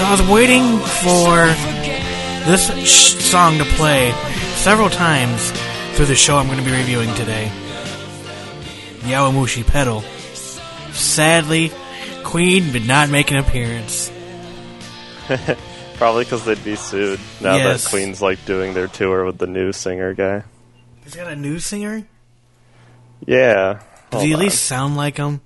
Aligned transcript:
So 0.00 0.06
I 0.06 0.12
was 0.12 0.22
waiting 0.30 0.78
for 0.78 1.44
this 2.50 2.70
sh- 2.88 3.22
song 3.22 3.58
to 3.58 3.64
play 3.64 4.12
several 4.54 4.88
times 4.88 5.50
through 5.94 6.06
the 6.06 6.14
show 6.14 6.38
I'm 6.38 6.46
going 6.46 6.58
to 6.58 6.64
be 6.64 6.70
reviewing 6.74 7.12
today. 7.16 7.52
Yowamushi 9.00 9.66
Pedal. 9.66 10.00
Sadly, 10.94 11.70
Queen 12.24 12.72
did 12.72 12.88
not 12.88 13.10
make 13.10 13.30
an 13.30 13.36
appearance. 13.36 14.10
Probably 15.96 16.24
because 16.24 16.46
they'd 16.46 16.64
be 16.64 16.76
sued 16.76 17.20
now 17.42 17.56
Yes. 17.56 17.84
that 17.84 17.90
Queen's 17.90 18.22
like 18.22 18.42
doing 18.46 18.72
their 18.72 18.86
tour 18.88 19.26
with 19.26 19.36
the 19.36 19.46
new 19.46 19.70
singer 19.70 20.14
guy. 20.14 20.44
He's 21.04 21.14
got 21.14 21.30
a 21.30 21.36
new 21.36 21.58
singer? 21.58 22.06
Yeah. 23.26 23.82
Does 24.10 24.22
he 24.22 24.30
at 24.32 24.36
on. 24.36 24.40
least 24.44 24.64
sound 24.64 24.96
like 24.96 25.18
him? 25.18 25.42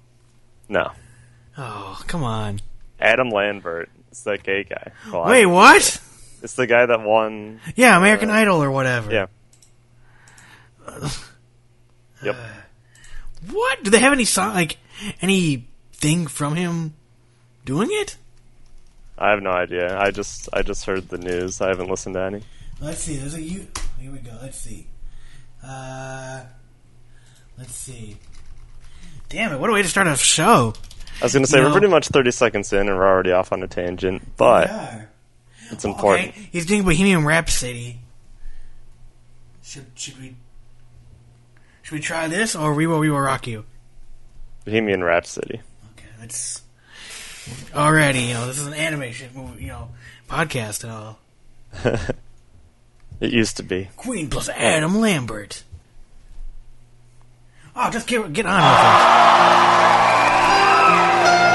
No. 0.68 0.92
Oh, 1.58 2.00
come 2.06 2.22
on. 2.22 2.60
Adam 3.00 3.30
Lambert. 3.30 3.90
It's 4.14 4.22
that 4.22 4.44
gay 4.44 4.62
guy. 4.62 4.92
Well, 5.12 5.24
Wait, 5.24 5.44
what? 5.44 6.00
It's 6.40 6.54
the 6.54 6.68
guy 6.68 6.86
that 6.86 7.02
won. 7.02 7.58
Yeah, 7.74 7.96
American 7.96 8.30
Idol 8.30 8.62
or 8.62 8.70
whatever. 8.70 9.12
Yeah. 9.12 9.26
Yep. 12.22 12.36
What? 13.50 13.82
Do 13.82 13.90
they 13.90 13.98
have 13.98 14.12
any 14.12 14.24
song, 14.24 14.54
like, 14.54 14.78
anything 15.20 16.28
from 16.28 16.54
him 16.54 16.94
doing 17.64 17.88
it? 17.90 18.16
I 19.18 19.30
have 19.30 19.42
no 19.42 19.50
idea. 19.50 19.98
I 19.98 20.10
just 20.10 20.48
I 20.52 20.62
just 20.62 20.86
heard 20.86 21.08
the 21.08 21.18
news. 21.18 21.60
I 21.60 21.68
haven't 21.68 21.90
listened 21.90 22.14
to 22.14 22.22
any. 22.22 22.42
Let's 22.80 23.00
see. 23.00 23.16
There's 23.16 23.34
a 23.34 23.42
you. 23.42 23.66
Here 24.00 24.10
we 24.12 24.18
go. 24.18 24.38
Let's 24.40 24.56
see. 24.58 24.86
Uh, 25.62 26.44
let's 27.58 27.74
see. 27.74 28.16
Damn 29.28 29.52
it! 29.52 29.60
What 29.60 29.68
a 29.68 29.72
way 29.74 29.82
to 29.82 29.88
start 29.88 30.06
a 30.06 30.16
show. 30.16 30.72
I 31.20 31.24
was 31.24 31.32
gonna 31.32 31.46
say 31.46 31.58
No. 31.60 31.66
we're 31.66 31.72
pretty 31.72 31.88
much 31.88 32.08
thirty 32.08 32.30
seconds 32.30 32.72
in 32.72 32.88
and 32.88 32.96
we're 32.96 33.06
already 33.06 33.32
off 33.32 33.52
on 33.52 33.62
a 33.62 33.68
tangent, 33.68 34.36
but 34.36 34.68
Yeah. 34.68 35.02
it's 35.70 35.84
important. 35.84 36.28
Okay, 36.30 36.48
he's 36.52 36.66
doing 36.66 36.82
Bohemian 36.82 37.24
Rhapsody. 37.24 38.00
Should 39.62 39.86
should 39.94 40.20
we 40.20 40.36
should 41.82 41.94
we 41.94 42.00
try 42.00 42.28
this 42.28 42.54
or 42.56 42.74
we 42.74 42.86
will 42.86 42.98
we 42.98 43.10
will 43.10 43.20
rock 43.20 43.46
you? 43.46 43.64
Bohemian 44.64 45.02
Rhapsody. 45.04 45.60
Okay, 45.92 46.08
that's 46.18 46.62
already 47.74 48.20
you 48.20 48.34
know 48.34 48.46
this 48.46 48.58
is 48.58 48.66
an 48.66 48.74
animation 48.74 49.30
movie 49.34 49.62
you 49.64 49.68
know 49.68 49.88
podcast 50.28 50.82
and 50.84 50.92
all. 50.92 51.18
It 53.20 53.32
used 53.32 53.56
to 53.58 53.62
be. 53.62 53.88
Queen 53.96 54.28
plus 54.28 54.48
Adam 54.48 55.00
Lambert. 55.00 55.62
Oh, 57.76 57.88
just 57.90 58.08
get 58.08 58.32
get 58.32 58.44
on 58.44 58.56
with 58.56 58.80
it. 58.80 59.83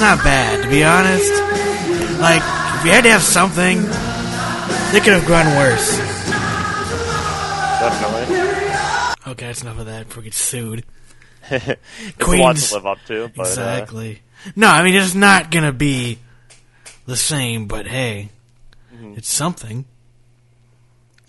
Not 0.00 0.22
bad, 0.22 0.62
to 0.62 0.70
be 0.70 0.84
honest. 0.84 1.32
Like, 2.20 2.42
if 2.78 2.84
you 2.84 2.90
had 2.92 3.02
to 3.04 3.10
have 3.10 3.22
something, 3.22 3.78
they 4.92 5.00
could 5.00 5.12
have 5.14 5.26
gone 5.26 5.46
worse. 5.56 5.98
Definitely. 7.80 8.36
Okay, 9.32 9.46
that's 9.46 9.62
enough 9.62 9.78
of 9.78 9.86
that 9.86 10.06
before 10.08 10.22
we 10.22 10.24
get 10.26 10.34
sued. 10.34 10.84
It's 11.50 12.26
a 12.28 12.36
lot 12.36 12.56
to 12.56 12.74
live 12.74 12.86
up 12.86 12.98
to, 13.06 13.28
but 13.34 13.46
uh, 13.46 13.48
exactly. 13.48 14.20
No, 14.54 14.68
I 14.68 14.82
mean, 14.84 14.94
it's 14.94 15.14
not 15.14 15.50
gonna 15.50 15.72
be 15.72 16.18
the 17.06 17.16
same, 17.16 17.66
but 17.66 17.86
hey, 17.86 18.28
Mm-hmm. 18.94 19.14
it's 19.18 19.28
something. 19.30 19.84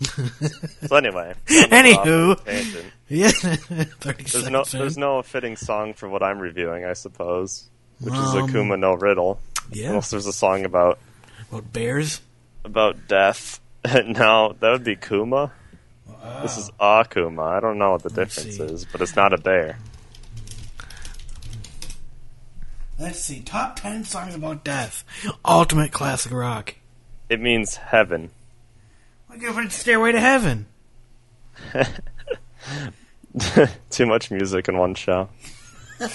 so 0.00 0.96
anyway. 0.96 1.34
Anywho. 1.48 2.32
off 2.32 2.46
on 2.48 2.54
a 2.54 2.56
tangent. 2.62 2.86
Yeah, 3.08 3.30
There's 4.00 4.48
no 4.50 4.60
in. 4.62 4.78
there's 4.78 4.96
no 4.98 5.22
fitting 5.22 5.56
song 5.56 5.94
for 5.94 6.08
what 6.08 6.22
I'm 6.22 6.38
reviewing, 6.38 6.84
I 6.84 6.92
suppose. 6.94 7.69
Which 8.00 8.14
is 8.14 8.20
Um, 8.34 8.48
Akuma 8.48 8.78
no 8.78 8.94
Riddle. 8.94 9.40
Yeah. 9.70 9.88
Unless 9.90 10.10
there's 10.10 10.26
a 10.26 10.32
song 10.32 10.64
about 10.64 10.98
What, 11.50 11.72
bears? 11.72 12.20
about 12.64 13.08
death. 13.08 13.60
no, 13.84 14.54
that 14.60 14.70
would 14.70 14.84
be 14.84 14.96
Kuma. 14.96 15.52
This 16.42 16.58
is 16.58 16.70
Akuma. 16.80 17.56
I 17.56 17.60
don't 17.60 17.78
know 17.78 17.92
what 17.92 18.02
the 18.02 18.10
Let's 18.10 18.34
difference 18.36 18.56
see. 18.56 18.62
is, 18.64 18.84
but 18.84 19.00
it's 19.00 19.16
not 19.16 19.32
a 19.32 19.38
bear. 19.38 19.78
Let's 22.98 23.20
see. 23.20 23.40
Top 23.40 23.76
10 23.80 24.04
songs 24.04 24.34
about 24.34 24.62
death. 24.64 25.04
Ultimate 25.44 25.92
classic 25.92 26.32
rock. 26.32 26.74
It 27.30 27.40
means 27.40 27.76
heaven. 27.76 28.30
Look 29.30 29.42
at 29.42 29.64
it, 29.64 29.72
Stairway 29.72 30.12
to 30.12 30.20
Heaven. 30.20 30.66
Too 33.90 34.06
much 34.06 34.30
music 34.30 34.68
in 34.68 34.76
one 34.76 34.94
show. 34.94 35.28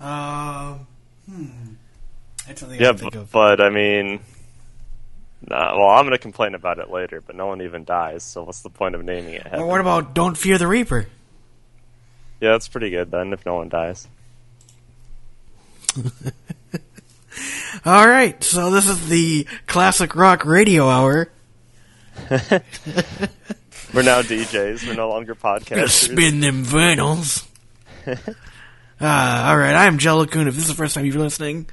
Um, 0.00 0.86
hmm. 1.28 1.46
That's 2.46 2.60
something 2.60 2.80
Yeah, 2.80 2.90
I 2.90 2.92
think 2.94 3.12
but, 3.12 3.20
of. 3.20 3.32
but 3.32 3.60
I 3.60 3.68
mean, 3.70 4.20
nah, 5.48 5.76
well, 5.76 5.88
I'm 5.90 6.04
gonna 6.06 6.18
complain 6.18 6.54
about 6.54 6.78
it 6.78 6.90
later. 6.90 7.20
But 7.20 7.36
no 7.36 7.46
one 7.46 7.60
even 7.62 7.84
dies, 7.84 8.22
so 8.22 8.42
what's 8.44 8.60
the 8.62 8.70
point 8.70 8.94
of 8.94 9.04
naming 9.04 9.34
it? 9.34 9.42
Heaven? 9.42 9.60
Or 9.60 9.66
what 9.66 9.80
about 9.80 10.14
Don't 10.14 10.36
Fear 10.36 10.58
the 10.58 10.66
Reaper? 10.66 11.06
Yeah, 12.40 12.52
that's 12.52 12.68
pretty 12.68 12.90
good 12.90 13.10
then. 13.10 13.32
If 13.32 13.44
no 13.44 13.56
one 13.56 13.68
dies, 13.68 14.06
All 17.84 18.06
right, 18.08 18.42
so 18.42 18.70
this 18.70 18.88
is 18.88 19.08
the 19.08 19.46
classic 19.66 20.14
rock 20.16 20.44
radio 20.44 20.88
hour. 20.88 21.28
we're 22.30 24.02
now 24.02 24.22
DJs. 24.22 24.86
We're 24.86 24.94
no 24.94 25.08
longer 25.08 25.34
podcasters. 25.34 25.90
spin 25.90 26.40
them 26.40 26.64
vinyls. 26.64 27.46
uh, 29.00 29.44
all 29.46 29.56
right, 29.56 29.74
I'm 29.74 29.98
Jellicoon. 29.98 30.48
If 30.48 30.54
this 30.54 30.64
is 30.64 30.68
the 30.68 30.74
first 30.74 30.94
time 30.94 31.04
you're 31.04 31.14
listening 31.18 31.68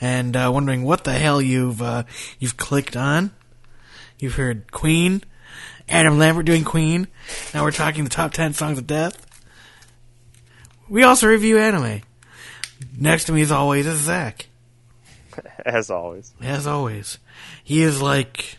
and 0.00 0.36
uh, 0.36 0.50
wondering 0.52 0.82
what 0.82 1.04
the 1.04 1.12
hell 1.12 1.40
you've 1.40 1.80
uh, 1.80 2.04
you've 2.38 2.56
clicked 2.56 2.96
on, 2.96 3.30
you've 4.18 4.34
heard 4.34 4.70
Queen, 4.72 5.22
Adam 5.88 6.18
Lambert 6.18 6.44
doing 6.44 6.64
Queen. 6.64 7.08
Now 7.54 7.64
we're 7.64 7.70
talking 7.70 8.04
the 8.04 8.10
top 8.10 8.32
ten 8.32 8.52
songs 8.52 8.78
of 8.78 8.86
death. 8.86 9.26
We 10.88 11.02
also 11.02 11.26
review 11.28 11.58
anime. 11.58 12.02
Next 12.96 13.24
to 13.24 13.32
me, 13.32 13.42
as 13.42 13.50
always, 13.50 13.86
is 13.86 14.00
Zach. 14.00 14.46
As 15.66 15.90
always, 15.90 16.32
As 16.40 16.66
always, 16.66 17.18
he 17.62 17.82
is 17.82 18.00
like 18.00 18.56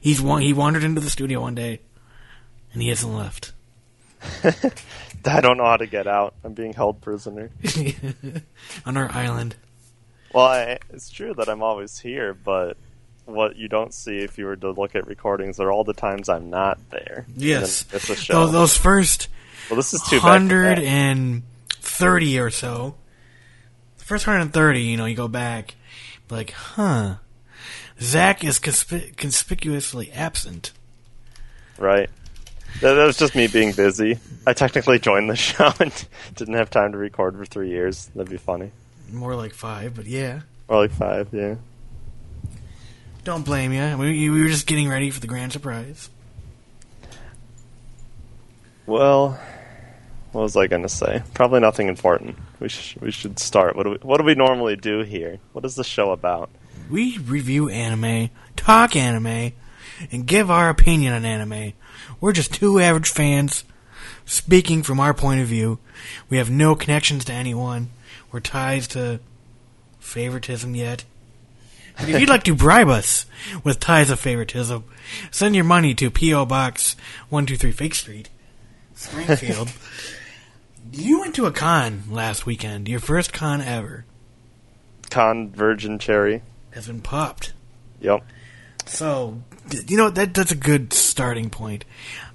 he's 0.00 0.20
one. 0.20 0.42
He 0.42 0.52
wandered 0.52 0.82
into 0.82 1.00
the 1.00 1.10
studio 1.10 1.40
one 1.40 1.54
day, 1.54 1.80
and 2.72 2.82
he 2.82 2.88
hasn't 2.88 3.14
left. 3.14 3.52
I 5.24 5.40
don't 5.40 5.56
know 5.56 5.66
how 5.66 5.76
to 5.76 5.86
get 5.86 6.06
out. 6.06 6.34
I'm 6.44 6.54
being 6.54 6.72
held 6.72 7.00
prisoner. 7.00 7.50
on 8.86 8.96
our 8.96 9.10
island. 9.12 9.56
Well, 10.32 10.46
I, 10.46 10.78
it's 10.90 11.10
true 11.10 11.34
that 11.34 11.48
I'm 11.48 11.62
always 11.62 11.98
here, 11.98 12.34
but 12.34 12.76
what 13.24 13.56
you 13.56 13.68
don't 13.68 13.92
see 13.92 14.18
if 14.18 14.38
you 14.38 14.46
were 14.46 14.56
to 14.56 14.70
look 14.72 14.94
at 14.94 15.06
recordings 15.06 15.60
are 15.60 15.70
all 15.70 15.84
the 15.84 15.94
times 15.94 16.28
I'm 16.28 16.50
not 16.50 16.78
there. 16.90 17.26
Yes, 17.36 17.84
it's 17.92 18.10
a 18.10 18.16
show. 18.16 18.32
Those, 18.32 18.52
those 18.52 18.76
first 18.76 19.28
well, 19.68 19.76
this 19.76 19.92
is 19.94 20.02
too 20.02 20.20
hundred 20.20 20.78
and 20.78 21.42
thirty 21.68 22.38
or 22.38 22.50
so. 22.50 22.94
The 23.98 24.04
first 24.04 24.24
hundred 24.24 24.40
and 24.40 24.52
thirty, 24.52 24.82
you 24.82 24.96
know, 24.96 25.06
you 25.06 25.16
go 25.16 25.28
back, 25.28 25.74
like, 26.28 26.52
huh? 26.52 27.16
Zach 28.00 28.42
is 28.44 28.58
conspi- 28.58 29.14
conspicuously 29.16 30.10
absent. 30.12 30.72
Right. 31.78 32.08
That 32.80 32.96
was 32.96 33.18
just 33.18 33.34
me 33.34 33.46
being 33.46 33.72
busy. 33.72 34.18
I 34.46 34.52
technically 34.52 34.98
joined 34.98 35.28
the 35.28 35.36
show 35.36 35.72
and 35.80 35.92
didn't 36.34 36.54
have 36.54 36.70
time 36.70 36.92
to 36.92 36.98
record 36.98 37.36
for 37.36 37.44
three 37.44 37.70
years. 37.70 38.06
That'd 38.14 38.30
be 38.30 38.36
funny. 38.36 38.70
More 39.12 39.34
like 39.34 39.52
five, 39.54 39.94
but 39.94 40.06
yeah. 40.06 40.40
Or 40.68 40.78
like 40.78 40.92
five, 40.92 41.28
yeah. 41.32 41.56
Don't 43.24 43.44
blame 43.44 43.72
you. 43.72 43.96
We, 43.98 44.30
we 44.30 44.40
were 44.42 44.48
just 44.48 44.66
getting 44.66 44.88
ready 44.88 45.10
for 45.10 45.20
the 45.20 45.26
grand 45.26 45.52
surprise. 45.52 46.08
Well, 48.86 49.38
what 50.32 50.42
was 50.42 50.56
I 50.56 50.68
going 50.68 50.82
to 50.82 50.88
say? 50.88 51.22
Probably 51.34 51.60
nothing 51.60 51.88
important. 51.88 52.36
We 52.60 52.68
sh- 52.68 52.96
we 53.00 53.10
should 53.10 53.38
start. 53.38 53.76
What 53.76 53.84
do 53.84 53.90
we 53.90 53.96
what 53.96 54.18
do 54.18 54.24
we 54.24 54.34
normally 54.34 54.76
do 54.76 55.00
here? 55.00 55.38
What 55.52 55.64
is 55.64 55.74
the 55.74 55.84
show 55.84 56.12
about? 56.12 56.50
We 56.90 57.18
review 57.18 57.68
anime, 57.68 58.30
talk 58.56 58.96
anime, 58.96 59.52
and 60.10 60.26
give 60.26 60.50
our 60.50 60.68
opinion 60.68 61.12
on 61.12 61.24
anime. 61.24 61.72
We're 62.20 62.32
just 62.32 62.54
two 62.54 62.80
average 62.80 63.10
fans 63.10 63.64
speaking 64.24 64.82
from 64.82 65.00
our 65.00 65.14
point 65.14 65.40
of 65.40 65.46
view. 65.46 65.78
We 66.28 66.38
have 66.38 66.50
no 66.50 66.74
connections 66.74 67.24
to 67.26 67.32
anyone 67.32 67.90
or 68.32 68.40
ties 68.40 68.86
to 68.88 69.20
favoritism 69.98 70.74
yet. 70.74 71.04
But 71.98 72.08
if 72.08 72.20
you'd 72.20 72.28
like 72.28 72.44
to 72.44 72.54
bribe 72.54 72.88
us 72.88 73.26
with 73.62 73.78
ties 73.78 74.10
of 74.10 74.18
favoritism, 74.18 74.84
send 75.30 75.54
your 75.54 75.64
money 75.64 75.94
to 75.94 76.10
P.O. 76.10 76.46
Box 76.46 76.96
123 77.28 77.72
Fake 77.72 77.94
Street, 77.94 78.30
Springfield. 78.94 79.72
you 80.92 81.20
went 81.20 81.34
to 81.34 81.46
a 81.46 81.52
con 81.52 82.04
last 82.08 82.46
weekend, 82.46 82.88
your 82.88 83.00
first 83.00 83.32
con 83.32 83.60
ever, 83.60 84.06
Con 85.10 85.50
Virgin 85.50 85.98
Cherry. 85.98 86.42
has 86.70 86.86
been 86.86 87.02
popped. 87.02 87.52
Yep. 88.00 88.24
So, 88.86 89.42
you 89.86 89.96
know, 89.96 90.08
that 90.10 90.32
that's 90.32 90.52
a 90.52 90.56
good 90.56 90.92
starting 90.92 91.50
point. 91.50 91.84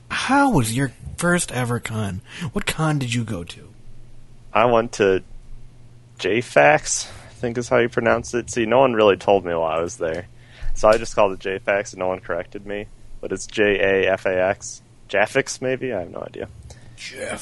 How 0.10 0.50
was 0.52 0.76
your 0.76 0.92
first 1.18 1.52
ever 1.52 1.80
con? 1.80 2.22
What 2.54 2.66
con 2.66 3.00
did 3.00 3.14
you 3.14 3.24
go 3.24 3.44
to? 3.44 3.70
I 4.54 4.66
went 4.66 4.94
to 4.94 5.24
JFAX, 6.20 7.08
I 7.08 7.34
think 7.34 7.58
is 7.58 7.70
how 7.70 7.78
you 7.78 7.90
pronounce 7.90 8.34
it. 8.34 8.50
See, 8.50 8.66
no 8.66 8.80
one 8.80 8.94
really 8.94 9.18
told 9.18 9.46
me 9.46 9.54
while 9.54 9.72
I 9.72 9.82
was 9.82 9.98
there. 9.98 10.28
So 10.74 10.88
I 10.88 10.98
just 10.98 11.16
called 11.16 11.34
it 11.34 11.40
JFAX 11.40 11.94
and 11.94 12.00
no 12.00 12.08
one 12.08 12.20
corrected 12.20 12.66
me. 12.66 12.88
But 13.22 13.32
it's 13.32 13.48
J 13.48 13.80
A 14.06 14.12
F 14.14 14.26
A 14.26 14.42
X. 14.50 14.82
Jaffix, 15.10 15.62
maybe? 15.62 15.94
I 15.94 16.02
have 16.02 16.12
no 16.12 16.22
idea. 16.22 16.48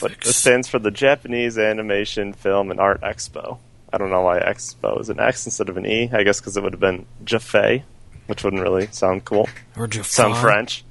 But 0.02 0.12
it 0.12 0.26
stands 0.26 0.68
for 0.68 0.80
the 0.80 0.92
Japanese 0.92 1.58
Animation 1.58 2.34
Film 2.34 2.72
and 2.72 2.80
Art 2.80 3.02
Expo. 3.02 3.60
I 3.92 3.98
don't 3.98 4.10
know 4.10 4.22
why 4.22 4.40
Expo 4.40 5.00
is 5.00 5.10
an 5.10 5.20
X 5.20 5.46
instead 5.46 5.70
of 5.70 5.78
an 5.78 5.86
E. 5.86 6.10
I 6.12 6.24
guess 6.24 6.40
because 6.40 6.58
it 6.58 6.64
would 6.64 6.74
have 6.74 6.80
been 6.80 7.06
Jaffe, 7.24 7.84
which 8.26 8.44
wouldn't 8.44 8.64
really 8.64 8.88
sound 8.88 9.26
cool. 9.26 9.48
Or 9.78 9.88
Jafar? 9.88 10.04
Sound 10.04 10.38
French. 10.38 10.84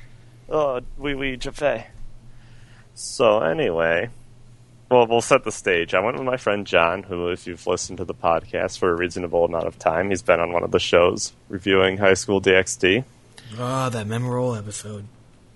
Oh, 0.53 0.81
oui, 0.99 1.15
oui, 1.15 1.39
Jaffe. 1.39 1.87
So, 2.95 3.41
anyway, 3.41 4.11
well, 4.91 5.07
we'll 5.07 5.23
set 5.23 5.45
the 5.45 5.51
stage. 5.51 5.95
I 5.95 6.01
went 6.01 6.19
with 6.19 6.27
my 6.27 6.37
friend 6.37 6.67
John, 6.67 7.05
who, 7.05 7.29
if 7.29 7.47
you've 7.47 7.67
listened 7.67 7.97
to 7.97 8.05
the 8.05 8.13
podcast 8.13 8.79
for 8.79 8.91
a 8.91 8.95
reasonable 8.95 9.47
amount 9.47 9.67
of 9.67 9.79
time, 9.79 10.11
he's 10.11 10.21
been 10.21 10.41
on 10.41 10.53
one 10.53 10.63
of 10.63 10.71
the 10.71 10.79
shows 10.79 11.33
reviewing 11.49 11.97
High 11.97 12.13
School 12.13 12.43
DxD. 12.43 13.03
Oh, 13.55 13.63
ah, 13.63 13.89
that 13.89 14.07
memorable 14.07 14.55
episode. 14.55 15.07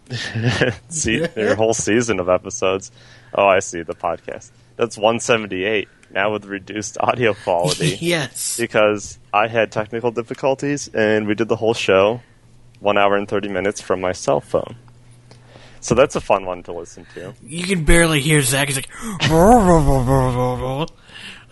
see, 0.89 1.27
your 1.37 1.57
whole 1.57 1.75
season 1.75 2.19
of 2.19 2.31
episodes. 2.31 2.91
Oh, 3.35 3.47
I 3.47 3.59
see, 3.59 3.83
the 3.83 3.95
podcast. 3.95 4.51
That's 4.77 4.97
178, 4.97 5.89
now 6.11 6.33
with 6.33 6.47
reduced 6.47 6.97
audio 7.01 7.35
quality. 7.35 7.99
yes. 8.01 8.57
because 8.57 9.19
I 9.31 9.49
had 9.49 9.71
technical 9.73 10.11
difficulties 10.11 10.89
and 10.89 11.27
we 11.27 11.35
did 11.35 11.49
the 11.49 11.57
whole 11.57 11.75
show 11.75 12.23
one 12.81 12.97
hour 12.97 13.15
and 13.15 13.29
30 13.29 13.49
minutes 13.49 13.83
from 13.83 14.01
my 14.01 14.13
cell 14.13 14.41
phone. 14.41 14.77
So 15.87 15.95
that's 15.95 16.17
a 16.17 16.21
fun 16.21 16.45
one 16.45 16.65
to 16.65 16.73
listen 16.73 17.07
to. 17.15 17.33
You 17.45 17.63
can 17.63 17.85
barely 17.85 18.21
hear 18.21 18.43
Zach. 18.43 18.67
He's 18.67 18.75
like, 18.75 18.91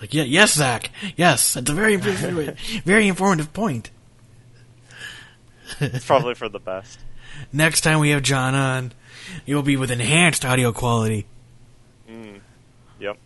like 0.01 0.13
yeah, 0.13 0.25
yes, 0.25 0.55
Zach, 0.55 0.91
yes. 1.15 1.55
That's 1.55 1.71
a 1.71 1.73
very 1.73 1.95
very 1.95 3.07
informative 3.07 3.53
point. 3.53 3.93
It's 5.79 6.05
probably 6.05 6.35
for 6.35 6.49
the 6.49 6.59
best. 6.59 6.99
Next 7.53 7.83
time 7.83 8.01
we 8.01 8.11
have 8.11 8.25
John 8.25 8.57
on, 8.57 8.91
you'll 9.47 9.63
be 9.63 9.77
with 9.77 9.93
enhanced 9.93 10.45
audio 10.45 10.73
quality. 10.73 11.27
Mm. 12.11 12.41
Yep. 12.99 13.17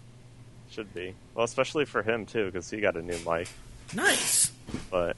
Should 0.72 0.92
be. 0.92 1.14
Well, 1.34 1.46
especially 1.46 1.86
for 1.86 2.02
him, 2.02 2.26
too, 2.26 2.44
because 2.44 2.68
he 2.68 2.82
got 2.82 2.98
a 2.98 3.02
new 3.02 3.16
mic. 3.26 3.48
Nice. 3.94 4.52
But 4.90 5.16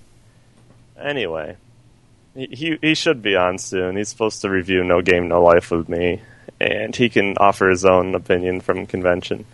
anyway, 0.96 1.56
he, 2.34 2.78
he, 2.80 2.94
should 2.94 3.22
be 3.22 3.36
on 3.36 3.58
soon. 3.58 3.96
He's 3.96 4.08
supposed 4.08 4.40
to 4.42 4.50
review 4.50 4.84
No 4.84 5.02
Game, 5.02 5.28
No 5.28 5.42
Life 5.42 5.70
with 5.70 5.88
me, 5.88 6.20
and 6.60 6.94
he 6.94 7.08
can 7.08 7.36
offer 7.38 7.68
his 7.68 7.84
own 7.84 8.14
opinion 8.14 8.60
from 8.60 8.86
convention. 8.86 9.44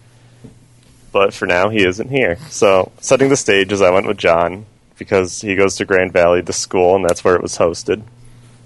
But 1.12 1.32
for 1.32 1.46
now, 1.46 1.70
he 1.70 1.84
isn't 1.84 2.11
here. 2.11 2.37
So, 2.50 2.93
setting 3.00 3.31
the 3.31 3.37
stage 3.37 3.73
is 3.73 3.81
I 3.81 3.90
went 3.90 4.06
with 4.06 4.19
John 4.19 4.67
because 4.99 5.40
he 5.40 5.55
goes 5.55 5.76
to 5.76 5.84
Grand 5.84 6.12
Valley, 6.12 6.43
the 6.43 6.52
school, 6.52 6.96
and 6.96 7.05
that's 7.05 7.25
where 7.25 7.34
it 7.34 7.43
was 7.43 7.56
hosted. 7.56 8.02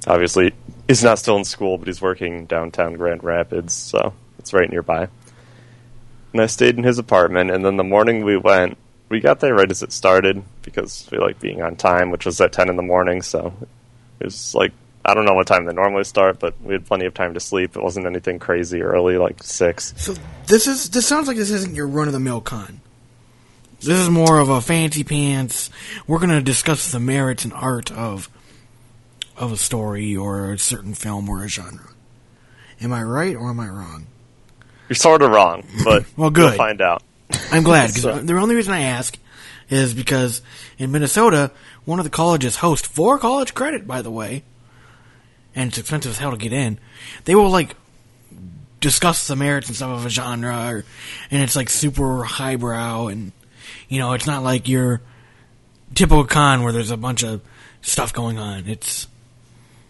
Obviously, 0.07 0.53
he's 0.89 1.05
not 1.05 1.19
still 1.19 1.37
in 1.37 1.45
school, 1.45 1.79
but 1.79 1.87
he's 1.87 2.03
working 2.03 2.47
downtown 2.47 2.95
Grand 2.95 3.23
Rapids, 3.23 3.75
so 3.75 4.15
it's 4.39 4.53
right 4.53 4.71
nearby. 4.71 5.09
And 6.33 6.41
I 6.41 6.47
stayed 6.47 6.77
in 6.77 6.85
his 6.85 6.99
apartment, 6.99 7.51
and 7.51 7.65
then 7.65 7.77
the 7.77 7.85
morning 7.85 8.25
we 8.25 8.37
went, 8.37 8.79
we 9.09 9.21
got 9.21 9.41
there 9.41 9.55
right 9.55 9.71
as 9.71 9.83
it 9.83 9.93
started 9.93 10.43
because 10.63 11.09
we 11.11 11.19
like 11.19 11.41
being 11.41 11.63
on 11.63 11.77
time, 11.77 12.11
which 12.11 12.25
was 12.25 12.41
at 12.41 12.53
10 12.53 12.69
in 12.69 12.77
the 12.77 12.83
morning, 12.83 13.23
so 13.23 13.53
it 14.21 14.25
was 14.25 14.55
like, 14.55 14.73
I 15.05 15.15
don't 15.15 15.25
know 15.25 15.35
what 15.35 15.47
time 15.47 15.65
they 15.65 15.73
normally 15.73 16.05
start, 16.05 16.39
but 16.39 16.55
we 16.63 16.75
had 16.75 16.85
plenty 16.87 17.07
of 17.07 17.15
time 17.15 17.35
to 17.35 17.41
sleep. 17.41 17.75
It 17.77 17.83
wasn't 17.83 18.07
anything 18.07 18.39
crazy 18.39 18.83
early, 18.83 19.17
like 19.17 19.43
6. 19.43 19.95
So 19.97 20.15
this 20.47 20.67
is 20.67 20.91
this 20.91 21.07
sounds 21.07 21.27
like 21.27 21.37
this 21.39 21.51
isn't 21.51 21.75
your 21.75 21.87
run 21.89 22.07
of 22.07 22.13
the 22.13 22.21
mill 22.21 22.41
con. 22.41 22.81
This 23.81 23.99
is 23.99 24.11
more 24.11 24.39
of 24.39 24.51
a 24.51 24.61
fancy 24.61 25.05
pants. 25.05 25.71
We're 26.07 26.19
going 26.19 26.29
to 26.31 26.43
discuss 26.43 26.93
the 26.93 27.01
merits 27.01 27.45
and 27.45 27.53
art 27.55 27.91
of 27.91 28.29
of 29.39 29.53
a 29.53 29.57
story 29.57 30.15
or 30.15 30.53
a 30.53 30.59
certain 30.59 30.93
film 30.93 31.29
or 31.31 31.43
a 31.45 31.49
genre. 31.49 31.89
Am 32.83 32.93
I 32.93 33.03
right 33.03 33.35
or 33.35 33.49
am 33.49 33.59
I 33.59 33.69
wrong? 33.69 34.07
You're 34.91 34.97
sort 34.97 35.23
of 35.23 35.31
wrong, 35.31 35.65
but 35.85 36.05
Well, 36.17 36.29
good. 36.31 36.45
we'll 36.51 36.57
find 36.59 36.83
out. 36.83 37.03
I'm 37.51 37.63
glad 37.63 37.87
because 37.95 38.03
So- 38.03 38.19
the 38.21 38.35
only 38.37 38.55
reason 38.55 38.75
I 38.75 38.83
ask 38.83 39.17
is 39.71 39.95
because 39.95 40.43
in 40.79 40.91
Minnesota, 40.91 41.53
one 41.85 41.99
of 41.99 42.05
the 42.05 42.11
colleges 42.11 42.57
hosts 42.57 42.87
for 42.87 43.19
college 43.19 43.55
credit, 43.55 43.87
by 43.87 44.03
the 44.03 44.11
way, 44.11 44.43
and 45.55 45.69
it's 45.69 45.79
expensive 45.79 46.13
as 46.13 46.19
hell 46.19 46.33
to 46.33 46.37
get 46.37 46.53
in. 46.53 46.79
They 47.25 47.35
will 47.35 47.51
like 47.51 47.77
discuss 48.81 49.27
the 49.27 49.37
merits 49.37 49.69
and 49.69 49.77
stuff 49.77 49.91
of 49.91 50.07
a 50.07 50.11
genre, 50.11 50.55
or, 50.69 50.85
and 51.31 51.43
it's 51.43 51.57
like 51.57 51.71
super 51.71 52.25
highbrow, 52.25 53.07
and 53.07 53.33
you 53.89 53.99
know, 53.99 54.13
it's 54.13 54.27
not 54.27 54.43
like 54.43 54.69
your 54.69 55.01
typical 55.95 56.25
con 56.25 56.63
where 56.63 56.73
there's 56.73 56.91
a 56.91 56.97
bunch 56.97 57.23
of 57.23 57.41
stuff 57.83 58.13
going 58.13 58.39
on. 58.39 58.67
It's 58.67 59.07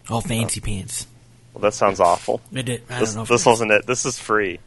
all 0.09 0.21
fancy 0.21 0.61
oh. 0.63 0.67
pants. 0.67 1.07
Well, 1.55 1.63
that 1.63 1.75
sounds 1.75 2.01
awful. 2.01 2.41
It 2.53 2.65
did. 2.65 2.83
I 2.89 3.01
This, 3.01 3.11
don't 3.11 3.17
know 3.17 3.23
if 3.23 3.29
this 3.29 3.47
wasn't 3.47 3.73
it. 3.73 3.87
This 3.87 4.07
is 4.07 4.19
free. 4.19 4.61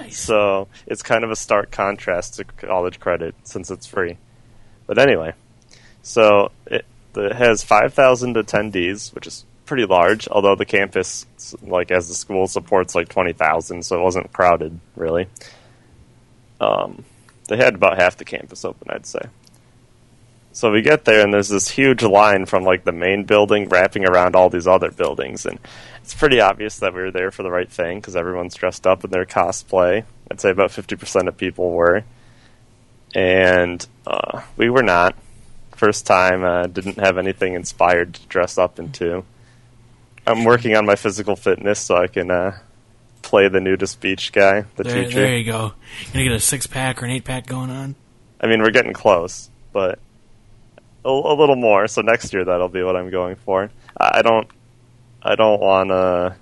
Nice. 0.00 0.18
So 0.18 0.68
it's 0.86 1.02
kind 1.02 1.24
of 1.24 1.30
a 1.30 1.36
stark 1.36 1.70
contrast 1.70 2.34
to 2.34 2.44
college 2.44 3.00
credit 3.00 3.34
since 3.44 3.70
it's 3.70 3.86
free. 3.86 4.18
But 4.86 4.98
anyway, 4.98 5.32
so 6.02 6.52
it, 6.66 6.84
it 7.16 7.32
has 7.32 7.64
5,000 7.64 8.36
attendees, 8.36 9.14
which 9.14 9.26
is 9.26 9.44
pretty 9.64 9.84
large, 9.84 10.28
although 10.28 10.54
the 10.54 10.64
campus, 10.64 11.26
like 11.62 11.90
as 11.90 12.08
the 12.08 12.14
school, 12.14 12.46
supports 12.46 12.94
like 12.94 13.08
20,000, 13.08 13.82
so 13.82 13.98
it 13.98 14.02
wasn't 14.02 14.32
crowded, 14.32 14.78
really. 14.94 15.26
Um, 16.60 17.04
they 17.48 17.56
had 17.56 17.74
about 17.74 17.98
half 17.98 18.16
the 18.16 18.24
campus 18.24 18.64
open, 18.64 18.88
I'd 18.90 19.06
say. 19.06 19.20
So 20.52 20.72
we 20.72 20.80
get 20.80 21.04
there, 21.04 21.22
and 21.22 21.34
there's 21.34 21.50
this 21.50 21.68
huge 21.68 22.02
line 22.02 22.46
from 22.46 22.64
like 22.64 22.84
the 22.84 22.92
main 22.92 23.24
building 23.24 23.68
wrapping 23.68 24.06
around 24.06 24.34
all 24.34 24.48
these 24.48 24.66
other 24.66 24.90
buildings, 24.90 25.44
and 25.44 25.58
it's 26.06 26.14
pretty 26.14 26.40
obvious 26.40 26.78
that 26.78 26.94
we 26.94 27.00
were 27.02 27.10
there 27.10 27.32
for 27.32 27.42
the 27.42 27.50
right 27.50 27.68
thing 27.68 27.98
because 27.98 28.14
everyone's 28.14 28.54
dressed 28.54 28.86
up 28.86 29.02
in 29.02 29.10
their 29.10 29.26
cosplay. 29.26 30.04
I'd 30.30 30.40
say 30.40 30.50
about 30.50 30.70
50% 30.70 31.26
of 31.26 31.36
people 31.36 31.72
were, 31.72 32.04
and 33.12 33.84
uh, 34.06 34.42
we 34.56 34.70
were 34.70 34.84
not. 34.84 35.16
First 35.74 36.06
time, 36.06 36.44
uh, 36.44 36.68
didn't 36.68 36.98
have 37.00 37.18
anything 37.18 37.54
inspired 37.54 38.14
to 38.14 38.26
dress 38.28 38.56
up 38.56 38.78
into. 38.78 39.24
I'm 40.24 40.44
working 40.44 40.76
on 40.76 40.86
my 40.86 40.94
physical 40.94 41.34
fitness 41.34 41.80
so 41.80 41.96
I 41.96 42.06
can 42.06 42.30
uh, 42.30 42.56
play 43.22 43.48
the 43.48 43.60
nudist 43.60 44.00
beach 44.00 44.30
guy, 44.32 44.64
the 44.76 44.84
There, 44.84 45.04
teacher. 45.04 45.20
there 45.22 45.36
you 45.36 45.44
go. 45.44 45.72
Gonna 46.12 46.24
get 46.24 46.32
a 46.34 46.38
six 46.38 46.68
pack 46.68 47.02
or 47.02 47.06
an 47.06 47.10
eight 47.10 47.24
pack 47.24 47.46
going 47.46 47.70
on. 47.70 47.96
I 48.40 48.46
mean, 48.46 48.62
we're 48.62 48.70
getting 48.70 48.92
close, 48.92 49.50
but 49.72 49.98
a, 51.04 51.08
a 51.10 51.34
little 51.34 51.56
more. 51.56 51.88
So 51.88 52.00
next 52.00 52.32
year 52.32 52.44
that'll 52.44 52.68
be 52.68 52.84
what 52.84 52.94
I'm 52.94 53.10
going 53.10 53.34
for. 53.34 53.70
I 53.96 54.22
don't, 54.22 54.46
I 55.26 55.34
don't 55.34 55.60
want 55.60 55.88
to 55.90 56.36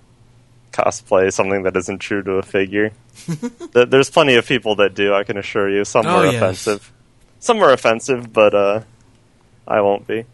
cosplay 0.73 1.33
something 1.33 1.63
that 1.63 1.77
isn't 1.77 1.99
true 1.99 2.23
to 2.23 2.33
a 2.33 2.43
figure. 2.43 2.91
There's 3.73 4.11
plenty 4.11 4.35
of 4.35 4.47
people 4.47 4.77
that 4.77 4.95
do. 4.95 5.15
I 5.15 5.25
can 5.25 5.37
assure 5.39 5.71
you. 5.71 5.85
Some 5.85 6.07
Oh, 6.07 6.19
are 6.21 6.27
yes. 6.27 6.35
offensive. 6.35 6.93
Some 7.39 7.63
are 7.63 7.73
offensive, 7.73 8.33
but 8.33 8.55
uh, 8.55 8.81
I 9.67 9.81
won't 9.81 10.07
be. 10.07 10.25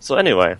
So 0.00 0.16
anyway, 0.16 0.56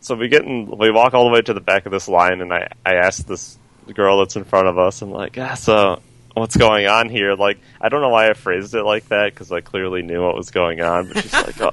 so 0.00 0.14
we 0.14 0.28
get 0.28 0.42
in, 0.44 0.66
we 0.78 0.90
walk 0.90 1.14
all 1.14 1.24
the 1.24 1.30
way 1.30 1.42
to 1.42 1.54
the 1.54 1.60
back 1.60 1.86
of 1.86 1.92
this 1.92 2.08
line, 2.08 2.40
and 2.40 2.52
I 2.52 2.68
I 2.84 2.94
ask 2.94 3.26
this 3.26 3.58
girl 3.92 4.18
that's 4.18 4.36
in 4.36 4.44
front 4.44 4.68
of 4.68 4.78
us, 4.78 5.02
I'm 5.02 5.10
like, 5.10 5.36
ah, 5.38 5.54
so 5.54 6.00
what's 6.32 6.56
going 6.56 6.86
on 6.86 7.08
here? 7.10 7.34
Like, 7.34 7.58
I 7.80 7.88
don't 7.90 8.00
know 8.00 8.08
why 8.08 8.30
I 8.30 8.34
phrased 8.34 8.74
it 8.74 8.82
like 8.84 9.08
that 9.08 9.32
because 9.32 9.52
I 9.52 9.60
clearly 9.60 10.02
knew 10.02 10.22
what 10.22 10.34
was 10.34 10.50
going 10.50 10.80
on, 10.80 11.08
but 11.08 11.22
she's 11.22 11.32
like, 11.32 11.60
oh. 11.62 11.72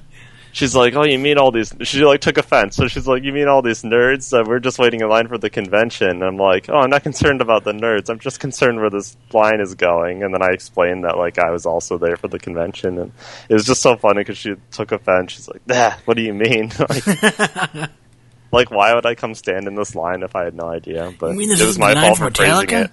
She's 0.53 0.75
like, 0.75 0.95
oh, 0.95 1.05
you 1.05 1.17
mean 1.17 1.37
all 1.37 1.51
these? 1.51 1.73
She 1.83 2.03
like 2.03 2.19
took 2.19 2.37
offense, 2.37 2.75
so 2.75 2.87
she's 2.87 3.07
like, 3.07 3.23
you 3.23 3.31
mean 3.31 3.47
all 3.47 3.61
these 3.61 3.83
nerds? 3.83 4.37
Uh, 4.37 4.43
we're 4.45 4.59
just 4.59 4.79
waiting 4.79 4.99
in 5.01 5.07
line 5.07 5.27
for 5.27 5.37
the 5.37 5.49
convention. 5.49 6.09
And 6.09 6.23
I'm 6.23 6.37
like, 6.37 6.69
oh, 6.69 6.75
I'm 6.77 6.89
not 6.89 7.03
concerned 7.03 7.41
about 7.41 7.63
the 7.63 7.71
nerds. 7.71 8.09
I'm 8.09 8.19
just 8.19 8.39
concerned 8.39 8.79
where 8.79 8.89
this 8.89 9.15
line 9.33 9.61
is 9.61 9.75
going. 9.75 10.23
And 10.23 10.33
then 10.33 10.41
I 10.41 10.49
explained 10.51 11.05
that 11.05 11.17
like 11.17 11.39
I 11.39 11.51
was 11.51 11.65
also 11.65 11.97
there 11.97 12.17
for 12.17 12.27
the 12.27 12.39
convention, 12.39 12.97
and 12.97 13.11
it 13.49 13.53
was 13.53 13.65
just 13.65 13.81
so 13.81 13.95
funny 13.95 14.21
because 14.21 14.37
she 14.37 14.55
took 14.71 14.91
offense. 14.91 15.31
She's 15.31 15.47
like, 15.47 15.61
ah, 15.71 15.97
what 16.05 16.17
do 16.17 16.23
you 16.23 16.33
mean? 16.33 16.71
like, 16.89 17.05
like, 18.51 18.71
why 18.71 18.93
would 18.93 19.05
I 19.05 19.15
come 19.15 19.35
stand 19.35 19.67
in 19.67 19.75
this 19.75 19.95
line 19.95 20.23
if 20.23 20.35
I 20.35 20.43
had 20.43 20.55
no 20.55 20.67
idea? 20.67 21.13
But 21.17 21.31
You 21.31 21.37
mean 21.37 21.49
this 21.49 21.61
it 21.61 21.65
was 21.65 21.79
my 21.79 21.93
fault 21.93 22.17
for 22.17 22.29
for 22.29 22.35
phrasing 22.35 22.69
it. 22.71 22.91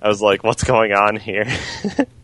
I 0.00 0.08
was 0.08 0.22
like, 0.22 0.42
what's 0.42 0.64
going 0.64 0.92
on 0.92 1.16
here? 1.16 1.44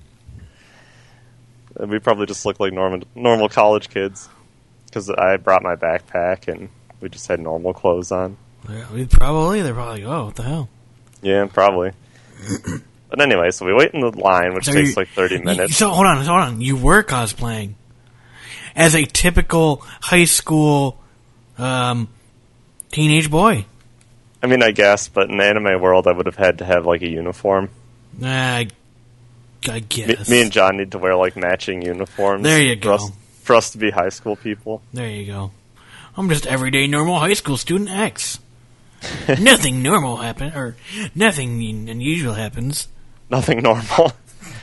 We 1.79 1.99
probably 1.99 2.27
just 2.27 2.47
look 2.47 2.59
like 2.61 2.73
normal 2.73 3.03
normal 3.15 3.49
college 3.49 3.89
kids 3.91 4.29
because 4.87 5.11
I 5.11 5.37
brought 5.37 5.63
my 5.63 5.77
backpack 5.77 6.49
and 6.49 6.69
we 7.01 7.09
just 7.09 7.27
had 7.29 7.41
normal 7.41 7.75
clothes 7.75 8.11
on. 8.13 8.37
Yeah, 8.69 8.87
we 8.93 9.05
probably 9.07 9.63
they're 9.63 9.75
probably 9.75 10.03
like, 10.05 10.11
oh, 10.13 10.25
what 10.27 10.37
the 10.37 10.43
hell? 10.43 10.69
Yeah, 11.23 11.47
probably. 11.47 11.93
but 13.11 13.21
anyway, 13.21 13.51
so 13.51 13.67
we 13.67 13.75
wait 13.75 13.93
in 13.93 14.01
the 14.01 14.11
line, 14.19 14.55
which 14.55 14.65
So 14.67 14.73
takes 14.73 14.91
you- 14.91 14.95
like 14.97 15.09
thirty 15.09 15.37
you- 15.37 15.43
minutes. 15.45 15.77
So 15.77 15.91
hold 15.91 16.07
on, 16.07 16.17
hold 16.25 16.41
on. 16.41 16.61
You 16.61 16.77
were 16.77 17.03
cosplaying 17.03 17.75
as 18.75 18.95
a 18.95 19.05
typical 19.05 19.83
high 20.01 20.25
school 20.25 20.99
um, 21.59 22.09
teenage 22.91 23.31
boy. 23.31 23.67
I 24.43 24.47
mean, 24.49 24.63
I 24.63 24.71
guess, 24.71 25.09
but 25.09 25.31
in 25.31 25.39
the 25.39 25.45
anime 25.45 25.81
world, 25.81 26.07
I 26.07 26.13
would 26.13 26.27
have 26.27 26.37
had 26.37 26.59
to 26.59 26.65
have 26.65 26.87
like 26.87 27.03
a 27.03 27.09
uniform. 27.09 27.71
Uh, 28.23 28.27
I, 28.27 28.69
I 29.69 29.75
Me, 29.81 29.87
guess. 29.89 30.29
me 30.29 30.43
and 30.43 30.53
John 30.53 30.77
need 30.77 30.93
to 30.93 30.99
wear 30.99 31.17
like 31.17 31.37
matching 31.37 31.83
uniforms. 31.83 32.43
There 32.43 32.61
you 32.61 32.77
for 32.77 32.81
go. 32.83 32.95
us, 32.95 33.11
for 33.43 33.55
us 33.57 33.71
to 33.73 33.79
be 33.79 33.91
high 33.91 34.09
school 34.11 34.37
people. 34.37 34.83
there 34.93 35.09
you 35.09 35.27
go. 35.27 35.51
I'm 36.17 36.29
just 36.29 36.47
everyday 36.47 36.87
normal 36.87 37.19
high 37.19 37.35
school 37.35 37.57
student 37.57 37.91
X. 37.91 38.39
nothing 39.41 39.83
normal 39.83 40.17
happen 40.17 40.53
or 40.55 40.75
nothing 41.15 41.61
unusual 41.89 42.33
happens. 42.35 42.89
Nothing 43.29 43.63
normal. 43.63 44.13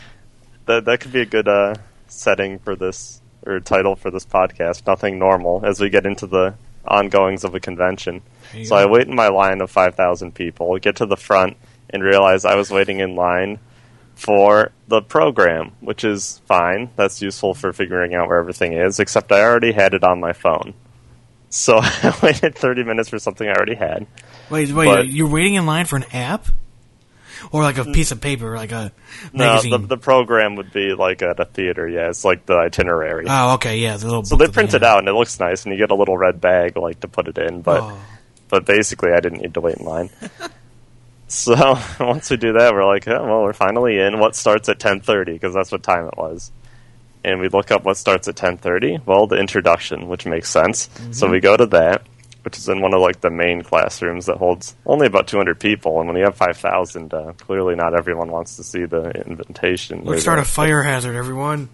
that 0.65 0.85
that 0.85 0.99
could 1.01 1.11
be 1.13 1.21
a 1.21 1.25
good 1.25 1.47
uh, 1.47 1.75
setting 2.07 2.59
for 2.59 2.75
this 2.75 3.21
or 3.45 3.59
title 3.59 3.95
for 3.95 4.09
this 4.09 4.25
podcast. 4.25 4.87
Nothing 4.87 5.19
normal 5.19 5.63
as 5.65 5.79
we 5.79 5.89
get 5.89 6.05
into 6.05 6.25
the 6.27 6.55
ongoings 6.85 7.43
of 7.43 7.53
a 7.55 7.59
convention. 7.59 8.21
So 8.65 8.75
I 8.75 8.85
wait 8.85 9.07
in 9.07 9.15
my 9.15 9.29
line 9.29 9.61
of 9.61 9.69
five 9.71 9.95
thousand 9.95 10.33
people, 10.35 10.77
get 10.79 10.95
to 10.97 11.05
the 11.05 11.17
front, 11.17 11.57
and 11.89 12.03
realize 12.03 12.45
I 12.45 12.55
was 12.55 12.71
waiting 12.71 12.99
in 12.99 13.15
line 13.15 13.59
for 14.15 14.71
the 14.87 15.01
program, 15.01 15.71
which 15.81 16.03
is 16.03 16.41
fine. 16.45 16.89
That's 16.95 17.21
useful 17.21 17.53
for 17.53 17.73
figuring 17.73 18.13
out 18.13 18.27
where 18.27 18.37
everything 18.37 18.73
is. 18.73 18.99
Except 18.99 19.31
I 19.31 19.41
already 19.41 19.71
had 19.71 19.93
it 19.93 20.03
on 20.03 20.19
my 20.19 20.33
phone. 20.33 20.73
So 21.49 21.77
I 21.81 22.17
waited 22.23 22.55
30 22.55 22.83
minutes 22.83 23.09
for 23.09 23.19
something 23.19 23.47
I 23.47 23.53
already 23.53 23.75
had. 23.75 24.07
Wait, 24.49 24.71
wait, 24.71 24.85
But- 24.85 25.07
you're 25.07 25.27
waiting 25.29 25.55
in 25.55 25.65
line 25.65 25.85
for 25.85 25.95
an 25.97 26.05
app? 26.13 26.47
Or 27.51 27.61
like 27.61 27.77
a 27.77 27.83
piece 27.83 28.11
of 28.11 28.21
paper, 28.21 28.55
like 28.55 28.71
a 28.71 28.93
No, 29.33 29.45
magazine? 29.45 29.71
the, 29.71 29.77
the 29.79 29.97
program 29.97 30.55
would 30.55 30.71
be 30.71 30.93
like 30.93 31.21
at 31.21 31.41
a 31.41 31.45
theater. 31.45 31.85
Yeah, 31.89 32.07
it's 32.09 32.23
like 32.23 32.45
the 32.45 32.53
itinerary. 32.55 33.25
oh, 33.27 33.55
okay, 33.55 33.79
yeah, 33.79 33.97
the 33.97 34.05
little 34.05 34.23
so 34.23 34.37
they 34.37 34.47
print 34.47 34.69
it 34.69 34.81
have. 34.81 34.83
out 34.83 34.99
and 34.99 35.09
it 35.09 35.13
looks 35.13 35.37
nice, 35.41 35.65
and 35.65 35.73
you 35.73 35.77
get 35.77 35.91
a 35.91 35.95
little 35.95 36.17
red 36.17 36.39
bag 36.39 36.77
like 36.77 37.01
to 37.01 37.09
put 37.09 37.27
it 37.27 37.37
in. 37.37 37.61
But 37.61 37.81
Oh. 37.81 37.97
but 38.47 38.65
basically, 38.65 39.11
I 39.11 39.19
didn't 39.19 39.41
need 39.41 39.55
to 39.55 39.61
wait 39.61 39.75
in 39.75 39.85
line. 39.85 40.09
so 41.33 41.77
once 41.99 42.29
we 42.29 42.37
do 42.37 42.53
that, 42.53 42.73
we're 42.73 42.85
like, 42.85 43.07
oh, 43.07 43.23
well, 43.25 43.41
we're 43.43 43.53
finally 43.53 43.99
in. 43.99 44.19
What 44.19 44.35
starts 44.35 44.69
at 44.69 44.79
ten 44.79 45.01
thirty? 45.01 45.33
Because 45.33 45.53
that's 45.53 45.71
what 45.71 45.83
time 45.83 46.05
it 46.07 46.17
was. 46.17 46.51
And 47.23 47.39
we 47.39 47.47
look 47.47 47.71
up 47.71 47.83
what 47.83 47.97
starts 47.97 48.27
at 48.27 48.35
ten 48.35 48.57
thirty. 48.57 48.99
Well, 49.05 49.27
the 49.27 49.37
introduction, 49.37 50.07
which 50.07 50.25
makes 50.25 50.49
sense. 50.49 50.89
So 51.11 51.29
we 51.29 51.39
go 51.39 51.55
to 51.55 51.65
that, 51.67 52.03
which 52.43 52.57
is 52.57 52.67
in 52.69 52.81
one 52.81 52.93
of 52.93 53.01
like 53.01 53.21
the 53.21 53.29
main 53.29 53.61
classrooms 53.61 54.25
that 54.27 54.37
holds 54.37 54.75
only 54.85 55.07
about 55.07 55.27
two 55.27 55.37
hundred 55.37 55.59
people. 55.59 55.99
And 55.99 56.07
when 56.07 56.17
you 56.17 56.25
have 56.25 56.35
five 56.35 56.57
thousand, 56.57 57.13
uh, 57.13 57.33
clearly 57.37 57.75
not 57.75 57.97
everyone 57.97 58.29
wants 58.29 58.57
to 58.57 58.63
see 58.63 58.85
the 58.85 59.09
invitation. 59.25 60.03
Let's 60.03 60.21
start 60.21 60.39
a 60.39 60.45
fire 60.45 60.83
hazard, 60.83 61.15
everyone. 61.15 61.69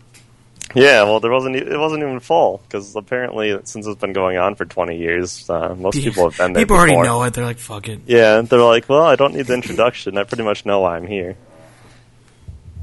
Yeah, 0.76 1.04
well, 1.04 1.20
there 1.20 1.32
wasn't. 1.32 1.56
It 1.56 1.78
wasn't 1.78 2.04
even 2.04 2.20
full 2.20 2.62
because 2.64 2.96
apparently, 2.96 3.60
since 3.64 3.88
it's 3.88 4.00
been 4.00 4.14
going 4.14 4.38
on 4.38 4.56
for 4.56 4.66
twenty 4.66 4.98
years, 4.98 5.50
uh, 5.50 5.76
most 5.76 5.96
people 5.96 6.30
have 6.30 6.38
been 6.38 6.54
there. 6.54 6.64
People 6.64 6.78
already 6.78 6.96
know 6.96 7.24
it. 7.24 7.34
They're 7.34 7.46
like, 7.46 7.58
fuck 7.58 7.88
it. 7.88 8.02
Yeah, 8.06 8.42
they're 8.42 8.62
like, 8.62 8.88
well, 8.88 9.04
I 9.04 9.16
don't 9.16 9.34
need 9.34 9.48
the 9.48 9.54
introduction. 9.54 10.18
I 10.18 10.24
pretty 10.24 10.44
much 10.44 10.66
know 10.66 10.82
why 10.82 10.96
I'm 10.96 11.08
here. 11.08 11.38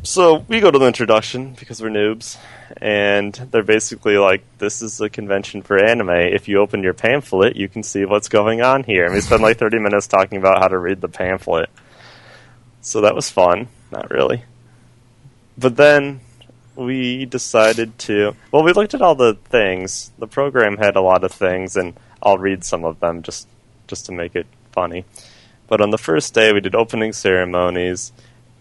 So 0.03 0.45
we 0.49 0.61
go 0.61 0.71
to 0.71 0.79
the 0.79 0.87
introduction 0.87 1.55
because 1.59 1.83
we're 1.83 1.89
noobs, 1.89 2.39
and 2.81 3.33
they're 3.33 3.65
basically 3.65 4.19
like, 4.19 4.43
"This 4.59 4.81
is 4.83 5.01
a 5.01 5.09
convention 5.09 5.63
for 5.63 5.77
anime. 5.77 6.11
If 6.11 6.49
you 6.49 6.59
open 6.59 6.83
your 6.83 6.95
pamphlet, 6.95 7.57
you 7.57 7.69
can 7.69 7.83
see 7.83 8.05
what's 8.05 8.29
going 8.29 8.63
on 8.63 8.85
here." 8.85 9.05
And 9.05 9.15
we 9.15 9.21
spend 9.21 9.43
like 9.43 9.59
thirty 9.59 9.79
minutes 9.79 10.07
talking 10.07 10.39
about 10.39 10.61
how 10.61 10.69
to 10.69 10.79
read 10.79 11.01
the 11.01 11.09
pamphlet. 11.09 11.71
So 12.83 13.01
that 13.01 13.17
was 13.17 13.31
fun. 13.31 13.69
Not 13.91 14.11
really. 14.11 14.45
But 15.59 15.77
then 15.77 16.21
we 16.77 17.25
decided 17.25 17.99
to. 18.01 18.37
Well, 18.53 18.63
we 18.63 18.73
looked 18.73 18.95
at 18.95 19.03
all 19.03 19.15
the 19.15 19.35
things. 19.35 20.13
The 20.19 20.27
program 20.27 20.77
had 20.77 20.97
a 20.97 21.01
lot 21.01 21.25
of 21.25 21.33
things, 21.33 21.77
and 21.77 21.95
I'll 22.23 22.39
read 22.39 22.65
some 22.65 22.85
of 22.85 23.01
them 23.01 23.23
just 23.23 23.49
just 23.87 24.07
to 24.07 24.13
make 24.13 24.35
it 24.35 24.47
funny. 24.73 25.05
But 25.69 25.81
on 25.81 25.91
the 25.91 25.99
first 25.99 26.35
day, 26.35 26.53
we 26.53 26.61
did 26.61 26.75
opening 26.75 27.13
ceremonies. 27.13 28.13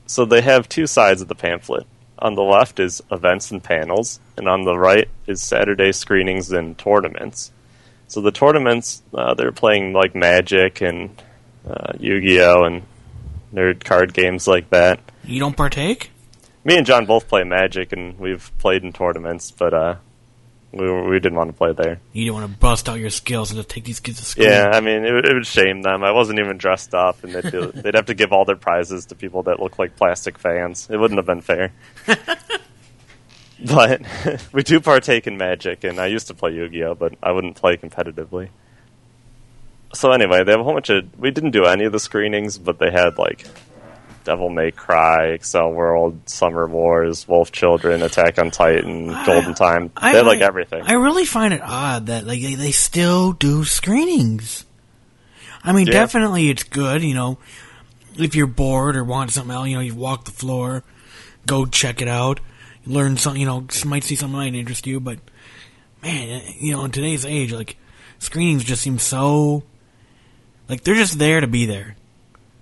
So 0.08 0.26
they 0.26 0.42
have 0.42 0.70
two 0.70 0.88
sides 0.88 1.22
of 1.22 1.28
the 1.28 1.36
pamphlet. 1.36 1.86
On 2.20 2.36
the 2.36 2.44
left 2.44 2.80
is 2.80 3.02
events 3.12 3.52
and 3.52 3.62
panels, 3.62 4.20
and 4.38 4.48
on 4.48 4.64
the 4.64 4.78
right 4.78 5.10
is 5.28 5.44
Saturday 5.44 5.92
screenings 5.92 6.52
and 6.52 6.78
tournaments. 6.78 7.52
So 8.08 8.22
the 8.22 8.32
tournaments, 8.32 9.04
uh, 9.14 9.34
they're 9.34 9.52
playing 9.52 9.94
like 9.94 10.16
Magic 10.16 10.82
and 10.82 11.22
uh, 11.68 11.94
Yu-Gi-Oh 12.00 12.64
and 12.64 12.84
nerd 13.54 13.84
card 13.84 14.14
games 14.14 14.48
like 14.48 14.70
that. 14.70 15.00
You 15.24 15.40
don't 15.40 15.58
partake? 15.58 16.12
Me 16.66 16.76
and 16.78 16.86
John 16.86 17.06
both 17.06 17.28
play 17.28 17.44
Magic, 17.44 17.94
and 17.94 18.20
we've 18.20 18.52
played 18.58 18.84
in 18.84 18.92
tournaments, 18.92 19.52
but 19.52 19.72
uh, 19.74 19.96
we 20.72 20.92
we 21.04 21.20
didn't 21.20 21.36
want 21.38 21.50
to 21.52 21.54
play 21.56 21.74
there. 21.74 22.00
You 22.12 22.26
didn't 22.26 22.36
want 22.42 22.52
to 22.52 22.58
bust 22.58 22.90
out 22.90 23.00
your 23.00 23.12
skills 23.12 23.52
and 23.52 23.58
just 23.58 23.70
take 23.70 23.84
these 23.84 24.00
kids 24.00 24.18
to 24.18 24.26
school. 24.26 24.46
Yeah, 24.46 24.72
I 24.74 24.82
mean, 24.82 25.06
it, 25.06 25.14
would- 25.14 25.28
it 25.28 25.34
would 25.36 25.46
shame 25.46 25.84
them. 25.84 26.04
I 26.04 26.12
wasn't 26.12 26.40
even 26.40 26.58
dressed 26.58 26.96
up, 26.96 27.24
and 27.24 27.34
they'd, 27.34 27.52
do, 27.52 27.72
they'd 27.76 27.94
have 27.96 28.08
to 28.08 28.16
give 28.16 28.34
all 28.34 28.46
their 28.46 28.56
prizes 28.56 29.06
to 29.08 29.16
people 29.16 29.44
that 29.44 29.60
look 29.60 29.78
like 29.78 29.96
plastic 29.96 30.40
fans. 30.40 30.88
It 30.90 30.98
wouldn't 30.98 31.20
have 31.20 31.28
been 31.28 31.42
fair. 31.42 31.72
but 33.64 34.02
we 34.52 34.64
do 34.64 34.80
partake 34.82 35.28
in 35.28 35.38
Magic, 35.38 35.84
and 35.84 36.00
I 36.00 36.08
used 36.08 36.28
to 36.28 36.34
play 36.34 36.52
Yu-Gi-Oh, 36.54 36.96
but 36.96 37.14
I 37.22 37.32
wouldn't 37.32 37.56
play 37.58 37.78
competitively. 37.78 38.50
So 39.94 40.12
anyway, 40.12 40.44
they 40.44 40.52
have 40.52 40.60
a 40.60 40.64
whole 40.64 40.74
bunch 40.74 40.90
of. 40.90 41.18
We 41.18 41.30
didn't 41.32 41.52
do 41.52 41.66
any 41.66 41.86
of 41.86 41.92
the 41.94 42.00
screenings, 42.00 42.58
but 42.58 42.80
they 42.80 42.92
had 42.92 43.18
like 43.18 43.46
Devil 44.26 44.50
May 44.50 44.72
Cry, 44.72 45.38
Accel 45.38 45.74
World, 45.74 46.20
Summer 46.26 46.68
Wars, 46.68 47.26
Wolf 47.28 47.52
Children, 47.54 48.02
Attack 48.02 48.38
on 48.40 48.52
Titan, 48.52 49.08
Golden 49.26 49.54
Time. 49.54 49.92
I- 49.96 50.12
they 50.12 50.18
had 50.18 50.28
like 50.28 50.42
everything. 50.42 50.84
I 50.86 50.94
really 50.94 51.24
find 51.26 51.54
it 51.54 51.62
odd 51.64 52.08
that 52.08 52.28
like 52.28 52.42
they, 52.42 52.56
they 52.56 52.72
still 52.72 53.32
do 53.32 53.64
screenings. 53.64 54.66
I 55.64 55.72
mean, 55.72 55.88
Yeah. 55.88 55.94
definitely 55.94 56.50
it's 56.50 56.64
good. 56.64 57.02
You 57.04 57.14
know, 57.14 57.38
if 58.18 58.36
you're 58.36 58.48
bored 58.48 58.96
or 58.98 59.04
want 59.04 59.32
something 59.32 59.56
else, 59.56 59.68
you 59.70 59.76
know, 59.76 59.82
you 59.82 59.96
walk 59.96 60.26
the 60.26 60.32
floor, 60.32 60.84
go 61.46 61.66
check 61.66 62.02
it 62.02 62.08
out, 62.08 62.40
learn 62.86 63.18
something. 63.18 63.40
You 63.40 63.48
know, 63.48 63.68
might 63.86 64.04
see 64.04 64.16
something 64.16 64.38
that 64.38 64.46
might 64.52 64.56
interest 64.56 64.86
you. 64.88 65.00
But 65.00 65.20
man, 66.04 66.30
eh, 66.42 66.52
you 66.60 66.72
know, 66.72 66.84
in 66.86 66.92
today's 66.92 67.26
age, 67.26 67.52
like 67.54 67.78
screenings 68.20 68.64
just 68.64 68.82
seem 68.82 69.00
so 69.00 69.64
like 70.68 70.84
they're 70.84 70.96
just 70.96 71.20
there 71.20 71.42
to 71.42 71.48
be 71.48 71.66
there. 71.66 71.96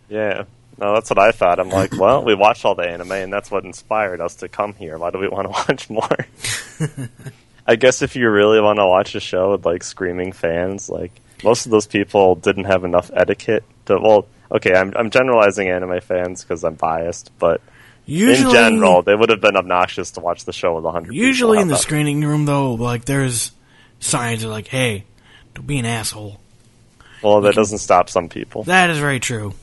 Yeah. 0.10 0.44
No, 0.84 0.94
that's 0.94 1.10
what 1.10 1.18
I 1.18 1.32
thought. 1.32 1.62
I'm 1.62 1.70
like, 1.70 1.98
well, 1.98 2.26
we 2.26 2.36
watched 2.46 2.66
all 2.66 2.76
the 2.76 2.84
anime, 2.84 3.14
and 3.14 3.32
that's 3.32 3.50
what 3.50 3.64
inspired 3.64 4.20
us 4.20 4.36
to 4.36 4.50
come 4.50 4.74
here. 4.74 4.98
Why 4.98 5.12
do 5.12 5.18
we 5.20 5.30
want 5.30 5.46
to 5.46 5.50
watch 5.74 5.90
more? 5.90 7.08
I 7.68 7.78
guess 7.78 8.02
if 8.02 8.18
you 8.18 8.30
really 8.30 8.60
want 8.60 8.80
to 8.80 8.86
watch 8.86 9.16
a 9.16 9.22
show 9.22 9.52
with 9.52 9.66
like 9.66 9.82
screaming 9.84 10.34
fans, 10.34 10.90
like 10.90 11.14
most 11.42 11.66
of 11.66 11.72
those 11.72 11.88
people 11.88 12.36
didn't 12.36 12.66
have 12.66 12.84
enough 12.84 13.10
etiquette 13.14 13.64
to. 13.86 13.98
Well, 13.98 14.28
okay, 14.52 14.76
I'm 14.76 14.92
I'm 14.98 15.10
generalizing 15.10 15.70
anime 15.70 16.02
fans 16.02 16.44
because 16.44 16.66
I'm 16.66 16.76
biased, 16.76 17.32
but 17.40 17.62
Usually, 18.06 18.50
in 18.50 18.52
general, 18.54 19.02
they 19.04 19.16
would 19.16 19.30
have 19.30 19.40
been 19.40 19.56
obnoxious 19.56 20.12
to 20.12 20.20
watch 20.20 20.44
the 20.44 20.52
show 20.52 20.76
with 20.76 20.84
100 20.84 21.14
usually 21.16 21.60
in 21.62 21.70
the 21.70 21.76
about- 21.76 21.82
screening 21.84 22.20
room 22.26 22.44
though, 22.44 22.74
like 22.74 23.06
there's 23.06 23.54
signs 24.02 24.42
that 24.42 24.50
are 24.50 24.52
like, 24.52 24.68
"Hey, 24.68 25.06
don't 25.56 25.66
be 25.66 25.80
an 25.80 25.86
asshole." 25.86 26.42
Well, 27.22 27.40
that 27.40 27.56
doesn't 27.56 27.78
stop 27.78 28.10
some 28.10 28.28
people. 28.28 28.64
That 28.64 28.90
is 28.90 29.00
very 29.00 29.22
true. 29.22 29.54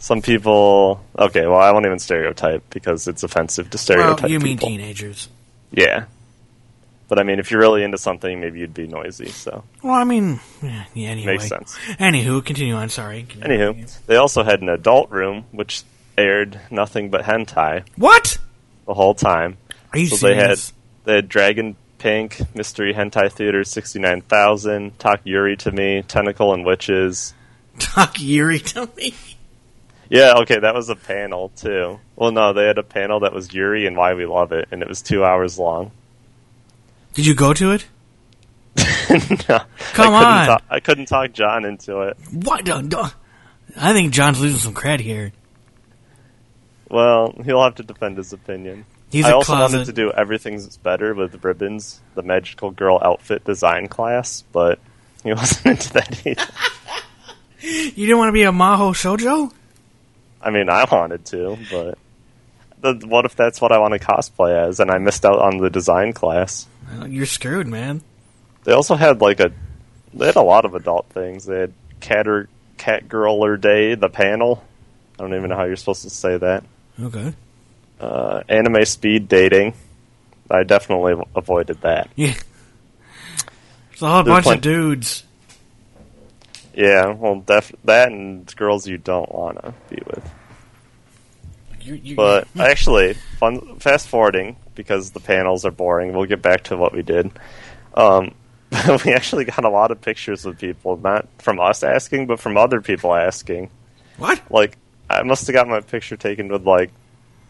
Some 0.00 0.22
people. 0.22 1.04
Okay, 1.18 1.46
well, 1.46 1.60
I 1.60 1.70
won't 1.72 1.86
even 1.86 1.98
stereotype 1.98 2.68
because 2.70 3.06
it's 3.06 3.22
offensive 3.22 3.70
to 3.70 3.78
stereotype. 3.78 4.22
Well, 4.22 4.30
you 4.30 4.40
mean 4.40 4.56
people. 4.56 4.68
teenagers? 4.70 5.28
Yeah. 5.70 6.06
But 7.08 7.18
I 7.18 7.22
mean, 7.22 7.38
if 7.38 7.50
you're 7.50 7.60
really 7.60 7.82
into 7.82 7.98
something, 7.98 8.40
maybe 8.40 8.60
you'd 8.60 8.72
be 8.74 8.86
noisy. 8.86 9.28
So, 9.28 9.64
Well, 9.82 9.94
I 9.94 10.04
mean, 10.04 10.40
yeah, 10.62 10.84
anyway. 10.96 11.32
Makes 11.36 11.48
sense. 11.48 11.76
Anywho, 11.98 12.44
continue 12.44 12.74
on. 12.74 12.88
Sorry. 12.88 13.24
Continue. 13.28 13.72
anywho, 13.74 14.06
they 14.06 14.16
also 14.16 14.42
had 14.42 14.62
an 14.62 14.68
adult 14.68 15.10
room 15.10 15.44
which 15.50 15.82
aired 16.16 16.60
nothing 16.70 17.10
but 17.10 17.22
hentai 17.22 17.84
what? 17.96 18.38
the 18.86 18.94
whole 18.94 19.14
time. 19.14 19.56
Are 19.92 19.98
you 19.98 20.06
So 20.06 20.26
they 20.26 20.34
had 20.34 20.42
serious? 20.58 20.72
they 21.04 21.14
had 21.16 21.28
Dragon 21.28 21.76
Pink, 21.98 22.40
Mystery 22.54 22.94
Hentai 22.94 23.30
Theater, 23.30 23.64
sixty 23.64 23.98
nine 23.98 24.20
thousand, 24.22 24.98
Talk 24.98 25.20
Yuri 25.24 25.56
to 25.58 25.72
Me, 25.72 26.02
Tentacle 26.06 26.54
and 26.54 26.64
Witches. 26.64 27.34
Talk 27.80 28.20
Yuri 28.20 28.60
to 28.60 28.88
me. 28.96 29.14
Yeah, 30.10 30.34
okay, 30.38 30.58
that 30.58 30.74
was 30.74 30.88
a 30.90 30.96
panel 30.96 31.50
too. 31.56 31.98
Well, 32.16 32.32
no, 32.32 32.52
they 32.52 32.66
had 32.66 32.76
a 32.78 32.82
panel 32.82 33.20
that 33.20 33.32
was 33.32 33.54
Yuri 33.54 33.86
and 33.86 33.96
Why 33.96 34.12
We 34.14 34.26
Love 34.26 34.52
It, 34.52 34.68
and 34.72 34.82
it 34.82 34.88
was 34.88 35.00
two 35.02 35.24
hours 35.24 35.58
long. 35.58 35.92
Did 37.14 37.26
you 37.26 37.34
go 37.34 37.54
to 37.54 37.70
it? 37.72 37.86
no, 39.48 39.60
Come 39.94 40.14
I 40.14 40.20
couldn't 40.20 40.24
on. 40.24 40.46
talk- 40.46 40.62
I 40.68 40.80
couldn't 40.80 41.06
talk 41.06 41.32
John 41.32 41.64
into 41.64 42.00
it. 42.02 42.16
What? 42.32 42.68
I 43.76 43.92
think 43.92 44.12
John's 44.12 44.40
losing 44.40 44.58
some 44.58 44.74
cred 44.74 45.00
here. 45.00 45.32
Well, 46.88 47.34
he'll 47.44 47.62
have 47.62 47.76
to 47.76 47.82
defend 47.82 48.16
his 48.16 48.32
opinion. 48.32 48.84
He's 49.10 49.24
I 49.24 49.30
a 49.30 49.34
also 49.36 49.54
closet. 49.54 49.76
wanted 49.78 49.86
to 49.86 49.92
do 49.92 50.10
everything's 50.12 50.76
better 50.76 51.14
with 51.14 51.44
ribbons, 51.44 52.00
the 52.14 52.22
magical 52.22 52.70
girl 52.70 53.00
outfit 53.04 53.44
design 53.44 53.88
class, 53.88 54.42
but 54.52 54.78
he 55.22 55.32
wasn't 55.34 55.66
into 55.66 55.92
that 55.94 56.26
either. 56.26 56.42
You 57.62 57.90
didn't 58.06 58.16
want 58.16 58.30
to 58.30 58.32
be 58.32 58.44
a 58.44 58.52
Maho 58.52 58.92
Shoujo? 58.94 59.52
I 60.42 60.50
mean, 60.50 60.68
I 60.68 60.84
wanted 60.90 61.24
to, 61.26 61.58
but 61.70 61.98
the, 62.80 63.06
what 63.06 63.24
if 63.26 63.36
that's 63.36 63.60
what 63.60 63.72
I 63.72 63.78
want 63.78 63.94
to 63.94 64.00
cosplay 64.00 64.68
as, 64.68 64.80
and 64.80 64.90
I 64.90 64.98
missed 64.98 65.24
out 65.24 65.38
on 65.38 65.58
the 65.58 65.70
design 65.70 66.12
class? 66.12 66.66
Well, 66.90 67.06
You're 67.06 67.26
screwed, 67.26 67.66
man. 67.66 68.02
They 68.64 68.72
also 68.72 68.94
had 68.94 69.20
like 69.20 69.40
a, 69.40 69.52
they 70.14 70.26
had 70.26 70.36
a 70.36 70.42
lot 70.42 70.64
of 70.64 70.74
adult 70.74 71.06
things. 71.10 71.44
They 71.46 71.60
had 71.60 71.72
cat 72.00 72.26
or 72.26 72.48
cat 72.78 73.08
girler 73.08 73.60
day, 73.60 73.94
the 73.94 74.08
panel. 74.08 74.64
I 75.18 75.22
don't 75.22 75.34
even 75.34 75.50
know 75.50 75.56
how 75.56 75.64
you're 75.64 75.76
supposed 75.76 76.02
to 76.02 76.10
say 76.10 76.36
that. 76.38 76.64
Okay. 77.00 77.34
Uh, 78.00 78.42
anime 78.48 78.84
speed 78.86 79.28
dating. 79.28 79.74
I 80.50 80.62
definitely 80.64 81.22
avoided 81.36 81.82
that. 81.82 82.08
Yeah. 82.16 82.34
It's 83.92 84.02
a 84.02 84.08
whole 84.08 84.22
There's 84.22 84.34
bunch 84.36 84.44
plen- 84.44 84.56
of 84.56 84.62
dudes. 84.62 85.24
Yeah, 86.80 87.12
well, 87.12 87.40
def- 87.40 87.74
that 87.84 88.10
and 88.10 88.56
girls 88.56 88.86
you 88.86 88.96
don't 88.96 89.30
want 89.30 89.62
to 89.62 89.74
be 89.90 90.00
with. 90.06 90.30
You, 91.82 91.94
you, 91.94 92.16
But 92.16 92.48
actually, 92.58 93.14
fun 93.38 93.78
fast 93.80 94.08
forwarding 94.08 94.56
because 94.74 95.10
the 95.10 95.20
panels 95.20 95.66
are 95.66 95.70
boring. 95.70 96.14
We'll 96.14 96.24
get 96.24 96.40
back 96.40 96.64
to 96.64 96.78
what 96.78 96.94
we 96.94 97.02
did. 97.02 97.32
Um, 97.92 98.34
we 99.04 99.12
actually 99.12 99.44
got 99.44 99.62
a 99.62 99.68
lot 99.68 99.90
of 99.90 100.00
pictures 100.00 100.46
of 100.46 100.58
people, 100.58 100.96
not 100.96 101.28
from 101.38 101.60
us 101.60 101.82
asking, 101.82 102.26
but 102.26 102.40
from 102.40 102.56
other 102.56 102.80
people 102.80 103.14
asking. 103.14 103.68
what? 104.16 104.40
Like, 104.50 104.78
I 105.10 105.22
must 105.22 105.46
have 105.48 105.54
got 105.54 105.68
my 105.68 105.80
picture 105.82 106.16
taken 106.16 106.48
with 106.48 106.66
like 106.66 106.92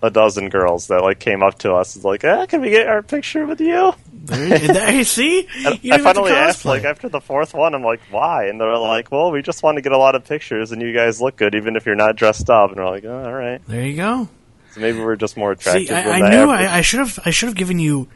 a 0.03 0.11
dozen 0.11 0.49
girls 0.49 0.87
that 0.89 1.03
like 1.03 1.19
came 1.19 1.43
up 1.43 1.59
to 1.61 1.75
us. 1.75 1.95
and 1.95 2.05
like, 2.05 2.25
ah, 2.25 2.47
can 2.47 2.61
we 2.61 2.71
get 2.71 2.87
our 2.87 3.03
picture 3.03 3.47
with 3.47 3.61
you? 3.61 3.93
There, 4.13 4.59
there, 4.59 5.05
see? 5.05 5.47
You 5.61 5.67
I 5.67 5.73
didn't 5.77 5.91
have 5.91 5.99
to 5.99 6.05
finally 6.05 6.33
asked, 6.33 6.65
like, 6.65 6.85
after 6.85 7.09
the 7.09 7.21
fourth 7.21 7.55
one, 7.55 7.75
I'm 7.75 7.83
like, 7.83 8.01
why? 8.11 8.47
And 8.47 8.61
they're 8.61 8.77
like, 8.77 9.11
well, 9.11 9.31
we 9.31 9.43
just 9.43 9.63
want 9.63 9.77
to 9.77 9.83
get 9.83 9.93
a 9.93 9.99
lot 9.99 10.15
of 10.15 10.25
pictures, 10.25 10.73
and 10.73 10.83
you 10.83 10.93
guys 10.93 11.21
look 11.21 11.37
good, 11.37 11.55
even 11.55 11.77
if 11.77 11.87
you're 11.87 11.95
not 11.95 12.17
dressed 12.17 12.49
up. 12.51 12.71
And 12.71 12.79
we're 12.79 12.91
like, 12.91 13.05
oh, 13.05 13.25
all 13.25 13.33
right. 13.33 13.61
There 13.67 13.85
you 13.85 13.97
go. 13.97 14.29
So 14.73 14.81
maybe 14.81 15.01
we're 15.01 15.17
just 15.17 15.37
more 15.37 15.53
attractive. 15.53 15.89
See, 15.89 15.95
I, 15.95 16.21
I 16.21 16.31
knew. 16.31 16.51
I, 16.51 16.77
I 16.79 16.81
should 16.83 17.01
have. 17.01 17.19
I 17.25 17.31
should 17.31 17.49
have 17.49 17.57
given 17.57 17.79
you 17.79 18.09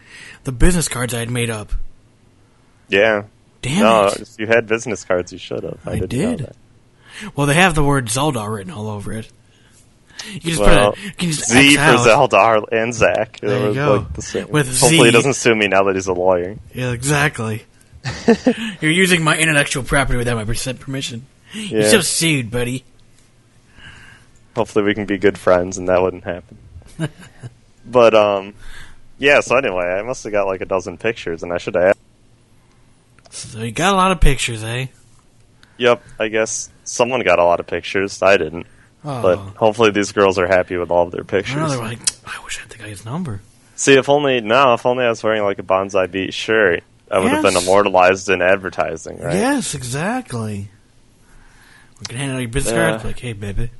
the 0.44 0.53
business 0.53 0.88
cards 0.88 1.12
I 1.12 1.18
had 1.18 1.31
made 1.31 1.51
up. 1.51 1.73
Yeah. 2.88 3.25
Damn 3.62 3.81
no, 3.81 4.07
it! 4.07 4.20
if 4.20 4.38
you 4.38 4.47
had 4.47 4.66
business 4.66 5.05
cards, 5.05 5.33
you 5.33 5.38
should 5.38 5.64
have. 5.64 5.81
I, 5.87 5.92
I 5.92 6.01
that. 6.01 6.55
Well, 7.35 7.47
they 7.47 7.55
have 7.55 7.75
the 7.75 7.83
word 7.83 8.09
Zelda 8.09 8.49
written 8.49 8.73
all 8.73 8.88
over 8.88 9.12
it. 9.12 9.31
You 10.33 10.40
just 10.40 10.61
Well, 10.61 10.92
put 10.92 10.98
a, 10.98 11.03
you 11.05 11.11
can 11.12 11.29
just 11.31 11.48
Z 11.50 11.59
X 11.68 11.74
for 11.77 12.11
out. 12.11 12.31
Zelda 12.31 12.62
and 12.72 12.94
Zach. 12.94 13.38
There 13.40 13.59
you 13.61 13.66
was 13.68 13.77
go. 13.77 13.94
like 13.96 14.12
the 14.14 14.22
same. 14.22 14.48
With 14.48 14.66
Hopefully, 14.68 14.98
Z. 14.98 15.05
he 15.07 15.11
doesn't 15.11 15.35
sue 15.35 15.55
me 15.55 15.68
now 15.68 15.83
that 15.85 15.94
he's 15.94 16.07
a 16.07 16.12
lawyer. 16.14 16.57
Yeah, 16.72 16.92
exactly. 16.92 17.64
You're 18.81 18.90
using 18.92 19.22
my 19.22 19.37
intellectual 19.37 19.83
property 19.83 20.16
without 20.18 20.37
my 20.37 20.44
percent 20.44 20.81
permission. 20.81 21.27
You're 21.53 21.83
Yeah. 21.83 21.88
so 21.88 22.00
sued, 22.00 22.50
buddy. 22.50 22.85
Hopefully, 24.57 24.85
we 24.85 24.94
can 24.94 25.05
be 25.07 25.18
good 25.18 25.37
friends, 25.38 25.79
and 25.79 25.88
that 25.88 26.00
wouldn't 26.00 26.24
happen. 26.24 26.59
but 27.87 28.14
um, 28.14 28.55
yeah. 29.18 29.40
So 29.40 29.57
anyway, 29.57 29.85
I 29.85 30.03
must 30.03 30.22
have 30.24 30.33
got 30.33 30.46
like 30.46 30.61
a 30.61 30.64
dozen 30.66 30.96
pictures, 30.96 31.42
and 31.42 31.53
I 31.53 31.59
should 31.59 31.74
have. 31.74 31.96
So 33.31 33.59
you 33.61 33.72
got 33.72 33.92
a 33.92 33.96
lot 33.96 34.12
of 34.12 34.20
pictures, 34.20 34.62
eh? 34.62 34.87
Yep, 35.77 36.03
I 36.20 36.29
guess 36.29 36.70
someone 36.85 37.20
got 37.22 37.40
a 37.40 37.44
lot 37.44 37.59
of 37.59 37.66
pictures. 37.66 38.22
I 38.22 38.37
didn't, 38.37 38.66
Oh, 39.05 39.23
but 39.23 39.37
hopefully 39.57 39.90
these 39.90 40.12
girls 40.12 40.38
are 40.38 40.47
happy 40.47 40.77
with 40.77 40.90
all 40.90 41.05
of 41.07 41.12
their 41.12 41.23
I 41.23 41.27
pictures. 41.27 41.57
know 41.57 41.69
they're 41.69 41.79
like, 41.79 41.99
I 42.27 42.43
wish 42.43 42.59
I 42.59 42.62
had 42.62 42.71
the 42.71 42.79
guy's 42.79 43.05
number. 43.05 43.40
See, 43.77 43.95
if 43.95 44.09
only 44.09 44.40
now, 44.40 44.75
if 44.75 44.87
only 44.87 45.05
I 45.05 45.09
was 45.11 45.23
wearing 45.23 45.43
like 45.43 45.59
a 45.59 45.62
bonsai 45.62 46.11
beat 46.11 46.33
shirt, 46.33 46.83
I 47.11 47.19
would 47.19 47.31
have 47.33 47.43
been 47.43 47.57
immortalized 47.57 48.29
in 48.31 48.40
advertising, 48.40 49.19
right? 49.21 49.35
Yes, 49.35 49.75
exactly. 49.75 50.69
We 52.01 52.07
can 52.07 52.17
hand 52.17 52.33
out 52.33 52.38
your 52.38 52.49
business 52.49 52.73
Yeah. 52.73 52.88
cards, 52.90 53.05
like, 53.05 53.19
hey, 53.19 53.33
baby. 53.35 53.71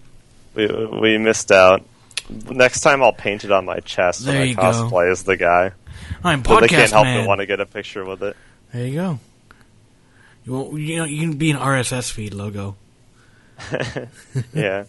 We 0.55 0.67
we 1.01 1.19
missed 1.19 1.51
out. 1.51 1.83
Next 2.51 2.81
time 2.81 3.03
I'll 3.03 3.13
paint 3.13 3.45
it 3.45 3.51
on 3.53 3.65
my 3.65 3.81
chest 3.81 4.25
There 4.25 4.35
when 4.35 4.43
I 4.43 4.45
you 4.47 4.55
go. 4.55 4.63
cosplay 4.63 5.11
as 5.11 5.23
the 5.25 5.37
guy. 5.37 5.73
I'm 6.23 6.43
But 6.43 6.61
they 6.61 6.69
can't 6.69 6.91
help 6.91 7.05
man. 7.05 7.23
but 7.23 7.29
want 7.29 7.41
to 7.41 7.47
get 7.47 7.61
a 7.61 7.67
picture 7.67 8.05
with 8.05 8.23
it. 8.23 8.37
There 8.73 8.87
you 8.87 8.95
go. 8.95 9.19
You, 10.45 10.53
won't- 10.53 10.81
you 10.81 10.97
know, 10.97 11.05
you 11.05 11.21
can 11.29 11.37
be 11.39 11.51
an 11.51 11.57
RSS 11.57 12.11
feed 12.11 12.35
logo. 12.35 12.77
yeah. 14.55 14.85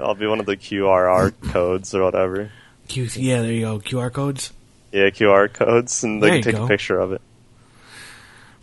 I'll 0.00 0.14
be 0.14 0.26
one 0.26 0.40
of 0.40 0.46
the 0.46 0.56
QRR 0.56 1.32
codes 1.52 1.94
or 1.94 2.02
whatever. 2.02 2.50
Q, 2.88 3.04
yeah, 3.14 3.42
there 3.42 3.52
you 3.52 3.60
go. 3.62 3.78
QR 3.78 4.12
codes. 4.12 4.52
Yeah, 4.92 5.10
QR 5.10 5.52
codes, 5.52 6.02
and 6.02 6.22
they 6.22 6.30
There 6.30 6.36
can 6.42 6.44
take 6.52 6.56
go. 6.56 6.64
a 6.64 6.68
picture 6.68 6.98
of 6.98 7.12
it. 7.12 7.20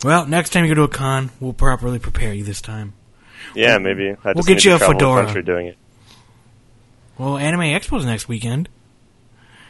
Well, 0.04 0.26
next 0.26 0.50
time 0.50 0.64
you 0.64 0.70
go 0.74 0.74
to 0.74 0.82
a 0.82 0.88
con, 0.88 1.30
we'll 1.40 1.52
properly 1.54 1.98
prepare 1.98 2.32
you 2.34 2.44
this 2.44 2.60
time. 2.60 2.92
Yeah, 3.54 3.78
maybe. 3.78 4.10
I 4.24 4.32
we'll 4.32 4.44
get 4.44 4.64
you 4.64 4.74
a 4.74 4.78
fedora. 4.78 5.24
country 5.24 5.42
doing 5.42 5.66
it. 5.68 5.78
Well, 7.16 7.36
Anime 7.38 7.62
Expo's 7.62 8.04
next 8.04 8.28
weekend. 8.28 8.68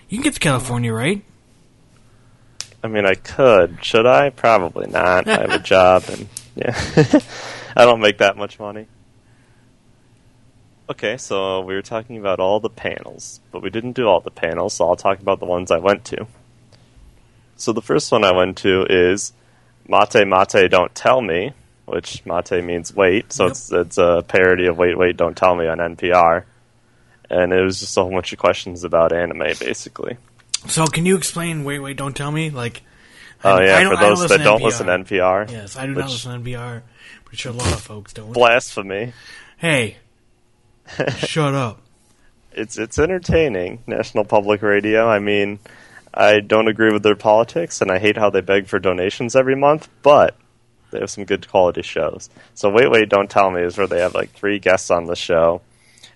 You 0.08 0.18
can 0.18 0.24
get 0.24 0.34
to 0.34 0.40
California, 0.40 0.92
right? 0.92 1.22
I 2.82 2.88
mean, 2.88 3.06
I 3.06 3.14
could. 3.14 3.78
Should 3.82 4.06
I? 4.06 4.30
Probably 4.30 4.86
not. 4.88 5.26
I 5.28 5.40
have 5.42 5.50
a 5.50 5.58
job, 5.62 6.04
and 6.08 6.28
yeah, 6.56 6.74
I 7.76 7.84
don't 7.84 8.00
make 8.00 8.18
that 8.18 8.36
much 8.36 8.58
money. 8.58 8.86
Okay, 10.90 11.18
so 11.18 11.60
we 11.60 11.74
were 11.74 11.82
talking 11.82 12.16
about 12.16 12.40
all 12.40 12.60
the 12.60 12.70
panels, 12.70 13.40
but 13.52 13.60
we 13.62 13.68
didn't 13.68 13.92
do 13.92 14.06
all 14.06 14.20
the 14.20 14.30
panels, 14.30 14.72
so 14.74 14.88
I'll 14.88 14.96
talk 14.96 15.20
about 15.20 15.38
the 15.38 15.44
ones 15.46 15.70
I 15.70 15.76
went 15.78 16.04
to. 16.06 16.26
So 17.56 17.72
the 17.72 17.82
first 17.82 18.10
one 18.10 18.24
I 18.24 18.32
went 18.32 18.56
to 18.58 18.86
is 18.88 19.32
Mate 19.86 20.26
Mate 20.26 20.70
Don't 20.70 20.94
Tell 20.94 21.20
Me, 21.20 21.52
which 21.84 22.24
Mate 22.24 22.64
means 22.64 22.94
wait, 22.94 23.32
so 23.34 23.44
Yep. 23.44 23.50
it's 23.50 23.72
it's 23.72 23.98
a 23.98 24.24
parody 24.26 24.66
of 24.66 24.78
Wait 24.78 24.96
Wait 24.96 25.16
Don't 25.16 25.36
Tell 25.36 25.54
Me 25.56 25.66
on 25.66 25.78
NPR. 25.78 26.44
And 27.30 27.52
it 27.52 27.60
was 27.62 27.80
just 27.80 27.94
a 27.98 28.00
whole 28.02 28.10
bunch 28.10 28.32
of 28.32 28.38
questions 28.38 28.84
about 28.84 29.12
anime, 29.12 29.38
basically. 29.60 30.16
So, 30.66 30.86
can 30.86 31.04
you 31.04 31.14
explain? 31.14 31.62
Wait, 31.64 31.78
wait, 31.80 31.98
don't 31.98 32.16
tell 32.16 32.32
me. 32.32 32.48
Like, 32.48 32.80
Oh 33.44 33.56
I- 33.56 33.64
yeah, 33.66 33.88
for 33.88 33.94
I 33.96 34.00
don't 34.00 34.18
those 34.18 34.28
that 34.30 34.38
don't 34.42 34.60
NPR. 34.60 34.64
listen 34.64 34.86
to 34.86 34.92
NPR. 34.92 35.50
yes, 35.50 35.76
I 35.76 35.84
do 35.84 35.94
not 35.94 36.08
listen 36.08 36.32
to 36.32 36.50
NPR. 36.50 36.82
Pretty 37.26 37.36
sure 37.36 37.52
a 37.52 37.54
lot 37.54 37.70
of 37.74 37.80
folks 37.82 38.14
don't. 38.14 38.32
Blasphemy. 38.32 39.12
Hey, 39.58 39.98
shut 41.18 41.54
up. 41.54 41.80
It's 42.52 42.78
it's 42.78 42.98
entertaining. 42.98 43.82
National 43.86 44.24
Public 44.24 44.62
Radio. 44.62 45.08
I 45.08 45.18
mean, 45.18 45.58
I 46.12 46.40
don't 46.40 46.68
agree 46.68 46.92
with 46.92 47.02
their 47.02 47.14
politics, 47.16 47.80
and 47.80 47.90
I 47.90 47.98
hate 47.98 48.16
how 48.16 48.30
they 48.30 48.40
beg 48.40 48.66
for 48.66 48.78
donations 48.78 49.36
every 49.36 49.54
month. 49.54 49.88
But 50.02 50.36
they 50.90 51.00
have 51.00 51.10
some 51.10 51.24
good 51.24 51.48
quality 51.48 51.82
shows. 51.82 52.30
So 52.54 52.70
wait, 52.70 52.90
wait, 52.90 53.08
don't 53.08 53.30
tell 53.30 53.50
me 53.50 53.62
is 53.62 53.76
where 53.78 53.86
they 53.86 54.00
have 54.00 54.14
like 54.14 54.30
three 54.32 54.58
guests 54.58 54.90
on 54.90 55.04
the 55.06 55.14
show, 55.16 55.60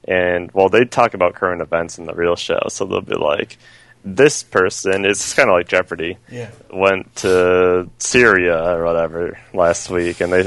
and 0.09 0.51
well, 0.53 0.69
they 0.69 0.85
talk 0.85 1.15
about 1.15 1.35
current 1.35 1.61
events 1.63 1.99
in 1.99 2.07
the 2.07 2.15
real 2.15 2.37
show. 2.37 2.61
So 2.69 2.87
they'll 2.87 3.03
be 3.03 3.15
like, 3.15 3.59
this 4.05 4.43
person 4.43 5.05
is 5.05 5.35
kind 5.35 5.49
of 5.49 5.55
like 5.55 5.69
Jeopardy 5.69 6.17
Yeah. 6.29 6.51
went 6.73 7.15
to 7.17 7.89
Syria 7.99 8.75
or 8.75 8.85
whatever 8.85 9.39
last 9.55 9.91
week, 9.91 10.21
and 10.21 10.33
they 10.33 10.43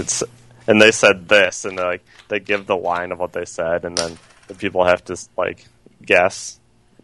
and 0.67 0.81
they 0.81 0.91
said 0.91 1.27
this, 1.27 1.65
and 1.65 1.77
they 1.77 1.83
like 1.83 2.05
they 2.27 2.39
give 2.39 2.65
the 2.65 2.75
line 2.75 3.11
of 3.11 3.19
what 3.19 3.33
they 3.33 3.45
said, 3.45 3.85
and 3.85 3.97
then 3.97 4.17
the 4.47 4.55
people 4.55 4.85
have 4.85 5.03
to 5.05 5.17
like 5.37 5.65
guess, 6.03 6.59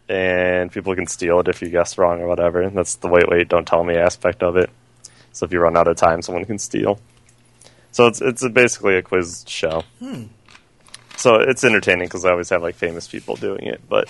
and 0.08 0.70
people 0.70 0.94
can 0.94 1.06
steal 1.06 1.40
it 1.40 1.48
if 1.48 1.62
you 1.62 1.68
guess 1.68 1.98
wrong 1.98 2.20
or 2.20 2.28
whatever. 2.28 2.62
And 2.62 2.76
that's 2.76 2.96
the 2.96 3.08
wait, 3.08 3.28
wait, 3.28 3.48
don't 3.48 3.66
tell 3.66 3.84
me 3.84 3.96
aspect 3.96 4.42
of 4.42 4.56
it. 4.56 4.70
So 5.32 5.46
if 5.46 5.52
you 5.52 5.60
run 5.60 5.76
out 5.76 5.88
of 5.88 5.96
time, 5.96 6.22
someone 6.22 6.44
can 6.44 6.58
steal. 6.58 7.00
So 7.90 8.06
it's 8.06 8.20
it's 8.20 8.46
basically 8.48 8.96
a 8.96 9.02
quiz 9.02 9.44
show. 9.46 9.84
Hmm. 9.98 10.24
So 11.16 11.36
it's 11.36 11.62
entertaining 11.62 12.08
because 12.08 12.24
I 12.24 12.30
always 12.30 12.50
have 12.50 12.62
like 12.62 12.74
famous 12.74 13.06
people 13.06 13.36
doing 13.36 13.66
it, 13.66 13.80
but 13.88 14.08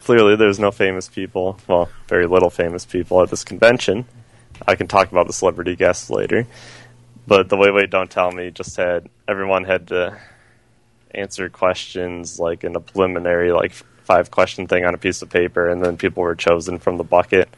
clearly 0.00 0.36
there's 0.36 0.58
no 0.58 0.70
famous 0.70 1.08
people. 1.08 1.58
Well, 1.66 1.88
very 2.08 2.26
little 2.26 2.50
famous 2.50 2.84
people 2.84 3.22
at 3.22 3.30
this 3.30 3.44
convention. 3.44 4.04
I 4.66 4.74
can 4.74 4.86
talk 4.86 5.10
about 5.10 5.26
the 5.26 5.32
celebrity 5.32 5.76
guests 5.76 6.10
later. 6.10 6.46
But 7.26 7.48
the 7.48 7.56
wait, 7.56 7.72
wait, 7.72 7.90
don't 7.90 8.10
tell 8.10 8.30
me 8.32 8.50
just 8.50 8.76
had 8.76 9.08
everyone 9.28 9.64
had 9.64 9.88
to 9.88 10.18
answer 11.14 11.48
questions 11.48 12.40
like 12.40 12.64
in 12.64 12.74
a 12.74 12.80
preliminary 12.80 13.52
like 13.52 13.72
five 13.72 14.30
question 14.30 14.66
thing 14.66 14.84
on 14.84 14.94
a 14.94 14.98
piece 14.98 15.22
of 15.22 15.30
paper, 15.30 15.68
and 15.68 15.84
then 15.84 15.96
people 15.96 16.22
were 16.22 16.34
chosen 16.34 16.78
from 16.78 16.96
the 16.96 17.04
bucket. 17.04 17.48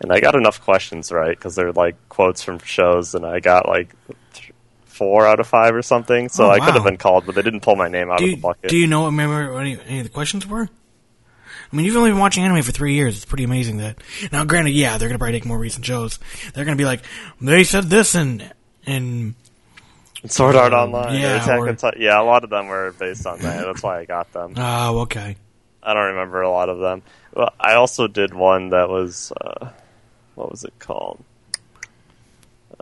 And 0.00 0.12
I 0.12 0.20
got 0.20 0.34
enough 0.36 0.60
questions 0.62 1.10
right 1.10 1.36
because 1.36 1.54
they're 1.56 1.72
like 1.72 1.96
quotes 2.08 2.42
from 2.42 2.58
shows, 2.60 3.14
and 3.14 3.24
I 3.26 3.40
got 3.40 3.66
like 3.68 3.94
th- 4.34 4.52
four 4.84 5.26
out 5.26 5.40
of 5.40 5.46
five 5.46 5.74
or 5.74 5.82
something. 5.82 6.28
So 6.28 6.46
Oh, 6.46 6.50
I 6.50 6.60
could 6.60 6.74
have 6.74 6.84
been 6.84 6.98
called, 6.98 7.24
but 7.26 7.34
they 7.34 7.42
didn't 7.42 7.60
pull 7.60 7.76
my 7.76 7.88
name 7.88 8.10
out 8.10 8.18
Do 8.18 8.24
of 8.26 8.30
the 8.30 8.36
bucket. 8.36 8.70
do 8.70 8.76
you 8.76 8.86
know 8.86 9.06
remember 9.06 9.52
what 9.52 9.60
any, 9.60 9.80
any 9.86 9.98
of 10.00 10.04
the 10.04 10.10
questions 10.12 10.46
were? 10.46 10.68
I 11.70 11.76
mean, 11.76 11.84
you've 11.84 11.96
only 11.96 12.10
been 12.10 12.18
watching 12.20 12.44
anime 12.44 12.62
for 12.62 12.72
three 12.72 12.94
years. 12.94 13.16
It's 13.16 13.24
pretty 13.26 13.44
amazing 13.44 13.78
that. 13.78 13.98
Now, 14.32 14.44
granted, 14.44 14.70
yeah, 14.70 14.96
they're 14.98 15.08
gonna 15.08 15.18
probably 15.18 15.32
take 15.38 15.44
more 15.46 15.58
recent 15.58 15.84
shows. 15.84 16.18
They're 16.54 16.64
gonna 16.64 16.76
be 16.76 16.84
like, 16.86 17.02
they 17.40 17.64
said 17.64 17.84
this 17.84 18.14
and 18.14 18.52
and 18.88 19.34
Sword 20.26 20.56
Art 20.56 20.72
Online, 20.72 21.20
Yeah, 21.20 21.42
Attack 21.42 21.58
or-. 21.60 21.92
Yeah, 21.98 22.20
a 22.20 22.24
lot 22.24 22.42
of 22.44 22.50
them 22.50 22.66
were 22.66 22.92
based 22.98 23.26
on 23.26 23.38
that. 23.40 23.64
That's 23.64 23.82
why 23.82 24.00
I 24.00 24.04
got 24.04 24.32
them. 24.32 24.54
oh, 24.56 25.00
okay. 25.00 25.36
I 25.82 25.94
don't 25.94 26.06
remember 26.08 26.42
a 26.42 26.50
lot 26.50 26.68
of 26.68 26.78
them. 26.80 27.02
Well, 27.34 27.50
I 27.60 27.74
also 27.74 28.08
did 28.08 28.34
one 28.34 28.70
that 28.70 28.88
was 28.88 29.32
uh, 29.40 29.70
what 30.34 30.50
was 30.50 30.64
it 30.64 30.74
called? 30.78 31.22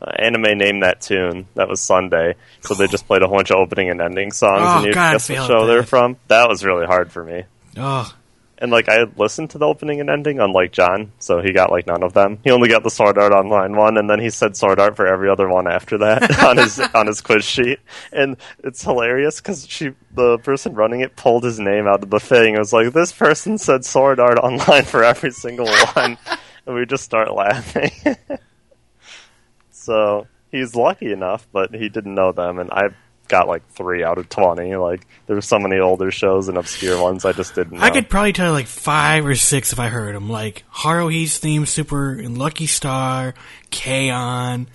Uh, 0.01 0.11
anime 0.19 0.59
name 0.59 0.81
that 0.81 1.01
tune. 1.01 1.47
That 1.55 1.69
was 1.69 1.81
Sunday. 1.81 2.35
So 2.61 2.75
they 2.75 2.87
just 2.87 3.07
played 3.07 3.23
a 3.23 3.29
whole 3.29 3.37
bunch 3.38 3.51
of 3.51 3.57
opening 3.57 3.88
and 3.90 4.01
ending 4.01 4.31
songs, 4.33 4.61
Oh, 4.62 4.77
and 4.79 4.87
you 4.87 4.92
guess 4.92 5.29
what 5.29 5.47
show 5.47 5.66
they're 5.66 5.83
from. 5.85 6.16
That 6.29 6.49
was 6.49 6.64
really 6.64 6.85
hard 6.87 7.11
for 7.12 7.23
me. 7.25 7.45
Oh, 7.79 8.12
And 8.59 8.71
like 8.71 8.88
I 8.88 8.95
had 8.95 9.19
listened 9.19 9.51
to 9.51 9.59
the 9.59 9.66
opening 9.66 10.01
and 10.01 10.09
ending, 10.09 10.40
on 10.40 10.53
like 10.53 10.73
John, 10.73 11.12
so 11.19 11.42
he 11.42 11.53
got 11.53 11.71
like 11.71 11.87
none 11.87 12.03
of 12.03 12.14
them. 12.14 12.38
He 12.42 12.51
only 12.51 12.69
got 12.69 12.83
the 12.83 12.90
Sword 12.90 13.19
Art 13.19 13.33
Online 13.33 13.77
one, 13.77 13.99
and 13.99 14.09
then 14.09 14.19
he 14.19 14.31
said 14.31 14.57
Sword 14.57 14.81
Art 14.81 14.97
for 14.97 15.07
every 15.07 15.29
other 15.29 15.49
one 15.49 15.66
after 15.66 15.99
that 15.99 16.38
on 16.45 16.57
his 16.57 16.81
on 16.81 17.07
his 17.07 17.21
quiz 17.21 17.45
sheet. 17.45 17.81
And 18.12 18.37
it's 18.64 18.83
hilarious 18.83 19.40
because 19.40 19.66
she, 19.69 19.92
the 20.12 20.38
person 20.38 20.75
running 20.75 21.01
it, 21.01 21.16
pulled 21.16 21.45
his 21.45 21.61
name 21.61 21.87
out 21.87 22.03
of 22.03 22.09
the 22.11 22.21
thing. 22.21 22.55
It 22.55 22.59
was 22.59 22.73
like 22.73 22.92
this 22.92 23.12
person 23.12 23.59
said 23.59 23.85
Sword 23.85 24.21
Art 24.21 24.38
Online 24.38 24.85
for 24.85 25.05
every 25.05 25.33
single 25.33 25.69
one, 25.95 26.16
and 26.66 26.75
we 26.75 26.87
just 26.87 27.05
start 27.05 27.35
laughing. 27.35 27.90
so 29.71 30.27
he's 30.51 30.75
lucky 30.75 31.12
enough, 31.12 31.47
but 31.53 31.75
he 31.75 31.88
didn't 31.90 32.14
know 32.14 32.33
them, 32.33 32.59
and 32.59 32.71
I. 32.71 32.88
Got 33.28 33.48
like 33.48 33.66
three 33.70 34.04
out 34.04 34.18
of 34.18 34.28
twenty. 34.28 34.76
Like 34.76 35.06
there's 35.26 35.46
so 35.46 35.58
many 35.58 35.78
older 35.80 36.10
shows 36.10 36.48
and 36.48 36.56
obscure 36.56 37.02
ones 37.02 37.24
I 37.24 37.32
just 37.32 37.54
didn't. 37.54 37.78
Know. 37.78 37.84
I 37.84 37.90
could 37.90 38.08
probably 38.08 38.32
tell 38.32 38.46
you 38.46 38.52
like 38.52 38.66
five 38.66 39.26
or 39.26 39.34
six 39.34 39.72
if 39.72 39.80
I 39.80 39.88
heard 39.88 40.14
them. 40.14 40.28
Like 40.30 40.64
Haruhi's 40.72 41.38
theme, 41.38 41.66
Super, 41.66 42.12
and 42.12 42.38
Lucky 42.38 42.66
Star, 42.66 43.34
K-On, 43.70 44.68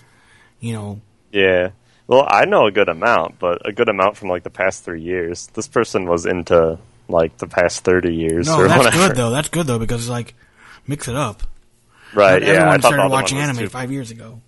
you 0.59 0.73
know. 0.73 1.01
Yeah. 1.31 1.69
Well, 2.07 2.25
I 2.27 2.45
know 2.45 2.65
a 2.67 2.71
good 2.71 2.89
amount, 2.89 3.39
but 3.39 3.67
a 3.67 3.71
good 3.71 3.87
amount 3.89 4.17
from 4.17 4.27
like 4.29 4.43
the 4.43 4.49
past 4.49 4.83
three 4.83 5.01
years. 5.01 5.47
This 5.53 5.67
person 5.67 6.05
was 6.09 6.25
into 6.25 6.77
like 7.07 7.37
the 7.37 7.47
past 7.47 7.83
thirty 7.83 8.13
years 8.15 8.47
No, 8.47 8.67
that's 8.67 8.77
whatever. 8.85 9.07
good 9.07 9.17
though. 9.17 9.29
That's 9.31 9.49
good 9.49 9.67
though 9.67 9.79
because 9.79 10.01
it's 10.01 10.09
like 10.09 10.33
mix 10.87 11.07
it 11.07 11.15
up. 11.15 11.43
Right? 12.13 12.41
Not 12.41 12.47
yeah. 12.47 12.53
I 12.53 12.55
everyone 12.57 12.81
started 12.81 13.09
watching 13.11 13.37
anime 13.37 13.57
too- 13.57 13.69
five 13.69 13.91
years 13.91 14.11
ago. 14.11 14.41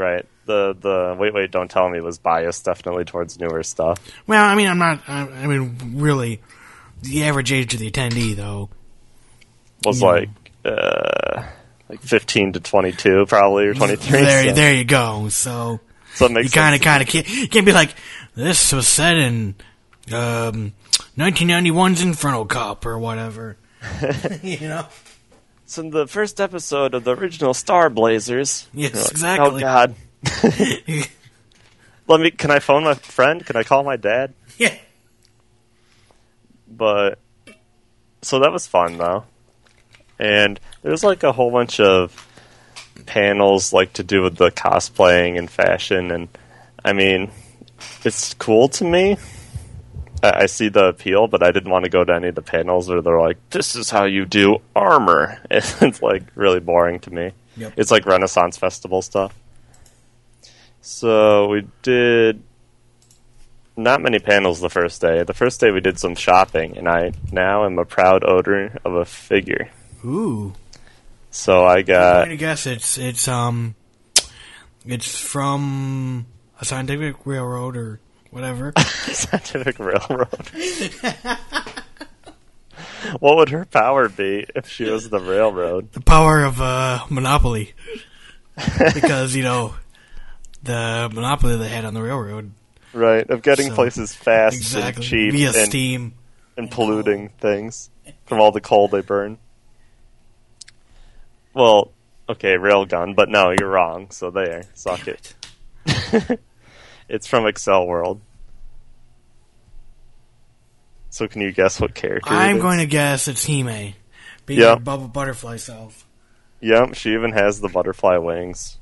Right. 0.00 0.24
The 0.46 0.74
the 0.80 1.14
wait 1.18 1.34
wait 1.34 1.50
don't 1.50 1.70
tell 1.70 1.90
me 1.90 2.00
was 2.00 2.16
biased 2.16 2.64
definitely 2.64 3.04
towards 3.04 3.38
newer 3.38 3.62
stuff. 3.62 3.98
Well, 4.26 4.42
I 4.42 4.54
mean, 4.54 4.66
I'm 4.66 4.78
not. 4.78 5.02
I, 5.06 5.28
I 5.28 5.46
mean, 5.46 5.76
really, 5.96 6.40
the 7.02 7.24
average 7.24 7.52
age 7.52 7.74
of 7.74 7.80
the 7.80 7.90
attendee 7.90 8.34
though. 8.34 8.70
Was 9.84 10.00
like 10.00 10.30
uh 10.64 11.42
like 11.90 12.00
fifteen 12.00 12.54
to 12.54 12.60
twenty 12.60 12.92
two 12.92 13.26
probably 13.26 13.66
or 13.66 13.74
twenty 13.74 13.96
three. 13.96 14.22
There, 14.22 14.48
so, 14.48 14.52
there 14.54 14.72
you 14.72 14.84
go. 14.84 15.28
So 15.28 15.80
so 16.14 16.26
it 16.26 16.44
you 16.44 16.48
kind 16.48 16.74
of, 16.74 16.80
kind 16.80 17.02
of 17.02 17.08
can't, 17.08 17.26
can't 17.50 17.66
be 17.66 17.72
like 17.72 17.94
this 18.34 18.72
was 18.72 18.88
said 18.88 19.18
in 19.18 19.54
um, 20.12 20.72
1991's 21.18 22.00
Inferno 22.00 22.46
Cop 22.46 22.86
or 22.86 22.98
whatever. 22.98 23.58
you 24.42 24.60
know. 24.60 24.86
So 25.70 25.82
in 25.82 25.90
the 25.90 26.08
first 26.08 26.40
episode 26.40 26.94
of 26.94 27.04
the 27.04 27.14
original 27.14 27.54
Star 27.54 27.88
Blazers. 27.88 28.68
Yes, 28.74 29.22
like, 29.22 29.38
oh, 29.38 29.56
exactly. 29.56 29.64
Oh 29.64 29.66
God. 29.66 29.94
Let 32.08 32.20
me. 32.20 32.32
Can 32.32 32.50
I 32.50 32.58
phone 32.58 32.82
my 32.82 32.94
friend? 32.94 33.46
Can 33.46 33.54
I 33.54 33.62
call 33.62 33.84
my 33.84 33.96
dad? 33.96 34.34
yeah. 34.58 34.74
but 36.68 37.20
so 38.22 38.40
that 38.40 38.52
was 38.52 38.66
fun 38.66 38.98
though 38.98 39.24
and 40.18 40.60
there's 40.82 41.02
like 41.02 41.22
a 41.22 41.32
whole 41.32 41.50
bunch 41.50 41.80
of 41.80 42.26
panels 43.06 43.72
like 43.72 43.92
to 43.94 44.02
do 44.02 44.22
with 44.22 44.36
the 44.36 44.50
cosplaying 44.50 45.38
and 45.38 45.50
fashion 45.50 46.10
and 46.10 46.28
i 46.84 46.92
mean 46.92 47.30
it's 48.04 48.34
cool 48.34 48.68
to 48.68 48.84
me 48.84 49.16
I 50.22 50.42
I 50.42 50.46
see 50.46 50.68
the 50.68 50.86
appeal, 50.86 51.26
but 51.26 51.42
I 51.42 51.50
didn't 51.50 51.70
want 51.70 51.84
to 51.84 51.90
go 51.90 52.04
to 52.04 52.14
any 52.14 52.28
of 52.28 52.34
the 52.34 52.42
panels 52.42 52.88
where 52.88 53.02
they're 53.02 53.20
like, 53.20 53.38
"This 53.50 53.76
is 53.76 53.90
how 53.90 54.04
you 54.04 54.24
do 54.24 54.58
armor." 54.74 55.40
It's 55.50 56.02
like 56.02 56.24
really 56.34 56.60
boring 56.60 57.00
to 57.00 57.10
me. 57.10 57.32
Yep. 57.56 57.74
It's 57.76 57.90
like 57.90 58.06
Renaissance 58.06 58.56
Festival 58.56 59.02
stuff. 59.02 59.34
So 60.82 61.48
we 61.48 61.68
did 61.82 62.42
not 63.76 64.02
many 64.02 64.18
panels 64.18 64.60
the 64.60 64.70
first 64.70 65.00
day. 65.00 65.22
The 65.22 65.34
first 65.34 65.60
day 65.60 65.70
we 65.70 65.80
did 65.80 65.98
some 65.98 66.14
shopping, 66.14 66.76
and 66.76 66.88
I 66.88 67.12
now 67.32 67.64
am 67.64 67.78
a 67.78 67.84
proud 67.84 68.24
owner 68.24 68.78
of 68.84 68.94
a 68.94 69.04
figure. 69.04 69.70
Ooh. 70.04 70.52
So 71.30 71.64
I 71.64 71.78
I'm 71.78 71.84
got 71.84 72.24
gonna 72.24 72.36
guess 72.36 72.66
it's 72.66 72.98
it's 72.98 73.28
um, 73.28 73.74
it's 74.84 75.18
from 75.18 76.26
a 76.60 76.64
scientific 76.64 77.16
railroad 77.24 77.76
or 77.76 78.00
whatever. 78.30 78.72
Scientific 78.78 79.78
Railroad. 79.78 80.28
what 83.20 83.36
would 83.36 83.48
her 83.50 83.64
power 83.64 84.08
be 84.08 84.46
if 84.54 84.68
she 84.68 84.84
was 84.84 85.08
the 85.10 85.20
railroad? 85.20 85.92
the 85.92 86.00
power 86.00 86.42
of 86.44 86.60
uh, 86.60 87.04
monopoly, 87.10 87.74
because 88.94 89.34
you 89.34 89.42
know 89.42 89.74
the 90.62 91.10
monopoly 91.12 91.56
they 91.56 91.68
had 91.68 91.84
on 91.84 91.94
the 91.94 92.02
railroad 92.02 92.52
Right, 92.92 93.28
of 93.30 93.42
getting 93.42 93.68
So, 93.68 93.74
places 93.76 94.12
fast 94.14 94.56
exactly 94.56 94.94
and 94.96 95.04
cheap 95.04 95.32
via 95.32 95.48
and, 95.48 95.68
steam. 95.68 96.14
and 96.56 96.68
polluting 96.70 97.28
things 97.38 97.88
from 98.26 98.40
all 98.40 98.50
the 98.50 98.60
coal 98.60 98.88
they 98.88 99.00
burn. 99.00 99.38
Well, 101.54 101.92
okay, 102.28 102.54
railgun, 102.56 103.14
but 103.14 103.28
no, 103.28 103.52
you're 103.58 103.68
wrong. 103.70 104.10
So 104.10 104.30
there, 104.30 104.64
suck 104.74 105.06
it. 105.06 105.34
it's 107.10 107.26
from 107.26 107.44
Accel 107.44 107.86
World. 107.86 108.20
So 111.10 111.26
can 111.26 111.42
you 111.42 111.50
guess 111.50 111.80
what 111.80 111.94
character? 111.94 112.32
I'm 112.32 112.60
going 112.60 112.78
to 112.78 112.86
guess 112.86 113.26
it's 113.26 113.44
Hime, 113.44 113.94
being 114.46 114.60
her 114.60 114.76
bubble 114.76 115.08
butterfly 115.08 115.56
self. 115.56 116.06
Yep, 116.60 116.94
she 116.94 117.14
even 117.14 117.32
has 117.32 117.60
the 117.60 117.68
butterfly 117.68 118.16
wings. 118.18 118.78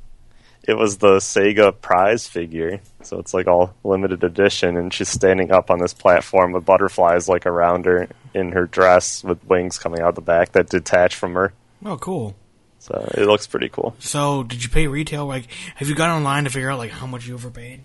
It 0.62 0.75
was 0.77 0.99
the 0.99 1.17
Sega 1.17 1.81
prize 1.81 2.29
figure, 2.29 2.81
so 3.03 3.19
it's 3.19 3.33
like 3.33 3.47
all 3.47 3.75
limited 3.83 4.23
edition, 4.23 4.77
and 4.77 4.93
she's 4.93 5.09
standing 5.09 5.51
up 5.51 5.71
on 5.71 5.79
this 5.79 5.95
platform 5.95 6.53
with 6.53 6.67
butterflies 6.67 7.29
like 7.29 7.47
around 7.47 7.87
her 7.87 8.09
in 8.35 8.53
her 8.53 8.67
dress 8.67 9.25
with 9.25 9.43
wings 9.47 9.79
coming 9.79 10.03
out 10.03 10.14
the 10.14 10.21
back 10.21 10.53
that 10.53 10.69
detach 10.69 11.14
from 11.14 11.33
her. 11.33 11.55
Oh, 11.83 11.97
cool. 11.97 12.37
So 12.81 13.11
it 13.17 13.25
looks 13.27 13.47
pretty 13.47 13.71
cool. 13.71 13.97
So, 13.99 14.43
did 14.43 14.62
you 14.62 14.69
pay 14.69 14.87
retail? 14.87 15.25
Like, 15.25 15.51
have 15.77 15.88
you 15.88 15.95
gone 15.95 16.11
online 16.11 16.45
to 16.45 16.51
figure 16.51 16.71
out 16.71 16.79
like 16.79 16.91
how 16.91 17.07
much 17.07 17.27
you 17.27 17.35
overpaid? 17.35 17.81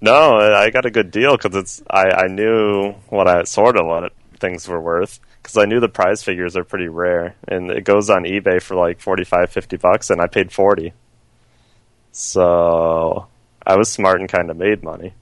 No, 0.00 0.36
I 0.36 0.70
got 0.70 0.86
a 0.86 0.90
good 0.90 1.10
deal 1.10 1.36
because 1.36 1.56
it's 1.56 1.82
I, 1.90 2.10
I 2.10 2.26
knew 2.28 2.92
what 3.08 3.26
I 3.26 3.42
sort 3.44 3.76
of 3.76 3.86
what 3.86 4.12
things 4.38 4.68
were 4.68 4.80
worth 4.80 5.18
because 5.42 5.56
I 5.56 5.64
knew 5.64 5.80
the 5.80 5.88
prize 5.88 6.22
figures 6.22 6.56
are 6.56 6.64
pretty 6.64 6.88
rare, 6.88 7.34
and 7.48 7.70
it 7.70 7.84
goes 7.84 8.08
on 8.10 8.22
eBay 8.22 8.62
for 8.62 8.76
like 8.76 9.00
45, 9.00 9.50
50 9.50 9.76
bucks, 9.78 10.10
and 10.10 10.20
I 10.20 10.26
paid 10.26 10.52
forty. 10.52 10.92
So 12.12 13.26
I 13.66 13.76
was 13.76 13.88
smart 13.88 14.20
and 14.20 14.28
kind 14.28 14.50
of 14.50 14.56
made 14.56 14.82
money. 14.82 15.14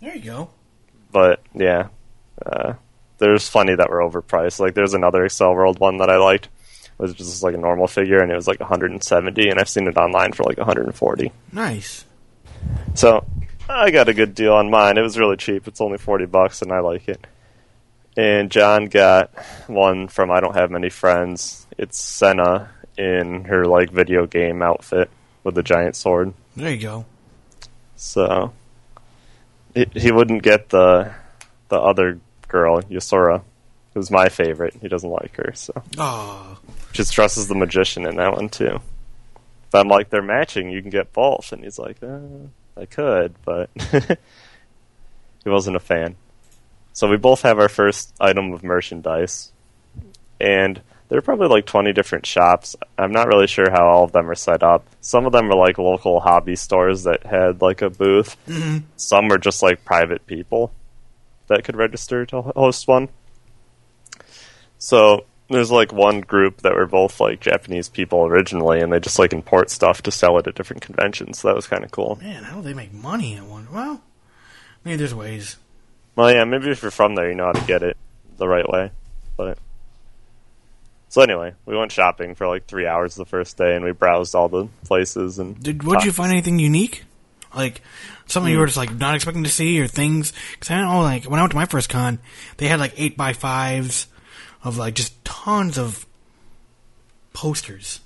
There 0.00 0.14
you 0.14 0.22
go. 0.22 0.50
But 1.10 1.40
yeah, 1.54 1.88
uh, 2.44 2.74
there's 3.18 3.48
plenty 3.48 3.74
that 3.74 3.90
were 3.90 4.00
overpriced. 4.00 4.60
Like 4.60 4.74
there's 4.74 4.94
another 4.94 5.22
Accel 5.24 5.54
World 5.54 5.78
one 5.78 5.98
that 5.98 6.10
I 6.10 6.16
liked, 6.16 6.46
It 6.46 6.98
was 6.98 7.14
just 7.14 7.42
like 7.42 7.54
a 7.54 7.58
normal 7.58 7.86
figure, 7.86 8.18
and 8.18 8.30
it 8.30 8.36
was 8.36 8.46
like 8.48 8.60
170, 8.60 9.48
and 9.48 9.58
I've 9.58 9.68
seen 9.68 9.86
it 9.86 9.96
online 9.96 10.32
for 10.32 10.42
like 10.42 10.58
140. 10.58 11.32
Nice. 11.52 12.04
So 12.94 13.24
I 13.68 13.90
got 13.90 14.08
a 14.08 14.14
good 14.14 14.34
deal 14.34 14.54
on 14.54 14.70
mine. 14.70 14.96
It 14.98 15.02
was 15.02 15.18
really 15.18 15.36
cheap. 15.36 15.66
It's 15.68 15.80
only 15.80 15.98
forty 15.98 16.26
bucks, 16.26 16.62
and 16.62 16.72
I 16.72 16.80
like 16.80 17.08
it. 17.08 17.26
And 18.16 18.50
John 18.50 18.86
got 18.86 19.30
one 19.66 20.08
from 20.08 20.30
I 20.30 20.40
don't 20.40 20.54
have 20.56 20.70
many 20.70 20.88
friends. 20.88 21.66
It's 21.76 21.98
Senna 21.98 22.70
in 22.96 23.44
her 23.44 23.66
like 23.66 23.90
video 23.90 24.26
game 24.26 24.62
outfit 24.62 25.10
with 25.44 25.58
a 25.58 25.62
giant 25.62 25.96
sword. 25.96 26.32
There 26.56 26.70
you 26.70 26.80
go. 26.80 27.04
So 27.96 28.52
he, 29.74 29.86
he 29.92 30.10
wouldn't 30.12 30.42
get 30.42 30.70
the 30.70 31.12
the 31.68 31.78
other 31.78 32.18
girl, 32.48 32.80
Yasura, 32.82 33.42
who's 33.92 34.10
my 34.10 34.28
favorite. 34.28 34.74
He 34.80 34.88
doesn't 34.88 35.10
like 35.10 35.36
her, 35.36 35.52
so 35.54 35.72
Oh, 35.98 36.58
just 36.92 37.12
dresses 37.12 37.48
the 37.48 37.54
magician 37.54 38.06
in 38.06 38.16
that 38.16 38.32
one 38.32 38.48
too. 38.48 38.80
I'm 39.76 39.88
like, 39.88 40.10
they're 40.10 40.22
matching. 40.22 40.70
You 40.70 40.80
can 40.80 40.90
get 40.90 41.12
both, 41.12 41.52
and 41.52 41.62
he's 41.62 41.78
like, 41.78 42.02
uh, 42.02 42.18
I 42.76 42.86
could, 42.86 43.34
but 43.44 43.70
he 45.44 45.50
wasn't 45.50 45.76
a 45.76 45.80
fan. 45.80 46.16
So 46.92 47.08
we 47.08 47.16
both 47.16 47.42
have 47.42 47.58
our 47.58 47.68
first 47.68 48.14
item 48.20 48.52
of 48.52 48.62
merchandise, 48.64 49.52
and 50.40 50.80
there 51.08 51.18
are 51.18 51.22
probably 51.22 51.48
like 51.48 51.66
20 51.66 51.92
different 51.92 52.26
shops. 52.26 52.74
I'm 52.98 53.12
not 53.12 53.28
really 53.28 53.46
sure 53.46 53.70
how 53.70 53.86
all 53.86 54.04
of 54.04 54.12
them 54.12 54.28
are 54.28 54.34
set 54.34 54.62
up. 54.62 54.86
Some 55.00 55.24
of 55.26 55.32
them 55.32 55.50
are 55.50 55.56
like 55.56 55.78
local 55.78 56.20
hobby 56.20 56.56
stores 56.56 57.04
that 57.04 57.24
had 57.24 57.62
like 57.62 57.82
a 57.82 57.90
booth. 57.90 58.36
Some 58.96 59.30
are 59.30 59.38
just 59.38 59.62
like 59.62 59.84
private 59.84 60.26
people 60.26 60.72
that 61.48 61.64
could 61.64 61.76
register 61.76 62.26
to 62.26 62.42
host 62.42 62.88
one. 62.88 63.08
So 64.78 65.26
there's 65.48 65.70
like 65.70 65.92
one 65.92 66.20
group 66.20 66.62
that 66.62 66.74
were 66.74 66.86
both 66.86 67.20
like 67.20 67.40
Japanese 67.40 67.88
people 67.88 68.26
originally, 68.26 68.80
and 68.80 68.92
they 68.92 69.00
just 69.00 69.18
like 69.18 69.32
import 69.32 69.70
stuff 69.70 70.02
to 70.02 70.10
sell 70.10 70.38
it 70.38 70.46
at 70.46 70.54
different 70.54 70.82
conventions. 70.82 71.38
So 71.38 71.48
that 71.48 71.54
was 71.56 71.66
kind 71.66 71.84
of 71.84 71.90
cool. 71.90 72.18
man, 72.20 72.42
how 72.44 72.56
do 72.56 72.62
they 72.62 72.74
make 72.74 72.92
money? 72.92 73.38
I 73.38 73.42
wonder. 73.42 73.70
Well, 73.72 74.02
maybe 74.84 74.96
there's 74.96 75.14
ways. 75.14 75.56
Well, 76.16 76.32
yeah, 76.32 76.44
maybe 76.44 76.70
if 76.70 76.82
you're 76.82 76.90
from 76.90 77.14
there, 77.14 77.28
you 77.28 77.34
know 77.34 77.46
how 77.46 77.52
to 77.52 77.66
get 77.66 77.82
it 77.82 77.96
the 78.38 78.48
right 78.48 78.68
way. 78.68 78.90
But 79.36 79.58
so 81.08 81.22
anyway, 81.22 81.54
we 81.64 81.76
went 81.76 81.92
shopping 81.92 82.34
for 82.34 82.46
like 82.48 82.66
three 82.66 82.86
hours 82.86 83.14
the 83.14 83.24
first 83.26 83.56
day, 83.56 83.76
and 83.76 83.84
we 83.84 83.92
browsed 83.92 84.34
all 84.34 84.48
the 84.48 84.66
places. 84.84 85.38
And 85.38 85.62
Did 85.62 85.82
would 85.84 86.04
you 86.04 86.12
find 86.12 86.32
anything 86.32 86.58
unique? 86.58 87.04
Like 87.54 87.80
something 88.26 88.50
Hmm. 88.50 88.54
you 88.54 88.58
were 88.58 88.66
just 88.66 88.76
like 88.76 88.94
not 88.94 89.14
expecting 89.14 89.44
to 89.44 89.50
see, 89.50 89.80
or 89.80 89.86
things? 89.86 90.32
Because 90.52 90.70
I 90.70 90.78
don't 90.78 90.86
know. 90.90 91.00
Like 91.02 91.24
when 91.24 91.38
I 91.38 91.42
went 91.42 91.52
to 91.52 91.56
my 91.56 91.66
first 91.66 91.88
con, 91.88 92.18
they 92.56 92.66
had 92.66 92.80
like 92.80 92.94
eight 92.96 93.16
by 93.16 93.32
fives 93.32 94.08
of 94.66 94.76
like 94.78 94.94
just 94.94 95.24
tons 95.24 95.78
of 95.78 96.06
posters. 97.32 98.00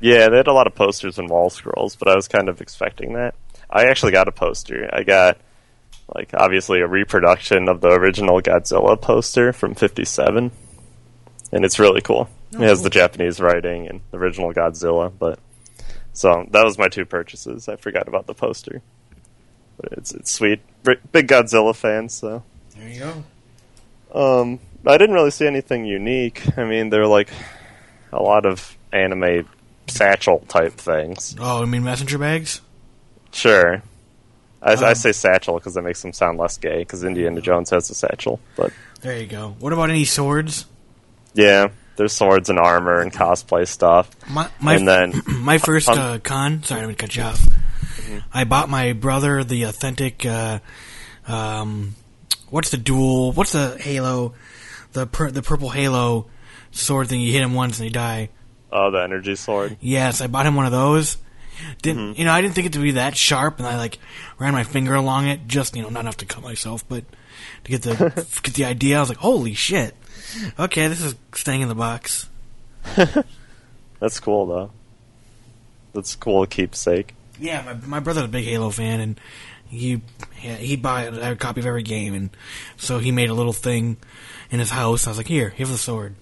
Yeah, 0.00 0.28
they 0.28 0.36
had 0.38 0.48
a 0.48 0.52
lot 0.52 0.66
of 0.66 0.74
posters 0.74 1.18
and 1.18 1.28
wall 1.30 1.48
scrolls, 1.50 1.94
but 1.96 2.08
I 2.08 2.16
was 2.16 2.26
kind 2.28 2.48
of 2.48 2.60
expecting 2.60 3.12
that. 3.14 3.34
I 3.70 3.84
actually 3.86 4.12
got 4.12 4.28
a 4.28 4.32
poster. 4.32 4.90
I 4.92 5.02
got 5.04 5.38
like 6.14 6.30
obviously 6.34 6.80
a 6.80 6.86
reproduction 6.86 7.68
of 7.68 7.80
the 7.80 7.88
original 7.90 8.40
Godzilla 8.42 9.00
poster 9.00 9.52
from 9.52 9.74
'57, 9.74 10.50
and 11.52 11.64
it's 11.64 11.78
really 11.78 12.00
cool. 12.00 12.28
it 12.52 12.60
has 12.60 12.82
the 12.82 12.90
Japanese 12.90 13.40
writing 13.40 13.86
and 13.88 14.00
the 14.10 14.18
original 14.18 14.52
Godzilla, 14.52 15.12
but 15.16 15.38
so 16.12 16.46
that 16.50 16.64
was 16.64 16.76
my 16.78 16.88
two 16.88 17.06
purchases. 17.06 17.68
I 17.68 17.76
forgot 17.76 18.08
about 18.08 18.26
the 18.26 18.34
poster, 18.34 18.82
but 19.80 19.92
it's 19.92 20.12
it's 20.12 20.30
sweet. 20.32 20.60
Big 21.12 21.28
Godzilla 21.28 21.74
fan, 21.76 22.08
so 22.08 22.42
There 22.76 22.88
you 22.88 22.98
go. 24.12 24.40
um, 24.42 24.58
I 24.86 24.98
didn't 24.98 25.14
really 25.14 25.30
see 25.30 25.46
anything 25.46 25.84
unique. 25.84 26.42
I 26.58 26.64
mean, 26.64 26.90
there 26.90 27.00
were 27.00 27.06
like 27.06 27.28
a 28.12 28.22
lot 28.22 28.44
of 28.46 28.76
anime 28.92 29.48
satchel 29.86 30.40
type 30.48 30.72
things. 30.74 31.36
Oh, 31.38 31.62
I 31.62 31.66
mean 31.66 31.84
messenger 31.84 32.18
bags. 32.18 32.60
Sure. 33.32 33.82
I, 34.60 34.72
I 34.74 34.90
Um, 34.90 34.94
say 34.94 35.12
satchel 35.12 35.54
because 35.54 35.74
that 35.74 35.82
makes 35.82 36.02
them 36.02 36.12
sound 36.12 36.38
less 36.38 36.56
gay. 36.56 36.78
Because 36.80 37.02
Indiana 37.04 37.40
Jones 37.40 37.70
has 37.70 37.90
a 37.90 37.94
satchel, 37.94 38.40
but 38.56 38.72
There 39.00 39.18
you 39.18 39.26
go. 39.26 39.56
What 39.58 39.72
about 39.72 39.90
any 39.90 40.04
swords? 40.04 40.66
yeah, 41.34 41.68
there's 41.96 42.12
swords 42.12 42.48
and 42.50 42.58
armor 42.58 43.00
and 43.00 43.12
cosplay 43.12 43.66
stuff. 43.66 44.10
My 44.28 44.48
my 44.60 44.74
And 44.74 44.86
then 44.88 45.22
my 45.26 45.58
first 45.58 45.88
Um, 45.88 45.98
uh, 45.98 46.18
con. 46.18 46.62
Sorry, 46.62 46.80
I'm 46.80 46.86
gonna 46.86 46.96
cut 46.96 47.16
you 47.16 47.22
off. 47.22 47.46
I 48.32 48.44
bought 48.44 48.68
my 48.68 48.92
brother 48.92 49.42
the 49.44 49.62
authentic. 49.64 50.24
Uh, 50.26 50.58
um, 51.26 51.94
what's 52.50 52.70
the 52.70 52.76
dual? 52.76 53.32
What's 53.32 53.52
the 53.52 53.76
Halo? 53.80 54.34
The 54.92 55.06
pur- 55.06 55.30
the 55.30 55.42
purple 55.42 55.70
Halo 55.70 56.26
sword 56.70 57.08
thing. 57.08 57.20
You 57.20 57.32
hit 57.32 57.42
him 57.42 57.54
once 57.54 57.78
and 57.78 57.86
they 57.88 57.92
die. 57.92 58.28
oh, 58.72 58.90
the 58.90 59.02
energy 59.02 59.34
sword. 59.36 59.76
Yes, 59.80 60.20
I 60.20 60.26
bought 60.26 60.46
him 60.46 60.54
one 60.56 60.66
of 60.66 60.72
those. 60.72 61.16
Didn't 61.82 62.12
Mm-hmm. 62.12 62.18
you 62.20 62.24
know? 62.26 62.32
I 62.32 62.40
didn't 62.40 62.54
think 62.54 62.66
it 62.66 62.72
to 62.72 62.80
be 62.80 62.92
that 62.92 63.16
sharp, 63.16 63.58
and 63.58 63.66
I 63.68 63.76
like 63.76 63.98
ran 64.38 64.52
my 64.52 64.64
finger 64.64 64.94
along 64.94 65.26
it. 65.28 65.46
Just 65.46 65.76
you 65.76 65.82
know, 65.82 65.88
not 65.90 66.00
enough 66.00 66.16
to 66.18 66.26
cut 66.26 66.42
myself, 66.42 66.86
but 66.88 67.04
to 67.64 67.70
get 67.70 67.82
the 67.82 67.94
get 68.42 68.54
the 68.54 68.64
idea. 68.64 68.96
I 68.96 69.00
was 69.00 69.08
like, 69.10 69.18
holy 69.18 69.54
shit! 69.54 69.94
Okay, 70.58 70.88
this 70.88 71.00
is 71.02 71.14
staying 71.34 71.60
in 71.60 71.68
the 71.68 71.74
box. 71.74 72.28
That's 74.00 74.18
cool 74.20 74.46
though. 74.46 74.70
That's 75.94 76.14
cool 76.16 76.46
keepsake. 76.46 77.14
Yeah, 77.38 77.62
my 77.62 77.74
my 77.86 78.00
brother's 78.00 78.24
a 78.24 78.28
big 78.28 78.44
Halo 78.44 78.70
fan, 78.70 79.00
and 79.00 79.20
he 79.68 80.00
yeah, 80.42 80.56
he 80.56 80.76
bought 80.76 81.14
a 81.16 81.36
copy 81.36 81.60
of 81.60 81.66
every 81.66 81.82
game, 81.82 82.14
and 82.14 82.30
so 82.76 82.98
he 82.98 83.10
made 83.12 83.30
a 83.30 83.34
little 83.34 83.52
thing 83.52 83.96
in 84.52 84.60
his 84.60 84.70
house. 84.70 85.06
I 85.06 85.10
was 85.10 85.16
like, 85.16 85.26
here, 85.26 85.50
here's 85.50 85.70
the 85.70 85.76
sword. 85.78 86.14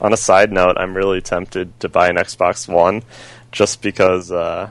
On 0.00 0.12
a 0.12 0.16
side 0.16 0.50
note, 0.52 0.76
I'm 0.78 0.96
really 0.96 1.20
tempted 1.20 1.78
to 1.80 1.88
buy 1.88 2.08
an 2.08 2.16
Xbox 2.16 2.66
One 2.68 3.02
just 3.52 3.80
because 3.82 4.32
uh, 4.32 4.70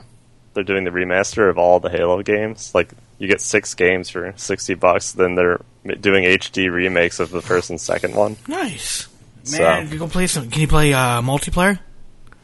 they're 0.52 0.64
doing 0.64 0.84
the 0.84 0.90
remaster 0.90 1.48
of 1.48 1.56
all 1.56 1.80
the 1.80 1.88
Halo 1.90 2.22
games. 2.22 2.74
Like 2.74 2.92
you 3.18 3.26
get 3.28 3.40
six 3.40 3.72
games 3.74 4.10
for 4.10 4.34
sixty 4.36 4.74
bucks. 4.74 5.12
Then 5.12 5.34
they're 5.34 5.60
doing 6.00 6.24
HD 6.24 6.70
remakes 6.70 7.18
of 7.20 7.30
the 7.30 7.40
first 7.40 7.70
and 7.70 7.80
second 7.80 8.14
one. 8.14 8.36
Nice, 8.46 9.08
So- 9.44 9.58
man. 9.62 9.88
You 9.90 9.98
go 9.98 10.06
play 10.08 10.26
some. 10.26 10.50
Can 10.50 10.60
you 10.60 10.68
play 10.68 10.92
uh, 10.92 11.22
multiplayer? 11.22 11.78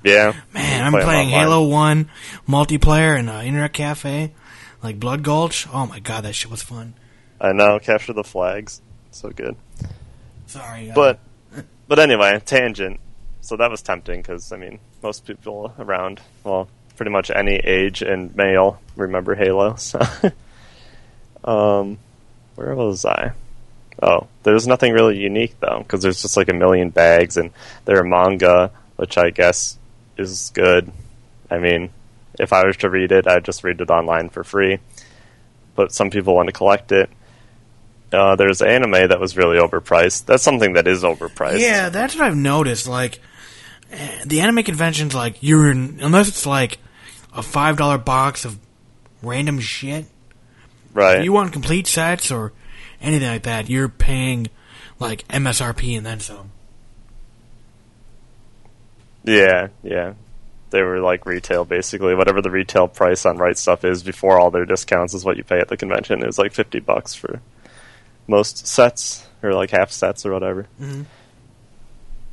Yeah, 0.04 0.32
Man, 0.52 0.84
I'm 0.86 0.92
Play 0.92 1.02
playing 1.04 1.28
online. 1.28 1.40
Halo 1.40 1.68
One 1.68 2.10
multiplayer 2.48 3.16
in 3.16 3.28
uh, 3.28 3.42
Internet 3.42 3.72
Cafe, 3.72 4.32
like 4.82 4.98
Blood 4.98 5.22
Gulch. 5.22 5.68
Oh 5.72 5.86
my 5.86 6.00
god, 6.00 6.24
that 6.24 6.34
shit 6.34 6.50
was 6.50 6.60
fun. 6.62 6.94
I 7.40 7.52
know. 7.52 7.78
Capture 7.78 8.12
the 8.12 8.24
flags. 8.24 8.80
So 9.12 9.30
good. 9.30 9.54
Sorry, 10.52 10.90
uh, 10.90 10.94
But 10.94 11.18
but 11.88 11.98
anyway, 11.98 12.40
tangent. 12.44 13.00
So 13.40 13.56
that 13.56 13.70
was 13.70 13.82
tempting 13.82 14.20
because 14.20 14.52
I 14.52 14.56
mean, 14.56 14.78
most 15.02 15.24
people 15.26 15.74
around, 15.78 16.20
well, 16.44 16.68
pretty 16.96 17.10
much 17.10 17.30
any 17.30 17.56
age 17.56 18.02
and 18.02 18.34
male 18.36 18.80
remember 18.96 19.34
Halo. 19.34 19.76
So, 19.78 20.00
um, 21.44 21.98
where 22.54 22.74
was 22.74 23.04
I? 23.04 23.32
Oh, 24.02 24.28
there's 24.42 24.66
nothing 24.66 24.92
really 24.92 25.18
unique 25.18 25.58
though, 25.60 25.78
because 25.78 26.02
there's 26.02 26.22
just 26.22 26.36
like 26.36 26.48
a 26.48 26.54
million 26.54 26.90
bags, 26.90 27.36
and 27.36 27.50
there 27.84 27.98
are 27.98 28.04
manga, 28.04 28.70
which 28.96 29.16
I 29.18 29.30
guess 29.30 29.78
is 30.16 30.50
good. 30.54 30.92
I 31.50 31.58
mean, 31.58 31.90
if 32.38 32.52
I 32.52 32.64
was 32.64 32.76
to 32.78 32.90
read 32.90 33.12
it, 33.12 33.26
I'd 33.26 33.44
just 33.44 33.64
read 33.64 33.80
it 33.80 33.90
online 33.90 34.28
for 34.28 34.44
free. 34.44 34.78
But 35.74 35.92
some 35.92 36.10
people 36.10 36.34
want 36.34 36.48
to 36.48 36.52
collect 36.52 36.92
it. 36.92 37.10
Uh, 38.12 38.36
there's 38.36 38.60
anime 38.60 39.08
that 39.08 39.18
was 39.18 39.36
really 39.36 39.56
overpriced. 39.58 40.26
That's 40.26 40.42
something 40.42 40.74
that 40.74 40.86
is 40.86 41.02
overpriced. 41.02 41.60
Yeah, 41.60 41.88
that's 41.88 42.14
what 42.14 42.24
I've 42.24 42.36
noticed. 42.36 42.86
Like 42.86 43.20
the 44.24 44.40
anime 44.40 44.62
conventions, 44.64 45.14
like 45.14 45.42
you're 45.42 45.70
in, 45.70 45.98
unless 46.00 46.28
it's 46.28 46.46
like 46.46 46.78
a 47.34 47.42
five 47.42 47.76
dollar 47.76 47.98
box 47.98 48.44
of 48.44 48.58
random 49.22 49.60
shit. 49.60 50.06
right. 50.92 51.18
If 51.18 51.24
you 51.24 51.32
want 51.32 51.52
complete 51.52 51.86
sets 51.86 52.30
or 52.30 52.52
anything 53.00 53.28
like 53.28 53.44
that, 53.44 53.70
you're 53.70 53.88
paying 53.88 54.48
like 54.98 55.26
MSRP 55.28 55.96
and 55.96 56.04
then 56.06 56.20
some. 56.20 56.50
Yeah, 59.24 59.68
yeah. 59.82 60.14
They 60.70 60.82
were 60.82 61.00
like 61.00 61.26
retail, 61.26 61.64
basically. 61.64 62.14
Whatever 62.14 62.40
the 62.40 62.50
retail 62.50 62.88
price 62.88 63.26
on 63.26 63.36
Right 63.36 63.56
Stuf 63.56 63.84
is 63.84 64.02
before 64.02 64.40
all 64.40 64.50
their 64.50 64.64
discounts 64.64 65.12
is 65.14 65.24
what 65.24 65.36
you 65.36 65.44
pay 65.44 65.58
at 65.58 65.68
the 65.68 65.76
convention. 65.76 66.22
It 66.22 66.26
was 66.26 66.38
like 66.38 66.52
fifty 66.52 66.80
bucks 66.80 67.14
for 67.14 67.40
most 68.26 68.66
sets, 68.66 69.26
or 69.42 69.52
like 69.54 69.70
half 69.70 69.90
sets, 69.90 70.24
or 70.26 70.32
whatever. 70.32 70.66
Mhm. 70.80 71.06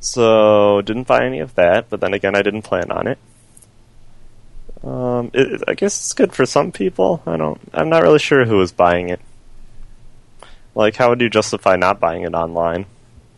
So 0.00 0.80
didn't 0.82 1.06
buy 1.06 1.24
any 1.26 1.40
of 1.40 1.54
that, 1.56 1.90
but 1.90 2.00
then 2.00 2.14
again, 2.14 2.34
I 2.34 2.42
didn't 2.42 2.62
plan 2.62 2.90
on 2.90 3.06
it. 3.06 3.18
Um, 4.82 5.30
it, 5.34 5.62
I 5.68 5.74
guess 5.74 5.98
it's 6.00 6.14
good 6.14 6.32
for 6.32 6.46
some 6.46 6.72
people. 6.72 7.22
I 7.26 7.36
don't. 7.36 7.60
I'm 7.74 7.90
not 7.90 8.02
really 8.02 8.18
sure 8.18 8.44
who 8.46 8.56
was 8.56 8.72
buying 8.72 9.10
it. 9.10 9.20
Like, 10.74 10.96
how 10.96 11.10
would 11.10 11.20
you 11.20 11.28
justify 11.28 11.76
not 11.76 12.00
buying 12.00 12.22
it 12.22 12.32
online? 12.32 12.86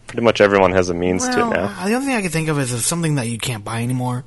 Pretty 0.06 0.22
much 0.22 0.40
everyone 0.40 0.72
has 0.72 0.88
a 0.90 0.94
means 0.94 1.22
Well, 1.26 1.50
to 1.50 1.56
now. 1.56 1.64
uh, 1.78 1.88
the 1.88 1.94
only 1.94 2.06
thing 2.06 2.16
I 2.16 2.20
can 2.22 2.30
think 2.30 2.48
of 2.48 2.58
is, 2.58 2.70
is 2.72 2.84
something 2.86 3.14
that 3.16 3.26
you 3.28 3.38
can't 3.38 3.64
buy 3.64 3.82
anymore. 3.82 4.24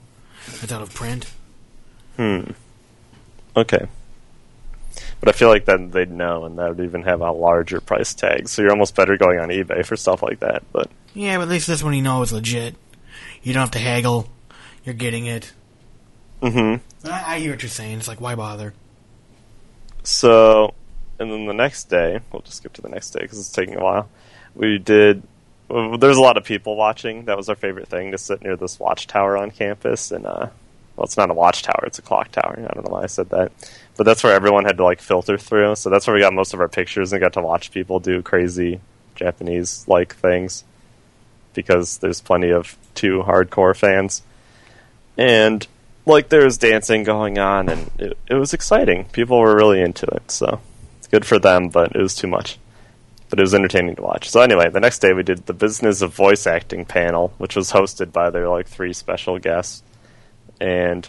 It's 0.62 0.72
out 0.72 0.82
of 0.82 0.94
print. 0.94 1.32
Hmm. 2.18 2.42
Okay. 3.56 3.86
But 5.20 5.30
I 5.30 5.32
feel 5.32 5.50
like 5.50 5.66
then 5.66 5.92
they'd 5.92 6.12
know, 6.12 6.46
and 6.46 6.58
that 6.60 6.70
would 6.76 6.86
even 6.86 7.04
have 7.04 7.22
a 7.22 7.32
larger 7.32 7.80
price 7.82 8.14
tag. 8.14 8.48
So 8.50 8.62
you're 8.62 8.72
almost 8.72 8.96
better 8.96 9.18
going 9.18 9.40
on 9.40 9.50
eBay 9.50 9.86
for 9.86 9.96
stuff 9.96 10.22
like 10.24 10.40
that. 10.40 10.64
But 10.72 10.90
Yeah, 11.14 11.38
but 11.38 11.44
at 11.44 11.50
least 11.50 11.68
this 11.68 11.84
one 11.84 11.94
you 11.94 12.02
know 12.02 12.22
is 12.22 12.32
legit. 12.34 12.76
You 13.44 13.54
don't 13.54 13.62
have 13.62 13.72
to 13.72 13.80
haggle. 13.80 14.30
You're 14.84 14.96
getting 14.96 15.26
it. 15.26 15.54
hmm 16.42 16.76
I, 17.04 17.36
I 17.36 17.40
hear 17.40 17.52
what 17.52 17.62
you're 17.64 17.70
saying. 17.70 17.98
It's 18.00 18.08
like, 18.08 18.22
why 18.22 18.36
bother? 18.36 18.74
so 20.04 20.74
and 21.20 21.32
then 21.32 21.46
the 21.46 21.54
next 21.54 21.86
day, 21.86 22.20
we'll 22.32 22.42
just 22.42 22.58
skip 22.58 22.74
to 22.74 22.82
the 22.82 22.90
next 22.90 23.12
day 23.12 23.22
because 23.22 23.40
it's 23.40 23.52
taking 23.52 23.78
a 23.78 23.84
while. 23.84 24.10
We 24.54 24.78
did. 24.78 25.24
Well, 25.70 25.98
there's 25.98 26.18
a 26.18 26.22
lot 26.22 26.38
of 26.38 26.44
people 26.44 26.76
watching. 26.76 27.26
That 27.26 27.38
was 27.38 27.50
our 27.50 27.56
favorite 27.56 27.88
thing 27.88 28.12
to 28.12 28.18
sit 28.18 28.44
near 28.44 28.56
this 28.56 28.80
watchtower 28.80 29.38
on 29.38 29.52
campus, 29.52 30.12
and 30.12 30.26
uh, 30.26 30.48
well, 30.96 31.06
it's 31.06 31.18
not 31.18 31.30
a 31.30 31.34
watchtower; 31.34 31.84
it's 31.86 32.00
a 32.00 32.02
clock 32.02 32.32
tower. 32.32 32.56
I 32.58 32.74
don't 32.74 32.86
know 32.86 32.94
why 32.94 33.04
I 33.04 33.08
said 33.08 33.30
that, 33.30 33.52
but 33.98 34.06
that's 34.06 34.24
where 34.24 34.34
everyone 34.34 34.66
had 34.66 34.78
to 34.78 34.84
like 34.84 35.02
filter 35.02 35.38
through. 35.38 35.76
So 35.76 35.90
that's 35.90 36.08
where 36.08 36.16
we 36.16 36.22
got 36.22 36.34
most 36.34 36.54
of 36.54 36.60
our 36.60 36.70
pictures 36.70 37.12
and 37.12 37.22
got 37.22 37.34
to 37.34 37.42
watch 37.42 37.72
people 37.72 38.00
do 38.00 38.22
crazy 38.22 38.80
Japanese 39.16 39.86
like 39.88 40.16
things 40.16 40.64
because 41.54 41.98
there's 42.00 42.22
plenty 42.22 42.52
of 42.52 42.78
two 42.94 43.24
hardcore 43.26 43.76
fans, 43.76 44.22
and 45.18 45.68
like 46.06 46.30
there 46.30 46.46
was 46.46 46.58
dancing 46.58 47.04
going 47.04 47.38
on, 47.40 47.70
and 47.70 47.92
it, 47.98 48.18
it 48.30 48.36
was 48.36 48.54
exciting. 48.54 49.06
People 49.06 49.40
were 49.40 49.56
really 49.56 49.82
into 49.82 50.06
it, 50.08 50.32
so 50.32 50.60
it's 50.98 51.08
good 51.08 51.26
for 51.26 51.40
them, 51.40 51.70
but 51.70 51.96
it 51.96 52.02
was 52.02 52.16
too 52.16 52.28
much. 52.28 52.60
But 53.30 53.40
it 53.40 53.44
was 53.44 53.56
entertaining 53.56 53.96
to 53.96 54.04
watch. 54.04 54.30
So 54.30 54.42
anyway, 54.42 54.70
the 54.70 54.80
next 54.80 55.00
day 55.00 55.14
we 55.14 55.24
did 55.24 55.46
the 55.46 55.54
business 55.54 56.02
of 56.02 56.14
voice 56.14 56.46
acting 56.46 56.86
panel, 56.86 57.34
which 57.38 57.56
was 57.56 57.72
hosted 57.72 58.12
by 58.12 58.30
their 58.30 58.48
like 58.48 58.68
three 58.68 58.94
special 58.94 59.40
guests, 59.40 59.82
and 60.60 61.08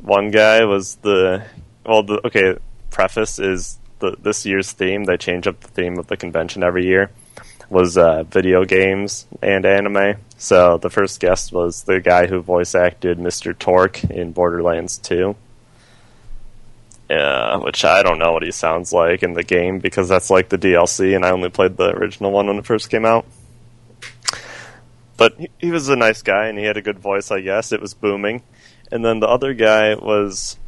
one 0.00 0.30
guy 0.30 0.64
was 0.64 0.96
the 0.96 1.44
well, 1.84 2.02
the 2.02 2.24
okay. 2.26 2.56
Preface 2.90 3.38
is 3.38 3.78
the 4.00 4.16
this 4.20 4.44
year's 4.44 4.72
theme. 4.72 5.04
They 5.04 5.16
change 5.16 5.46
up 5.46 5.60
the 5.60 5.68
theme 5.68 5.98
of 5.98 6.08
the 6.08 6.16
convention 6.16 6.62
every 6.62 6.84
year. 6.84 7.10
Was 7.70 7.96
uh, 7.96 8.24
video 8.24 8.64
games 8.66 9.26
and 9.40 9.64
anime. 9.64 10.16
So 10.36 10.76
the 10.76 10.90
first 10.90 11.20
guest 11.20 11.52
was 11.52 11.84
the 11.84 12.00
guy 12.00 12.26
who 12.26 12.40
voice 12.40 12.74
acted 12.74 13.18
Mr. 13.18 13.54
Torgue 13.54 14.10
in 14.10 14.32
Borderlands 14.32 14.98
2. 14.98 15.34
Yeah, 17.08 17.56
which 17.56 17.84
I 17.84 18.02
don't 18.02 18.18
know 18.18 18.32
what 18.32 18.42
he 18.42 18.50
sounds 18.50 18.92
like 18.92 19.22
in 19.22 19.32
the 19.32 19.42
game 19.42 19.78
because 19.78 20.08
that's 20.08 20.28
like 20.28 20.50
the 20.50 20.58
DLC, 20.58 21.16
and 21.16 21.24
I 21.24 21.30
only 21.30 21.48
played 21.48 21.78
the 21.78 21.90
original 21.90 22.30
one 22.30 22.46
when 22.46 22.58
it 22.58 22.66
first 22.66 22.90
came 22.90 23.06
out. 23.06 23.24
But 25.16 25.34
he, 25.38 25.48
he 25.58 25.70
was 25.70 25.88
a 25.88 25.96
nice 25.96 26.20
guy, 26.20 26.48
and 26.48 26.58
he 26.58 26.64
had 26.64 26.76
a 26.76 26.82
good 26.82 26.98
voice, 26.98 27.30
I 27.30 27.40
guess. 27.40 27.72
It 27.72 27.80
was 27.80 27.94
booming. 27.94 28.42
And 28.92 29.02
then 29.02 29.20
the 29.20 29.26
other 29.26 29.54
guy 29.54 29.94
was 29.94 30.58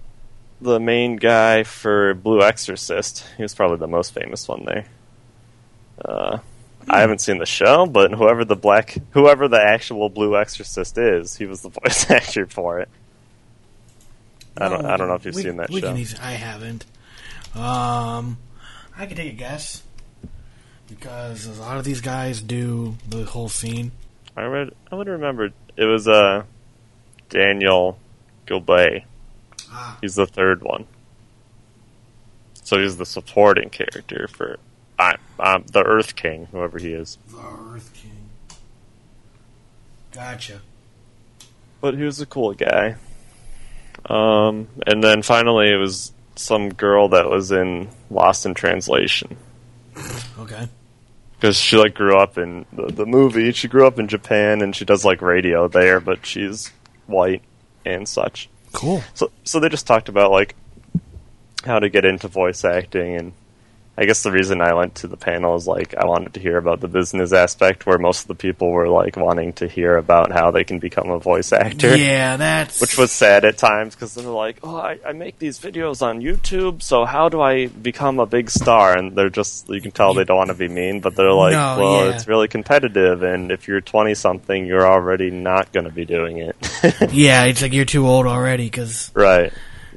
the 0.58 0.80
main 0.80 1.16
guy 1.16 1.62
for 1.62 2.14
Blue 2.14 2.40
Exorcist. 2.40 3.22
He 3.37 3.42
was 3.42 3.54
probably 3.54 3.76
the 3.76 3.87
most 3.87 4.14
famous 4.14 4.48
one 4.48 4.64
there. 4.64 4.87
Uh, 6.02 6.38
I 6.88 7.00
haven't 7.00 7.20
seen 7.20 7.37
the 7.37 7.44
show, 7.44 7.84
but 7.84 8.12
whoever 8.12 8.46
the 8.46 8.56
black, 8.56 8.96
whoever 9.10 9.46
the 9.46 9.60
actual 9.60 10.08
Blue 10.08 10.38
Exorcist 10.38 10.96
is, 10.96 11.37
he 11.37 11.44
was 11.44 11.60
the 11.60 11.68
voice 11.84 12.10
actor 12.10 12.46
for 12.46 12.80
it. 12.80 12.88
I 14.56 14.70
don't, 14.70 14.87
I 14.87 14.96
don't 14.96 15.08
know 15.08 15.16
if 15.16 15.26
you've 15.26 15.34
we, 15.34 15.42
seen 15.42 15.58
that 15.58 15.70
show. 15.70 16.22
I 16.22 16.32
haven't. 16.32 16.87
Um, 17.54 18.38
I 18.96 19.04
can 19.04 19.18
take 19.18 19.34
a 19.34 19.37
guess 19.37 19.82
because 20.88 21.46
a 21.46 21.60
lot 21.60 21.76
of 21.76 21.84
these 21.84 22.00
guys 22.00 22.40
do 22.40 22.96
the 23.06 23.24
whole 23.24 23.50
scene. 23.50 23.92
I 24.34 24.44
read, 24.44 24.70
I 24.90 24.94
would 24.94 25.08
remember 25.08 25.50
it 25.76 25.84
was 25.84 26.08
uh, 26.08 26.44
Daniel 27.28 27.98
Gilbay. 28.46 29.04
Ah. 29.70 29.98
He's 30.00 30.14
the 30.14 30.26
third 30.26 30.62
one, 30.62 30.87
so 32.54 32.78
he's 32.80 32.96
the 32.96 33.07
supporting 33.07 33.70
character 33.70 34.28
for 34.28 34.59
I, 34.98 35.16
um, 35.38 35.64
the 35.72 35.83
Earth 35.83 36.14
King, 36.16 36.46
whoever 36.52 36.78
he 36.78 36.92
is. 36.92 37.18
The 37.28 37.38
Earth 37.74 37.90
King. 37.94 38.11
Gotcha. 40.12 40.61
but 41.80 41.94
he 41.94 42.02
was 42.04 42.20
a 42.20 42.26
cool 42.26 42.54
guy. 42.54 42.96
Um, 44.07 44.68
and 44.87 45.02
then 45.02 45.22
finally, 45.22 45.70
it 45.72 45.76
was 45.76 46.12
some 46.37 46.68
girl 46.68 47.09
that 47.09 47.28
was 47.28 47.50
in 47.50 47.88
Lost 48.11 48.44
in 48.46 48.54
Translation 48.54 49.37
Okay. 50.38 50.68
because 51.37 51.57
she 51.57 51.76
like 51.76 51.94
grew 51.94 52.16
up 52.18 52.37
in 52.38 52.66
the, 52.72 52.87
the 52.92 53.07
movie. 53.07 53.50
She 53.52 53.66
grew 53.68 53.87
up 53.87 53.98
in 53.98 54.09
Japan 54.09 54.61
and 54.62 54.74
she 54.76 54.85
does 54.85 55.04
like 55.04 55.20
radio 55.22 55.68
there, 55.68 56.00
but 56.00 56.24
she's 56.26 56.70
white 57.07 57.42
and 57.85 58.09
such. 58.09 58.49
Cool. 58.73 59.03
So, 59.14 59.31
so 59.44 59.61
they 59.61 59.68
just 59.68 59.87
talked 59.87 60.09
about 60.09 60.31
like 60.31 60.55
how 61.64 61.79
to 61.79 61.88
get 61.88 62.05
into 62.05 62.29
voice 62.29 62.64
acting 62.64 63.16
and. 63.16 63.33
I 63.96 64.07
guess 64.07 64.24
the 64.24 64.33
reason 64.33 64.61
I 64.61 64.74
went 64.74 64.96
to 64.96 65.07
the 65.07 65.16
panel 65.16 65.54
is 65.54 65.68
like 65.68 65.94
I 65.94 66.04
wanted 66.04 66.35
to 66.35 66.40
hear 66.40 66.57
about 66.57 66.80
the 66.80 66.88
business 66.88 67.33
aspect, 67.33 67.87
where 67.87 67.96
most 67.96 68.22
of 68.22 68.26
the 68.28 68.35
people 68.35 68.70
were 68.72 68.88
like 68.88 69.16
wanting 69.16 69.52
to 69.54 69.68
hear 69.68 69.96
about 69.96 70.33
how 70.33 70.50
they 70.50 70.64
can 70.64 70.80
become 70.80 71.11
a 71.11 71.20
voice 71.20 71.52
actor. 71.52 71.96
Yeah, 71.96 72.37
that's 72.37 72.80
which 72.80 72.98
was 72.98 73.12
sad 73.12 73.44
at 73.44 73.57
times 73.57 73.94
because 73.94 74.14
they're 74.14 74.26
like, 74.26 74.59
"Oh, 74.64 74.76
I, 74.76 74.98
I 75.07 75.12
make 75.12 75.38
these 75.38 75.61
videos 75.61 76.02
on 76.02 76.20
YouTube, 76.20 76.83
so 76.83 77.04
how 77.04 77.28
do 77.28 77.40
I 77.40 77.66
become 77.68 78.18
a 78.18 78.26
big 78.26 78.50
star?" 78.50 78.98
And 78.98 79.14
they're 79.14 79.30
just 79.30 79.68
you 79.68 79.80
can 79.80 79.92
tell 79.92 80.12
they 80.12 80.24
don't 80.24 80.38
want 80.38 80.50
to 80.50 80.54
be 80.54 80.68
mean, 80.68 80.98
but 80.98 81.14
they're 81.14 81.33
like, 81.33 81.52
No, 81.52 81.76
"Well, 81.78 82.07
yeah. 82.07 82.14
it's 82.14 82.26
really 82.26 82.48
competitive, 82.48 83.22
and 83.22 83.52
if 83.52 83.68
you're 83.68 83.80
20 83.80 84.14
something, 84.14 84.66
you're 84.66 84.87
already 84.87 85.30
not 85.30 85.72
going 85.72 85.87
to 85.87 85.92
be 85.92 86.04
doing 86.04 86.38
it." 86.38 86.57
yeah. 87.12 87.44
It's 87.44 87.62
like 87.62 87.72
you're 87.72 87.85
too 87.85 88.09
old 88.09 88.26
already. 88.26 88.64
Because 88.64 89.12
right? 89.14 89.52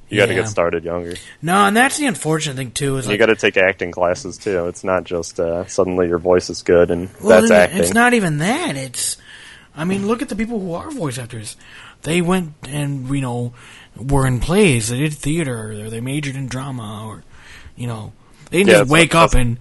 You 0.10 0.17
got 0.17 0.28
to 0.28 0.34
Yeah. 0.34 0.41
get 0.41 0.50
started 0.50 0.84
younger. 0.86 1.15
no, 1.41 1.65
and 1.65 1.76
that's 1.76 1.98
the 1.98 2.06
unfortunate 2.06 2.56
thing 2.56 2.72
too. 2.72 2.98
Is 2.98 3.06
you 3.06 3.12
like 3.12 3.20
got 3.20 3.26
to 3.28 3.36
take 3.36 3.58
acting 3.58 3.91
classes 3.91 4.38
too. 4.38 4.67
It's 4.67 4.84
not 4.84 5.04
just 5.04 5.39
uh, 5.39 5.65
suddenly 5.67 6.08
your 6.08 6.17
voice 6.20 6.50
is 6.50 6.63
good 6.63 6.91
and 6.91 7.10
Well, 7.22 7.41
that's 7.41 7.52
acting. 7.52 7.80
It's 7.80 7.93
not 7.93 8.13
even 8.13 8.38
that. 8.38 8.76
It's, 8.78 9.17
I 9.76 9.84
mean, 9.86 10.08
look 10.08 10.22
at 10.22 10.30
the 10.30 10.36
people 10.36 10.60
who 10.60 10.74
are 10.74 10.89
voice 10.91 11.17
actors. 11.17 11.58
They 12.04 12.22
went 12.22 12.54
and 12.70 13.10
you 13.10 13.22
know 13.22 13.54
were 13.98 14.26
in 14.26 14.39
plays. 14.39 14.89
They 14.89 15.00
did 15.00 15.13
theater. 15.13 15.72
Or 15.72 15.89
they 15.89 16.00
majored 16.02 16.36
in 16.36 16.48
drama, 16.48 17.06
or 17.06 17.24
you 17.76 17.88
know, 17.88 18.13
they 18.50 18.60
didn't 18.60 18.70
Yeah, 18.70 18.80
just 18.80 18.91
wake 18.91 19.13
up 19.13 19.34
and 19.34 19.58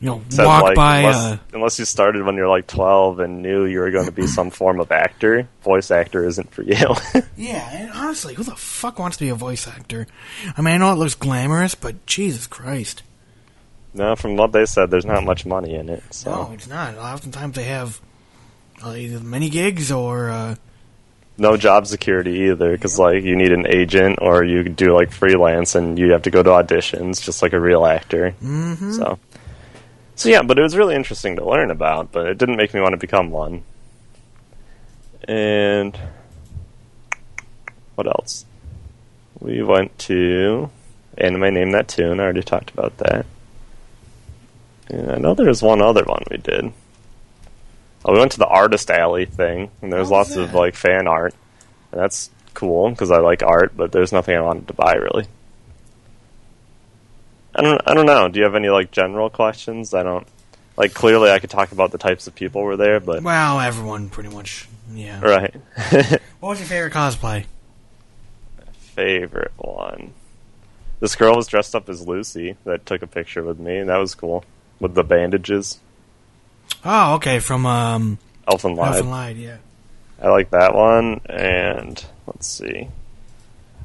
you 0.00 0.08
know 0.08 0.22
Said, 0.28 0.46
walk 0.46 0.62
like, 0.62 0.76
by. 0.76 0.98
unless, 0.98 1.16
uh, 1.16 1.38
unless 1.52 1.78
you 1.78 1.84
started 1.84 2.24
when 2.24 2.36
you're 2.36 2.48
like 2.48 2.66
12 2.66 3.18
and 3.20 3.42
knew 3.42 3.64
you 3.64 3.80
were 3.80 3.90
going 3.90 4.06
to 4.06 4.12
be 4.12 4.26
some 4.26 4.50
form 4.50 4.80
of 4.80 4.92
actor, 4.92 5.48
voice 5.62 5.90
actor 5.90 6.24
isn't 6.24 6.50
for 6.52 6.62
you. 6.62 6.76
yeah, 7.36 7.68
and 7.72 7.90
honestly, 7.92 8.34
who 8.34 8.42
the 8.44 8.54
fuck 8.56 8.98
wants 8.98 9.16
to 9.16 9.24
be 9.24 9.30
a 9.30 9.34
voice 9.34 9.66
actor? 9.66 10.06
I 10.56 10.60
mean, 10.62 10.74
I 10.74 10.76
know 10.78 10.92
it 10.92 10.96
looks 10.96 11.14
glamorous, 11.14 11.74
but 11.74 12.06
Jesus 12.06 12.46
Christ, 12.46 13.02
No, 13.94 14.14
from 14.14 14.36
what 14.36 14.52
they 14.52 14.66
said, 14.66 14.90
there's 14.90 15.06
not 15.06 15.24
much 15.24 15.44
money 15.44 15.74
in 15.74 15.88
it. 15.88 16.02
So 16.10 16.30
no, 16.30 16.52
it's 16.52 16.68
not. 16.68 16.96
Oftentimes 16.96 17.56
they 17.56 17.64
have 17.64 18.00
uh, 18.84 18.90
either 18.92 19.18
mini 19.20 19.48
gigs 19.50 19.90
or 19.90 20.30
uh, 20.30 20.54
no 21.36 21.56
job 21.56 21.86
security 21.86 22.50
either, 22.50 22.72
because 22.72 22.98
like 22.98 23.22
you 23.22 23.36
need 23.36 23.52
an 23.52 23.66
agent 23.66 24.18
or 24.20 24.44
you 24.44 24.64
do 24.64 24.92
like 24.94 25.10
freelance 25.12 25.74
and 25.74 25.98
you 25.98 26.12
have 26.12 26.22
to 26.22 26.30
go 26.30 26.42
to 26.42 26.50
auditions 26.50 27.22
just 27.22 27.42
like 27.42 27.52
a 27.52 27.60
real 27.60 27.86
actor. 27.86 28.34
Mm-hmm. 28.42 28.92
So, 28.92 29.18
so 30.18 30.28
yeah, 30.28 30.42
but 30.42 30.58
it 30.58 30.62
was 30.62 30.76
really 30.76 30.96
interesting 30.96 31.36
to 31.36 31.48
learn 31.48 31.70
about, 31.70 32.10
but 32.10 32.26
it 32.26 32.38
didn't 32.38 32.56
make 32.56 32.74
me 32.74 32.80
want 32.80 32.92
to 32.92 32.98
become 32.98 33.30
one. 33.30 33.62
And 35.28 35.96
what 37.94 38.08
else? 38.08 38.44
We 39.38 39.62
went 39.62 39.96
to 40.00 40.70
anime 41.16 41.54
name 41.54 41.70
that 41.70 41.86
tune. 41.86 42.18
I 42.18 42.24
already 42.24 42.42
talked 42.42 42.70
about 42.70 42.96
that. 42.98 43.26
And 44.88 45.12
I 45.12 45.18
know 45.18 45.34
there 45.34 45.46
was 45.46 45.62
one 45.62 45.80
other 45.80 46.02
one 46.02 46.24
we 46.28 46.38
did. 46.38 46.72
Oh, 48.04 48.12
we 48.12 48.18
went 48.18 48.32
to 48.32 48.38
the 48.38 48.46
artist 48.46 48.90
alley 48.90 49.24
thing, 49.24 49.70
and 49.82 49.92
there's 49.92 50.10
lots 50.10 50.34
of 50.34 50.52
like 50.52 50.74
fan 50.74 51.06
art, 51.06 51.34
and 51.92 52.00
that's 52.00 52.30
cool 52.54 52.90
because 52.90 53.12
I 53.12 53.18
like 53.18 53.44
art. 53.44 53.76
But 53.76 53.92
there's 53.92 54.12
nothing 54.12 54.36
I 54.36 54.40
wanted 54.40 54.66
to 54.66 54.74
buy 54.74 54.94
really. 54.94 55.26
I 57.58 57.62
don't. 57.62 57.82
I 57.86 57.94
don't 57.94 58.06
know. 58.06 58.28
Do 58.28 58.38
you 58.38 58.44
have 58.44 58.54
any 58.54 58.68
like 58.68 58.92
general 58.92 59.28
questions? 59.30 59.92
I 59.92 60.04
don't. 60.04 60.26
Like 60.76 60.94
clearly, 60.94 61.30
I 61.30 61.40
could 61.40 61.50
talk 61.50 61.72
about 61.72 61.90
the 61.90 61.98
types 61.98 62.28
of 62.28 62.34
people 62.36 62.62
were 62.62 62.76
there, 62.76 63.00
but 63.00 63.24
well, 63.24 63.58
everyone 63.58 64.10
pretty 64.10 64.28
much. 64.28 64.68
Yeah. 64.94 65.20
right. 65.20 65.54
What 66.40 66.50
was 66.50 66.60
your 66.60 66.68
favorite 66.68 66.92
cosplay? 66.92 67.46
Favorite 68.94 69.50
one. 69.56 70.12
This 71.00 71.16
girl 71.16 71.34
was 71.34 71.48
dressed 71.48 71.74
up 71.74 71.88
as 71.88 72.06
Lucy 72.06 72.56
that 72.64 72.86
took 72.86 73.02
a 73.02 73.08
picture 73.08 73.42
with 73.42 73.58
me, 73.58 73.78
and 73.78 73.88
that 73.88 73.98
was 73.98 74.14
cool 74.14 74.44
with 74.78 74.94
the 74.94 75.02
bandages. 75.02 75.80
Oh, 76.84 77.14
okay, 77.14 77.40
from 77.40 77.66
um, 77.66 78.18
Elfen 78.46 78.76
Lied. 78.76 78.94
Elf 78.94 79.00
and 79.00 79.10
Lied, 79.10 79.36
yeah. 79.36 79.56
I 80.22 80.28
like 80.28 80.50
that 80.50 80.76
one, 80.76 81.20
and 81.26 82.04
let's 82.26 82.46
see. 82.46 82.88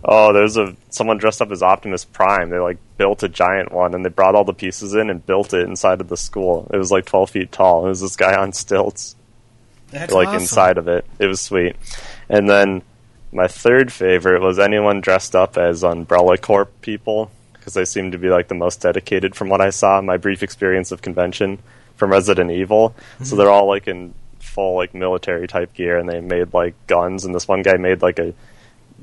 Oh, 0.05 0.33
there's 0.33 0.57
a 0.57 0.75
someone 0.89 1.17
dressed 1.17 1.41
up 1.41 1.51
as 1.51 1.63
Optimus 1.63 2.03
Prime. 2.03 2.49
They 2.49 2.59
like 2.59 2.77
built 2.97 3.23
a 3.23 3.29
giant 3.29 3.71
one, 3.71 3.93
and 3.93 4.03
they 4.03 4.09
brought 4.09 4.35
all 4.35 4.43
the 4.43 4.53
pieces 4.53 4.93
in 4.93 5.09
and 5.09 5.25
built 5.25 5.53
it 5.53 5.67
inside 5.67 6.01
of 6.01 6.09
the 6.09 6.17
school. 6.17 6.69
It 6.73 6.77
was 6.77 6.91
like 6.91 7.05
12 7.05 7.29
feet 7.29 7.51
tall. 7.51 7.85
It 7.85 7.89
was 7.89 8.01
this 8.01 8.15
guy 8.17 8.35
on 8.35 8.51
stilts, 8.51 9.15
That's 9.91 10.13
like 10.13 10.27
awesome. 10.27 10.41
inside 10.41 10.77
of 10.77 10.87
it. 10.87 11.05
It 11.19 11.27
was 11.27 11.39
sweet. 11.39 11.75
And 12.27 12.49
then 12.49 12.81
my 13.31 13.47
third 13.47 13.91
favorite 13.93 14.41
was 14.41 14.59
anyone 14.59 14.99
dressed 15.01 15.35
up 15.35 15.57
as 15.57 15.83
Umbrella 15.83 16.37
Corp 16.37 16.81
people 16.81 17.31
because 17.53 17.73
they 17.73 17.85
seemed 17.85 18.11
to 18.11 18.17
be 18.17 18.29
like 18.29 18.49
the 18.49 18.55
most 18.55 18.81
dedicated 18.81 19.35
from 19.35 19.47
what 19.47 19.61
I 19.61 19.69
saw 19.69 20.01
my 20.01 20.17
brief 20.17 20.43
experience 20.43 20.91
of 20.91 21.01
convention 21.01 21.59
from 21.95 22.11
Resident 22.11 22.51
Evil. 22.51 22.89
Mm-hmm. 22.89 23.23
So 23.23 23.35
they're 23.37 23.49
all 23.49 23.67
like 23.67 23.87
in 23.87 24.13
full 24.39 24.75
like 24.75 24.93
military 24.93 25.47
type 25.47 25.73
gear 25.73 25.97
and 25.97 26.07
they 26.09 26.19
made 26.19 26.53
like 26.53 26.75
guns 26.87 27.23
and 27.23 27.33
this 27.33 27.47
one 27.47 27.61
guy 27.61 27.77
made 27.77 28.01
like 28.01 28.19
a 28.19 28.33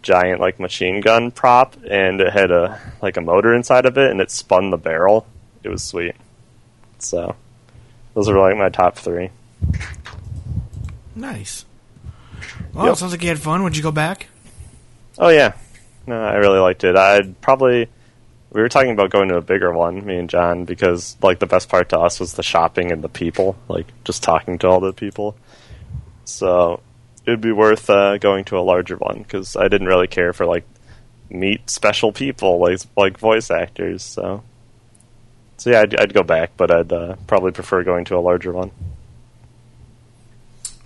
giant 0.03 0.41
like 0.41 0.59
machine 0.59 1.01
gun 1.01 1.31
prop 1.31 1.77
and 1.89 2.21
it 2.21 2.33
had 2.33 2.51
a 2.51 2.81
like 3.03 3.17
a 3.17 3.21
motor 3.21 3.55
inside 3.55 3.87
of 3.87 3.99
it 3.99 4.11
and 4.11 4.21
it 4.21 4.31
spun 4.31 4.71
the 4.71 4.77
barrel 4.79 5.27
it 5.63 5.69
was 5.69 5.83
sweet. 5.83 6.15
So 6.99 7.37
those 8.15 8.29
are 8.29 8.39
like 8.39 8.57
my 8.57 8.69
top 8.71 8.97
three. 8.97 9.31
Nice. 11.15 11.65
Well, 12.73 12.87
Yep. 12.87 12.97
sounds 12.97 13.13
like 13.13 13.23
you 13.23 13.29
had 13.29 13.39
fun. 13.41 13.63
Would 13.63 13.77
you 13.77 13.83
go 13.83 13.93
back? 13.93 14.29
Oh 15.19 15.29
yeah, 15.29 15.53
no, 16.07 16.21
I 16.21 16.37
really 16.37 16.59
liked 16.61 16.85
it. 16.85 16.97
I'd 16.97 17.41
probably 17.41 17.89
we 18.53 18.61
were 18.61 18.69
talking 18.69 18.91
about 18.93 19.11
going 19.11 19.29
to 19.29 19.37
a 19.37 19.41
bigger 19.43 19.73
one, 19.73 20.05
me 20.05 20.17
and 20.17 20.31
John, 20.31 20.65
because 20.65 21.17
like 21.23 21.39
the 21.39 21.47
best 21.47 21.69
part 21.69 21.91
to 21.91 21.99
us 21.99 22.19
was 22.19 22.35
the 22.35 22.43
shopping 22.43 22.91
and 22.91 23.03
the 23.03 23.09
people, 23.09 23.57
like 23.69 23.87
just 24.05 24.23
talking 24.23 24.59
to 24.59 24.69
all 24.69 24.81
the 24.81 24.93
people. 24.93 25.37
So 26.25 26.81
it'd 27.31 27.41
be 27.41 27.53
worth 27.53 27.89
uh, 27.89 28.19
going 28.19 28.45
to 28.47 28.59
a 28.59 28.61
larger 28.61 28.97
one 28.97 29.23
because 29.23 29.57
I 29.57 29.69
didn't 29.69 29.87
really 29.87 30.09
care 30.09 30.33
for 30.33 30.47
like 30.47 30.65
meet 31.31 31.71
special 31.71 32.13
people 32.13 32.59
like 32.59 32.81
like 32.97 33.19
voice 33.19 33.51
actors. 33.51 34.03
So 34.03 34.43
so 35.57 35.71
yeah, 35.71 35.83
I'd, 35.83 36.01
I'd 36.01 36.15
go 36.15 36.23
back, 36.23 36.53
but 36.57 36.71
I'd 36.71 36.93
uh, 36.93 37.17
probably 37.27 37.53
prefer 37.53 37.85
going 37.85 38.05
to 38.07 38.17
a 38.17 38.21
larger 38.21 38.53
one. 38.53 38.73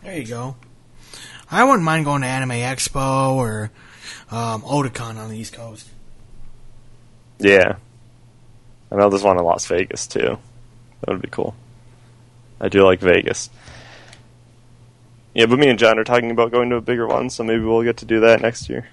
There 0.03 0.19
you 0.19 0.27
go. 0.27 0.57
I 1.51 1.65
wouldn't 1.65 1.85
mind 1.85 2.05
going 2.05 2.23
to 2.23 2.29
Anime 2.29 2.51
Expo 2.51 3.35
or 3.37 3.71
um, 4.31 4.63
Otakon 4.63 5.17
on 5.17 5.31
the 5.31 5.39
East 5.39 5.55
Coast. 5.55 5.89
Yeah. 7.39 7.77
I 8.93 8.97
know 8.97 9.09
there's 9.09 9.23
one 9.23 9.39
in 9.39 9.45
Las 9.45 9.67
Vegas 9.67 10.07
too. 10.07 10.39
That 11.01 11.11
would 11.13 11.23
be 11.23 11.29
cool. 11.29 11.55
I 12.61 12.69
do 12.69 12.85
like 12.85 13.01
Vegas. 13.01 13.51
Yeah, 15.35 15.47
but 15.47 15.59
me 15.59 15.69
and 15.69 15.79
John 15.79 15.99
are 15.99 16.05
talking 16.05 16.31
about 16.31 16.53
going 16.53 16.71
to 16.71 16.77
a 16.77 16.81
bigger 16.81 17.09
one, 17.09 17.29
so 17.29 17.43
maybe 17.43 17.65
we'll 17.65 17.83
get 17.83 17.97
to 17.99 18.05
do 18.05 18.21
that 18.21 18.41
next 18.41 18.69
year. 18.69 18.89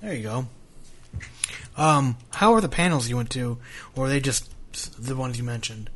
There 0.00 0.14
you 0.14 0.22
go. 0.22 0.46
Um, 1.76 2.16
how 2.30 2.54
are 2.54 2.62
the 2.62 2.68
panels 2.68 3.08
you 3.08 3.16
went 3.16 3.30
to, 3.30 3.58
or 3.94 4.06
are 4.06 4.08
they 4.08 4.20
just 4.20 4.50
the 4.98 5.14
ones 5.14 5.36
you 5.36 5.44
mentioned? 5.44 5.90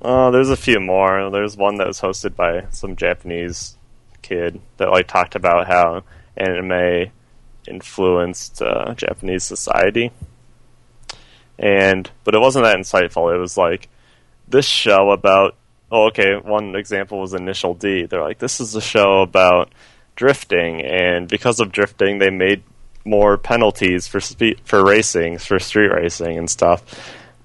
Uh, 0.00 0.30
there's 0.30 0.50
a 0.50 0.56
few 0.56 0.78
more. 0.78 1.28
There's 1.30 1.56
one 1.56 1.76
that 1.76 1.88
was 1.88 2.00
hosted 2.00 2.36
by 2.36 2.66
some 2.70 2.94
Japanese 2.94 3.76
kid 4.22 4.60
that 4.76 4.90
like 4.90 5.08
talked 5.08 5.34
about 5.34 5.66
how 5.66 6.04
anime 6.36 7.10
influenced 7.66 8.62
uh, 8.62 8.94
Japanese 8.94 9.42
society. 9.42 10.12
And 11.58 12.08
but 12.22 12.36
it 12.36 12.40
wasn't 12.40 12.64
that 12.64 12.76
insightful. 12.76 13.34
It 13.34 13.38
was 13.38 13.56
like 13.56 13.88
this 14.46 14.64
show 14.64 15.10
about. 15.10 15.56
Oh, 15.90 16.06
okay. 16.08 16.36
One 16.36 16.76
example 16.76 17.20
was 17.20 17.34
Initial 17.34 17.74
D. 17.74 18.06
They're 18.06 18.22
like, 18.22 18.38
this 18.38 18.60
is 18.60 18.74
a 18.74 18.80
show 18.80 19.22
about 19.22 19.72
drifting, 20.16 20.82
and 20.82 21.28
because 21.28 21.60
of 21.60 21.72
drifting, 21.72 22.18
they 22.18 22.30
made 22.30 22.62
more 23.04 23.38
penalties 23.38 24.06
for 24.06 24.20
spe- 24.20 24.60
for 24.64 24.84
racing, 24.84 25.38
for 25.38 25.58
street 25.58 25.88
racing 25.88 26.36
and 26.36 26.50
stuff. 26.50 26.82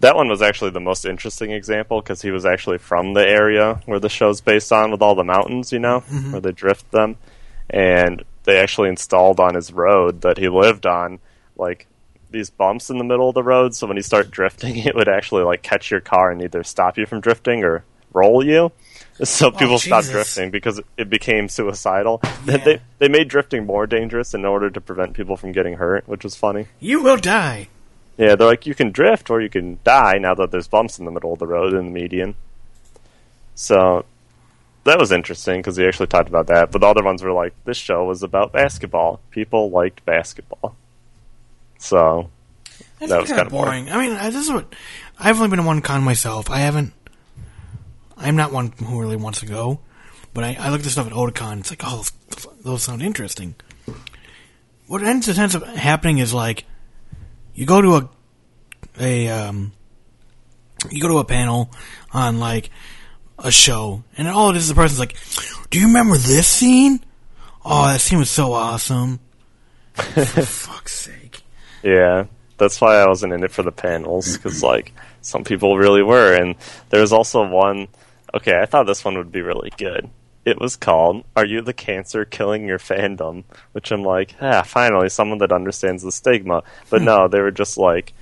That 0.02 0.16
one 0.16 0.28
was 0.28 0.41
actually 0.41 0.72
the 0.72 0.82
most 0.82 1.06
interesting 1.06 1.52
example 1.52 2.02
because 2.02 2.22
he 2.22 2.32
was 2.32 2.46
actually 2.46 2.80
from 2.80 3.14
the 3.14 3.26
area 3.26 3.82
where 3.86 4.00
the 4.00 4.10
show's 4.10 4.41
based 4.41 4.74
on, 4.74 4.91
with 4.91 5.02
all 5.02 5.16
the 5.16 5.24
mountains, 5.24 5.72
you 5.72 5.80
know, 5.80 6.02
mm-hmm. 6.02 6.34
where 6.34 6.41
they 6.41 6.52
drift 6.52 6.91
them, 6.91 7.16
and 7.70 8.24
they 8.44 8.58
actually 8.58 8.89
installed 8.89 9.39
on 9.39 9.56
his 9.56 9.72
road 9.72 10.22
that 10.22 10.38
he 10.38 10.50
lived 10.50 10.86
on, 10.86 11.20
like 11.56 11.88
these 12.30 12.50
bumps 12.50 12.89
in 12.89 12.98
the 12.98 13.06
middle 13.06 13.30
of 13.30 13.36
the 13.36 13.44
road. 13.44 13.74
So 13.74 13.88
when 13.88 13.96
you 13.96 14.04
start 14.04 14.30
drifting, 14.30 14.78
it 14.86 14.96
would 14.96 15.08
actually 15.08 15.44
like 15.44 15.62
catch 15.62 15.89
your 15.89 16.02
car 16.02 16.32
and 16.32 16.41
either 16.41 16.64
stop 16.64 16.98
you 16.98 17.06
from 17.06 17.22
drifting 17.22 17.64
or 17.64 17.86
roll 18.14 18.45
you. 18.45 18.72
So 19.24 19.49
oh, 19.49 19.51
people 19.51 19.78
stopped 19.78 20.07
drifting 20.09 20.49
because 20.49 20.82
it 20.97 21.07
became 21.07 21.47
suicidal. 21.47 22.20
Yeah. 22.45 22.57
They 22.57 22.82
they 22.97 23.07
made 23.07 23.28
drifting 23.28 23.64
more 23.64 23.86
dangerous 23.86 24.34
in 24.34 24.43
order 24.43 24.72
to 24.72 24.82
prevent 24.82 25.14
people 25.14 25.38
from 25.38 25.51
getting 25.51 25.76
hurt, 25.76 26.07
which 26.07 26.24
was 26.24 26.36
funny. 26.36 26.66
You 26.80 27.03
will 27.03 27.18
die. 27.18 27.68
Yeah, 28.18 28.34
they're 28.36 28.47
like 28.47 28.66
you 28.66 28.74
can 28.74 28.89
drift 28.91 29.30
or 29.30 29.39
you 29.39 29.49
can 29.49 29.78
die 29.84 30.18
now 30.18 30.34
that 30.34 30.49
there's 30.49 30.68
bumps 30.68 30.97
in 30.97 31.05
the 31.05 31.11
middle 31.11 31.32
of 31.32 31.38
the 31.38 31.45
road 31.45 31.74
in 31.74 31.86
the 31.86 31.91
median. 31.91 32.34
So 33.53 34.03
that 34.84 34.97
was 34.99 35.11
interesting 35.11 35.59
because 35.59 35.78
he 35.78 35.86
actually 35.86 36.07
talked 36.07 36.28
about 36.28 36.47
that. 36.47 36.72
But 36.72 36.82
the 36.82 36.88
other 36.88 37.03
ones 37.03 37.22
were 37.22 37.32
like 37.34 37.53
this 37.66 37.78
show 37.78 38.05
was 38.05 38.24
about 38.24 38.51
basketball. 38.51 39.20
People 39.30 39.70
liked 39.70 40.03
basketball. 40.05 40.76
So 41.78 42.30
That's 42.99 43.11
That 43.11 43.22
was 43.22 43.30
kind 43.30 43.41
of 43.43 43.49
boring. 43.49 43.86
boring. 43.86 43.89
I 43.89 44.07
mean, 44.07 44.32
this 44.34 44.43
is 44.43 44.51
what 44.51 44.74
I've 45.20 45.38
only 45.38 45.49
been 45.49 45.59
to 45.59 45.66
one 45.66 45.82
con 45.82 46.03
myself. 46.03 46.49
I 46.49 46.59
haven't. 46.59 46.93
I'm 48.18 48.36
not 48.36 48.51
one 48.51 48.72
who 48.72 48.99
really 48.99 49.16
wants 49.16 49.39
to 49.39 49.45
go, 49.45 49.80
but 50.34 50.43
I, 50.43 50.57
I 50.59 50.70
look 50.70 50.80
at 50.80 50.84
the 50.84 50.89
stuff 50.89 51.07
at 51.07 51.14
Otakon. 51.14 51.59
It's 51.59 51.70
like, 51.70 51.82
oh, 51.84 51.97
those, 52.30 52.47
those 52.61 52.84
sound 52.84 53.01
interesting. 53.01 53.55
What 54.88 55.03
ends 55.03 55.30
up 55.30 55.38
ends 55.38 55.55
up 55.55 55.66
happening 55.66 56.20
is 56.20 56.34
like, 56.34 56.66
you 57.53 57.66
go 57.66 57.82
to 57.82 57.95
a 57.95 58.09
a 58.99 59.30
um, 59.30 59.72
you 60.91 61.01
go 61.01 61.07
to 61.07 61.18
a 61.18 61.26
panel 61.26 61.72
on 62.11 62.39
like 62.39 62.70
a 63.39 63.51
show, 63.51 64.03
and 64.18 64.28
all 64.28 64.51
it 64.51 64.57
is, 64.57 64.68
the 64.68 64.76
person's 64.76 64.99
like, 64.99 65.18
"Do 65.70 65.80
you 65.80 65.88
remember 65.88 66.18
this 66.18 66.47
scene? 66.47 67.03
Oh, 67.66 67.88
that 67.88 68.01
scene 68.01 68.20
was 68.20 68.30
so 68.30 68.53
awesome." 68.53 69.20
For 69.93 70.26
fuck's 70.26 70.95
sake. 70.95 71.43
Yeah, 71.84 72.26
that's 72.57 72.82
why 72.82 72.95
I 72.95 73.07
wasn't 73.07 73.34
in 73.34 73.43
it 73.43 73.51
for 73.51 73.64
the 73.64 73.72
panels 73.72 74.38
because 74.38 74.64
like 74.64 74.93
some 75.22 75.43
people 75.43 75.78
really 75.78 76.03
were, 76.03 76.34
and 76.34 76.55
there 76.89 77.01
was 77.01 77.14
also 77.14 77.47
one. 77.47 77.88
Okay, 78.34 78.60
I 78.60 78.66
thought 78.66 78.86
this 78.86 79.06
one 79.06 79.18
would 79.18 79.32
be 79.32 79.42
really 79.42 79.72
good. 79.78 80.10
It 80.46 80.60
was 80.60 80.76
called 80.76 81.24
"Are 81.36 81.46
You 81.46 81.62
the 81.62 81.74
Cancer 81.74 82.26
Killing 82.26 82.68
Your 82.68 82.80
Fandom?" 82.80 83.44
Which 83.72 83.92
I'm 83.92 84.04
like, 84.04 84.36
ah, 84.42 84.64
finally 84.64 85.10
someone 85.10 85.38
that 85.38 85.52
understands 85.52 86.04
the 86.04 86.12
stigma. 86.12 86.64
But 86.90 87.02
no, 87.10 87.28
they 87.28 87.40
were 87.40 87.52
just 87.52 87.78
like, 87.78 88.14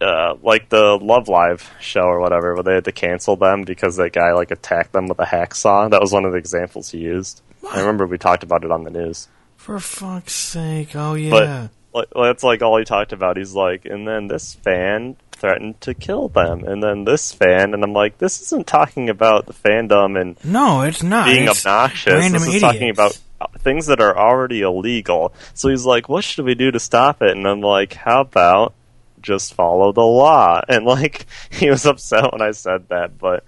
uh, 0.00 0.34
like 0.42 0.68
the 0.68 0.98
Love 1.00 1.28
Live 1.28 1.70
show 1.80 2.02
or 2.02 2.20
whatever, 2.20 2.54
where 2.54 2.62
they 2.62 2.74
had 2.74 2.84
to 2.84 2.92
cancel 2.92 3.36
them 3.36 3.62
because 3.62 3.96
that 3.96 4.12
guy 4.12 4.32
like 4.32 4.50
attacked 4.50 4.92
them 4.92 5.06
with 5.06 5.18
a 5.18 5.24
hacksaw. 5.24 5.90
That 5.90 6.00
was 6.00 6.12
one 6.12 6.24
of 6.24 6.32
the 6.32 6.38
examples 6.38 6.90
he 6.90 6.98
used. 6.98 7.40
I 7.70 7.80
remember 7.80 8.06
we 8.06 8.18
talked 8.18 8.42
about 8.42 8.64
it 8.64 8.70
on 8.70 8.84
the 8.84 8.90
news. 8.90 9.28
For 9.56 9.80
fuck's 9.80 10.34
sake! 10.34 10.94
Oh 10.94 11.14
yeah. 11.14 11.68
But 11.92 12.08
like, 12.14 12.26
that's 12.28 12.42
like 12.42 12.62
all 12.62 12.78
he 12.78 12.84
talked 12.84 13.12
about. 13.12 13.36
He's 13.36 13.54
like, 13.54 13.86
and 13.86 14.06
then 14.06 14.26
this 14.28 14.54
fan 14.54 15.16
threatened 15.36 15.80
to 15.82 15.94
kill 15.94 16.28
them, 16.28 16.64
and 16.64 16.82
then 16.82 17.04
this 17.04 17.32
fan, 17.32 17.74
and 17.74 17.84
I'm 17.84 17.92
like, 17.92 18.18
this 18.18 18.40
isn't 18.42 18.66
talking 18.66 19.08
about 19.08 19.46
the 19.46 19.52
fandom 19.52 20.20
and 20.20 20.36
no, 20.44 20.82
it's 20.82 21.02
not. 21.02 21.26
being 21.26 21.48
It's 21.48 21.64
obnoxious. 21.64 22.32
This 22.32 22.46
is 22.46 22.60
talking 22.60 22.90
about 22.90 23.18
uh, 23.40 23.46
things 23.58 23.86
that 23.86 24.00
are 24.00 24.16
already 24.16 24.62
illegal. 24.62 25.34
So 25.54 25.68
he's 25.68 25.84
like, 25.84 26.08
what 26.08 26.24
should 26.24 26.44
we 26.44 26.54
do 26.54 26.70
to 26.70 26.80
stop 26.80 27.22
it? 27.22 27.36
And 27.36 27.46
I'm 27.46 27.60
like, 27.60 27.94
how 27.94 28.22
about 28.22 28.74
just 29.20 29.54
follow 29.54 29.92
the 29.92 30.00
law? 30.00 30.62
And 30.68 30.84
like, 30.84 31.26
he 31.50 31.70
was 31.70 31.86
upset 31.86 32.32
when 32.32 32.42
I 32.42 32.52
said 32.52 32.88
that, 32.88 33.18
but. 33.18 33.44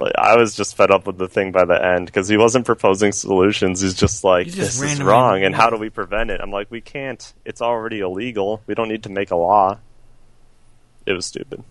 Like, 0.00 0.12
I 0.16 0.36
was 0.36 0.54
just 0.54 0.76
fed 0.76 0.92
up 0.92 1.08
with 1.08 1.18
the 1.18 1.26
thing 1.26 1.50
by 1.50 1.64
the 1.64 1.74
end 1.74 2.06
because 2.06 2.28
he 2.28 2.36
wasn't 2.36 2.64
proposing 2.66 3.10
solutions. 3.10 3.80
He's 3.80 3.94
just 3.94 4.22
like, 4.22 4.44
He's 4.46 4.54
just 4.54 4.80
"This 4.80 4.92
is 4.92 5.02
wrong, 5.02 5.42
and 5.42 5.52
how 5.52 5.70
do 5.70 5.76
we 5.76 5.90
prevent 5.90 6.30
it?" 6.30 6.40
I'm 6.40 6.52
like, 6.52 6.70
"We 6.70 6.80
can't. 6.80 7.34
It's 7.44 7.60
already 7.60 7.98
illegal. 7.98 8.62
We 8.68 8.76
don't 8.76 8.88
need 8.88 9.02
to 9.02 9.08
make 9.08 9.32
a 9.32 9.36
law." 9.36 9.80
It 11.08 11.14
was 11.14 11.24
stupid. 11.24 11.64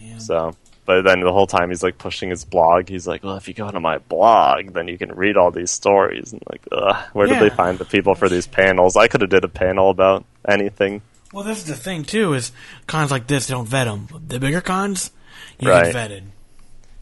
Damn. 0.00 0.20
So, 0.20 0.56
but 0.86 1.02
then 1.02 1.20
the 1.20 1.32
whole 1.32 1.46
time 1.46 1.68
he's 1.68 1.82
like 1.82 1.98
pushing 1.98 2.30
his 2.30 2.44
blog. 2.44 2.88
He's 2.88 3.06
like, 3.06 3.22
"Well, 3.22 3.36
if 3.36 3.46
you 3.46 3.52
go 3.54 3.70
to 3.70 3.78
my 3.80 3.98
blog, 3.98 4.72
then 4.72 4.88
you 4.88 4.96
can 4.96 5.12
read 5.14 5.36
all 5.36 5.50
these 5.50 5.70
stories." 5.70 6.32
And 6.32 6.42
like, 6.50 6.62
ugh, 6.72 6.96
where 7.12 7.26
did 7.26 7.40
they 7.40 7.54
find 7.54 7.78
the 7.78 7.84
people 7.84 8.14
for 8.14 8.28
these 8.28 8.46
panels? 8.46 8.96
I 8.96 9.08
could 9.08 9.20
have 9.20 9.30
did 9.30 9.44
a 9.44 9.48
panel 9.48 9.90
about 9.90 10.24
anything. 10.48 11.02
Well, 11.32 11.44
this 11.44 11.58
is 11.58 11.64
the 11.64 11.74
thing 11.74 12.04
too: 12.04 12.32
is 12.32 12.52
cons 12.86 13.10
like 13.10 13.26
this 13.26 13.46
they 13.48 13.52
don't 13.54 13.68
vet 13.68 13.84
them. 13.86 14.08
The 14.26 14.40
bigger 14.40 14.60
cons, 14.62 15.10
you 15.58 15.68
Right. 15.68 15.92
get 15.92 16.10
vetted. 16.10 16.22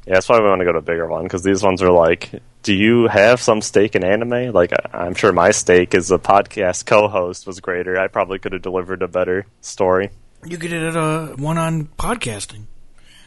Yeah, 0.06 0.14
that's 0.14 0.28
why 0.28 0.38
we 0.38 0.48
want 0.48 0.60
to 0.60 0.66
go 0.66 0.72
to 0.72 0.78
a 0.78 0.82
bigger 0.82 1.06
one 1.06 1.22
because 1.22 1.42
these 1.42 1.62
ones 1.62 1.80
are 1.80 1.90
like, 1.90 2.42
do 2.62 2.74
you 2.74 3.06
have 3.06 3.40
some 3.40 3.62
stake 3.62 3.96
in 3.96 4.04
anime? 4.04 4.52
Like, 4.52 4.70
I'm 4.92 5.14
sure 5.14 5.32
my 5.32 5.50
stake 5.50 5.94
as 5.94 6.10
a 6.10 6.18
podcast 6.18 6.84
co-host 6.84 7.46
was 7.46 7.60
greater. 7.60 7.98
I 7.98 8.08
probably 8.08 8.38
could 8.38 8.52
have 8.52 8.60
delivered 8.60 9.00
a 9.00 9.08
better 9.08 9.46
story. 9.62 10.10
You 10.46 10.56
get 10.58 10.72
it 10.72 10.82
at 10.82 10.96
a 10.96 11.34
one 11.36 11.56
on 11.58 11.86
podcasting. 11.98 12.64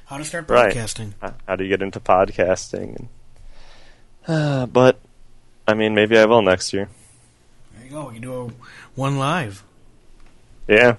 How 0.05 0.17
to 0.17 0.23
start 0.25 0.47
podcasting? 0.47 1.13
H- 1.23 1.33
How 1.47 1.55
do 1.55 1.63
you 1.63 1.69
get 1.69 1.81
into 1.81 1.99
podcasting? 1.99 3.07
Uh, 4.27 4.65
but 4.67 4.99
I 5.67 5.73
mean, 5.73 5.95
maybe 5.95 6.17
I 6.17 6.25
will 6.25 6.41
next 6.41 6.73
year. 6.73 6.89
There 7.75 7.85
you 7.85 7.91
go. 7.91 8.09
You 8.11 8.19
do 8.19 8.41
a 8.41 8.51
one 8.95 9.17
live. 9.17 9.63
Yeah, 10.67 10.97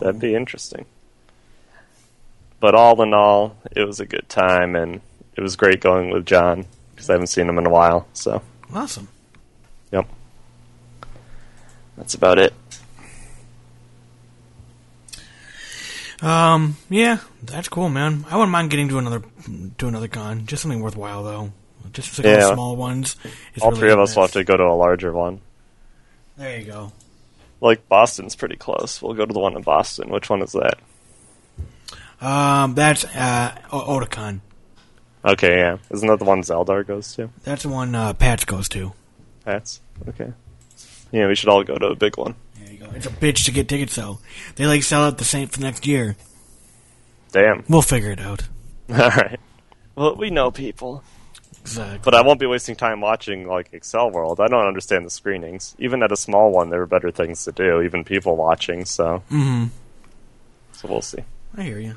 that'd 0.00 0.20
be 0.20 0.34
interesting. 0.34 0.84
But 2.60 2.74
all 2.74 3.00
in 3.02 3.14
all, 3.14 3.56
it 3.74 3.84
was 3.84 4.00
a 4.00 4.06
good 4.06 4.28
time, 4.28 4.76
and 4.76 5.00
it 5.36 5.40
was 5.40 5.56
great 5.56 5.80
going 5.80 6.10
with 6.10 6.26
John 6.26 6.66
because 6.94 7.08
I 7.08 7.14
haven't 7.14 7.28
seen 7.28 7.48
him 7.48 7.58
in 7.58 7.66
a 7.66 7.70
while. 7.70 8.06
So, 8.12 8.42
Awesome. 8.74 9.08
yep, 9.92 10.06
that's 11.96 12.14
about 12.14 12.38
it. 12.38 12.52
Um, 16.22 16.76
yeah, 16.90 17.18
that's 17.42 17.68
cool, 17.68 17.88
man. 17.88 18.24
I 18.28 18.34
wouldn't 18.36 18.50
mind 18.50 18.70
getting 18.70 18.88
to 18.88 18.98
another 18.98 19.22
to 19.78 19.86
another 19.88 20.08
con. 20.08 20.46
Just 20.46 20.62
something 20.62 20.80
worthwhile, 20.80 21.22
though. 21.22 21.52
Just 21.92 22.18
like 22.18 22.26
all 22.26 22.32
the 22.32 22.38
Yeah. 22.38 22.54
small 22.54 22.76
ones. 22.76 23.16
all 23.60 23.70
really 23.70 23.80
three 23.80 23.92
of 23.92 23.98
us 24.00 24.14
will 24.16 24.24
have 24.24 24.32
to 24.32 24.44
go 24.44 24.56
to 24.56 24.64
a 24.64 24.74
larger 24.74 25.12
one. 25.12 25.40
There 26.36 26.58
you 26.58 26.66
go. 26.66 26.92
Like 27.60 27.88
Boston's 27.88 28.36
pretty 28.36 28.56
close. 28.56 29.00
We'll 29.00 29.14
go 29.14 29.24
to 29.26 29.32
the 29.32 29.40
one 29.40 29.56
in 29.56 29.62
Boston. 29.62 30.10
Which 30.10 30.28
one 30.28 30.42
is 30.42 30.52
that? 30.52 30.78
Um, 32.20 32.74
that's 32.74 33.04
uh, 33.04 33.56
o- 33.72 33.98
Otakon. 33.98 34.40
Okay, 35.24 35.56
yeah. 35.58 35.78
Isn't 35.90 36.08
that 36.08 36.18
the 36.18 36.24
one 36.24 36.42
Zeldar 36.42 36.86
goes 36.86 37.14
to? 37.14 37.30
That's 37.44 37.62
the 37.62 37.68
one 37.68 37.94
uh, 37.94 38.12
Patch 38.12 38.46
goes 38.46 38.68
to. 38.70 38.92
That's 39.44 39.80
okay. 40.08 40.32
Yeah, 41.10 41.26
we 41.26 41.34
should 41.34 41.48
all 41.48 41.64
go 41.64 41.76
to 41.76 41.86
a 41.86 41.94
big 41.96 42.16
one. 42.18 42.34
It's 42.94 43.06
a 43.06 43.10
bitch 43.10 43.44
to 43.44 43.52
get 43.52 43.68
tickets 43.68 43.94
though. 43.96 44.18
They 44.56 44.66
like 44.66 44.82
sell 44.82 45.04
out 45.04 45.18
the 45.18 45.24
same 45.24 45.48
for 45.48 45.60
next 45.60 45.86
year. 45.86 46.16
Damn. 47.32 47.64
We'll 47.68 47.82
figure 47.82 48.10
it 48.10 48.20
out. 48.20 48.48
All 48.90 48.96
right. 48.96 49.38
Well, 49.94 50.16
we 50.16 50.30
know 50.30 50.50
people. 50.50 51.02
Exactly. 51.60 52.00
But 52.02 52.14
I 52.14 52.22
won't 52.22 52.40
be 52.40 52.46
wasting 52.46 52.76
time 52.76 53.00
watching 53.00 53.46
like 53.46 53.72
Accel 53.72 54.10
World. 54.10 54.40
I 54.40 54.48
don't 54.48 54.66
understand 54.66 55.04
the 55.04 55.10
screenings. 55.10 55.76
Even 55.78 56.02
at 56.02 56.10
a 56.12 56.16
small 56.16 56.50
one, 56.50 56.70
there 56.70 56.80
are 56.80 56.86
better 56.86 57.10
things 57.10 57.44
to 57.44 57.52
do. 57.52 57.82
Even 57.82 58.04
people 58.04 58.36
watching. 58.36 58.84
So, 58.86 59.22
Mm-hmm. 59.30 59.66
so 60.72 60.88
we'll 60.88 61.02
see. 61.02 61.24
I 61.56 61.62
hear 61.64 61.78
you. 61.78 61.96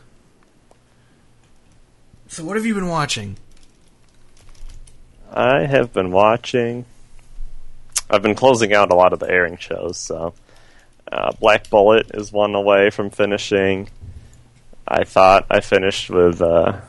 So 2.27 2.43
what 2.43 2.55
have 2.57 2.65
you 2.65 2.73
been 2.73 2.87
watching? 2.89 3.37
I 5.31 5.65
have 5.65 5.93
been 5.93 6.11
watching. 6.11 6.85
I've 8.09 8.21
been 8.21 8.35
closing 8.35 8.73
out 8.73 8.91
a 8.91 8.95
lot 8.95 9.13
of 9.13 9.19
the 9.19 9.29
airing 9.29 9.57
shows. 9.57 9.97
So, 9.97 10.33
uh, 11.11 11.31
Black 11.39 11.69
Bullet 11.69 12.11
is 12.13 12.31
one 12.31 12.55
away 12.55 12.89
from 12.89 13.09
finishing. 13.09 13.89
I 14.87 15.03
thought 15.03 15.45
I 15.49 15.59
finished 15.59 16.09
with 16.09 16.41
uh, 16.41 16.79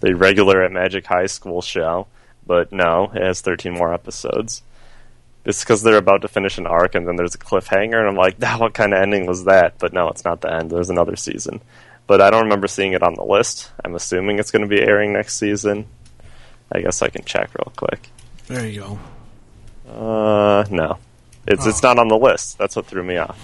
the 0.00 0.14
regular 0.14 0.62
at 0.62 0.72
Magic 0.72 1.06
High 1.06 1.26
School 1.26 1.60
show, 1.60 2.06
but 2.46 2.72
no, 2.72 3.10
it 3.14 3.22
has 3.22 3.40
13 3.40 3.72
more 3.72 3.92
episodes. 3.92 4.62
It's 5.44 5.64
because 5.64 5.82
they're 5.82 5.96
about 5.96 6.22
to 6.22 6.28
finish 6.28 6.56
an 6.58 6.66
arc, 6.66 6.94
and 6.94 7.06
then 7.06 7.16
there's 7.16 7.34
a 7.34 7.38
cliffhanger, 7.38 7.98
and 7.98 8.08
I'm 8.08 8.16
like, 8.16 8.36
ah, 8.42 8.58
what 8.58 8.74
kind 8.74 8.92
of 8.92 9.02
ending 9.02 9.26
was 9.26 9.44
that? 9.44 9.78
But 9.78 9.92
no, 9.92 10.08
it's 10.08 10.24
not 10.24 10.40
the 10.40 10.52
end. 10.52 10.70
There's 10.70 10.90
another 10.90 11.16
season. 11.16 11.60
But 12.06 12.20
I 12.20 12.30
don't 12.30 12.44
remember 12.44 12.68
seeing 12.68 12.92
it 12.92 13.02
on 13.02 13.14
the 13.14 13.24
list. 13.24 13.70
I'm 13.84 13.94
assuming 13.94 14.38
it's 14.38 14.52
going 14.52 14.62
to 14.62 14.68
be 14.68 14.80
airing 14.80 15.12
next 15.12 15.38
season. 15.38 15.86
I 16.70 16.80
guess 16.80 17.02
I 17.02 17.08
can 17.08 17.24
check 17.24 17.50
real 17.58 17.72
quick. 17.76 18.08
There 18.46 18.66
you 18.66 18.80
go. 18.80 18.98
Uh, 19.90 20.64
no, 20.70 20.98
it's 21.46 21.66
it's 21.66 21.84
Oh. 21.84 21.88
not 21.88 21.98
on 21.98 22.08
the 22.08 22.16
list. 22.18 22.58
That's 22.58 22.76
what 22.76 22.86
threw 22.86 23.02
me 23.02 23.16
off. 23.16 23.38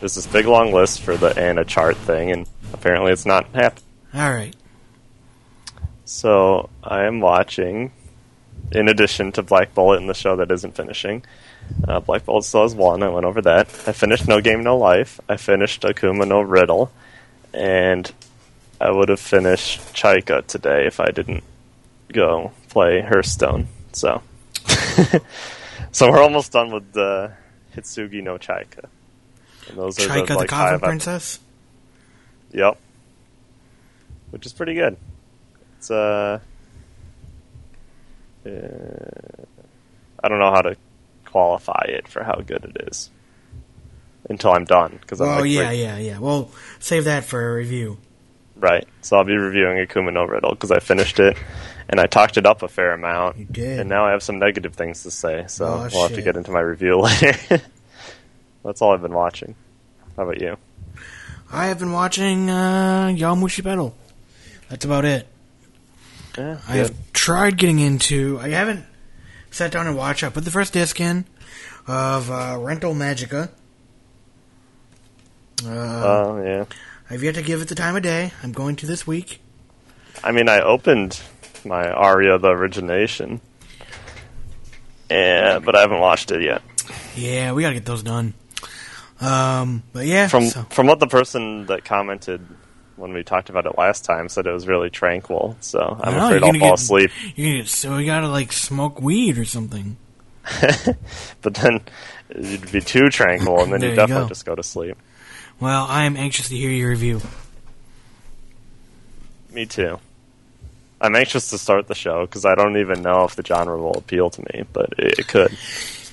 There's 0.00 0.14
this 0.14 0.26
big 0.26 0.46
long 0.46 0.72
list 0.72 1.00
for 1.02 1.16
the 1.16 1.28
Anna 1.38 1.64
chart 1.64 1.96
thing, 1.96 2.30
and 2.30 2.46
apparently 2.72 3.12
it's 3.12 3.26
not 3.26 3.46
happening. 3.54 3.84
All 4.14 4.30
right. 4.32 4.54
So 6.04 6.68
I 6.82 7.04
am 7.04 7.20
watching, 7.20 7.92
in 8.72 8.88
addition 8.88 9.32
to 9.32 9.42
Black 9.42 9.74
Bullet 9.74 9.98
and 10.00 10.08
the 10.08 10.14
show 10.14 10.36
that 10.36 10.50
isn't 10.50 10.76
finishing. 10.76 11.24
Uh, 11.88 11.98
Black 12.00 12.24
Bullet 12.24 12.44
still 12.44 12.62
has 12.62 12.74
one. 12.74 13.02
I 13.02 13.08
went 13.08 13.26
over 13.26 13.42
that. 13.42 13.66
I 13.86 13.92
finished 13.92 14.28
No 14.28 14.40
Game 14.40 14.62
No 14.62 14.76
Life. 14.76 15.18
I 15.28 15.36
finished 15.36 15.82
Akuma 15.82 16.26
No 16.28 16.40
Riddle, 16.40 16.92
and 17.52 18.12
I 18.80 18.90
would 18.90 19.08
have 19.08 19.18
finished 19.20 19.80
Chaika 19.94 20.46
today 20.46 20.86
if 20.86 21.00
I 21.00 21.10
didn't 21.10 21.42
go 22.12 22.52
play 22.68 23.00
Hearthstone. 23.00 23.66
So, 23.92 24.22
so 25.96 26.10
we're 26.10 26.22
almost 26.22 26.52
done 26.52 26.70
with 26.70 26.92
the 26.92 27.32
Hitsugi 27.74 28.22
no 28.22 28.36
Chaika. 28.36 28.84
And 29.68 29.78
those 29.78 29.98
are 29.98 30.06
Chaika 30.06 30.26
the 30.28 30.34
like, 30.34 30.48
Coffin 30.48 30.72
five 30.72 30.74
ep- 30.74 30.82
Princess. 30.82 31.38
Yep. 32.52 32.78
Which 34.30 34.44
is 34.44 34.52
pretty 34.52 34.74
good. 34.74 34.98
It's 35.78 35.90
uh, 35.90 36.40
uh 38.44 38.48
I 40.22 40.28
don't 40.28 40.38
know 40.38 40.50
how 40.50 40.60
to 40.60 40.76
qualify 41.24 41.86
it 41.88 42.08
for 42.08 42.22
how 42.22 42.40
good 42.46 42.64
it 42.76 42.88
is 42.88 43.08
until 44.28 44.52
I'm 44.52 44.66
done 44.66 44.98
because 45.00 45.22
I'm 45.22 45.28
Oh 45.28 45.40
like, 45.40 45.50
yeah, 45.50 45.70
yeah, 45.70 45.96
yeah. 45.96 46.18
Well, 46.18 46.50
save 46.78 47.04
that 47.04 47.24
for 47.24 47.52
a 47.52 47.54
review. 47.54 47.96
right. 48.56 48.86
So 49.00 49.16
I'll 49.16 49.24
be 49.24 49.34
reviewing 49.36 49.78
Akuma 49.86 50.12
no 50.12 50.24
Riddle 50.24 50.50
because 50.50 50.70
I 50.72 50.78
finished 50.80 51.18
it 51.20 51.38
and 51.88 52.00
I 52.00 52.06
talked 52.06 52.36
it 52.36 52.46
up 52.46 52.62
a 52.62 52.68
fair 52.68 52.92
amount. 52.92 53.36
You 53.38 53.44
did. 53.44 53.80
And 53.80 53.88
now 53.88 54.04
I 54.06 54.10
have 54.12 54.22
some 54.22 54.38
negative 54.38 54.74
things 54.74 55.02
to 55.04 55.10
say, 55.10 55.44
so 55.48 55.64
Oh, 55.66 55.88
we'll 55.92 56.02
have 56.08 56.16
to 56.16 56.22
get 56.22 56.36
into 56.36 56.50
my 56.50 56.60
review 56.60 56.98
later. 57.00 57.60
That's 58.64 58.82
all 58.82 58.92
I've 58.92 59.02
been 59.02 59.12
watching. 59.14 59.54
How 60.16 60.24
about 60.24 60.40
you? 60.40 60.56
I 61.52 61.66
have 61.66 61.78
been 61.78 61.92
watching 61.92 62.50
uh, 62.50 63.08
Yowamushi 63.16 63.62
Pedal. 63.62 63.94
That's 64.68 64.84
about 64.84 65.04
it. 65.04 65.28
Yeah, 66.36 66.58
I 66.68 66.76
have 66.78 66.94
tried 67.12 67.56
getting 67.56 67.78
into. 67.78 68.38
I 68.40 68.48
haven't 68.48 68.84
sat 69.50 69.70
down 69.70 69.86
and 69.86 69.96
watched. 69.96 70.22
I 70.24 70.28
put 70.28 70.44
the 70.44 70.50
first 70.50 70.72
disc 70.72 71.00
in 71.00 71.24
of 71.86 72.30
uh, 72.30 72.56
Rental 72.60 72.92
Magica. 72.94 73.48
Uh, 75.64 75.68
Oh 75.68 76.42
yeah. 76.44 76.64
I've 77.08 77.22
yet 77.22 77.36
to 77.36 77.42
give 77.42 77.62
it 77.62 77.68
the 77.68 77.74
time 77.76 77.94
of 77.96 78.02
day. 78.02 78.32
I'm 78.42 78.52
going 78.52 78.76
to 78.76 78.86
this 78.86 79.06
week. 79.06 79.40
I 80.24 80.32
mean, 80.32 80.48
I 80.48 80.60
opened 80.60 81.20
my 81.66 81.90
Aria 81.90 82.38
the 82.38 82.48
Origination, 82.48 83.40
yeah, 85.10 85.58
but 85.58 85.76
I 85.76 85.80
haven't 85.80 86.00
watched 86.00 86.30
it 86.30 86.42
yet. 86.42 86.62
Yeah, 87.14 87.52
we 87.52 87.62
gotta 87.62 87.74
get 87.74 87.84
those 87.84 88.02
done. 88.02 88.34
Um, 89.20 89.82
but 89.92 90.06
yeah, 90.06 90.28
From 90.28 90.46
so- 90.46 90.66
from 90.70 90.86
what 90.86 91.00
the 91.00 91.06
person 91.06 91.66
that 91.66 91.84
commented 91.84 92.46
when 92.96 93.12
we 93.12 93.22
talked 93.22 93.50
about 93.50 93.66
it 93.66 93.76
last 93.78 94.04
time 94.04 94.28
said, 94.28 94.46
it 94.46 94.52
was 94.52 94.66
really 94.66 94.90
tranquil. 94.90 95.56
So 95.60 95.98
I'm 96.00 96.14
know, 96.14 96.26
afraid 96.26 96.42
I'll 96.42 96.52
fall 96.52 96.70
get- 96.70 96.74
asleep. 96.74 97.10
Get, 97.34 97.66
so 97.68 97.96
we 97.96 98.04
gotta 98.06 98.28
like 98.28 98.52
smoke 98.52 99.00
weed 99.00 99.38
or 99.38 99.44
something. 99.44 99.96
But 101.42 101.54
then 101.54 101.80
it'd 102.30 102.72
be 102.72 102.80
too 102.80 103.08
tranquil, 103.08 103.60
and 103.62 103.72
then 103.72 103.80
you 103.82 103.90
you 103.90 103.94
definitely 103.96 104.24
go. 104.24 104.28
just 104.28 104.44
go 104.44 104.54
to 104.54 104.62
sleep. 104.62 104.96
Well, 105.60 105.84
I 105.88 106.04
am 106.04 106.16
anxious 106.16 106.48
to 106.48 106.56
hear 106.56 106.70
your 106.70 106.90
review. 106.90 107.20
Me 109.52 109.64
too. 109.66 109.98
I'm 111.00 111.14
anxious 111.14 111.50
to 111.50 111.58
start 111.58 111.88
the 111.88 111.94
show 111.94 112.24
because 112.24 112.44
I 112.44 112.54
don't 112.54 112.78
even 112.78 113.02
know 113.02 113.24
if 113.24 113.36
the 113.36 113.44
genre 113.44 113.76
will 113.78 113.96
appeal 113.96 114.30
to 114.30 114.40
me, 114.40 114.64
but 114.72 114.94
it, 114.98 115.18
it 115.20 115.28
could. 115.28 115.56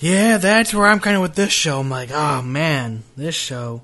Yeah, 0.02 0.38
that's 0.38 0.74
where 0.74 0.88
I'm 0.88 1.00
kind 1.00 1.16
of 1.16 1.22
with 1.22 1.36
this 1.36 1.52
show. 1.54 1.80
I'm 1.80 1.90
like, 1.90 2.12
oh 2.12 2.16
ah, 2.18 2.42
man, 2.42 3.04
this 3.16 3.36
show. 3.36 3.82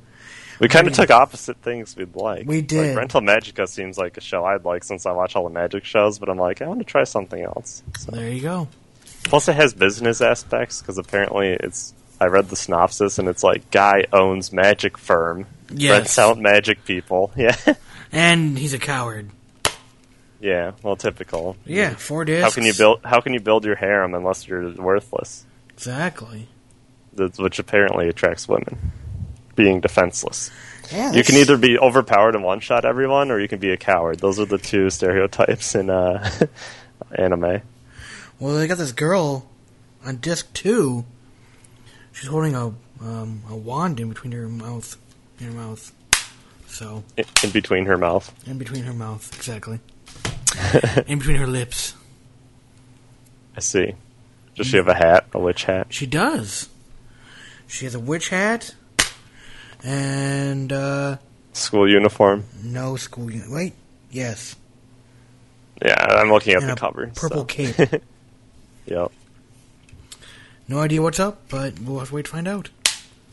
We 0.59 0.67
kind 0.67 0.87
of 0.87 0.93
took 0.93 1.09
opposite 1.09 1.55
things 1.61 1.95
we'd 1.95 2.15
like. 2.17 2.45
We 2.45 2.61
did. 2.61 2.89
Like, 2.89 2.97
Rental 2.97 3.21
Magica 3.21 3.65
seems 3.67 3.97
like 3.97 4.17
a 4.17 4.21
show 4.21 4.43
I'd 4.43 4.65
like 4.65 4.83
since 4.83 5.05
I 5.05 5.13
watch 5.13 5.37
all 5.37 5.45
the 5.45 5.49
magic 5.53 5.85
shows, 5.85 6.19
but 6.19 6.27
I'm 6.27 6.37
like, 6.37 6.61
I 6.61 6.67
want 6.67 6.79
to 6.81 6.85
try 6.85 7.05
something 7.05 7.41
else. 7.41 7.81
So. 7.97 8.11
There 8.11 8.29
you 8.29 8.41
go. 8.41 8.67
Plus, 9.23 9.47
it 9.47 9.55
has 9.55 9.73
business 9.73 10.19
aspects 10.19 10.81
because 10.81 10.97
apparently 10.97 11.49
it's. 11.49 11.93
I 12.19 12.25
read 12.25 12.49
the 12.49 12.57
synopsis 12.57 13.17
and 13.17 13.29
it's 13.29 13.43
like 13.45 13.71
guy 13.71 14.03
owns 14.11 14.51
magic 14.51 14.97
firm, 14.97 15.45
Yes. 15.73 15.91
rents 15.91 16.19
out 16.19 16.37
magic 16.37 16.83
people. 16.83 17.31
Yeah, 17.37 17.55
And 18.11 18.59
he's 18.59 18.73
a 18.73 18.79
coward. 18.79 19.29
Yeah. 20.41 20.71
Well, 20.83 20.95
typical. 20.95 21.55
Yeah, 21.65 21.95
four 21.95 22.25
discs. 22.25 22.43
How 22.43 22.51
can 22.51 22.63
you 22.65 22.73
build? 22.73 23.01
How 23.03 23.21
can 23.21 23.33
you 23.33 23.39
build 23.39 23.65
your 23.65 23.75
harem 23.75 24.13
unless 24.13 24.47
you're 24.47 24.71
worthless? 24.73 25.45
Exactly. 25.71 26.47
That's, 27.13 27.37
which 27.39 27.59
apparently 27.59 28.07
attracts 28.09 28.47
women. 28.47 28.91
Being 29.55 29.81
defenseless. 29.81 30.51
Yeah, 30.91 31.11
You 31.11 31.23
can 31.23 31.35
either 31.35 31.57
be 31.57 31.77
overpowered 31.77 32.33
and 32.35 32.43
one 32.43 32.61
shot 32.61 32.83
everyone, 32.85 33.29
or 33.29 33.39
you 33.39 33.47
can 33.47 33.59
be 33.59 33.71
a 33.71 33.77
coward. 33.77 34.19
Those 34.19 34.39
are 34.39 34.45
the 34.45 34.57
two 34.57 34.89
stereotypes 34.89 35.75
in 35.75 35.89
uh, 35.89 36.27
anime. 37.15 37.61
Well, 38.39 38.55
they 38.55 38.67
got 38.67 38.77
this 38.77 38.91
girl 38.93 39.47
on 40.05 40.17
disc 40.17 40.51
two. 40.53 41.05
She's 42.11 42.27
holding 42.29 42.55
a 42.55 42.73
um, 43.01 43.43
a 43.49 43.55
wand 43.55 43.99
in 43.99 44.09
between 44.09 44.31
her 44.33 44.47
mouth, 44.47 44.97
in 45.39 45.47
her 45.47 45.51
mouth. 45.53 45.91
So 46.67 47.03
In, 47.17 47.25
in 47.43 47.49
between 47.51 47.85
her 47.85 47.97
mouth. 47.97 48.33
in 48.47 48.57
between 48.57 48.83
her 48.83 48.93
mouth, 48.93 49.33
exactly. 49.35 49.79
in 51.07 51.19
between 51.19 51.37
her 51.37 51.47
lips. 51.47 51.93
I 53.55 53.59
see. 53.61 53.93
Does 54.55 54.67
she 54.67 54.77
have 54.77 54.87
a 54.87 54.93
hat? 54.93 55.27
A 55.33 55.39
witch 55.39 55.63
hat? 55.65 55.87
She 55.89 56.05
does. 56.05 56.69
She 57.67 57.85
has 57.85 57.95
a 57.95 57.99
witch 57.99 58.29
hat 58.29 58.73
and 59.83 60.71
uh, 60.73 61.17
School 61.53 61.89
uniform? 61.89 62.45
no 62.63 62.95
school. 62.95 63.29
uniform. 63.31 63.53
Wait, 63.55 63.73
yes, 64.11 64.55
Yeah, 65.83 65.95
I'm 65.99 66.29
looking 66.31 66.53
at 66.53 66.61
and 66.63 66.71
the 66.71 66.75
cover. 66.75 67.07
purple 67.15 67.39
so. 67.41 67.45
cape. 67.45 68.01
Yep. 68.85 69.11
No 70.67 70.79
idea 70.79 70.99
what's 71.01 71.19
up, 71.19 71.47
but 71.49 71.79
we'll 71.79 71.99
have 71.99 72.09
to 72.09 72.15
wait 72.15 72.25
to 72.25 72.31
find 72.31 72.47
out. 72.47 72.69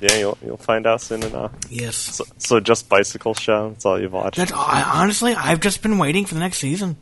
Yeah, 0.01 0.17
you'll 0.19 0.37
you'll 0.45 0.59
find 0.59 0.87
out 0.87 1.01
soon 1.01 1.23
enough. 1.23 1.53
Yes. 1.71 1.97
So, 1.97 2.25
so 2.37 2.61
just 2.61 2.91
bicycle 2.91 3.33
show. 3.33 3.71
That's 3.71 3.87
all 3.87 3.99
you've 3.99 4.13
watched. 4.13 4.37
That's 4.37 4.53
I, 4.53 4.83
honestly, 4.83 5.35
I've 5.35 5.61
just 5.61 5.81
been 5.81 5.97
waiting 5.97 6.27
for 6.27 6.35
the 6.35 6.41
next 6.41 6.59
season. 6.59 6.99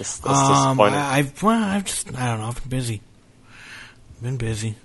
This, 0.00 0.16
that's 0.18 0.38
Um, 0.38 0.76
disappointing. 0.78 0.98
I, 0.98 1.18
I've 1.18 1.42
well, 1.42 1.62
I've 1.62 1.84
just 1.84 2.08
I 2.16 2.26
don't 2.26 2.40
know. 2.40 2.46
I've 2.46 2.60
been 2.62 2.70
busy. 2.70 3.02
Been 4.22 4.36
busy. 4.38 4.76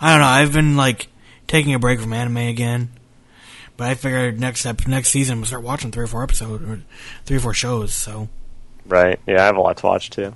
I 0.00 0.10
don't 0.12 0.20
know. 0.20 0.26
I've 0.26 0.52
been 0.52 0.76
like 0.76 1.06
taking 1.46 1.74
a 1.74 1.78
break 1.78 2.00
from 2.00 2.12
anime 2.12 2.36
again, 2.38 2.90
but 3.76 3.86
I 3.88 3.94
figured 3.94 4.40
next 4.40 4.66
ep- 4.66 4.88
next 4.88 5.10
season 5.10 5.36
gonna 5.38 5.46
start 5.46 5.62
watching 5.62 5.92
three 5.92 6.02
or 6.04 6.08
four 6.08 6.24
episodes 6.24 6.62
or 6.64 6.80
three 7.24 7.36
or 7.36 7.40
four 7.40 7.54
shows. 7.54 7.94
So 7.94 8.28
Right. 8.84 9.20
Yeah, 9.28 9.42
I 9.42 9.46
have 9.46 9.56
a 9.56 9.60
lot 9.60 9.76
to 9.76 9.86
watch 9.86 10.10
too. 10.10 10.34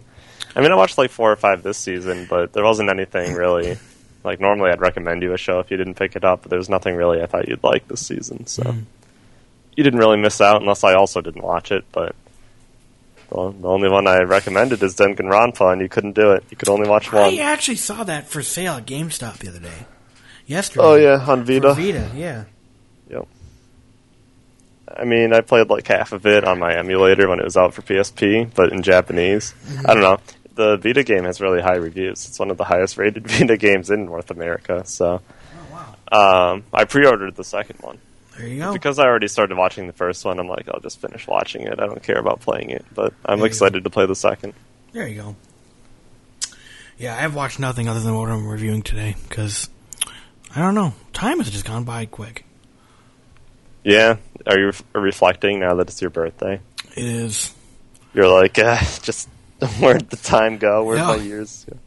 I 0.54 0.60
mean, 0.60 0.70
I 0.70 0.76
watched 0.76 0.98
like 0.98 1.10
four 1.10 1.32
or 1.32 1.36
five 1.36 1.64
this 1.64 1.76
season, 1.76 2.26
but 2.30 2.52
there 2.52 2.62
wasn't 2.64 2.88
anything 2.90 3.34
really. 3.34 3.76
Like 4.22 4.38
normally, 4.40 4.70
I'd 4.70 4.80
recommend 4.80 5.22
you 5.22 5.32
a 5.32 5.36
show 5.38 5.58
if 5.58 5.70
you 5.70 5.76
didn't 5.76 5.94
pick 5.94 6.14
it 6.14 6.24
up, 6.24 6.42
but 6.42 6.50
there's 6.50 6.68
nothing 6.68 6.94
really 6.94 7.20
I 7.22 7.26
thought 7.26 7.48
you'd 7.48 7.64
like 7.64 7.88
this 7.88 8.06
season. 8.06 8.46
So, 8.46 8.62
Mm. 8.62 8.84
you 9.76 9.82
didn't 9.84 9.98
really 9.98 10.16
miss 10.16 10.40
out 10.40 10.60
unless 10.60 10.82
I 10.84 10.94
also 10.94 11.20
didn't 11.20 11.42
watch 11.44 11.70
it. 11.72 11.84
But 11.92 12.14
the, 13.28 13.54
the 13.60 13.68
only 13.68 13.88
one 13.88 14.06
I 14.06 14.18
recommended 14.22 14.82
is 14.82 14.94
Danganronpa, 14.94 15.72
and 15.72 15.80
you 15.80 15.88
couldn't 15.88 16.14
do 16.14 16.32
it. 16.32 16.44
You 16.50 16.56
could 16.56 16.68
only 16.68 16.88
watch 16.88 17.12
one. 17.12 17.24
I 17.24 17.38
actually 17.38 17.76
saw 17.76 18.04
that 18.04 18.28
for 18.28 18.42
sale 18.42 18.74
at 18.74 18.86
GameStop 18.86 19.38
the 19.38 19.48
other 19.48 19.60
day. 19.60 19.86
Yesterday. 20.46 20.84
Oh 20.84 20.94
yeah, 20.94 21.24
on 21.26 21.44
For 21.44 21.52
Vita. 21.52 21.74
Vita, 21.74 22.10
yeah. 22.14 22.44
Yep. 23.10 23.26
I 24.96 25.04
mean, 25.04 25.32
I 25.32 25.40
played 25.40 25.68
like 25.68 25.86
half 25.88 26.12
of 26.12 26.24
it 26.26 26.44
on 26.44 26.58
my 26.58 26.76
emulator 26.76 27.28
when 27.28 27.40
it 27.40 27.44
was 27.44 27.56
out 27.56 27.74
for 27.74 27.82
PSP, 27.82 28.50
but 28.54 28.72
in 28.72 28.82
Japanese. 28.82 29.54
I 29.84 29.94
don't 29.94 30.02
know. 30.02 30.18
The 30.54 30.76
Vita 30.76 31.02
game 31.02 31.24
has 31.24 31.40
really 31.40 31.60
high 31.60 31.76
reviews. 31.76 32.26
It's 32.28 32.38
one 32.38 32.50
of 32.50 32.56
the 32.56 32.64
highest 32.64 32.96
rated 32.96 33.26
Vita 33.30 33.56
games 33.56 33.90
in 33.90 34.06
North 34.06 34.30
America. 34.30 34.82
So, 34.86 35.20
oh, 35.72 35.96
wow. 36.12 36.52
um, 36.52 36.64
I 36.72 36.84
pre-ordered 36.84 37.34
the 37.34 37.44
second 37.44 37.80
one 37.80 37.98
There 38.38 38.46
you 38.48 38.58
go. 38.58 38.72
because 38.72 38.98
I 38.98 39.04
already 39.04 39.28
started 39.28 39.56
watching 39.56 39.86
the 39.86 39.92
first 39.92 40.24
one. 40.24 40.38
I'm 40.38 40.48
like, 40.48 40.68
I'll 40.68 40.80
just 40.80 41.00
finish 41.00 41.26
watching 41.26 41.62
it. 41.62 41.80
I 41.80 41.86
don't 41.86 42.02
care 42.02 42.18
about 42.18 42.40
playing 42.40 42.70
it, 42.70 42.84
but 42.94 43.14
I'm 43.24 43.38
There 43.38 43.46
excited 43.46 43.84
to 43.84 43.90
play 43.90 44.06
the 44.06 44.14
second. 44.14 44.52
There 44.92 45.06
you 45.08 45.22
go. 45.22 45.36
Yeah, 46.98 47.16
I've 47.22 47.34
watched 47.34 47.58
nothing 47.60 47.88
other 47.88 48.00
than 48.00 48.14
what 48.16 48.28
I'm 48.30 48.46
reviewing 48.48 48.82
today 48.82 49.16
because 49.28 49.68
I 50.54 50.60
don't 50.60 50.74
know. 50.74 50.94
Time 51.12 51.38
has 51.38 51.50
just 51.50 51.64
gone 51.66 51.84
by 51.84 52.06
quick. 52.06 52.44
Yeah, 53.84 54.16
are 54.46 54.58
you 54.58 54.66
re- 54.94 55.00
reflecting 55.02 55.60
now 55.60 55.74
that 55.74 55.88
it's 55.88 56.00
your 56.00 56.10
birthday? 56.10 56.60
It 56.96 57.04
is 57.04 57.54
You're 58.14 58.28
like, 58.28 58.58
uh, 58.58 58.78
just 59.02 59.28
where'd 59.78 60.08
the 60.10 60.16
time 60.16 60.58
go? 60.58 60.84
Where'd 60.84 60.98
Yeah. 60.98 61.16
my 61.16 61.16
years? 61.16 61.66
go? 61.70 61.78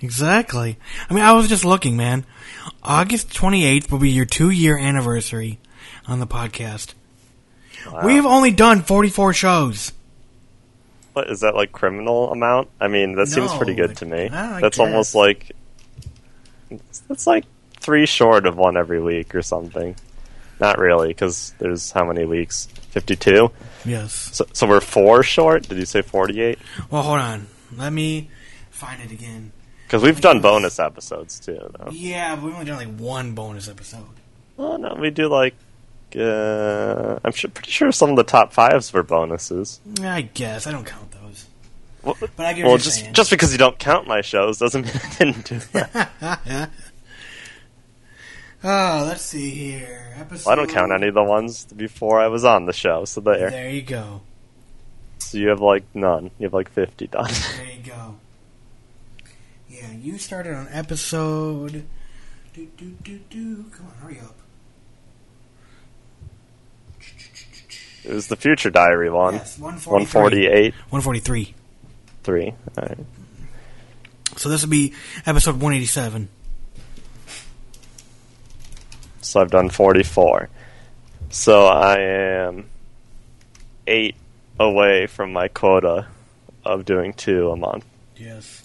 exactly. 0.00 0.78
I 1.10 1.14
mean, 1.14 1.24
I 1.24 1.32
was 1.32 1.48
just 1.48 1.64
looking, 1.64 1.96
man. 1.96 2.24
August 2.82 3.30
28th 3.30 3.90
will 3.90 3.98
be 3.98 4.10
your 4.10 4.24
two-year 4.26 4.78
anniversary 4.78 5.58
on 6.06 6.20
the 6.20 6.26
podcast. 6.26 6.94
Wow. 7.90 8.02
We've 8.04 8.26
only 8.26 8.50
done 8.50 8.82
44 8.82 9.32
shows. 9.32 9.92
What 11.12 11.30
is 11.30 11.40
that 11.40 11.54
like 11.54 11.72
criminal 11.72 12.30
amount? 12.30 12.68
I 12.80 12.88
mean, 12.88 13.14
that 13.14 13.28
seems 13.28 13.52
pretty 13.54 13.74
good 13.74 13.96
to 13.98 14.06
me. 14.06 14.28
I 14.28 14.60
That's 14.60 14.76
guess. 14.76 14.86
almost 14.86 15.14
like 15.14 15.52
that's 17.08 17.26
like 17.26 17.44
three 17.80 18.04
short 18.06 18.46
of 18.46 18.56
one 18.56 18.76
every 18.76 19.00
week 19.00 19.34
or 19.34 19.40
something. 19.42 19.96
Not 20.60 20.78
really, 20.78 21.08
because 21.08 21.54
there's 21.58 21.90
how 21.90 22.04
many 22.04 22.24
weeks? 22.24 22.66
Fifty-two. 22.90 23.50
Yes. 23.84 24.12
So, 24.36 24.46
so 24.52 24.66
we're 24.66 24.80
four 24.80 25.22
short. 25.22 25.68
Did 25.68 25.78
you 25.78 25.84
say 25.86 26.02
forty-eight? 26.02 26.58
Well, 26.90 27.02
hold 27.02 27.18
on. 27.18 27.46
Let 27.76 27.92
me 27.92 28.28
find 28.70 29.00
it 29.02 29.10
again. 29.12 29.52
Because 29.86 30.02
we've 30.02 30.20
done 30.20 30.40
bonus 30.40 30.78
episodes 30.78 31.38
too, 31.40 31.70
though. 31.78 31.90
Yeah, 31.92 32.36
but 32.36 32.44
we've 32.44 32.54
only 32.54 32.66
done 32.66 32.76
like 32.76 32.98
one 32.98 33.32
bonus 33.32 33.68
episode. 33.68 34.04
Oh 34.58 34.76
no, 34.76 34.96
we 34.98 35.10
do 35.10 35.28
like. 35.28 35.54
Uh, 36.16 37.18
I'm 37.24 37.32
sure, 37.32 37.50
pretty 37.50 37.70
sure 37.70 37.92
some 37.92 38.10
of 38.10 38.16
the 38.16 38.24
top 38.24 38.52
fives 38.52 38.92
were 38.92 39.02
bonuses. 39.02 39.80
I 40.00 40.22
guess 40.22 40.66
I 40.66 40.72
don't 40.72 40.86
count 40.86 41.10
those. 41.10 41.46
Well, 42.02 42.16
But 42.36 42.46
I 42.46 42.52
get 42.54 42.64
well, 42.66 42.78
just 42.78 43.00
saying. 43.00 43.12
just 43.12 43.30
because 43.30 43.52
you 43.52 43.58
don't 43.58 43.78
count 43.78 44.06
my 44.06 44.20
shows 44.22 44.58
doesn't 44.58 44.82
mean 44.86 44.94
I 45.04 45.14
didn't 45.18 45.44
do 45.44 45.58
that. 45.72 46.70
Oh, 48.64 49.04
let's 49.06 49.22
see 49.22 49.50
here. 49.50 50.14
Episode. 50.16 50.46
Well, 50.46 50.52
I 50.52 50.56
don't 50.56 50.70
count 50.70 50.90
any 50.90 51.08
of 51.08 51.14
the 51.14 51.22
ones 51.22 51.66
before 51.66 52.20
I 52.20 52.26
was 52.28 52.44
on 52.44 52.64
the 52.66 52.72
show, 52.72 53.04
so 53.04 53.20
there. 53.20 53.50
There 53.50 53.70
you 53.70 53.82
go. 53.82 54.22
So 55.18 55.38
you 55.38 55.48
have 55.50 55.60
like 55.60 55.84
none. 55.94 56.30
You 56.38 56.44
have 56.46 56.54
like 56.54 56.70
fifty 56.70 57.06
done. 57.06 57.30
There 57.58 57.66
you 57.70 57.82
go. 57.84 58.16
Yeah, 59.68 59.92
you 59.92 60.18
started 60.18 60.54
on 60.54 60.68
episode. 60.72 61.84
Do, 62.54 62.66
do, 62.76 62.96
do, 63.04 63.18
do. 63.30 63.64
Come 63.70 63.86
on, 63.86 63.92
hurry 64.02 64.20
up. 64.20 64.34
It 68.06 68.12
was 68.14 68.28
the 68.28 68.36
Future 68.36 68.70
Diary 68.70 69.10
one. 69.10 69.34
Yes, 69.34 69.58
One 69.58 69.76
forty-eight, 70.06 70.74
143. 70.90 71.54
three. 72.22 72.54
Alright. 72.78 72.98
So 74.36 74.48
this 74.48 74.62
would 74.62 74.70
be 74.70 74.92
episode 75.24 75.54
187. 75.54 76.28
So 79.20 79.40
I've 79.40 79.50
done 79.50 79.70
forty-four. 79.70 80.48
So 81.30 81.66
I 81.66 81.96
am 81.98 82.68
eight 83.86 84.14
away 84.58 85.06
from 85.06 85.32
my 85.32 85.48
quota 85.48 86.06
of 86.64 86.84
doing 86.84 87.12
two 87.12 87.50
a 87.50 87.56
month. 87.56 87.84
Yes. 88.16 88.62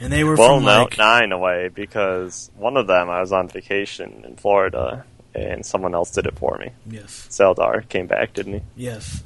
And 0.00 0.12
they 0.12 0.22
were 0.22 0.36
Well, 0.36 0.56
from 0.58 0.64
no, 0.64 0.82
like. 0.84 0.96
nine 0.98 1.32
away 1.32 1.68
because 1.68 2.50
one 2.56 2.76
of 2.76 2.86
them 2.86 3.10
I 3.10 3.20
was 3.20 3.32
on 3.32 3.48
vacation 3.48 4.24
in 4.24 4.36
Florida 4.36 5.04
and 5.46 5.64
someone 5.64 5.94
else 5.94 6.10
did 6.10 6.26
it 6.26 6.38
for 6.38 6.58
me. 6.58 6.70
Yes. 6.86 7.26
Seldar 7.30 7.88
came 7.88 8.06
back, 8.06 8.34
didn't 8.34 8.54
he? 8.54 8.60
Yes. 8.76 9.22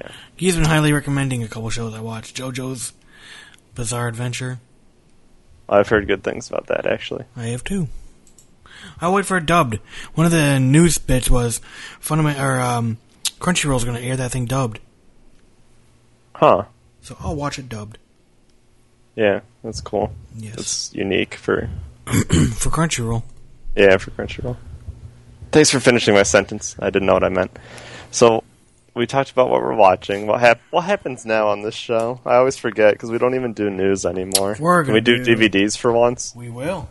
Yeah. 0.00 0.10
He's 0.36 0.56
been 0.56 0.64
highly 0.64 0.92
recommending 0.92 1.42
a 1.42 1.48
couple 1.48 1.70
shows 1.70 1.94
I 1.94 2.00
watched. 2.00 2.36
JoJo's 2.36 2.92
Bizarre 3.74 4.08
Adventure. 4.08 4.58
I've 5.68 5.88
heard 5.88 6.06
good 6.06 6.22
things 6.22 6.48
about 6.48 6.66
that 6.68 6.86
actually. 6.86 7.24
I 7.36 7.46
have 7.46 7.64
too. 7.64 7.88
I'll 9.00 9.12
wait 9.14 9.26
for 9.26 9.36
it 9.36 9.46
dubbed. 9.46 9.78
One 10.14 10.26
of 10.26 10.32
the 10.32 10.60
news 10.60 10.98
bits 10.98 11.28
was 11.30 11.60
Fundament 11.98 12.38
or 12.38 12.60
um, 12.60 12.98
Crunchyroll's 13.40 13.84
going 13.84 13.96
to 13.96 14.02
air 14.06 14.16
that 14.16 14.30
thing 14.30 14.44
dubbed, 14.46 14.78
Huh. 16.34 16.64
so 17.00 17.16
I'll 17.20 17.34
watch 17.34 17.58
it 17.58 17.68
dubbed. 17.68 17.98
Yeah, 19.16 19.40
that's 19.64 19.80
cool. 19.80 20.12
Yes, 20.36 20.58
It's 20.58 20.94
unique 20.94 21.34
for 21.34 21.68
for 22.06 22.70
Crunchyroll. 22.70 23.22
Yeah, 23.74 23.96
for 23.96 24.10
Crunchyroll. 24.12 24.56
Thanks 25.52 25.70
for 25.70 25.80
finishing 25.80 26.14
my 26.14 26.22
sentence. 26.22 26.76
I 26.78 26.90
didn't 26.90 27.06
know 27.06 27.14
what 27.14 27.24
I 27.24 27.28
meant. 27.28 27.56
So, 28.10 28.44
we 28.94 29.06
talked 29.06 29.30
about 29.30 29.50
what 29.50 29.60
we're 29.62 29.74
watching. 29.74 30.26
What 30.26 30.40
hap- 30.40 30.60
What 30.70 30.82
happens 30.84 31.24
now 31.26 31.48
on 31.48 31.62
this 31.62 31.74
show? 31.74 32.20
I 32.24 32.36
always 32.36 32.56
forget 32.56 32.94
because 32.94 33.10
we 33.10 33.18
don't 33.18 33.34
even 33.34 33.52
do 33.52 33.68
news 33.70 34.04
anymore. 34.06 34.56
We're 34.58 34.84
Can 34.84 34.94
we 34.94 35.00
gonna 35.00 35.24
do, 35.24 35.36
do- 35.36 35.36
DVDs 35.50 35.76
for 35.76 35.92
once. 35.92 36.34
We 36.34 36.48
will. 36.50 36.88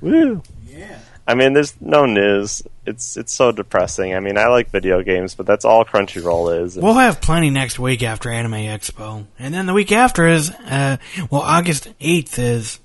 Woo! 0.00 0.42
Yeah. 0.66 0.98
I 1.26 1.34
mean, 1.34 1.54
there's 1.54 1.74
no 1.80 2.04
news. 2.04 2.62
It's 2.84 3.16
it's 3.16 3.32
so 3.32 3.50
depressing. 3.50 4.14
I 4.14 4.20
mean, 4.20 4.36
I 4.36 4.48
like 4.48 4.70
video 4.70 5.02
games, 5.02 5.34
but 5.34 5.46
that's 5.46 5.64
all 5.64 5.82
Crunchyroll 5.84 6.62
is. 6.64 6.76
We'll 6.76 6.92
have 6.94 7.22
plenty 7.22 7.48
next 7.48 7.78
week 7.78 8.02
after 8.02 8.28
Anime 8.30 8.52
Expo, 8.54 9.24
and 9.38 9.54
then 9.54 9.64
the 9.64 9.72
week 9.72 9.90
after 9.90 10.26
is 10.28 10.50
uh, 10.50 10.98
well, 11.30 11.40
August 11.40 11.88
eighth 12.00 12.38
is 12.38 12.78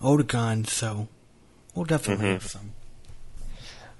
Otakon, 0.00 0.68
so 0.68 1.08
we'll 1.74 1.84
definitely 1.86 2.26
Mhm. 2.26 2.32
have 2.34 2.46
some. 2.46 2.72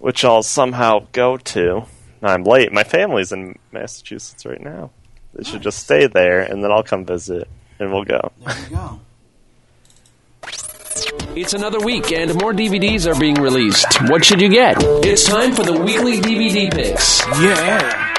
Which 0.04 0.22
I'll 0.22 0.42
somehow 0.42 1.06
go 1.12 1.38
to. 1.38 1.84
I'm 2.22 2.44
late. 2.44 2.70
My 2.70 2.84
family's 2.84 3.32
in 3.32 3.58
Massachusetts 3.72 4.44
right 4.44 4.60
now. 4.60 4.90
They 5.32 5.44
should 5.44 5.62
just 5.62 5.78
stay 5.78 6.08
there, 6.08 6.42
and 6.42 6.62
then 6.62 6.70
I'll 6.70 6.82
come 6.82 7.06
visit, 7.06 7.48
and 7.78 7.90
we'll 7.90 8.04
go. 8.04 8.30
There 8.44 8.58
you 8.58 8.76
go. 8.76 9.00
It's 11.34 11.54
another 11.54 11.80
week 11.80 12.12
and 12.12 12.34
more 12.34 12.52
DVDs 12.52 13.10
are 13.10 13.18
being 13.18 13.36
released. 13.36 13.86
What 14.10 14.26
should 14.26 14.42
you 14.42 14.50
get? 14.50 14.76
It's 15.06 15.24
time 15.24 15.54
for 15.54 15.62
the 15.62 15.72
weekly 15.72 16.20
DVD 16.20 16.70
picks. 16.70 17.26
Yeah. 17.40 18.12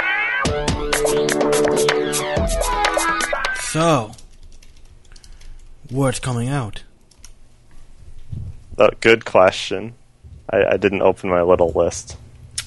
So, 3.60 4.12
what's 5.92 6.20
coming 6.20 6.50
out? 6.50 6.82
Oh, 8.80 8.90
good 9.02 9.24
question. 9.24 9.94
I, 10.50 10.74
I 10.74 10.78
didn't 10.78 11.02
open 11.02 11.30
my 11.30 11.42
little 11.42 11.72
list. 11.72 12.18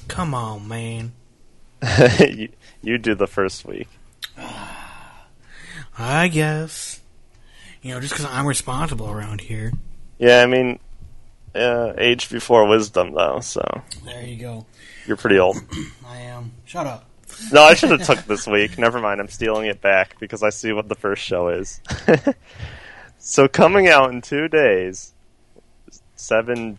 Come 0.09 0.35
on, 0.35 0.68
man. 0.68 1.12
you, 2.20 2.49
you 2.83 2.99
do 2.99 3.14
the 3.14 3.26
first 3.26 3.64
week. 3.64 3.89
I 5.99 6.29
guess. 6.29 7.01
You 7.83 7.95
know, 7.95 8.01
just 8.01 8.14
because 8.14 8.26
I'm 8.26 8.47
responsible 8.47 9.11
around 9.11 9.41
here. 9.43 9.72
Yeah, 10.18 10.43
I 10.43 10.47
mean, 10.47 10.79
uh, 11.55 11.93
age 11.99 12.29
before 12.29 12.66
wisdom, 12.66 13.12
though. 13.14 13.41
So 13.41 13.62
There 14.05 14.24
you 14.24 14.37
go. 14.37 14.66
you're 15.07 15.16
pretty 15.16 15.39
old. 15.39 15.57
I 16.07 16.18
am. 16.18 16.53
Shut 16.64 16.87
up. 16.87 17.05
No, 17.53 17.62
I 17.62 17.74
should 17.74 17.91
have 17.91 18.03
took 18.07 18.24
this 18.26 18.47
week. 18.47 18.79
Never 18.79 19.01
mind. 19.01 19.20
I'm 19.20 19.29
stealing 19.29 19.66
it 19.66 19.81
back 19.81 20.18
because 20.18 20.43
I 20.43 20.51
see 20.51 20.72
what 20.72 20.89
the 20.89 20.95
first 20.95 21.22
show 21.22 21.49
is. 21.49 21.81
so 23.18 23.49
coming 23.49 23.89
out 23.89 24.12
in 24.12 24.22
two 24.22 24.49
days, 24.49 25.12
seven 26.19 26.77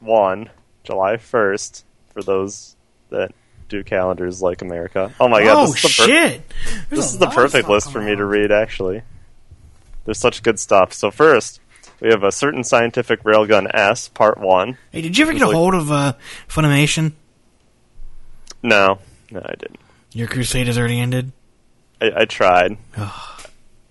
one, 0.00 0.50
July 0.84 1.16
first, 1.16 1.84
for 2.12 2.22
those 2.22 2.76
that 3.10 3.32
do 3.68 3.82
calendars 3.82 4.42
like 4.42 4.62
America. 4.62 5.12
Oh 5.18 5.28
my 5.28 5.42
god! 5.42 5.56
oh, 5.56 5.72
this 5.72 5.84
is 5.84 5.96
the 5.96 6.02
per- 6.02 6.08
shit. 6.08 6.52
This 6.90 7.06
is 7.06 7.18
the 7.18 7.26
perfect 7.26 7.68
list 7.68 7.90
for 7.90 8.00
me 8.00 8.14
to 8.14 8.24
read. 8.24 8.52
Actually, 8.52 9.02
there's 10.04 10.18
such 10.18 10.42
good 10.42 10.60
stuff. 10.60 10.92
So 10.92 11.10
first, 11.10 11.60
we 12.00 12.10
have 12.10 12.22
a 12.22 12.30
certain 12.32 12.62
scientific 12.62 13.22
railgun 13.24 13.68
S 13.74 14.08
Part 14.08 14.38
One. 14.38 14.78
Hey, 14.92 15.02
did 15.02 15.18
you 15.18 15.24
ever 15.24 15.32
get 15.32 15.42
a 15.42 15.46
like- 15.46 15.56
hold 15.56 15.74
of 15.74 15.90
uh, 15.90 16.12
Funimation? 16.48 17.12
No, 18.62 18.98
no, 19.30 19.40
I 19.44 19.54
didn't. 19.56 19.80
Your 20.12 20.28
crusade 20.28 20.68
has 20.68 20.78
already 20.78 21.00
ended. 21.00 21.32
I, 22.00 22.10
I 22.18 22.24
tried. 22.24 22.78
I, 22.96 23.44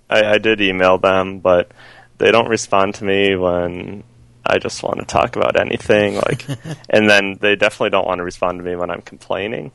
I 0.10 0.38
did 0.38 0.62
email 0.62 0.98
them, 0.98 1.40
but 1.40 1.72
they 2.18 2.32
don't 2.32 2.48
respond 2.48 2.96
to 2.96 3.04
me 3.04 3.36
when 3.36 4.04
I 4.46 4.60
just 4.60 4.84
want 4.84 5.00
to 5.00 5.06
talk 5.06 5.36
about 5.36 5.60
anything. 5.60 6.16
Like, 6.16 6.46
and 6.90 7.10
then 7.10 7.38
they 7.40 7.56
definitely 7.56 7.92
don't 7.92 8.08
want 8.08 8.20
to 8.20 8.24
respond 8.24 8.60
to 8.60 8.64
me 8.64 8.76
when 8.76 8.90
I'm 8.90 9.02
complaining. 9.02 9.72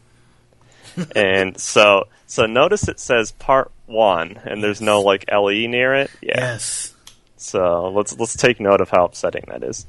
and 1.16 1.59
so 1.59 2.05
so 2.27 2.47
notice 2.47 2.89
it 2.89 3.01
says 3.01 3.33
part 3.33 3.71
one, 3.87 4.41
and 4.45 4.62
there's 4.62 4.81
no 4.81 5.01
like 5.01 5.25
LE 5.33 5.66
near 5.66 5.95
it. 5.95 6.11
Yeah. 6.21 6.35
Yes. 6.37 6.95
So 7.37 7.91
let's 7.91 8.19
let's 8.19 8.37
take 8.37 8.61
note 8.61 8.81
of 8.81 8.91
how 8.91 9.05
upsetting 9.05 9.45
that 9.49 9.62
is. 9.62 9.87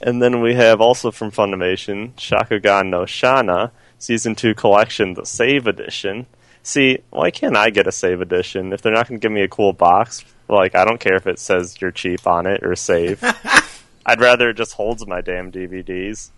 And 0.00 0.20
then 0.20 0.40
we 0.40 0.54
have 0.54 0.80
also 0.80 1.10
from 1.10 1.30
Funimation 1.30 2.14
Shakugan 2.14 2.90
no 2.90 3.02
Shana 3.02 3.70
Season 3.98 4.34
Two 4.34 4.54
Collection, 4.54 5.14
the 5.14 5.24
Save 5.24 5.66
Edition. 5.66 6.26
See, 6.64 6.98
why 7.10 7.30
can't 7.30 7.56
I 7.56 7.70
get 7.70 7.86
a 7.86 7.92
Save 7.92 8.20
Edition 8.20 8.72
if 8.72 8.82
they're 8.82 8.92
not 8.92 9.08
going 9.08 9.20
to 9.20 9.24
give 9.24 9.32
me 9.32 9.42
a 9.42 9.48
cool 9.48 9.72
box? 9.72 10.24
Like, 10.48 10.74
I 10.74 10.84
don't 10.84 11.00
care 11.00 11.16
if 11.16 11.26
it 11.26 11.38
says 11.38 11.80
you're 11.80 11.92
cheap 11.92 12.26
on 12.26 12.46
it 12.46 12.64
or 12.64 12.76
save. 12.76 13.22
I'd 14.04 14.20
rather 14.20 14.50
it 14.50 14.54
just 14.56 14.74
holds 14.74 15.06
my 15.06 15.20
damn 15.20 15.52
DVDs. 15.52 16.30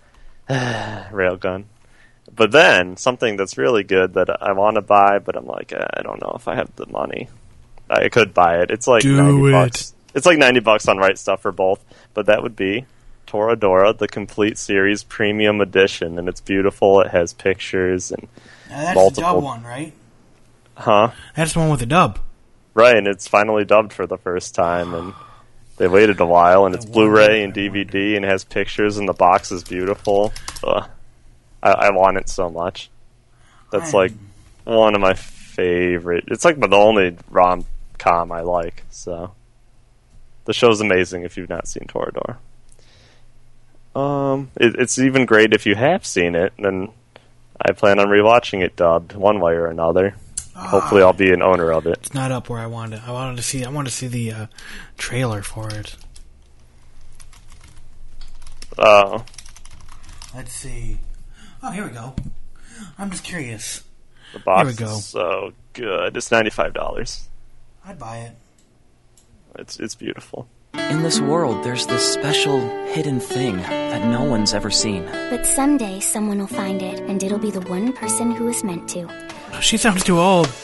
Railgun. 0.48 1.64
But 2.34 2.52
then 2.52 2.96
something 2.96 3.36
that's 3.36 3.58
really 3.58 3.84
good 3.84 4.14
that 4.14 4.42
I 4.42 4.52
want 4.52 4.76
to 4.76 4.82
buy, 4.82 5.18
but 5.18 5.36
I'm 5.36 5.46
like, 5.46 5.72
eh, 5.72 5.86
I 5.94 6.02
don't 6.02 6.20
know 6.20 6.32
if 6.36 6.48
I 6.48 6.54
have 6.54 6.74
the 6.76 6.86
money. 6.86 7.28
I 7.88 8.08
could 8.08 8.32
buy 8.32 8.58
it. 8.60 8.70
It's 8.70 8.86
like 8.86 9.02
Do 9.02 9.16
90 9.16 9.48
it. 9.48 9.52
bucks. 9.52 9.94
It's 10.14 10.26
like 10.26 10.38
90 10.38 10.60
bucks 10.60 10.88
on 10.88 10.96
Right 10.98 11.16
Stuf 11.16 11.40
for 11.40 11.52
both, 11.52 11.84
but 12.14 12.26
that 12.26 12.42
would 12.42 12.56
be 12.56 12.86
Toradora, 13.26 13.96
the 13.96 14.08
complete 14.08 14.58
series 14.58 15.02
premium 15.04 15.60
edition, 15.60 16.18
and 16.18 16.28
it's 16.28 16.40
beautiful. 16.40 17.00
It 17.00 17.10
has 17.10 17.32
pictures 17.34 18.10
and 18.10 18.26
that's 18.68 18.94
Multiple- 18.94 19.10
the 19.10 19.34
dub 19.34 19.42
one, 19.44 19.62
right? 19.64 19.92
huh? 20.76 21.10
That's 21.36 21.52
the 21.52 21.58
one 21.60 21.70
with 21.70 21.80
the 21.80 21.86
dub. 21.86 22.18
Right, 22.72 22.96
and 22.96 23.06
it's 23.06 23.28
finally 23.28 23.64
dubbed 23.64 23.92
for 23.92 24.06
the 24.06 24.16
first 24.18 24.54
time, 24.54 24.94
and 24.94 25.12
they 25.76 25.88
waited 25.88 26.20
a 26.20 26.26
while, 26.26 26.66
and 26.66 26.74
it's 26.74 26.84
Blu-ray 26.84 27.42
and 27.42 27.52
DVD, 27.52 28.16
and 28.16 28.24
it 28.24 28.30
has 28.30 28.44
pictures, 28.44 28.96
and 28.96 29.08
the 29.08 29.12
box 29.12 29.50
is 29.50 29.64
beautiful. 29.64 30.32
Ugh. 30.62 30.88
I, 31.62 31.70
I 31.70 31.90
want 31.90 32.18
it 32.18 32.28
so 32.28 32.48
much. 32.48 32.90
That's 33.72 33.92
like 33.92 34.12
one 34.64 34.94
of 34.94 35.00
my 35.00 35.14
favorite. 35.14 36.24
It's 36.28 36.44
like 36.44 36.60
the 36.60 36.68
only 36.76 37.16
rom 37.28 37.64
com 37.98 38.30
I 38.30 38.42
like. 38.42 38.84
So 38.90 39.32
the 40.44 40.52
show's 40.52 40.80
amazing 40.80 41.22
if 41.22 41.36
you've 41.36 41.48
not 41.48 41.66
seen 41.66 41.86
Toradora. 41.88 42.36
Um, 43.98 44.50
it, 44.56 44.76
it's 44.78 44.98
even 44.98 45.26
great 45.26 45.52
if 45.52 45.66
you 45.66 45.74
have 45.74 46.04
seen 46.04 46.34
it, 46.34 46.52
and 46.58 46.90
I 47.60 47.72
plan 47.72 47.98
on 47.98 48.08
rewatching 48.08 48.62
it 48.62 48.76
dubbed 48.76 49.14
one 49.14 49.40
way 49.40 49.54
or 49.54 49.66
another. 49.66 50.16
Hopefully, 50.56 51.02
I'll 51.02 51.12
be 51.12 51.32
an 51.32 51.42
owner 51.42 51.72
of 51.72 51.86
it. 51.86 51.98
It's 51.98 52.14
not 52.14 52.30
up 52.30 52.48
where 52.48 52.60
I 52.60 52.66
wanted. 52.66 53.00
I 53.06 53.10
wanted 53.12 53.36
to 53.36 53.42
see. 53.42 53.64
I 53.64 53.70
wanted 53.70 53.90
to 53.90 53.96
see 53.96 54.06
the 54.06 54.32
uh, 54.32 54.46
trailer 54.96 55.42
for 55.42 55.68
it. 55.70 55.96
Uh, 58.78 59.20
Let's 60.34 60.52
see. 60.52 60.98
Oh, 61.62 61.70
here 61.70 61.84
we 61.84 61.90
go. 61.90 62.14
I'm 62.98 63.10
just 63.10 63.24
curious. 63.24 63.84
the 64.32 64.40
box 64.40 64.76
Here 64.78 64.86
we 64.86 64.90
go. 64.92 64.96
is 64.98 65.06
so 65.06 65.52
good. 65.72 66.16
It's 66.16 66.30
ninety 66.30 66.50
five 66.50 66.72
dollars. 66.74 67.28
I'd 67.84 67.98
buy 67.98 68.18
it. 68.18 68.32
It's 69.58 69.78
it's 69.78 69.94
beautiful. 69.94 70.48
In 70.74 71.02
this 71.04 71.20
world, 71.20 71.64
there's 71.64 71.86
this 71.86 72.02
special 72.12 72.58
hidden 72.86 73.20
thing 73.20 73.58
that 73.58 74.04
no 74.08 74.24
one's 74.24 74.52
ever 74.54 74.70
seen. 74.70 75.04
But 75.30 75.46
someday 75.46 76.00
someone 76.00 76.38
will 76.38 76.48
find 76.48 76.82
it, 76.82 76.98
and 77.00 77.22
it'll 77.22 77.38
be 77.38 77.52
the 77.52 77.60
one 77.62 77.92
person 77.92 78.32
who 78.32 78.48
is 78.48 78.64
meant 78.64 78.88
to. 78.90 79.08
She 79.60 79.76
sounds 79.76 80.04
too 80.04 80.18
old. 80.18 80.46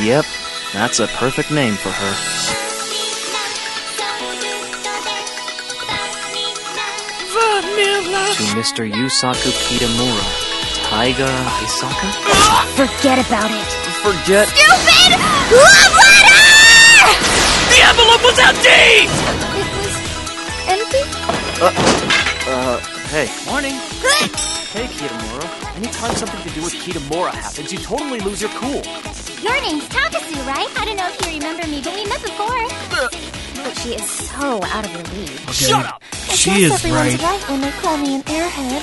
yep, 0.00 0.24
that's 0.72 1.00
a 1.00 1.06
perfect 1.08 1.50
name 1.50 1.74
for 1.74 1.90
her. 1.90 2.12
To 8.36 8.42
Mr. 8.54 8.90
Yusaku 8.90 9.50
Kitamura, 9.66 10.24
Taiga 10.84 11.26
Aisaka? 11.26 12.10
Forget 12.76 13.18
about 13.26 13.50
it. 13.50 13.72
Forget. 14.02 14.48
Stupid 14.48 15.18
love 15.50 15.94
letter! 15.94 16.55
The 17.96 18.02
envelope 18.02 18.24
was 18.24 18.38
empty! 18.38 19.08
It 19.56 19.68
was 19.80 19.94
empty? 20.68 21.02
Uh, 21.62 21.72
uh, 22.46 22.78
hey. 23.08 23.28
Morning. 23.48 23.72
Hey, 23.72 24.84
Kitamura. 24.92 25.76
Anytime 25.76 26.14
something 26.14 26.42
to 26.42 26.50
do 26.50 26.60
with 26.62 26.74
Kitamura 26.74 27.30
happens, 27.32 27.72
you 27.72 27.78
totally 27.78 28.20
lose 28.20 28.42
your 28.42 28.50
cool. 28.50 28.82
Your 29.40 29.58
name's 29.62 29.88
Takasu, 29.88 30.36
right? 30.46 30.68
I 30.76 30.84
don't 30.84 30.96
know 30.96 31.08
if 31.08 31.16
you 31.24 31.38
remember 31.38 31.66
me, 31.68 31.80
but 31.82 31.94
we 31.94 32.04
met 32.04 32.20
before. 32.22 32.68
But 33.64 33.72
she 33.78 33.94
is 33.94 34.04
so 34.10 34.60
out 34.64 34.84
of 34.84 34.90
her 34.92 35.16
league. 35.16 35.30
Shut 35.50 35.86
up. 35.86 36.02
I 36.12 36.34
She 36.36 36.50
guess 36.50 36.60
is 36.60 36.84
everyone's 36.84 37.22
right. 37.22 37.40
right 37.40 37.48
when 37.48 37.60
they 37.62 37.70
call 37.80 37.96
me 37.96 38.16
an 38.16 38.22
airhead. 38.24 38.82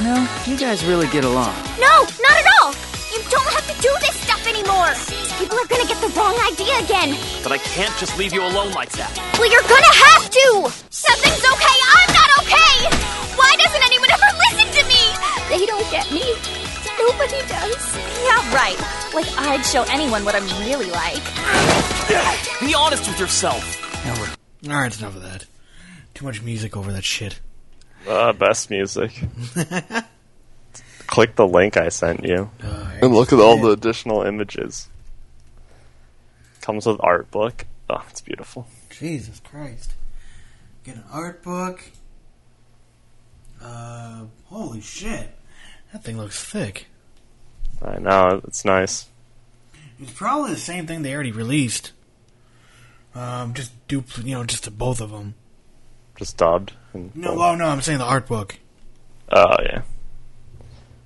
Well, 0.00 0.28
you 0.48 0.56
guys 0.56 0.84
really 0.86 1.08
get 1.08 1.24
along. 1.24 1.52
No, 1.78 1.92
not 2.24 2.36
at 2.40 2.46
all! 2.62 2.72
You 3.12 3.20
don't 3.28 3.48
have 3.52 3.66
to 3.68 3.82
do 3.82 3.92
this 4.00 4.16
stuff 4.24 4.46
anymore! 4.48 4.94
People 5.38 5.58
are 5.58 5.66
gonna 5.68 5.86
get 5.86 6.00
the 6.00 6.08
wrong 6.16 6.34
idea 6.52 6.74
again! 6.80 7.16
But 7.42 7.52
I 7.52 7.58
can't 7.58 7.94
just 7.98 8.16
leave 8.18 8.32
you 8.32 8.42
alone 8.42 8.72
like 8.72 8.90
that. 8.92 9.12
Well, 9.38 9.50
you're 9.50 9.68
gonna 9.68 9.94
have 10.08 10.24
to! 10.30 10.46
Something's 10.90 11.44
okay, 11.44 11.78
I'm 11.96 12.10
not 12.16 12.30
okay! 12.40 12.76
Why 13.36 13.52
doesn't 13.60 13.84
anyone 13.84 14.10
ever 14.10 14.30
listen 14.48 14.68
to 14.72 14.82
me? 14.88 15.02
They 15.52 15.66
don't 15.66 15.88
get 15.90 16.10
me. 16.10 16.24
Nobody 16.98 17.40
does. 17.46 17.96
Yeah, 18.24 18.54
right. 18.54 18.78
Like 19.14 19.28
I'd 19.38 19.62
show 19.64 19.84
anyone 19.90 20.24
what 20.24 20.34
I'm 20.34 20.46
really 20.66 20.90
like. 20.90 21.22
Be 22.60 22.74
honest 22.74 23.06
with 23.06 23.20
yourself. 23.20 23.62
All 24.06 24.72
right, 24.72 24.86
it's 24.86 24.98
enough 25.00 25.16
of 25.16 25.22
that. 25.22 25.44
Too 26.14 26.24
much 26.24 26.42
music 26.42 26.76
over 26.76 26.90
that 26.92 27.04
shit. 27.04 27.40
Uh, 28.08 28.32
best 28.32 28.70
music. 28.70 29.12
Click 31.06 31.36
the 31.36 31.46
link 31.46 31.76
I 31.76 31.88
sent 31.90 32.24
you 32.24 32.50
Uh, 32.62 32.90
and 33.02 33.14
look 33.14 33.32
at 33.32 33.38
all 33.38 33.58
the 33.58 33.70
additional 33.70 34.22
images. 34.22 34.88
Comes 36.66 36.84
with 36.84 36.96
art 36.98 37.30
book. 37.30 37.64
Oh, 37.88 38.04
it's 38.10 38.20
beautiful. 38.20 38.66
Jesus 38.90 39.38
Christ. 39.38 39.94
Get 40.82 40.96
an 40.96 41.04
art 41.12 41.40
book. 41.44 41.92
Uh, 43.62 44.24
holy 44.46 44.80
shit. 44.80 45.30
That 45.92 46.02
thing 46.02 46.16
looks 46.16 46.44
thick. 46.44 46.86
I 47.80 48.00
know 48.00 48.40
it's 48.44 48.64
nice. 48.64 49.06
It's 50.00 50.10
probably 50.10 50.54
the 50.54 50.58
same 50.58 50.88
thing 50.88 51.02
they 51.02 51.14
already 51.14 51.30
released. 51.30 51.92
Um, 53.14 53.54
just 53.54 53.70
dupl- 53.86 54.24
you 54.24 54.34
know, 54.34 54.42
just 54.42 54.76
both 54.76 55.00
of 55.00 55.12
them. 55.12 55.34
Just 56.16 56.36
dubbed. 56.36 56.72
And 56.92 57.14
No, 57.14 57.40
oh 57.40 57.54
no, 57.54 57.66
I'm 57.66 57.80
saying 57.80 57.98
the 57.98 58.04
art 58.04 58.26
book. 58.26 58.58
Oh 59.30 59.56
yeah. 59.62 59.82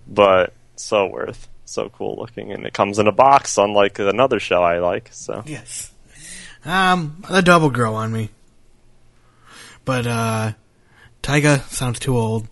But 0.09 0.55
so 0.77 1.07
worth, 1.07 1.50
so 1.71 1.89
cool 1.89 2.17
looking, 2.17 2.53
and 2.53 2.67
it 2.67 2.73
comes 2.75 2.99
in 2.99 3.07
a 3.07 3.13
box, 3.13 3.57
unlike 3.59 3.99
another 3.99 4.41
show 4.41 4.63
I 4.63 4.79
like. 4.79 5.09
So 5.13 5.43
Yes. 5.47 5.93
Um, 6.65 7.25
the 7.31 7.41
double 7.41 7.71
grow 7.71 7.95
on 7.95 8.13
me. 8.13 8.31
But 9.85 10.07
uh, 10.07 10.53
Taiga 11.23 11.61
sounds 11.69 11.99
too 11.99 12.17
old. 12.19 12.49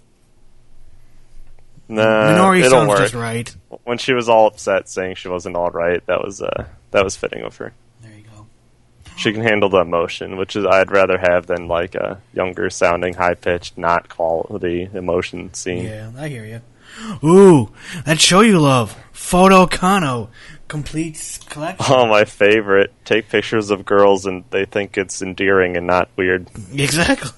nah, 1.89 2.03
Minori 2.03 2.61
it'll 2.61 2.71
sounds 2.71 2.89
work. 2.89 2.99
just 3.01 3.15
right. 3.15 3.55
When 3.85 3.99
she 3.99 4.15
was 4.15 4.29
all 4.29 4.47
upset 4.47 4.89
saying 4.89 5.17
she 5.17 5.29
wasn't 5.29 5.57
all 5.57 5.71
right, 5.71 6.05
that 6.07 6.23
was 6.23 6.41
uh, 6.41 6.67
that 6.93 7.05
was 7.05 7.17
fitting 7.17 7.43
of 7.43 7.57
her. 7.59 7.73
There 8.03 8.13
you 8.13 8.25
go. 8.25 8.47
She 9.17 9.33
can 9.33 9.43
handle 9.43 9.69
the 9.69 9.81
emotion, 9.81 10.37
which 10.37 10.57
is 10.57 10.65
I'd 10.65 10.91
rather 10.91 11.19
have 11.19 11.47
than 11.47 11.69
like 11.69 11.95
a 11.95 12.21
younger 12.33 12.71
sounding, 12.71 13.15
high 13.15 13.35
pitched, 13.35 13.77
not 13.77 14.09
quality 14.09 14.89
emotion 14.93 15.53
scene. 15.55 15.85
Yeah, 15.85 16.13
I 16.17 16.29
hear 16.29 16.45
you. 16.47 16.61
Ooh, 17.23 17.73
that 18.05 18.21
show 18.21 18.41
you 18.41 18.59
love, 18.61 18.97
Photo 19.13 19.67
Kano, 19.67 20.31
complete 20.69 21.39
collection. 21.49 21.87
Oh, 21.89 22.07
my 22.07 22.25
favorite! 22.25 22.93
Take 23.05 23.29
pictures 23.29 23.71
of 23.71 23.85
girls 23.85 24.27
and 24.27 24.45
they 24.51 24.65
think 24.65 24.97
it's 24.97 25.23
endearing 25.23 25.77
and 25.77 25.87
not 25.87 26.09
weird. 26.17 26.49
Exactly. 26.73 27.31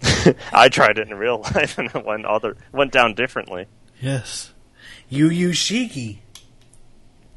I 0.52 0.68
tried 0.68 0.98
it 0.98 1.08
in 1.08 1.16
real 1.16 1.40
life 1.40 1.78
and 1.78 1.90
it 1.94 2.04
went 2.04 2.24
other 2.24 2.56
went 2.72 2.92
down 2.92 3.14
differently. 3.14 3.66
Yes. 4.00 4.52
Yu 5.08 5.28
Yu 5.28 5.50
Shiki. 5.50 6.18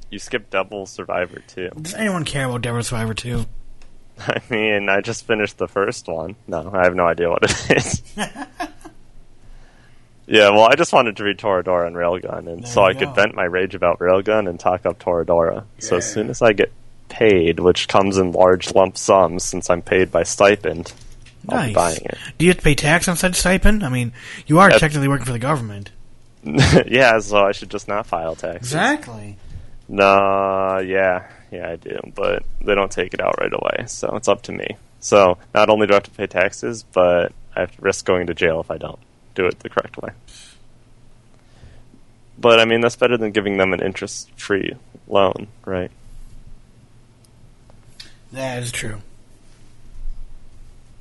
You 0.09 0.19
skipped 0.19 0.51
Devil 0.51 0.85
Survivor 0.85 1.41
too. 1.47 1.69
Does 1.81 1.93
anyone 1.93 2.25
care 2.25 2.45
about 2.45 2.61
Devil 2.61 2.83
Survivor 2.83 3.13
2? 3.13 3.45
I 4.19 4.41
mean, 4.49 4.89
I 4.89 4.99
just 5.01 5.25
finished 5.25 5.57
the 5.57 5.67
first 5.67 6.07
one. 6.07 6.35
No, 6.47 6.69
I 6.73 6.83
have 6.83 6.95
no 6.95 7.05
idea 7.07 7.29
what 7.29 7.43
it 7.43 7.77
is. 7.77 8.01
yeah, 10.31 10.49
well, 10.51 10.63
I 10.63 10.75
just 10.75 10.93
wanted 10.93 11.17
to 11.17 11.25
read 11.25 11.37
Toradora 11.37 11.87
and 11.87 11.95
Railgun, 11.95 12.47
and 12.47 12.65
so 12.65 12.83
I 12.83 12.91
you 12.91 12.99
could 12.99 13.13
vent 13.13 13.35
my 13.35 13.43
rage 13.43 13.75
about 13.75 13.99
Railgun 13.99 14.47
and 14.47 14.57
talk 14.57 14.85
up 14.85 14.97
Toradora. 14.97 15.65
So 15.79 15.97
as 15.97 16.09
soon 16.09 16.29
as 16.29 16.41
I 16.41 16.53
get 16.53 16.71
paid, 17.09 17.59
which 17.59 17.89
comes 17.89 18.17
in 18.17 18.31
large 18.31 18.73
lump 18.73 18.97
sums 18.97 19.43
since 19.43 19.69
I'm 19.69 19.81
paid 19.81 20.09
by 20.09 20.23
stipend, 20.23 20.93
I'll 21.49 21.57
nice. 21.57 21.67
be 21.67 21.73
buying 21.73 22.05
it. 22.05 22.17
Do 22.37 22.45
you 22.45 22.51
have 22.51 22.59
to 22.59 22.63
pay 22.63 22.75
tax 22.75 23.09
on 23.09 23.17
such 23.17 23.35
stipend? 23.35 23.83
I 23.83 23.89
mean, 23.89 24.13
you 24.47 24.59
are 24.59 24.69
technically 24.69 25.09
working 25.09 25.25
for 25.25 25.33
the 25.33 25.39
government. 25.39 25.91
yeah, 26.43 27.19
so 27.19 27.37
I 27.39 27.51
should 27.51 27.69
just 27.69 27.89
not 27.89 28.07
file 28.07 28.37
taxes. 28.37 28.71
Exactly. 28.71 29.35
No, 29.89 30.79
yeah, 30.79 31.27
yeah, 31.51 31.71
I 31.71 31.75
do, 31.75 31.99
but 32.15 32.45
they 32.61 32.73
don't 32.73 32.89
take 32.91 33.13
it 33.13 33.19
out 33.19 33.35
right 33.41 33.51
away, 33.51 33.85
so 33.87 34.15
it's 34.15 34.29
up 34.29 34.43
to 34.43 34.53
me. 34.53 34.77
So 35.01 35.37
not 35.53 35.69
only 35.69 35.87
do 35.87 35.93
I 35.93 35.95
have 35.97 36.03
to 36.03 36.11
pay 36.11 36.27
taxes, 36.27 36.83
but 36.83 37.33
I 37.53 37.59
have 37.59 37.75
to 37.75 37.81
risk 37.81 38.05
going 38.05 38.27
to 38.27 38.33
jail 38.33 38.61
if 38.61 38.71
I 38.71 38.77
don't 38.77 38.99
do 39.41 39.47
it 39.47 39.59
the 39.59 39.69
correct 39.69 39.97
way. 39.97 40.09
But 42.39 42.59
I 42.59 42.65
mean, 42.65 42.81
that's 42.81 42.95
better 42.95 43.17
than 43.17 43.31
giving 43.31 43.57
them 43.57 43.73
an 43.73 43.81
interest-free 43.81 44.73
loan, 45.07 45.47
right? 45.65 45.91
That 48.31 48.63
is 48.63 48.71
true. 48.71 49.01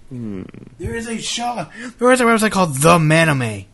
Hmm. 0.08 0.42
There 0.78 0.94
is 0.96 1.06
a 1.08 1.18
show. 1.18 1.66
There 1.98 2.10
is 2.12 2.20
a 2.20 2.24
website 2.24 2.50
called 2.50 2.74
The 2.76 2.98
Manime. 2.98 3.66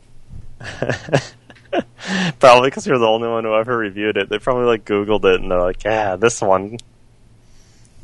Probably 2.40 2.70
because 2.70 2.86
you're 2.86 2.98
the 2.98 3.06
only 3.06 3.28
one 3.28 3.44
who 3.44 3.54
ever 3.54 3.76
reviewed 3.76 4.16
it. 4.16 4.28
They 4.28 4.38
probably 4.38 4.66
like 4.66 4.84
Googled 4.84 5.24
it 5.24 5.40
and 5.40 5.50
they're 5.50 5.60
like, 5.60 5.84
"Yeah, 5.84 6.16
this 6.16 6.40
one. 6.40 6.78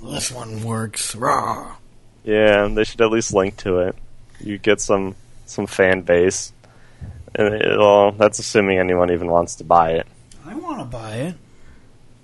This 0.02 0.30
one 0.30 0.62
works. 0.62 1.14
Raw. 1.14 1.76
Yeah, 2.24 2.68
they 2.68 2.84
should 2.84 3.00
at 3.00 3.10
least 3.10 3.32
link 3.32 3.56
to 3.58 3.78
it. 3.80 3.96
You 4.40 4.58
get 4.58 4.80
some 4.80 5.14
some 5.46 5.66
fan 5.66 6.02
base, 6.02 6.52
and 7.34 7.50
well, 7.78 8.12
that's 8.12 8.38
assuming 8.38 8.78
anyone 8.78 9.10
even 9.12 9.30
wants 9.30 9.56
to 9.56 9.64
buy 9.64 9.92
it. 9.92 10.06
I 10.44 10.54
want 10.54 10.80
to 10.80 10.84
buy 10.84 11.16
it. 11.16 11.34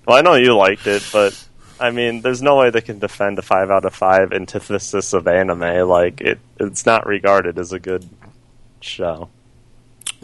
Well, 0.05 0.17
I 0.17 0.21
know 0.21 0.33
you 0.35 0.55
liked 0.55 0.87
it, 0.87 1.07
but 1.13 1.47
I 1.79 1.91
mean, 1.91 2.21
there's 2.21 2.41
no 2.41 2.57
way 2.57 2.69
they 2.69 2.81
can 2.81 2.99
defend 2.99 3.39
a 3.39 3.41
five 3.41 3.71
out 3.71 3.85
of 3.85 3.93
five 3.93 4.33
antithesis 4.33 5.13
of 5.13 5.27
anime. 5.27 5.87
Like 5.87 6.21
it, 6.21 6.39
it's 6.59 6.85
not 6.85 7.07
regarded 7.07 7.57
as 7.57 7.73
a 7.73 7.79
good 7.79 8.07
show. 8.81 9.29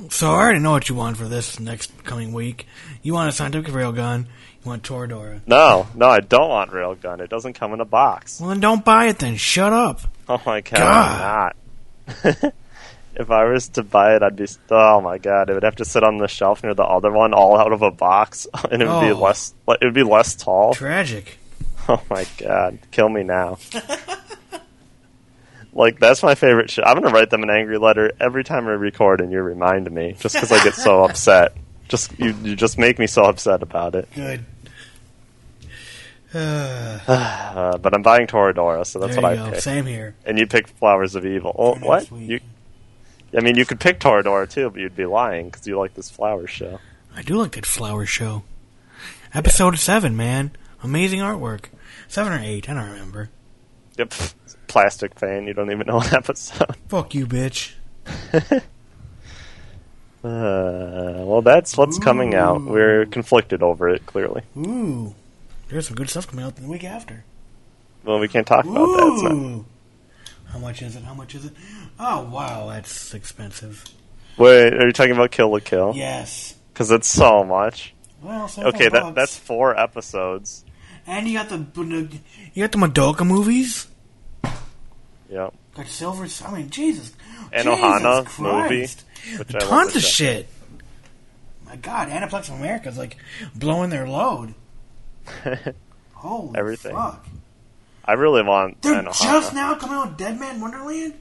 So 0.10 0.32
I 0.32 0.36
already 0.36 0.60
know 0.60 0.72
what 0.72 0.90
you 0.90 0.96
want 0.96 1.18
for 1.18 1.26
this 1.26 1.60
next 1.60 1.92
coming 2.04 2.32
week. 2.32 2.68
You 3.02 3.14
want 3.14 3.30
a 3.30 3.32
scientific 3.32 3.74
railgun. 3.74 4.26
You 4.64 4.70
want 4.70 4.84
Toradora. 4.84 5.42
No, 5.48 5.88
no, 5.96 6.08
I 6.08 6.20
don't 6.20 6.50
want 6.50 6.72
Railgun. 6.72 7.20
It 7.20 7.30
doesn't 7.30 7.54
come 7.54 7.74
in 7.74 7.82
a 7.82 7.86
box. 7.86 8.40
Well, 8.40 8.50
then 8.50 8.60
don't 8.60 8.86
buy 8.86 9.06
it. 9.08 9.20
Then 9.20 9.38
shut 9.38 9.74
up. 9.74 10.02
Oh 10.30 10.42
my 10.46 10.62
god. 10.62 11.54
I'm 12.08 12.24
not. 12.34 12.54
if 13.16 13.32
I 13.32 13.46
was 13.46 13.70
to 13.70 13.84
buy 13.84 14.16
it, 14.16 14.24
I'd 14.24 14.36
be. 14.36 14.46
Oh 14.70 15.02
my 15.02 15.18
god, 15.18 15.50
it 15.50 15.54
would 15.54 15.64
have 15.64 15.78
to 15.78 15.86
sit 15.86 16.04
on 16.04 16.18
the 16.18 16.28
shelf 16.28 16.64
near 16.64 16.74
the 16.76 16.84
other 16.84 17.12
one, 17.12 17.34
all 17.34 17.58
out 17.58 17.72
of 17.74 17.82
a 17.82 17.92
box, 17.92 18.46
and 18.72 18.82
it 18.82 18.88
would 18.88 19.02
be 19.02 19.12
Oh. 19.12 19.20
less. 19.20 19.54
It 19.68 19.80
would 19.84 19.94
be 19.94 20.04
less 20.04 20.36
tall. 20.36 20.74
Tragic. 20.74 21.38
Oh 21.90 22.02
my 22.10 22.26
god, 22.38 22.80
kill 22.92 23.10
me 23.10 23.24
now. 23.24 23.58
like 25.78 26.00
that's 26.00 26.24
my 26.24 26.36
favorite 26.36 26.70
shit. 26.70 26.84
I'm 26.86 27.00
gonna 27.00 27.14
write 27.14 27.30
them 27.30 27.44
an 27.44 27.50
angry 27.50 27.78
letter 27.78 28.12
every 28.20 28.44
time 28.44 28.68
I 28.68 28.72
record, 28.72 29.22
and 29.22 29.32
you 29.32 29.42
remind 29.42 29.90
me, 29.92 30.16
just 30.20 30.36
because 30.36 30.52
I 30.52 30.62
get 30.64 30.74
so 30.74 31.04
upset. 31.06 31.54
Just 31.88 32.18
you, 32.20 32.36
you 32.44 32.56
just 32.56 32.78
make 32.78 33.00
me 33.00 33.08
so 33.08 33.24
upset 33.24 33.62
about 33.64 33.96
it. 33.96 34.10
Good. 34.14 34.44
Uh, 36.34 37.78
but 37.78 37.94
I'm 37.96 38.02
buying 38.02 38.28
Toradora, 38.28 38.86
so 38.86 39.00
that's 39.00 39.16
what 39.16 39.24
I 39.26 39.36
go. 39.38 39.50
picked. 39.52 39.64
Same 39.64 39.86
here. 39.86 40.14
And 40.26 40.38
you 40.38 40.46
picked 40.46 40.70
Flowers 40.72 41.16
of 41.16 41.26
Evil. 41.26 41.56
Oh, 41.58 41.76
For 41.76 41.86
what? 41.86 42.12
You? 42.12 42.42
I 43.36 43.40
mean, 43.40 43.56
you 43.56 43.66
could 43.66 43.80
pick 43.80 44.00
Toradora 44.00 44.50
too, 44.50 44.70
but 44.70 44.80
you'd 44.82 44.96
be 44.96 45.06
lying 45.06 45.46
because 45.50 45.66
you 45.66 45.78
like 45.80 45.94
this 45.94 46.10
flower 46.10 46.46
show. 46.46 46.80
I 47.16 47.22
do 47.22 47.38
like 47.38 47.54
that 47.54 47.66
flower 47.66 48.06
show. 48.06 48.44
Episode 49.34 49.78
seven, 49.80 50.16
man. 50.18 50.52
Amazing 50.84 51.20
artwork. 51.22 51.66
Seven 52.08 52.34
or 52.34 52.40
eight, 52.40 52.70
I 52.70 52.74
don't 52.74 52.90
remember. 52.92 53.30
Yep, 53.98 54.14
plastic 54.68 55.18
fan. 55.20 55.48
You 55.48 55.54
don't 55.54 55.72
even 55.72 55.88
know 55.88 56.00
an 56.00 56.08
episode. 56.14 56.76
Fuck 56.88 57.14
you, 57.16 57.26
bitch. 57.28 57.74
Uh, 60.24 61.24
well, 61.26 61.42
that's 61.42 61.78
what's 61.78 62.00
coming 62.00 62.34
out. 62.36 62.62
We're 62.64 63.06
conflicted 63.06 63.62
over 63.62 63.88
it. 63.88 64.06
Clearly, 64.06 64.42
Ooh. 64.58 65.14
There's 65.70 65.88
some 65.88 65.96
good 65.96 66.10
stuff 66.10 66.28
coming 66.28 66.44
out 66.44 66.56
the 66.56 66.68
week 66.68 66.84
after. 66.84 67.24
well, 68.04 68.20
we 68.20 68.28
can't 68.28 68.48
talk 68.48 68.66
about 68.66 68.74
that. 68.86 69.20
Not- 69.24 69.32
Ooh. 69.34 69.66
How 70.48 70.60
much 70.60 70.82
is 70.82 70.96
it? 70.96 71.04
How 71.04 71.14
much 71.14 71.36
is 71.36 71.46
it? 71.46 71.54
Oh, 72.00 72.24
wow, 72.32 72.68
that's 72.70 73.14
expensive. 73.14 73.84
Wait, 74.38 74.74
are 74.74 74.88
you 74.88 74.92
talking 74.94 75.12
about 75.12 75.30
Kill 75.32 75.52
la 75.52 75.60
Kill? 75.60 75.94
Yes. 75.96 76.56
Because 76.74 76.90
it's 76.90 77.08
so 77.08 77.44
much. 77.44 77.94
Well, 78.22 78.48
so 78.48 78.64
Okay, 78.64 78.90
that 78.90 79.14
that's 79.14 79.38
four 79.38 79.78
episodes. 79.80 80.66
And 81.08 81.28
you 81.28 81.38
got 81.38 81.50
the 81.50 81.58
you 82.54 82.64
got 82.64 82.72
the 82.74 82.78
Madoka 82.78 83.26
movies. 83.26 83.88
Yep. 85.30 85.54
Got 85.76 85.88
Silver. 85.88 86.28
I 86.46 86.52
mean, 86.56 86.70
Jesus. 86.70 87.14
And 87.54 87.64
Jesus 87.68 87.80
Ohana 87.80 88.40
movie, 88.40 88.68
Christ. 88.80 89.04
which 89.40 89.56
I 89.56 89.60
love 89.60 89.70
Tons 89.70 89.96
of 89.96 90.02
shit. 90.04 90.50
My 91.66 91.76
God, 91.78 92.10
Aniplex 92.10 92.50
America's 92.54 92.98
like 92.98 93.18
blowing 93.56 93.90
their 93.90 94.08
load. 94.08 94.54
Holy 96.14 96.58
Everything. 96.58 96.94
fuck! 96.96 97.26
I 98.06 98.14
really 98.14 98.42
want 98.42 98.82
They're 98.82 99.00
an 99.00 99.06
just 99.06 99.54
now 99.54 99.76
coming 99.76 99.96
out 99.98 100.10
with 100.10 100.18
Deadman 100.18 100.62
Wonderland. 100.62 101.14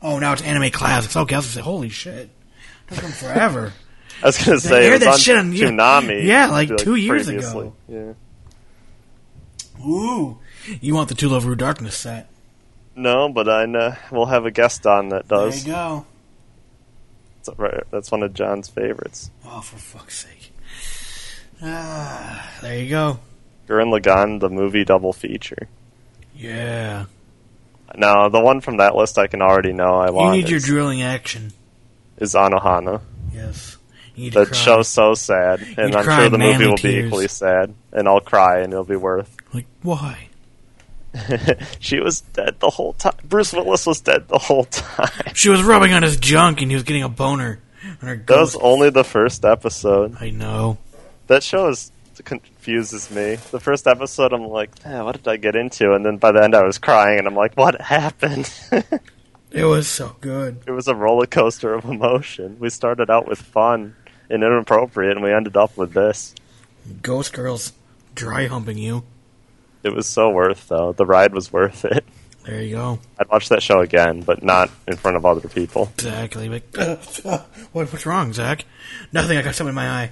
Oh, 0.00 0.18
now 0.18 0.32
it's 0.32 0.42
anime 0.42 0.70
classics. 0.70 1.16
Okay, 1.16 1.34
I 1.34 1.38
was 1.38 1.46
gonna 1.46 1.54
say, 1.54 1.60
holy 1.60 1.88
shit, 1.88 2.30
took 2.88 2.98
them 3.00 3.10
forever. 3.10 3.72
I 4.22 4.26
was 4.26 4.38
gonna 4.38 4.58
They 4.58 4.68
say 4.68 4.86
aired 4.86 4.86
it 4.86 4.92
was 4.94 5.00
that 5.02 5.12
on 5.14 5.18
shit 5.18 5.36
on- 5.36 5.52
yeah. 5.52 5.66
Toonami. 5.68 6.24
Yeah, 6.24 6.46
like 6.50 6.76
two 6.76 6.94
years 6.94 7.26
previously. 7.26 7.66
ago. 7.66 7.74
Yeah. 7.88 8.12
Ooh, 9.86 10.38
you 10.80 10.94
want 10.94 11.08
the 11.08 11.14
To 11.16 11.28
Love 11.28 11.44
Ru 11.46 11.54
Darkness 11.54 11.96
set? 11.96 12.28
No, 12.96 13.28
but 13.28 13.48
I 13.48 13.66
know 13.66 13.94
we'll 14.10 14.26
have 14.26 14.44
a 14.44 14.50
guest 14.50 14.86
on 14.86 15.10
that 15.10 15.28
does. 15.28 15.64
There 15.64 15.72
you 15.72 15.76
go. 15.78 16.06
It's 17.40 17.48
right- 17.58 17.84
That's 17.90 18.10
one 18.10 18.22
of 18.22 18.34
John's 18.34 18.68
favorites. 18.68 19.30
Oh, 19.46 19.60
for 19.60 19.76
fuck's 19.78 20.24
sake! 20.26 20.52
Ah, 21.62 22.50
there 22.62 22.78
you 22.78 22.88
go. 22.90 23.18
Gurren 23.68 23.92
Lagann, 23.96 24.40
the 24.40 24.48
movie 24.48 24.84
double 24.84 25.12
feature. 25.12 25.68
Yeah, 26.34 27.06
Now, 27.96 28.28
the 28.28 28.40
one 28.40 28.60
from 28.60 28.76
that 28.76 28.94
list 28.94 29.18
I 29.18 29.26
can 29.26 29.42
already 29.42 29.72
know 29.72 29.94
I 29.96 30.10
want. 30.10 30.36
you 30.36 30.42
need 30.42 30.50
your 30.50 30.60
drilling 30.60 31.02
action. 31.02 31.52
is 32.18 32.34
Anohana. 32.34 33.00
Yes, 33.32 33.76
you 34.14 34.24
need 34.24 34.32
to 34.34 34.40
That 34.40 34.48
cry. 34.48 34.56
show's 34.58 34.88
so 34.88 35.14
sad, 35.14 35.60
and 35.76 35.94
I'm 35.96 36.04
cry 36.04 36.20
sure 36.20 36.28
the 36.30 36.38
movie 36.38 36.66
will 36.66 36.76
tears. 36.76 37.02
be 37.02 37.06
equally 37.06 37.28
sad, 37.28 37.74
and 37.92 38.06
I'll 38.08 38.20
cry, 38.20 38.60
and 38.60 38.72
it'll 38.72 38.84
be 38.84 38.96
worth. 38.96 39.36
Like 39.52 39.66
why? 39.82 40.28
she 41.80 42.00
was 42.00 42.20
dead 42.20 42.60
the 42.60 42.70
whole 42.70 42.92
time. 42.92 43.14
Bruce 43.24 43.52
Willis 43.52 43.86
was 43.86 44.00
dead 44.00 44.28
the 44.28 44.38
whole 44.38 44.64
time. 44.64 45.32
She 45.34 45.48
was 45.48 45.62
rubbing 45.62 45.92
on 45.92 46.02
his 46.02 46.16
junk, 46.16 46.60
and 46.60 46.70
he 46.70 46.74
was 46.74 46.84
getting 46.84 47.02
a 47.02 47.08
boner. 47.08 47.60
That 48.02 48.28
was 48.28 48.56
only 48.56 48.90
the 48.90 49.04
first 49.04 49.44
episode. 49.44 50.16
I 50.20 50.30
know. 50.30 50.78
That 51.28 51.42
show 51.42 51.68
is 51.68 51.92
confuses 52.24 53.10
me. 53.10 53.36
The 53.36 53.60
first 53.60 53.86
episode, 53.86 54.32
I'm 54.32 54.48
like, 54.48 54.70
eh, 54.84 55.00
what 55.02 55.16
did 55.16 55.28
I 55.28 55.36
get 55.36 55.56
into? 55.56 55.94
And 55.94 56.04
then 56.04 56.16
by 56.16 56.32
the 56.32 56.42
end, 56.42 56.54
I 56.54 56.64
was 56.64 56.78
crying, 56.78 57.18
and 57.18 57.26
I'm 57.26 57.36
like, 57.36 57.56
what 57.56 57.80
happened? 57.80 58.50
It 59.50 59.64
was 59.64 59.88
so 59.88 60.14
good. 60.20 60.60
it 60.66 60.72
was 60.72 60.88
a 60.88 60.94
roller 60.94 61.24
coaster 61.26 61.72
of 61.72 61.86
emotion. 61.86 62.58
We 62.60 62.68
started 62.68 63.08
out 63.08 63.26
with 63.26 63.40
fun 63.40 63.96
and 64.28 64.42
inappropriate, 64.42 65.12
and 65.12 65.24
we 65.24 65.32
ended 65.32 65.56
up 65.56 65.74
with 65.74 65.94
this. 65.94 66.34
Ghost 67.00 67.32
girls 67.32 67.72
dry 68.14 68.46
humping 68.46 68.76
you. 68.76 69.04
It 69.88 69.94
was 69.94 70.06
so 70.06 70.28
worth, 70.28 70.68
though. 70.68 70.92
The 70.92 71.06
ride 71.06 71.32
was 71.32 71.50
worth 71.50 71.86
it. 71.86 72.04
There 72.44 72.60
you 72.60 72.76
go. 72.76 72.98
I'd 73.18 73.30
watch 73.30 73.48
that 73.48 73.62
show 73.62 73.80
again, 73.80 74.20
but 74.20 74.42
not 74.42 74.68
in 74.86 74.96
front 74.96 75.16
of 75.16 75.24
other 75.24 75.48
people. 75.48 75.90
Exactly. 75.94 76.50
Like, 76.50 76.76
what, 77.22 77.46
what's 77.72 78.04
wrong, 78.04 78.34
Zach? 78.34 78.66
Nothing. 79.14 79.38
I 79.38 79.42
got 79.42 79.54
something 79.54 79.70
in 79.70 79.74
my 79.74 79.88
eye. 79.88 80.10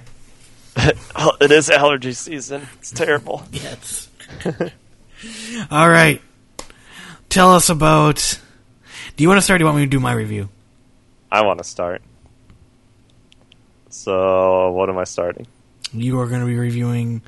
Oh, 1.15 1.37
it 1.39 1.51
is 1.51 1.69
allergy 1.69 2.13
season. 2.13 2.67
It's 2.79 2.89
terrible. 2.91 3.43
Yes. 3.51 4.09
All 5.69 5.89
right. 5.89 6.21
Tell 7.29 7.53
us 7.53 7.69
about. 7.69 8.39
Do 9.15 9.23
you 9.23 9.27
want 9.29 9.37
to 9.37 9.41
start? 9.43 9.57
Or 9.57 9.59
do 9.59 9.61
you 9.61 9.65
want 9.67 9.77
me 9.77 9.85
to 9.85 9.89
do 9.89 9.99
my 9.99 10.13
review? 10.13 10.49
I 11.31 11.41
want 11.41 11.59
to 11.59 11.63
start. 11.63 12.01
So, 13.89 14.71
what 14.71 14.89
am 14.89 14.97
I 14.97 15.03
starting? 15.03 15.45
You 15.93 16.19
are 16.19 16.27
going 16.27 16.41
to 16.41 16.47
be 16.47 16.55
reviewing 16.57 17.21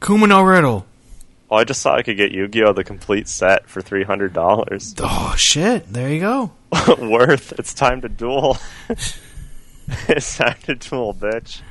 Kuma 0.00 0.26
no 0.26 0.42
Riddle. 0.42 0.86
Oh, 1.50 1.56
I 1.56 1.64
just 1.64 1.80
saw 1.80 1.94
I 1.96 2.02
could 2.02 2.16
get 2.18 2.30
Yu-Gi-Oh! 2.32 2.74
the 2.74 2.84
complete 2.84 3.26
set 3.26 3.68
for 3.68 3.80
three 3.80 4.04
hundred 4.04 4.32
dollars. 4.32 4.94
Oh 5.00 5.34
shit! 5.36 5.90
There 5.92 6.10
you 6.12 6.20
go. 6.20 6.52
Worth. 6.98 7.52
It's 7.58 7.72
time 7.74 8.00
to 8.02 8.08
duel. 8.08 8.58
it's 10.08 10.36
time 10.36 10.56
to 10.64 10.74
duel, 10.74 11.14
bitch. 11.14 11.62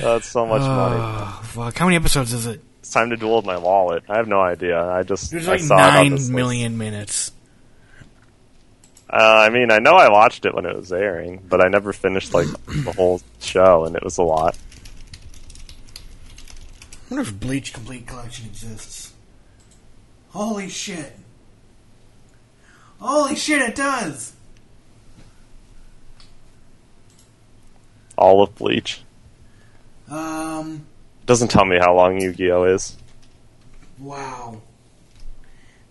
That's 0.00 0.26
so 0.28 0.44
much 0.46 0.60
money. 0.62 0.96
Oh, 0.98 1.40
fuck. 1.44 1.78
How 1.78 1.86
many 1.86 1.96
episodes 1.96 2.32
is 2.32 2.46
it? 2.46 2.60
It's 2.80 2.90
time 2.90 3.10
to 3.10 3.16
duel 3.16 3.36
with 3.36 3.46
my 3.46 3.56
wallet. 3.58 4.02
I 4.08 4.16
have 4.16 4.28
no 4.28 4.40
idea. 4.40 4.82
I 4.82 5.02
just 5.02 5.30
There's 5.30 5.46
I 5.48 5.52
like 5.52 5.60
saw 5.60 5.76
it 5.76 5.78
nine 5.78 6.10
this 6.12 6.28
list. 6.30 6.70
minutes. 6.76 7.32
Uh, 9.10 9.46
I 9.46 9.48
mean, 9.50 9.70
I 9.70 9.78
know 9.78 9.92
I 9.92 10.10
watched 10.10 10.44
it 10.44 10.54
when 10.54 10.66
it 10.66 10.76
was 10.76 10.92
airing, 10.92 11.42
but 11.48 11.64
I 11.64 11.68
never 11.68 11.92
finished 11.94 12.34
like 12.34 12.46
the 12.66 12.92
whole 12.96 13.22
show, 13.40 13.84
and 13.86 13.96
it 13.96 14.04
was 14.04 14.18
a 14.18 14.22
lot. 14.22 14.56
I 17.10 17.14
wonder 17.14 17.22
if 17.28 17.40
Bleach 17.40 17.72
Complete 17.72 18.06
Collection 18.06 18.46
exists. 18.46 19.14
Holy 20.30 20.68
shit! 20.68 21.14
Holy 23.00 23.34
shit! 23.34 23.62
It 23.62 23.74
does. 23.74 24.34
All 28.18 28.42
of 28.42 28.54
Bleach 28.56 29.00
Um. 30.10 30.84
doesn't 31.24 31.48
tell 31.48 31.64
me 31.64 31.78
how 31.80 31.94
long 31.94 32.20
Yu-Gi-Oh 32.20 32.64
is. 32.64 32.96
Wow. 33.98 34.60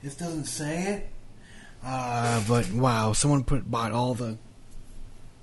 This 0.03 0.15
doesn't 0.15 0.45
say 0.45 0.83
it. 0.83 1.09
Uh, 1.83 2.43
but 2.47 2.71
wow, 2.73 3.13
someone 3.13 3.43
put 3.43 3.69
bought 3.71 3.91
all 3.91 4.13
the. 4.13 4.37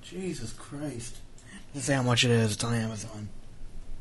Jesus 0.03 0.53
Christ! 0.53 1.17
Doesn't 1.73 1.87
say 1.87 1.95
how 1.95 2.03
much 2.03 2.25
it 2.25 2.31
is. 2.31 2.53
It's 2.53 2.63
on 2.63 2.75
Amazon. 2.75 3.29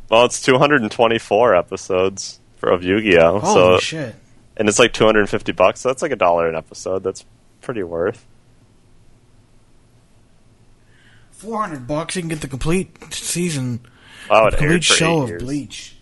Well, 0.10 0.26
it's 0.26 0.42
224 0.42 1.56
episodes 1.56 2.40
for 2.58 2.70
of 2.70 2.84
Yu-Gi-Oh. 2.84 3.40
Holy 3.40 3.54
so 3.54 3.80
shit! 3.80 4.16
and 4.58 4.70
it's 4.70 4.80
like 4.80 4.94
250 4.94 5.52
bucks. 5.54 5.82
So 5.82 5.90
that's 5.90 6.02
like 6.02 6.12
a 6.12 6.16
dollar 6.16 6.48
an 6.48 6.56
episode. 6.56 7.04
That's 7.04 7.26
pretty 7.62 7.84
worth. 7.84 8.26
Four 11.32 11.60
hundred 11.62 11.88
bucks. 11.88 12.16
You 12.16 12.22
can 12.22 12.30
get 12.30 12.42
the 12.42 12.48
complete 12.48 13.14
season, 13.14 13.82
Wow, 14.30 14.48
it 14.48 14.58
complete 14.58 14.84
show 14.84 15.24
of 15.24 15.30
years. 15.30 15.44
Bleach. 15.44 15.98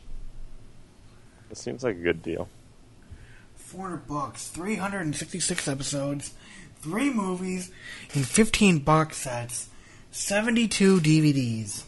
It 1.49 1.57
seems 1.57 1.83
like 1.83 1.95
a 1.95 1.99
good 1.99 2.21
deal. 2.21 2.47
Four 3.55 3.87
hundred 3.87 4.07
bucks. 4.07 4.47
Three 4.49 4.75
hundred 4.75 5.01
and 5.01 5.15
sixty-six 5.15 5.67
episodes, 5.67 6.33
three 6.81 7.09
movies, 7.09 7.71
and 8.13 8.27
fifteen 8.27 8.79
box 8.79 9.17
sets. 9.17 9.69
Seventy-two 10.11 10.99
DVDs. 10.99 11.85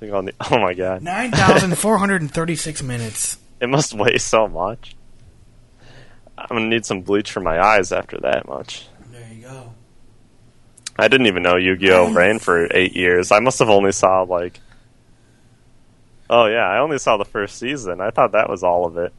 Think 0.00 0.12
on 0.12 0.26
the 0.26 0.34
oh 0.50 0.58
my 0.58 0.74
god, 0.74 1.02
Nine 1.02 1.30
thousand 1.30 1.76
four 1.76 1.98
hundred 1.98 2.22
and 2.22 2.32
thirty-six 2.32 2.82
minutes. 2.82 3.38
it 3.60 3.68
must 3.68 3.94
weigh 3.94 4.18
so 4.18 4.46
much. 4.46 4.96
I'm 6.36 6.56
gonna 6.56 6.68
need 6.68 6.86
some 6.86 7.02
bleach 7.02 7.32
for 7.32 7.40
my 7.40 7.60
eyes 7.60 7.90
after 7.90 8.18
that 8.22 8.46
much. 8.46 8.86
There 9.10 9.28
you 9.32 9.42
go. 9.42 9.74
I 10.96 11.08
didn't 11.08 11.26
even 11.26 11.42
know 11.42 11.56
Yu-Gi-Oh 11.56 12.12
ran 12.12 12.38
for 12.38 12.68
eight 12.72 12.94
years. 12.96 13.30
I 13.32 13.40
must 13.40 13.58
have 13.58 13.70
only 13.70 13.92
saw 13.92 14.22
like. 14.22 14.60
Oh 16.30 16.46
yeah, 16.46 16.68
I 16.68 16.78
only 16.78 16.98
saw 16.98 17.16
the 17.16 17.24
first 17.24 17.56
season. 17.58 18.00
I 18.00 18.10
thought 18.10 18.32
that 18.32 18.50
was 18.50 18.62
all 18.62 18.86
of 18.86 18.96
it. 18.98 19.12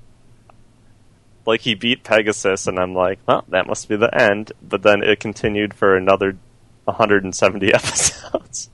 Like 1.46 1.62
he 1.62 1.74
beat 1.74 2.04
Pegasus, 2.04 2.68
and 2.68 2.78
I'm 2.80 2.94
like, 2.94 3.20
well, 3.28 3.44
that 3.50 3.68
must 3.68 3.90
be 3.90 3.96
the 3.96 4.14
end. 4.14 4.52
But 4.62 4.84
then 4.84 5.02
it 5.04 5.20
continued 5.20 5.74
for 5.74 5.96
another 5.98 6.38
170 6.86 7.74
episodes. 7.74 8.70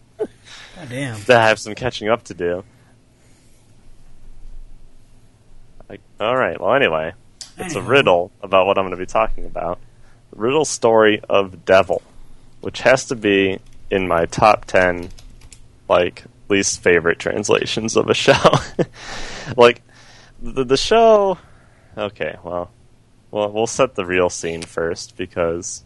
God 0.76 0.90
damn. 0.90 1.20
to 1.22 1.40
have 1.40 1.60
some 1.60 1.76
catching 1.76 2.10
up 2.10 2.24
to 2.24 2.34
do. 2.34 2.64
All 6.20 6.36
right. 6.36 6.60
Well, 6.60 6.74
anyway, 6.74 7.14
it's 7.58 7.76
a 7.76 7.82
riddle 7.82 8.32
about 8.42 8.68
what 8.68 8.78
I'm 8.78 8.86
going 8.86 8.92
to 8.92 8.98
be 8.98 9.06
talking 9.06 9.46
about. 9.46 9.80
The 10.32 10.38
riddle 10.38 10.64
story 10.64 11.22
of 11.30 11.66
Devil, 11.66 12.02
which 12.62 12.82
has 12.82 13.06
to 13.06 13.16
be 13.16 13.60
in 13.92 14.08
my 14.08 14.26
top 14.26 14.64
ten, 14.66 15.10
like 15.90 16.24
least 16.48 16.82
favorite 16.82 17.20
translations 17.20 17.98
of 17.98 18.10
a 18.10 18.14
show. 18.14 18.34
like 19.58 19.82
the 20.42 20.64
the 20.64 20.78
show. 20.78 21.38
Okay, 21.98 22.38
well, 22.44 22.72
well, 23.32 23.52
we'll 23.52 23.68
set 23.68 23.96
the 23.96 24.06
real 24.06 24.30
scene 24.30 24.62
first 24.62 25.18
because 25.18 25.84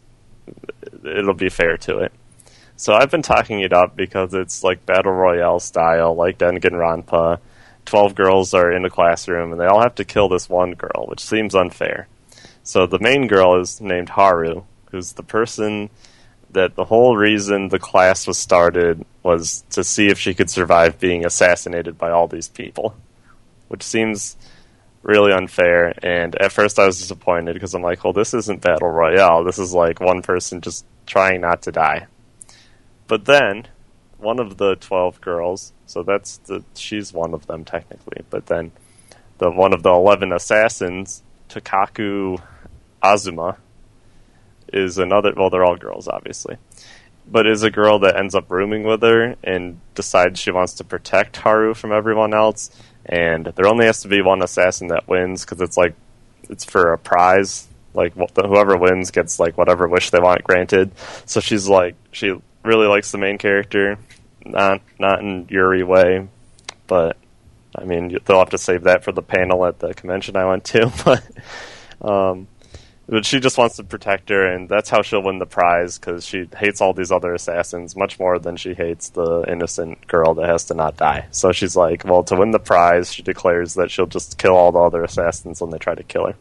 it'll 1.04 1.34
be 1.34 1.50
fair 1.50 1.78
to 1.78 2.00
it. 2.00 2.12
So 2.80 2.94
I've 2.94 3.12
been 3.12 3.22
talking 3.22 3.60
it 3.60 3.74
up 3.74 3.98
because 3.98 4.34
it's 4.34 4.64
like 4.64 4.86
battle 4.86 5.12
royale 5.12 5.60
style, 5.60 6.16
like 6.16 6.38
Danganronpa. 6.38 7.40
Twelve 7.84 8.16
girls 8.16 8.54
are 8.54 8.72
in 8.72 8.86
a 8.86 8.90
classroom 8.90 9.52
and 9.52 9.60
they 9.60 9.66
all 9.66 9.82
have 9.82 9.96
to 9.96 10.06
kill 10.06 10.30
this 10.30 10.48
one 10.48 10.76
girl, 10.76 11.06
which 11.08 11.20
seems 11.20 11.56
unfair. 11.56 12.08
So 12.64 12.86
the 12.86 13.00
main 13.00 13.28
girl 13.28 13.60
is 13.60 13.82
named 13.82 14.08
Haru, 14.08 14.64
who's 14.92 15.12
the 15.12 15.24
person 15.24 15.90
that 16.52 16.76
the 16.76 16.86
whole 16.86 17.18
reason 17.18 17.68
the 17.68 17.80
class 17.80 18.26
was 18.26 18.38
started 18.38 19.06
was 19.24 19.66
to 19.72 19.84
see 19.84 20.08
if 20.08 20.18
she 20.18 20.34
could 20.34 20.50
survive 20.50 21.02
being 21.02 21.26
assassinated 21.26 21.98
by 21.98 22.12
all 22.12 22.30
these 22.30 22.48
people, 22.48 22.96
which 23.68 23.84
seems 23.84 24.38
really 25.04 25.34
unfair. 25.34 25.94
And 26.02 26.34
at 26.42 26.54
first 26.54 26.80
I 26.80 26.86
was 26.86 26.98
disappointed 26.98 27.56
because 27.56 27.74
I'm 27.74 27.84
like, 27.84 28.06
well, 28.06 28.14
this 28.14 28.34
isn't 28.34 28.62
battle 28.62 28.88
royale. 28.88 29.44
This 29.44 29.60
is 29.60 29.74
like 29.74 30.00
one 30.00 30.22
person 30.22 30.62
just 30.62 30.86
trying 31.06 31.42
not 31.42 31.64
to 31.64 31.74
die. 31.74 32.08
But 33.10 33.26
then 33.26 33.68
one 34.20 34.40
of 34.40 34.58
the 34.58 34.76
12 34.76 35.20
girls, 35.20 35.74
so 35.88 36.04
that's 36.04 36.38
the 36.38 36.64
she's 36.76 37.12
one 37.12 37.34
of 37.34 37.48
them 37.48 37.66
technically, 37.66 38.22
but 38.30 38.46
then 38.46 38.72
the 39.40 39.50
one 39.50 39.74
of 39.74 39.82
the 39.82 39.90
11 39.90 40.32
assassins, 40.32 41.24
Tokaku 41.50 42.40
Azuma, 43.02 43.58
is 44.72 45.00
another 45.00 45.34
well 45.36 45.50
they're 45.50 45.66
all 45.66 45.76
girls 45.76 46.08
obviously. 46.08 46.58
But 47.28 47.48
is 47.48 47.64
a 47.64 47.72
girl 47.72 48.00
that 48.00 48.16
ends 48.16 48.36
up 48.36 48.52
rooming 48.52 48.84
with 48.84 49.02
her 49.02 49.36
and 49.44 49.80
decides 49.96 50.40
she 50.40 50.52
wants 50.52 50.74
to 50.74 50.84
protect 50.84 51.38
Haru 51.38 51.74
from 51.74 51.92
everyone 51.92 52.34
else 52.34 52.70
and 53.06 53.48
there 53.56 53.68
only 53.68 53.86
has 53.86 54.02
to 54.02 54.08
be 54.08 54.22
one 54.22 54.44
assassin 54.44 54.90
that 54.90 55.08
wins 55.08 55.44
because 55.44 55.62
it's 55.62 55.78
like 55.78 55.96
it's 56.44 56.64
for 56.64 56.94
a 56.94 56.98
prize 56.98 57.68
like 57.96 58.14
wh- 58.14 58.32
whoever 58.36 58.78
wins 58.78 59.10
gets 59.10 59.40
like 59.40 59.58
whatever 59.58 59.88
wish 59.88 60.12
they 60.12 60.20
want 60.20 60.44
granted 60.44 60.92
so 61.26 61.40
she's 61.40 61.68
like 61.68 61.96
she 62.12 62.36
really 62.70 62.88
likes 62.88 63.12
the 63.12 63.18
main 63.18 63.38
character 63.38 63.98
not 64.46 64.82
not 65.00 65.20
in 65.20 65.48
yuri 65.50 65.84
way 65.84 66.28
but 66.88 67.18
i 67.76 67.84
mean 67.84 68.18
they'll 68.26 68.40
have 68.40 68.52
to 68.52 68.58
save 68.58 68.84
that 68.84 69.04
for 69.04 69.12
the 69.12 69.22
panel 69.22 69.66
at 69.66 69.80
the 69.80 69.94
convention 69.94 70.36
i 70.36 70.46
went 70.46 70.64
to 70.64 70.92
but 71.06 72.08
um 72.08 72.48
but 73.10 73.26
she 73.26 73.40
just 73.40 73.58
wants 73.58 73.78
to 73.78 73.84
protect 73.84 74.30
her, 74.30 74.46
and 74.46 74.70
that's 74.70 74.90
how 74.90 75.02
she'll 75.02 75.24
win 75.24 75.40
the 75.40 75.48
prize 75.48 75.98
because 75.98 76.24
she 76.24 76.48
hates 76.56 76.80
all 76.80 76.94
these 76.94 77.12
other 77.12 77.34
assassins 77.34 77.96
much 77.96 78.20
more 78.20 78.38
than 78.38 78.56
she 78.56 78.76
hates 78.76 79.10
the 79.10 79.46
innocent 79.48 80.06
girl 80.06 80.36
that 80.36 80.48
has 80.48 80.66
to 80.66 80.76
not 80.76 80.96
die. 80.96 81.26
So 81.32 81.52
she's 81.52 81.76
like, 81.76 82.06
well, 82.06 82.24
to 82.26 82.36
win 82.36 82.52
the 82.52 82.60
prize, 82.60 83.12
she 83.12 83.24
declares 83.24 83.74
that 83.74 83.90
she'll 83.90 84.06
just 84.06 84.38
kill 84.38 84.56
all 84.56 84.72
the 84.72 84.80
other 84.80 85.04
assassins 85.04 85.60
when 85.60 85.72
they 85.72 85.80
try 85.80 85.96
to 85.96 86.04
kill 86.04 86.28
her. 86.28 86.36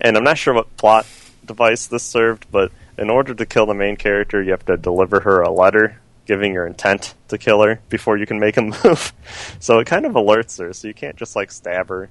And 0.00 0.16
I'm 0.16 0.24
not 0.24 0.38
sure 0.38 0.54
what 0.54 0.74
plot 0.78 1.06
device 1.44 1.86
this 1.88 2.04
served, 2.04 2.46
but 2.50 2.72
in 2.98 3.10
order 3.10 3.32
to 3.34 3.46
kill 3.46 3.66
the 3.66 3.74
main 3.74 3.96
character, 3.96 4.42
you 4.42 4.50
have 4.50 4.66
to 4.66 4.76
deliver 4.76 5.20
her 5.20 5.40
a 5.40 5.50
letter 5.50 6.00
giving 6.26 6.52
your 6.52 6.66
intent 6.66 7.14
to 7.28 7.38
kill 7.38 7.62
her 7.62 7.80
before 7.88 8.18
you 8.18 8.26
can 8.26 8.38
make 8.38 8.56
a 8.56 8.62
move. 8.84 9.12
so 9.58 9.78
it 9.78 9.86
kind 9.86 10.04
of 10.04 10.12
alerts 10.12 10.58
her, 10.58 10.72
so 10.72 10.86
you 10.86 10.94
can't 10.94 11.16
just 11.16 11.34
like 11.34 11.50
stab 11.50 11.88
her 11.88 12.10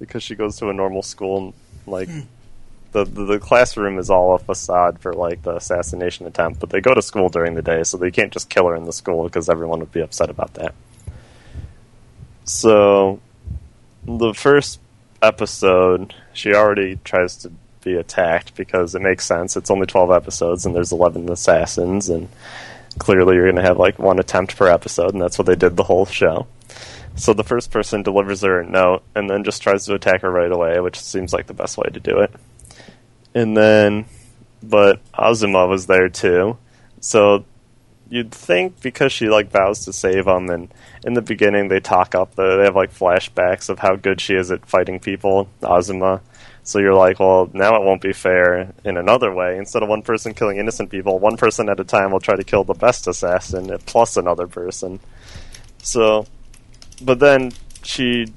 because 0.00 0.22
she 0.22 0.34
goes 0.34 0.56
to 0.56 0.68
a 0.68 0.72
normal 0.72 1.02
school 1.02 1.38
and 1.38 1.54
like 1.86 2.08
hmm. 2.08 2.20
the, 2.92 3.04
the 3.04 3.24
the 3.24 3.38
classroom 3.38 3.98
is 3.98 4.10
all 4.10 4.34
a 4.34 4.38
facade 4.38 4.98
for 4.98 5.12
like 5.12 5.42
the 5.42 5.54
assassination 5.54 6.26
attempt, 6.26 6.58
but 6.58 6.70
they 6.70 6.80
go 6.80 6.94
to 6.94 7.02
school 7.02 7.28
during 7.28 7.54
the 7.54 7.62
day, 7.62 7.84
so 7.84 7.96
they 7.96 8.10
can't 8.10 8.32
just 8.32 8.50
kill 8.50 8.66
her 8.66 8.74
in 8.74 8.84
the 8.84 8.92
school 8.92 9.24
because 9.24 9.48
everyone 9.48 9.78
would 9.80 9.92
be 9.92 10.00
upset 10.00 10.30
about 10.30 10.54
that. 10.54 10.74
So, 12.44 13.20
the 14.04 14.34
first 14.34 14.80
episode, 15.22 16.14
she 16.32 16.54
already 16.54 16.98
tries 17.04 17.36
to 17.38 17.52
be 17.84 17.94
attacked 17.94 18.54
because 18.56 18.94
it 18.94 19.02
makes 19.02 19.24
sense. 19.26 19.56
It's 19.56 19.70
only 19.70 19.86
twelve 19.86 20.10
episodes, 20.10 20.64
and 20.66 20.74
there's 20.74 20.92
eleven 20.92 21.30
assassins, 21.30 22.08
and 22.08 22.28
clearly 22.98 23.34
you're 23.34 23.50
going 23.50 23.62
to 23.62 23.68
have 23.68 23.78
like 23.78 23.98
one 23.98 24.18
attempt 24.18 24.56
per 24.56 24.68
episode, 24.68 25.12
and 25.12 25.20
that's 25.22 25.38
what 25.38 25.46
they 25.46 25.56
did 25.56 25.76
the 25.76 25.84
whole 25.84 26.06
show. 26.06 26.46
So 27.16 27.32
the 27.32 27.44
first 27.44 27.70
person 27.70 28.02
delivers 28.02 28.42
a 28.42 28.64
note 28.64 29.02
and 29.14 29.30
then 29.30 29.44
just 29.44 29.62
tries 29.62 29.84
to 29.86 29.94
attack 29.94 30.22
her 30.22 30.30
right 30.30 30.50
away, 30.50 30.80
which 30.80 30.98
seems 30.98 31.32
like 31.32 31.46
the 31.46 31.54
best 31.54 31.78
way 31.78 31.88
to 31.92 32.00
do 32.00 32.18
it. 32.18 32.32
and 33.34 33.56
then, 33.56 34.06
but 34.62 35.00
Azuma 35.18 35.66
was 35.66 35.86
there 35.86 36.08
too. 36.08 36.56
So 37.00 37.44
you'd 38.08 38.32
think 38.32 38.80
because 38.80 39.12
she 39.12 39.28
like 39.28 39.50
vows 39.50 39.84
to 39.84 39.92
save 39.92 40.26
him, 40.26 40.48
and 40.48 40.72
in 41.04 41.14
the 41.14 41.22
beginning 41.22 41.68
they 41.68 41.80
talk 41.80 42.14
up, 42.14 42.34
the, 42.36 42.56
they 42.56 42.64
have 42.64 42.76
like 42.76 42.94
flashbacks 42.94 43.68
of 43.68 43.80
how 43.80 43.96
good 43.96 44.20
she 44.20 44.34
is 44.34 44.50
at 44.50 44.66
fighting 44.66 45.00
people, 45.00 45.48
Azuma. 45.62 46.22
So 46.66 46.78
you're 46.78 46.94
like, 46.94 47.20
well, 47.20 47.50
now 47.52 47.76
it 47.76 47.84
won't 47.84 48.00
be 48.00 48.14
fair 48.14 48.72
in 48.84 48.96
another 48.96 49.32
way. 49.32 49.58
Instead 49.58 49.82
of 49.82 49.90
one 49.90 50.00
person 50.00 50.32
killing 50.32 50.56
innocent 50.56 50.90
people, 50.90 51.18
one 51.18 51.36
person 51.36 51.68
at 51.68 51.78
a 51.78 51.84
time 51.84 52.10
will 52.10 52.20
try 52.20 52.36
to 52.36 52.42
kill 52.42 52.64
the 52.64 52.72
best 52.72 53.06
assassin 53.06 53.76
plus 53.84 54.16
another 54.16 54.46
person. 54.46 54.98
So, 55.82 56.26
but 57.02 57.18
then 57.18 57.52
she 57.82 58.32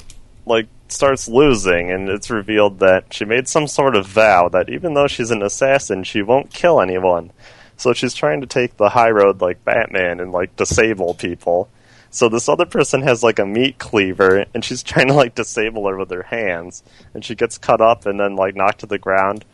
like 0.46 0.68
starts 0.90 1.30
losing, 1.30 1.90
and 1.90 2.10
it's 2.10 2.30
revealed 2.30 2.80
that 2.80 3.14
she 3.14 3.24
made 3.24 3.48
some 3.48 3.66
sort 3.66 3.96
of 3.96 4.06
vow 4.06 4.50
that 4.50 4.70
even 4.70 4.94
though 4.94 5.08
she's 5.08 5.32
an 5.32 5.42
assassin, 5.42 6.04
she 6.04 6.22
won't 6.22 6.54
kill 6.54 6.82
anyone. 6.82 7.32
So 7.78 7.94
she's 7.94 8.14
trying 8.14 8.42
to 8.42 8.48
take 8.48 8.76
the 8.76 8.90
high 8.90 9.12
road 9.12 9.40
like 9.40 9.64
Batman 9.64 10.20
and 10.20 10.34
like 10.34 10.56
disable 10.58 11.14
people. 11.14 11.70
So 12.10 12.30
this 12.30 12.50
other 12.50 12.66
person 12.66 13.02
has 13.02 13.24
like 13.24 13.40
a 13.40 13.46
meat 13.46 13.78
cleaver, 13.78 14.46
and 14.54 14.64
she's 14.64 14.84
trying 14.92 15.08
to 15.08 15.14
like 15.14 15.36
disable 15.36 15.88
her 15.88 15.98
with 15.98 16.12
her 16.12 16.24
hands, 16.24 16.84
and 17.14 17.24
she 17.24 17.36
gets 17.36 17.58
cut 17.58 17.82
up 17.82 18.06
and 18.06 18.20
then 18.20 18.36
like 18.36 18.56
knocked 18.56 18.80
to 18.80 18.86
the 18.86 18.98
ground. 18.98 19.46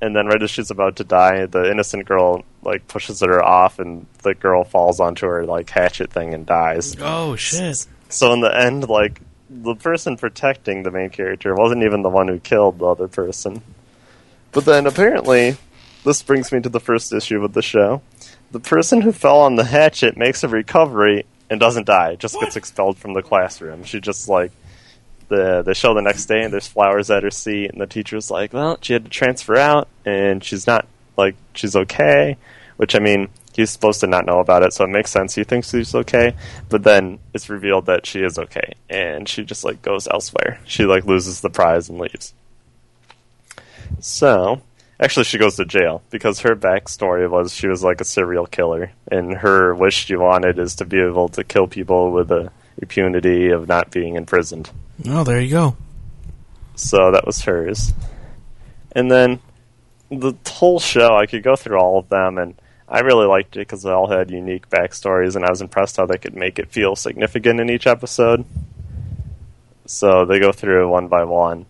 And 0.00 0.14
then 0.14 0.26
right 0.26 0.42
as 0.42 0.50
she's 0.50 0.70
about 0.70 0.96
to 0.96 1.04
die, 1.04 1.46
the 1.46 1.70
innocent 1.70 2.04
girl 2.06 2.44
like 2.62 2.86
pushes 2.86 3.20
her 3.20 3.42
off, 3.42 3.78
and 3.78 4.06
the 4.22 4.34
girl 4.34 4.64
falls 4.64 5.00
onto 5.00 5.26
her 5.26 5.44
like 5.44 5.70
hatchet 5.70 6.12
thing 6.12 6.34
and 6.34 6.44
dies. 6.44 6.96
Oh 7.00 7.36
shit! 7.36 7.86
So 8.08 8.32
in 8.32 8.40
the 8.40 8.54
end, 8.54 8.88
like 8.88 9.20
the 9.48 9.74
person 9.74 10.16
protecting 10.16 10.82
the 10.82 10.90
main 10.90 11.10
character 11.10 11.54
wasn't 11.54 11.82
even 11.82 12.02
the 12.02 12.10
one 12.10 12.28
who 12.28 12.38
killed 12.38 12.78
the 12.78 12.86
other 12.86 13.08
person. 13.08 13.62
But 14.52 14.64
then 14.64 14.86
apparently, 14.86 15.56
this 16.04 16.22
brings 16.22 16.52
me 16.52 16.60
to 16.60 16.68
the 16.68 16.80
first 16.80 17.12
issue 17.12 17.44
of 17.44 17.52
the 17.52 17.62
show. 17.62 18.02
The 18.52 18.60
person 18.60 19.00
who 19.00 19.12
fell 19.12 19.40
on 19.40 19.56
the 19.56 19.64
hatchet 19.64 20.16
makes 20.16 20.44
a 20.44 20.48
recovery 20.48 21.26
and 21.50 21.60
doesn't 21.60 21.86
die, 21.86 22.16
just 22.16 22.38
gets 22.40 22.56
expelled 22.56 22.98
from 22.98 23.14
the 23.14 23.22
classroom. 23.22 23.84
She 23.84 24.00
just 24.00 24.28
like 24.28 24.52
the 25.28 25.62
the 25.62 25.74
show 25.74 25.94
the 25.94 26.02
next 26.02 26.26
day 26.26 26.42
and 26.42 26.52
there's 26.52 26.68
flowers 26.68 27.10
at 27.10 27.22
her 27.22 27.30
seat 27.30 27.70
and 27.70 27.80
the 27.80 27.86
teacher's 27.86 28.30
like, 28.30 28.52
Well, 28.52 28.78
she 28.80 28.92
had 28.92 29.04
to 29.04 29.10
transfer 29.10 29.56
out 29.56 29.88
and 30.04 30.42
she's 30.42 30.66
not 30.66 30.86
like 31.16 31.34
she's 31.54 31.74
okay 31.74 32.36
which 32.76 32.94
I 32.94 32.98
mean, 32.98 33.28
he's 33.54 33.70
supposed 33.70 34.00
to 34.00 34.06
not 34.06 34.26
know 34.26 34.38
about 34.38 34.62
it, 34.62 34.72
so 34.72 34.84
it 34.84 34.90
makes 34.90 35.10
sense 35.10 35.34
he 35.34 35.44
thinks 35.44 35.70
she's 35.70 35.94
okay. 35.94 36.34
But 36.68 36.82
then 36.82 37.18
it's 37.34 37.48
revealed 37.48 37.86
that 37.86 38.06
she 38.06 38.20
is 38.20 38.38
okay, 38.38 38.74
and 38.88 39.28
she 39.28 39.44
just 39.44 39.64
like 39.64 39.82
goes 39.82 40.06
elsewhere. 40.06 40.60
She 40.64 40.84
like 40.84 41.04
loses 41.04 41.40
the 41.40 41.50
prize 41.50 41.88
and 41.88 41.98
leaves. 41.98 42.34
So, 44.00 44.62
actually, 45.00 45.24
she 45.24 45.38
goes 45.38 45.56
to 45.56 45.64
jail 45.64 46.02
because 46.10 46.40
her 46.40 46.56
backstory 46.56 47.28
was 47.28 47.54
she 47.54 47.68
was 47.68 47.82
like 47.82 48.00
a 48.00 48.04
serial 48.04 48.46
killer, 48.46 48.92
and 49.10 49.34
her 49.34 49.74
wish 49.74 50.06
she 50.06 50.16
wanted 50.16 50.58
is 50.58 50.76
to 50.76 50.84
be 50.84 51.00
able 51.00 51.28
to 51.30 51.44
kill 51.44 51.66
people 51.66 52.12
with 52.12 52.28
the 52.28 52.50
impunity 52.78 53.48
of 53.48 53.68
not 53.68 53.90
being 53.90 54.16
imprisoned. 54.16 54.70
Oh, 55.08 55.24
there 55.24 55.40
you 55.40 55.50
go. 55.50 55.76
So 56.74 57.10
that 57.12 57.26
was 57.26 57.42
hers. 57.42 57.92
And 58.92 59.10
then 59.10 59.40
the 60.10 60.34
whole 60.46 60.80
show, 60.80 61.16
I 61.16 61.26
could 61.26 61.42
go 61.42 61.56
through 61.56 61.78
all 61.78 61.98
of 61.98 62.08
them, 62.08 62.38
and 62.38 62.54
I 62.88 63.00
really 63.00 63.26
liked 63.26 63.56
it 63.56 63.60
because 63.60 63.82
they 63.82 63.90
all 63.90 64.08
had 64.08 64.30
unique 64.30 64.70
backstories, 64.70 65.36
and 65.36 65.44
I 65.44 65.50
was 65.50 65.60
impressed 65.60 65.96
how 65.96 66.06
they 66.06 66.18
could 66.18 66.36
make 66.36 66.58
it 66.58 66.70
feel 66.70 66.96
significant 66.96 67.60
in 67.60 67.70
each 67.70 67.86
episode. 67.86 68.44
So 69.86 70.24
they 70.24 70.38
go 70.38 70.52
through 70.52 70.88
one 70.88 71.08
by 71.08 71.24
one. 71.24 71.66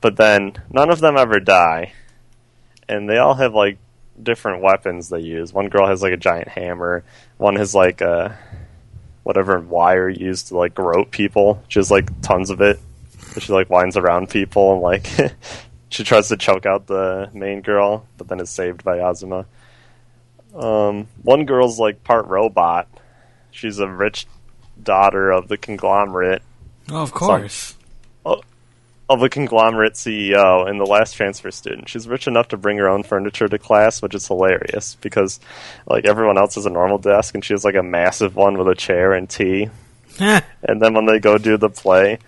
But 0.00 0.16
then 0.16 0.54
none 0.70 0.90
of 0.90 1.00
them 1.00 1.16
ever 1.16 1.40
die, 1.40 1.92
and 2.88 3.08
they 3.08 3.18
all 3.18 3.34
have 3.34 3.54
like 3.54 3.78
different 4.22 4.62
weapons 4.62 5.08
they 5.08 5.20
use. 5.20 5.52
One 5.52 5.68
girl 5.68 5.86
has 5.86 6.02
like 6.02 6.12
a 6.12 6.16
giant 6.18 6.48
hammer, 6.48 7.04
one 7.36 7.56
has 7.56 7.74
like 7.74 8.00
a 8.00 8.38
whatever 9.22 9.58
wire 9.60 10.08
used 10.08 10.48
to 10.48 10.56
like 10.56 10.74
grope 10.74 11.10
people, 11.10 11.62
She 11.68 11.78
has 11.78 11.90
like 11.90 12.08
tons 12.20 12.50
of 12.50 12.60
it. 12.60 12.78
She 13.38 13.52
like 13.52 13.70
winds 13.70 13.96
around 13.96 14.30
people 14.30 14.74
and 14.74 14.82
like 14.82 15.08
she 15.88 16.04
tries 16.04 16.28
to 16.28 16.36
choke 16.36 16.66
out 16.66 16.86
the 16.86 17.30
main 17.32 17.62
girl, 17.62 18.06
but 18.16 18.28
then 18.28 18.40
is 18.40 18.50
saved 18.50 18.84
by 18.84 18.98
Azuma. 18.98 19.46
Um, 20.54 21.08
one 21.22 21.46
girl's 21.46 21.80
like 21.80 22.04
part 22.04 22.26
robot. 22.26 22.88
She's 23.50 23.78
a 23.78 23.88
rich 23.88 24.26
daughter 24.80 25.30
of 25.30 25.48
the 25.48 25.56
conglomerate 25.56 26.42
Oh, 26.90 27.02
of 27.02 27.12
course. 27.12 27.76
Of 29.08 29.22
a 29.22 29.28
conglomerate 29.28 29.94
CEO 29.94 30.68
and 30.68 30.80
the 30.80 30.86
last 30.86 31.12
transfer 31.12 31.50
student. 31.50 31.88
She's 31.88 32.08
rich 32.08 32.26
enough 32.26 32.48
to 32.48 32.56
bring 32.56 32.78
her 32.78 32.88
own 32.88 33.02
furniture 33.02 33.48
to 33.48 33.58
class, 33.58 34.00
which 34.00 34.14
is 34.14 34.26
hilarious 34.26 34.96
because 35.00 35.40
like 35.86 36.06
everyone 36.06 36.38
else 36.38 36.54
has 36.54 36.66
a 36.66 36.70
normal 36.70 36.98
desk 36.98 37.34
and 37.34 37.44
she 37.44 37.52
has 37.52 37.64
like 37.64 37.74
a 37.74 37.82
massive 37.82 38.34
one 38.34 38.56
with 38.56 38.68
a 38.68 38.74
chair 38.74 39.12
and 39.12 39.28
tea. 39.28 39.68
and 40.62 40.80
then 40.80 40.94
when 40.94 41.06
they 41.06 41.18
go 41.18 41.36
do 41.36 41.56
the 41.56 41.68
play, 41.68 42.18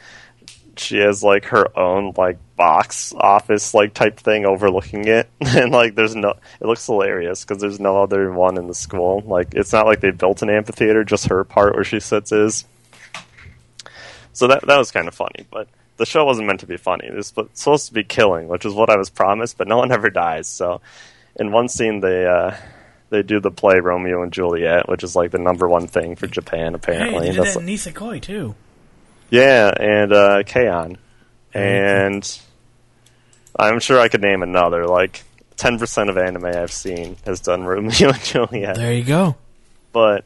she 0.78 0.98
has 0.98 1.22
like 1.22 1.46
her 1.46 1.76
own 1.78 2.12
like 2.16 2.38
box 2.56 3.12
office 3.16 3.74
like 3.74 3.94
type 3.94 4.18
thing 4.18 4.44
overlooking 4.44 5.06
it 5.06 5.28
and 5.40 5.72
like 5.72 5.94
there's 5.94 6.14
no 6.14 6.30
it 6.60 6.66
looks 6.66 6.86
hilarious 6.86 7.44
because 7.44 7.60
there's 7.60 7.80
no 7.80 8.02
other 8.02 8.32
one 8.32 8.58
in 8.58 8.66
the 8.66 8.74
school 8.74 9.22
like 9.26 9.54
it's 9.54 9.72
not 9.72 9.86
like 9.86 10.00
they 10.00 10.10
built 10.10 10.42
an 10.42 10.50
amphitheater 10.50 11.04
just 11.04 11.28
her 11.28 11.44
part 11.44 11.74
where 11.74 11.84
she 11.84 12.00
sits 12.00 12.32
is 12.32 12.64
so 14.32 14.46
that 14.46 14.66
that 14.66 14.78
was 14.78 14.90
kind 14.90 15.08
of 15.08 15.14
funny 15.14 15.46
but 15.50 15.68
the 15.96 16.06
show 16.06 16.24
wasn't 16.24 16.46
meant 16.46 16.60
to 16.60 16.66
be 16.66 16.76
funny 16.76 17.06
it 17.06 17.14
was 17.14 17.32
supposed 17.54 17.86
to 17.88 17.94
be 17.94 18.04
killing 18.04 18.48
which 18.48 18.64
is 18.64 18.74
what 18.74 18.90
i 18.90 18.96
was 18.96 19.10
promised 19.10 19.56
but 19.58 19.66
no 19.68 19.76
one 19.78 19.90
ever 19.98 20.10
dies 20.10 20.46
so 20.48 20.80
in 21.36 21.52
one 21.52 21.68
scene 21.68 22.00
they 22.00 22.26
uh 22.26 22.54
they 23.10 23.22
do 23.22 23.40
the 23.40 23.50
play 23.50 23.78
romeo 23.80 24.22
and 24.22 24.32
juliet 24.32 24.88
which 24.88 25.02
is 25.04 25.14
like 25.16 25.30
the 25.30 25.38
number 25.38 25.68
one 25.68 25.86
thing 25.86 26.16
for 26.16 26.26
japan 26.26 26.72
Hey, 26.72 26.76
apparently 26.76 27.30
they 27.30 27.36
did 27.36 27.44
that 27.46 27.56
in 27.56 27.66
Nisekoi 27.66 28.20
too. 28.22 28.54
yeah, 29.30 29.72
and 29.78 30.12
uh, 30.12 30.42
K-On! 30.44 30.98
And 31.54 32.40
I'm 33.58 33.80
sure 33.80 33.98
I 33.98 34.08
could 34.08 34.20
name 34.22 34.42
another. 34.42 34.86
Like, 34.86 35.24
10% 35.56 36.10
of 36.10 36.18
anime 36.18 36.44
I've 36.44 36.70
seen 36.72 37.16
has 37.24 37.40
done 37.40 37.64
Romeo 37.66 38.10
and 38.10 38.22
Juliet. 38.22 38.76
There 38.76 38.92
you 38.92 39.04
go. 39.04 39.36
But 39.92 40.24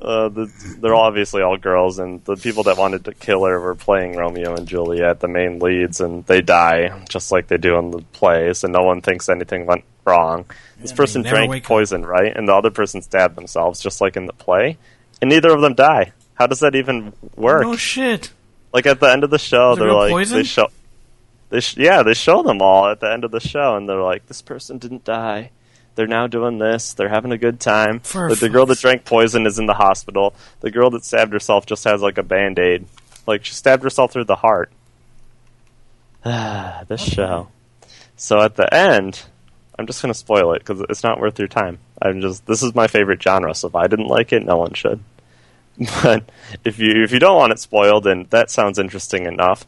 uh, 0.00 0.28
the, 0.28 0.76
they're 0.80 0.94
obviously 0.94 1.42
all 1.42 1.56
girls, 1.56 1.98
and 1.98 2.22
the 2.24 2.36
people 2.36 2.64
that 2.64 2.76
wanted 2.76 3.06
to 3.06 3.14
kill 3.14 3.44
her 3.44 3.58
were 3.58 3.74
playing 3.74 4.16
Romeo 4.16 4.54
and 4.54 4.68
Juliet, 4.68 5.20
the 5.20 5.28
main 5.28 5.58
leads, 5.58 6.00
and 6.00 6.24
they 6.26 6.42
die 6.42 7.04
just 7.08 7.32
like 7.32 7.48
they 7.48 7.56
do 7.56 7.78
in 7.78 7.90
the 7.90 8.02
plays, 8.12 8.62
and 8.62 8.72
no 8.74 8.82
one 8.82 9.00
thinks 9.00 9.28
anything 9.28 9.64
went 9.64 9.84
wrong. 10.04 10.44
This 10.78 10.90
they 10.90 10.96
person 10.96 11.22
drank 11.22 11.50
wake 11.50 11.64
up. 11.64 11.68
poison, 11.68 12.04
right? 12.04 12.36
And 12.36 12.46
the 12.46 12.54
other 12.54 12.70
person 12.70 13.00
stabbed 13.00 13.36
themselves, 13.36 13.80
just 13.80 14.02
like 14.02 14.16
in 14.16 14.26
the 14.26 14.34
play, 14.34 14.76
and 15.22 15.30
neither 15.30 15.50
of 15.50 15.62
them 15.62 15.74
die. 15.74 16.12
How 16.34 16.46
does 16.46 16.60
that 16.60 16.74
even 16.74 17.14
work? 17.34 17.64
Oh 17.64 17.76
shit! 17.76 18.32
Like 18.74 18.84
at 18.84 19.00
the 19.00 19.10
end 19.10 19.24
of 19.24 19.30
the 19.30 19.38
show, 19.38 19.74
they're 19.76 19.92
like 19.92 20.10
poison? 20.10 20.36
they 20.36 20.44
show, 20.44 20.68
they 21.48 21.60
sh- 21.60 21.78
yeah, 21.78 22.02
they 22.02 22.12
show 22.12 22.42
them 22.42 22.60
all 22.60 22.86
at 22.90 23.00
the 23.00 23.10
end 23.10 23.24
of 23.24 23.30
the 23.30 23.40
show, 23.40 23.76
and 23.76 23.88
they're 23.88 24.02
like, 24.02 24.26
this 24.26 24.42
person 24.42 24.76
didn't 24.76 25.04
die. 25.04 25.52
They're 25.96 26.06
now 26.06 26.26
doing 26.26 26.58
this. 26.58 26.92
They're 26.92 27.08
having 27.08 27.32
a 27.32 27.38
good 27.38 27.58
time. 27.58 28.00
For 28.00 28.28
but 28.28 28.38
the 28.38 28.50
girl 28.50 28.66
that 28.66 28.78
drank 28.78 29.04
poison 29.04 29.46
is 29.46 29.58
in 29.58 29.66
the 29.66 29.74
hospital. 29.74 30.34
The 30.60 30.70
girl 30.70 30.90
that 30.90 31.04
stabbed 31.04 31.32
herself 31.32 31.66
just 31.66 31.84
has 31.84 32.02
like 32.02 32.18
a 32.18 32.22
band 32.22 32.58
aid. 32.58 32.86
Like 33.26 33.44
she 33.44 33.54
stabbed 33.54 33.82
herself 33.82 34.12
through 34.12 34.24
the 34.24 34.36
heart. 34.36 34.70
Ah, 36.24 36.84
this 36.88 37.02
show. 37.02 37.48
So 38.14 38.40
at 38.42 38.56
the 38.56 38.72
end, 38.72 39.24
I'm 39.78 39.86
just 39.86 40.02
gonna 40.02 40.14
spoil 40.14 40.52
it 40.52 40.60
because 40.60 40.82
it's 40.88 41.02
not 41.02 41.18
worth 41.18 41.38
your 41.38 41.48
time. 41.48 41.78
I'm 42.00 42.20
just 42.20 42.46
this 42.46 42.62
is 42.62 42.74
my 42.74 42.86
favorite 42.86 43.22
genre, 43.22 43.54
so 43.54 43.68
if 43.68 43.74
I 43.74 43.86
didn't 43.86 44.08
like 44.08 44.32
it, 44.32 44.44
no 44.44 44.58
one 44.58 44.74
should. 44.74 45.00
But 46.02 46.30
if 46.64 46.78
you 46.78 47.02
if 47.02 47.12
you 47.12 47.18
don't 47.18 47.36
want 47.36 47.52
it 47.52 47.58
spoiled, 47.58 48.04
then 48.04 48.26
that 48.30 48.50
sounds 48.50 48.78
interesting 48.78 49.26
enough. 49.26 49.66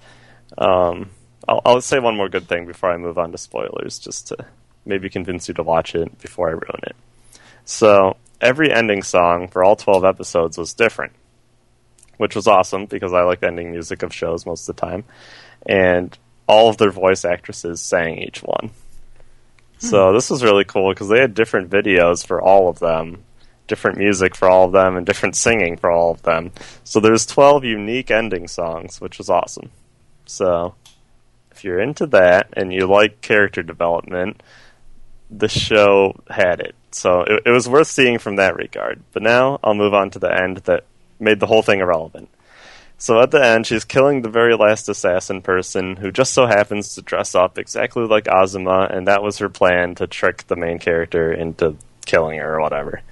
Um, 0.56 1.10
I'll, 1.46 1.60
I'll 1.64 1.80
say 1.80 1.98
one 1.98 2.16
more 2.16 2.28
good 2.28 2.48
thing 2.48 2.66
before 2.66 2.90
I 2.90 2.96
move 2.96 3.18
on 3.18 3.32
to 3.32 3.38
spoilers, 3.38 3.98
just 3.98 4.28
to 4.28 4.46
maybe 4.88 5.08
convince 5.08 5.46
you 5.46 5.54
to 5.54 5.62
watch 5.62 5.94
it 5.94 6.18
before 6.20 6.48
I 6.48 6.52
ruin 6.52 6.80
it. 6.84 6.96
So 7.64 8.16
every 8.40 8.72
ending 8.72 9.02
song 9.02 9.48
for 9.48 9.62
all 9.62 9.76
twelve 9.76 10.04
episodes 10.04 10.58
was 10.58 10.74
different, 10.74 11.12
which 12.16 12.34
was 12.34 12.46
awesome 12.46 12.86
because 12.86 13.12
I 13.12 13.22
like 13.22 13.40
the 13.40 13.48
ending 13.48 13.70
music 13.70 14.02
of 14.02 14.14
shows 14.14 14.46
most 14.46 14.68
of 14.68 14.74
the 14.74 14.80
time, 14.80 15.04
and 15.66 16.16
all 16.48 16.70
of 16.70 16.78
their 16.78 16.90
voice 16.90 17.24
actresses 17.24 17.80
sang 17.80 18.18
each 18.18 18.42
one. 18.42 18.70
So 19.78 20.08
hmm. 20.08 20.14
this 20.14 20.30
was 20.30 20.42
really 20.42 20.64
cool 20.64 20.92
because 20.92 21.08
they 21.08 21.20
had 21.20 21.34
different 21.34 21.70
videos 21.70 22.26
for 22.26 22.40
all 22.42 22.68
of 22.68 22.78
them, 22.78 23.24
different 23.66 23.98
music 23.98 24.34
for 24.34 24.48
all 24.48 24.64
of 24.64 24.72
them, 24.72 24.96
and 24.96 25.06
different 25.06 25.36
singing 25.36 25.76
for 25.76 25.90
all 25.90 26.10
of 26.10 26.22
them. 26.22 26.52
So 26.84 27.00
there's 27.00 27.26
12 27.26 27.64
unique 27.64 28.10
ending 28.10 28.48
songs, 28.48 29.00
which 29.00 29.18
was 29.18 29.30
awesome. 29.30 29.70
So 30.26 30.74
if 31.50 31.64
you're 31.64 31.80
into 31.80 32.06
that 32.06 32.48
and 32.54 32.72
you 32.72 32.86
like 32.86 33.20
character 33.20 33.62
development, 33.62 34.42
the 35.30 35.48
show 35.48 36.18
had 36.28 36.60
it. 36.60 36.74
So 36.90 37.22
it, 37.22 37.42
it 37.46 37.50
was 37.50 37.68
worth 37.68 37.88
seeing 37.88 38.18
from 38.18 38.36
that 38.36 38.56
regard. 38.56 39.02
But 39.12 39.22
now 39.22 39.58
I'll 39.62 39.74
move 39.74 39.94
on 39.94 40.10
to 40.10 40.18
the 40.18 40.32
end 40.32 40.58
that 40.58 40.84
made 41.20 41.40
the 41.40 41.46
whole 41.46 41.62
thing 41.62 41.80
irrelevant. 41.80 42.28
So 43.00 43.20
at 43.20 43.30
the 43.30 43.44
end, 43.44 43.66
she's 43.66 43.84
killing 43.84 44.22
the 44.22 44.28
very 44.28 44.56
last 44.56 44.88
assassin 44.88 45.40
person 45.40 45.96
who 45.96 46.10
just 46.10 46.32
so 46.32 46.46
happens 46.46 46.94
to 46.94 47.02
dress 47.02 47.36
up 47.36 47.56
exactly 47.56 48.04
like 48.04 48.26
Azuma, 48.26 48.88
and 48.90 49.06
that 49.06 49.22
was 49.22 49.38
her 49.38 49.48
plan 49.48 49.94
to 49.96 50.08
trick 50.08 50.46
the 50.48 50.56
main 50.56 50.80
character 50.80 51.32
into 51.32 51.76
killing 52.06 52.40
her 52.40 52.56
or 52.56 52.60
whatever. 52.60 53.02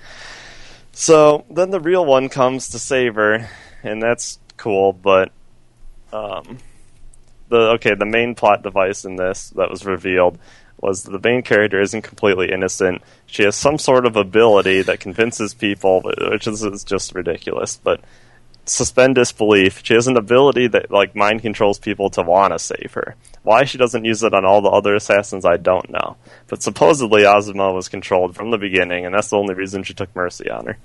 So 0.90 1.44
then 1.50 1.70
the 1.70 1.78
real 1.78 2.04
one 2.04 2.28
comes 2.28 2.70
to 2.70 2.80
save 2.80 3.14
her, 3.14 3.48
and 3.84 4.02
that's 4.02 4.40
cool, 4.56 4.92
but 4.92 5.30
um, 6.12 6.58
the 7.48 7.72
okay, 7.74 7.94
the 7.94 8.06
main 8.06 8.34
plot 8.34 8.62
device 8.62 9.04
in 9.04 9.14
this 9.14 9.50
that 9.50 9.70
was 9.70 9.84
revealed 9.84 10.38
was 10.78 11.04
the 11.04 11.20
main 11.22 11.42
character 11.42 11.80
isn't 11.80 12.02
completely 12.02 12.52
innocent. 12.52 13.02
She 13.26 13.42
has 13.44 13.56
some 13.56 13.78
sort 13.78 14.06
of 14.06 14.16
ability 14.16 14.82
that 14.82 15.00
convinces 15.00 15.54
people, 15.54 16.02
which 16.30 16.46
is, 16.46 16.62
is 16.62 16.84
just 16.84 17.14
ridiculous, 17.14 17.76
but 17.76 18.00
suspend 18.66 19.14
disbelief. 19.14 19.80
She 19.84 19.94
has 19.94 20.08
an 20.08 20.16
ability 20.16 20.68
that 20.68 20.90
like 20.90 21.16
mind 21.16 21.42
controls 21.42 21.78
people 21.78 22.10
to 22.10 22.22
want 22.22 22.52
to 22.52 22.58
save 22.58 22.92
her. 22.92 23.14
Why 23.42 23.64
she 23.64 23.78
doesn't 23.78 24.04
use 24.04 24.22
it 24.22 24.34
on 24.34 24.44
all 24.44 24.60
the 24.60 24.68
other 24.68 24.94
assassins, 24.94 25.44
I 25.44 25.56
don't 25.56 25.88
know. 25.90 26.16
But 26.48 26.62
supposedly 26.62 27.24
Azuma 27.24 27.72
was 27.72 27.88
controlled 27.88 28.34
from 28.34 28.50
the 28.50 28.58
beginning, 28.58 29.06
and 29.06 29.14
that's 29.14 29.30
the 29.30 29.38
only 29.38 29.54
reason 29.54 29.82
she 29.82 29.94
took 29.94 30.14
mercy 30.14 30.50
on 30.50 30.66
her. 30.66 30.78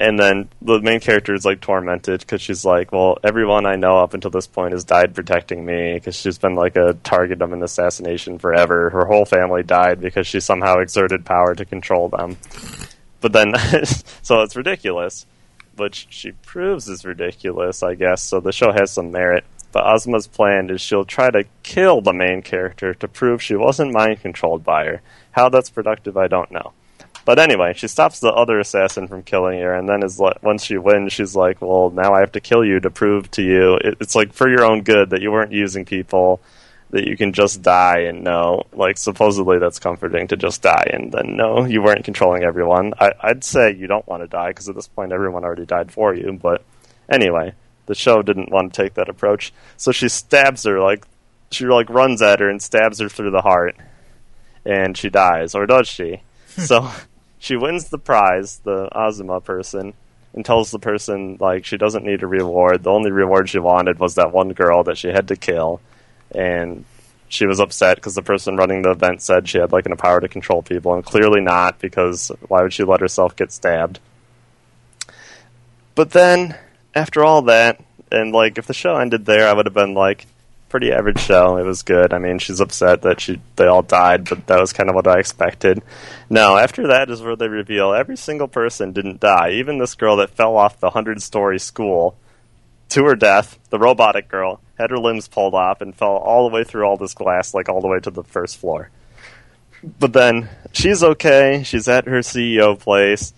And 0.00 0.18
then 0.18 0.48
the 0.62 0.80
main 0.80 0.98
character 0.98 1.34
is 1.34 1.44
like 1.44 1.60
tormented 1.60 2.20
because 2.20 2.40
she's 2.40 2.64
like, 2.64 2.90
well, 2.90 3.18
everyone 3.22 3.66
I 3.66 3.76
know 3.76 3.98
up 3.98 4.14
until 4.14 4.30
this 4.30 4.46
point 4.46 4.72
has 4.72 4.82
died 4.82 5.14
protecting 5.14 5.64
me 5.64 5.94
because 5.94 6.16
she's 6.16 6.38
been 6.38 6.54
like 6.54 6.74
a 6.76 6.94
target 7.04 7.42
of 7.42 7.52
an 7.52 7.62
assassination 7.62 8.38
forever. 8.38 8.90
Her 8.90 9.04
whole 9.04 9.26
family 9.26 9.62
died 9.62 10.00
because 10.00 10.26
she 10.26 10.40
somehow 10.40 10.78
exerted 10.78 11.26
power 11.26 11.54
to 11.54 11.66
control 11.66 12.08
them. 12.08 12.38
But 13.20 13.32
then, 13.32 13.52
so 14.22 14.40
it's 14.40 14.56
ridiculous 14.56 15.26
which 15.80 16.06
she 16.10 16.32
proves 16.32 16.88
is 16.88 17.04
ridiculous, 17.04 17.82
I 17.82 17.94
guess, 17.94 18.22
so 18.22 18.38
the 18.38 18.52
show 18.52 18.70
has 18.70 18.90
some 18.90 19.10
merit. 19.10 19.44
But 19.72 19.84
Azuma's 19.84 20.26
plan 20.26 20.68
is 20.68 20.80
she'll 20.80 21.04
try 21.04 21.30
to 21.30 21.44
kill 21.62 22.00
the 22.00 22.12
main 22.12 22.42
character 22.42 22.92
to 22.94 23.08
prove 23.08 23.42
she 23.42 23.54
wasn't 23.54 23.92
mind 23.92 24.20
controlled 24.20 24.62
by 24.62 24.84
her. 24.84 25.02
How 25.32 25.48
that's 25.48 25.70
productive, 25.70 26.16
I 26.16 26.28
don't 26.28 26.50
know. 26.50 26.72
But 27.24 27.38
anyway, 27.38 27.74
she 27.74 27.88
stops 27.88 28.20
the 28.20 28.32
other 28.32 28.58
assassin 28.58 29.08
from 29.08 29.22
killing 29.22 29.60
her, 29.60 29.74
and 29.74 29.88
then 29.88 30.02
is 30.02 30.18
like, 30.18 30.42
once 30.42 30.64
she 30.64 30.78
wins, 30.78 31.12
she's 31.12 31.36
like, 31.36 31.60
"Well, 31.60 31.90
now 31.90 32.14
I 32.14 32.20
have 32.20 32.32
to 32.32 32.40
kill 32.40 32.64
you 32.64 32.80
to 32.80 32.90
prove 32.90 33.30
to 33.32 33.42
you 33.42 33.74
it, 33.76 33.98
it's 34.00 34.14
like 34.14 34.32
for 34.32 34.48
your 34.48 34.64
own 34.64 34.82
good 34.82 35.10
that 35.10 35.22
you 35.22 35.30
weren't 35.30 35.52
using 35.52 35.84
people 35.84 36.40
that 36.90 37.06
you 37.06 37.16
can 37.16 37.32
just 37.32 37.62
die 37.62 38.00
and 38.00 38.24
know, 38.24 38.64
like 38.72 38.98
supposedly 38.98 39.58
that's 39.58 39.78
comforting 39.78 40.26
to 40.28 40.36
just 40.36 40.62
die 40.62 40.90
and 40.92 41.12
then 41.12 41.36
no, 41.36 41.64
you 41.64 41.82
weren't 41.82 42.04
controlling 42.04 42.42
everyone. 42.42 42.92
I, 42.98 43.12
I'd 43.20 43.44
say 43.44 43.72
you 43.72 43.86
don't 43.86 44.06
want 44.08 44.22
to 44.22 44.26
die 44.26 44.48
because 44.48 44.68
at 44.68 44.74
this 44.74 44.88
point 44.88 45.12
everyone 45.12 45.44
already 45.44 45.66
died 45.66 45.92
for 45.92 46.14
you. 46.14 46.38
But 46.40 46.64
anyway, 47.08 47.54
the 47.86 47.94
show 47.94 48.22
didn't 48.22 48.50
want 48.50 48.74
to 48.74 48.82
take 48.82 48.94
that 48.94 49.08
approach, 49.08 49.52
so 49.76 49.92
she 49.92 50.08
stabs 50.08 50.64
her 50.64 50.80
like 50.80 51.06
she 51.50 51.66
like 51.66 51.90
runs 51.90 52.22
at 52.22 52.40
her 52.40 52.48
and 52.48 52.62
stabs 52.62 53.00
her 53.00 53.08
through 53.08 53.30
the 53.30 53.42
heart, 53.42 53.76
and 54.64 54.96
she 54.96 55.10
dies, 55.10 55.54
or 55.54 55.66
does 55.66 55.88
she? 55.88 56.22
so 56.46 56.90
she 57.40 57.56
wins 57.56 57.88
the 57.88 57.98
prize, 57.98 58.60
the 58.62 58.88
Azuma 58.96 59.40
person, 59.40 59.94
and 60.32 60.44
tells 60.44 60.70
the 60.70 60.78
person 60.78 61.38
like 61.40 61.64
she 61.64 61.76
doesn't 61.76 62.04
need 62.04 62.22
a 62.22 62.26
reward. 62.28 62.84
The 62.84 62.90
only 62.90 63.10
reward 63.10 63.48
she 63.48 63.58
wanted 63.58 63.98
was 63.98 64.14
that 64.14 64.30
one 64.30 64.52
girl 64.52 64.84
that 64.84 64.96
she 64.98 65.08
had 65.08 65.26
to 65.28 65.36
kill 65.36 65.80
and 66.30 66.84
she 67.28 67.46
was 67.46 67.60
upset 67.60 67.96
because 67.96 68.14
the 68.14 68.22
person 68.22 68.56
running 68.56 68.82
the 68.82 68.90
event 68.90 69.22
said 69.22 69.48
she 69.48 69.58
had 69.58 69.72
like 69.72 69.86
an 69.86 69.96
power 69.96 70.20
to 70.20 70.28
control 70.28 70.62
people, 70.62 70.94
and 70.94 71.04
clearly 71.04 71.40
not 71.40 71.78
because 71.78 72.30
why 72.48 72.62
would 72.62 72.72
she 72.72 72.84
let 72.84 73.00
herself 73.00 73.36
get 73.36 73.52
stabbed? 73.52 74.00
But 75.94 76.10
then, 76.10 76.56
after 76.94 77.24
all 77.24 77.42
that, 77.42 77.82
and 78.10 78.32
like 78.32 78.58
if 78.58 78.66
the 78.66 78.74
show 78.74 78.96
ended 78.96 79.26
there, 79.26 79.48
I 79.48 79.52
would 79.52 79.66
have 79.66 79.74
been 79.74 79.94
like, 79.94 80.26
pretty 80.70 80.92
average 80.92 81.20
show. 81.20 81.58
It 81.58 81.64
was 81.64 81.82
good. 81.82 82.14
I 82.14 82.18
mean, 82.18 82.38
she's 82.38 82.60
upset 82.60 83.02
that 83.02 83.20
she 83.20 83.40
they 83.56 83.66
all 83.66 83.82
died, 83.82 84.28
but 84.28 84.46
that 84.46 84.60
was 84.60 84.72
kind 84.72 84.88
of 84.88 84.94
what 84.94 85.06
I 85.06 85.18
expected. 85.18 85.82
Now, 86.30 86.56
after 86.56 86.86
that 86.86 87.10
is 87.10 87.20
where 87.20 87.36
they 87.36 87.48
reveal 87.48 87.92
every 87.92 88.16
single 88.16 88.48
person 88.48 88.92
didn't 88.92 89.20
die. 89.20 89.50
Even 89.50 89.78
this 89.78 89.94
girl 89.94 90.16
that 90.16 90.30
fell 90.30 90.56
off 90.56 90.80
the 90.80 90.90
hundred 90.90 91.20
story 91.20 91.58
school 91.58 92.16
to 92.90 93.04
her 93.04 93.16
death, 93.16 93.58
the 93.68 93.78
robotic 93.78 94.28
girl, 94.28 94.60
had 94.78 94.90
her 94.90 94.98
limbs 94.98 95.28
pulled 95.28 95.54
off 95.54 95.80
and 95.80 95.94
fell 95.94 96.16
all 96.16 96.48
the 96.48 96.54
way 96.54 96.64
through 96.64 96.84
all 96.84 96.96
this 96.96 97.14
glass, 97.14 97.52
like 97.52 97.68
all 97.68 97.80
the 97.80 97.88
way 97.88 98.00
to 98.00 98.10
the 98.10 98.24
first 98.24 98.56
floor. 98.56 98.90
But 99.82 100.12
then 100.12 100.48
she's 100.72 101.02
okay. 101.02 101.62
She's 101.64 101.88
at 101.88 102.06
her 102.06 102.20
CEO 102.20 102.78
place. 102.78 103.34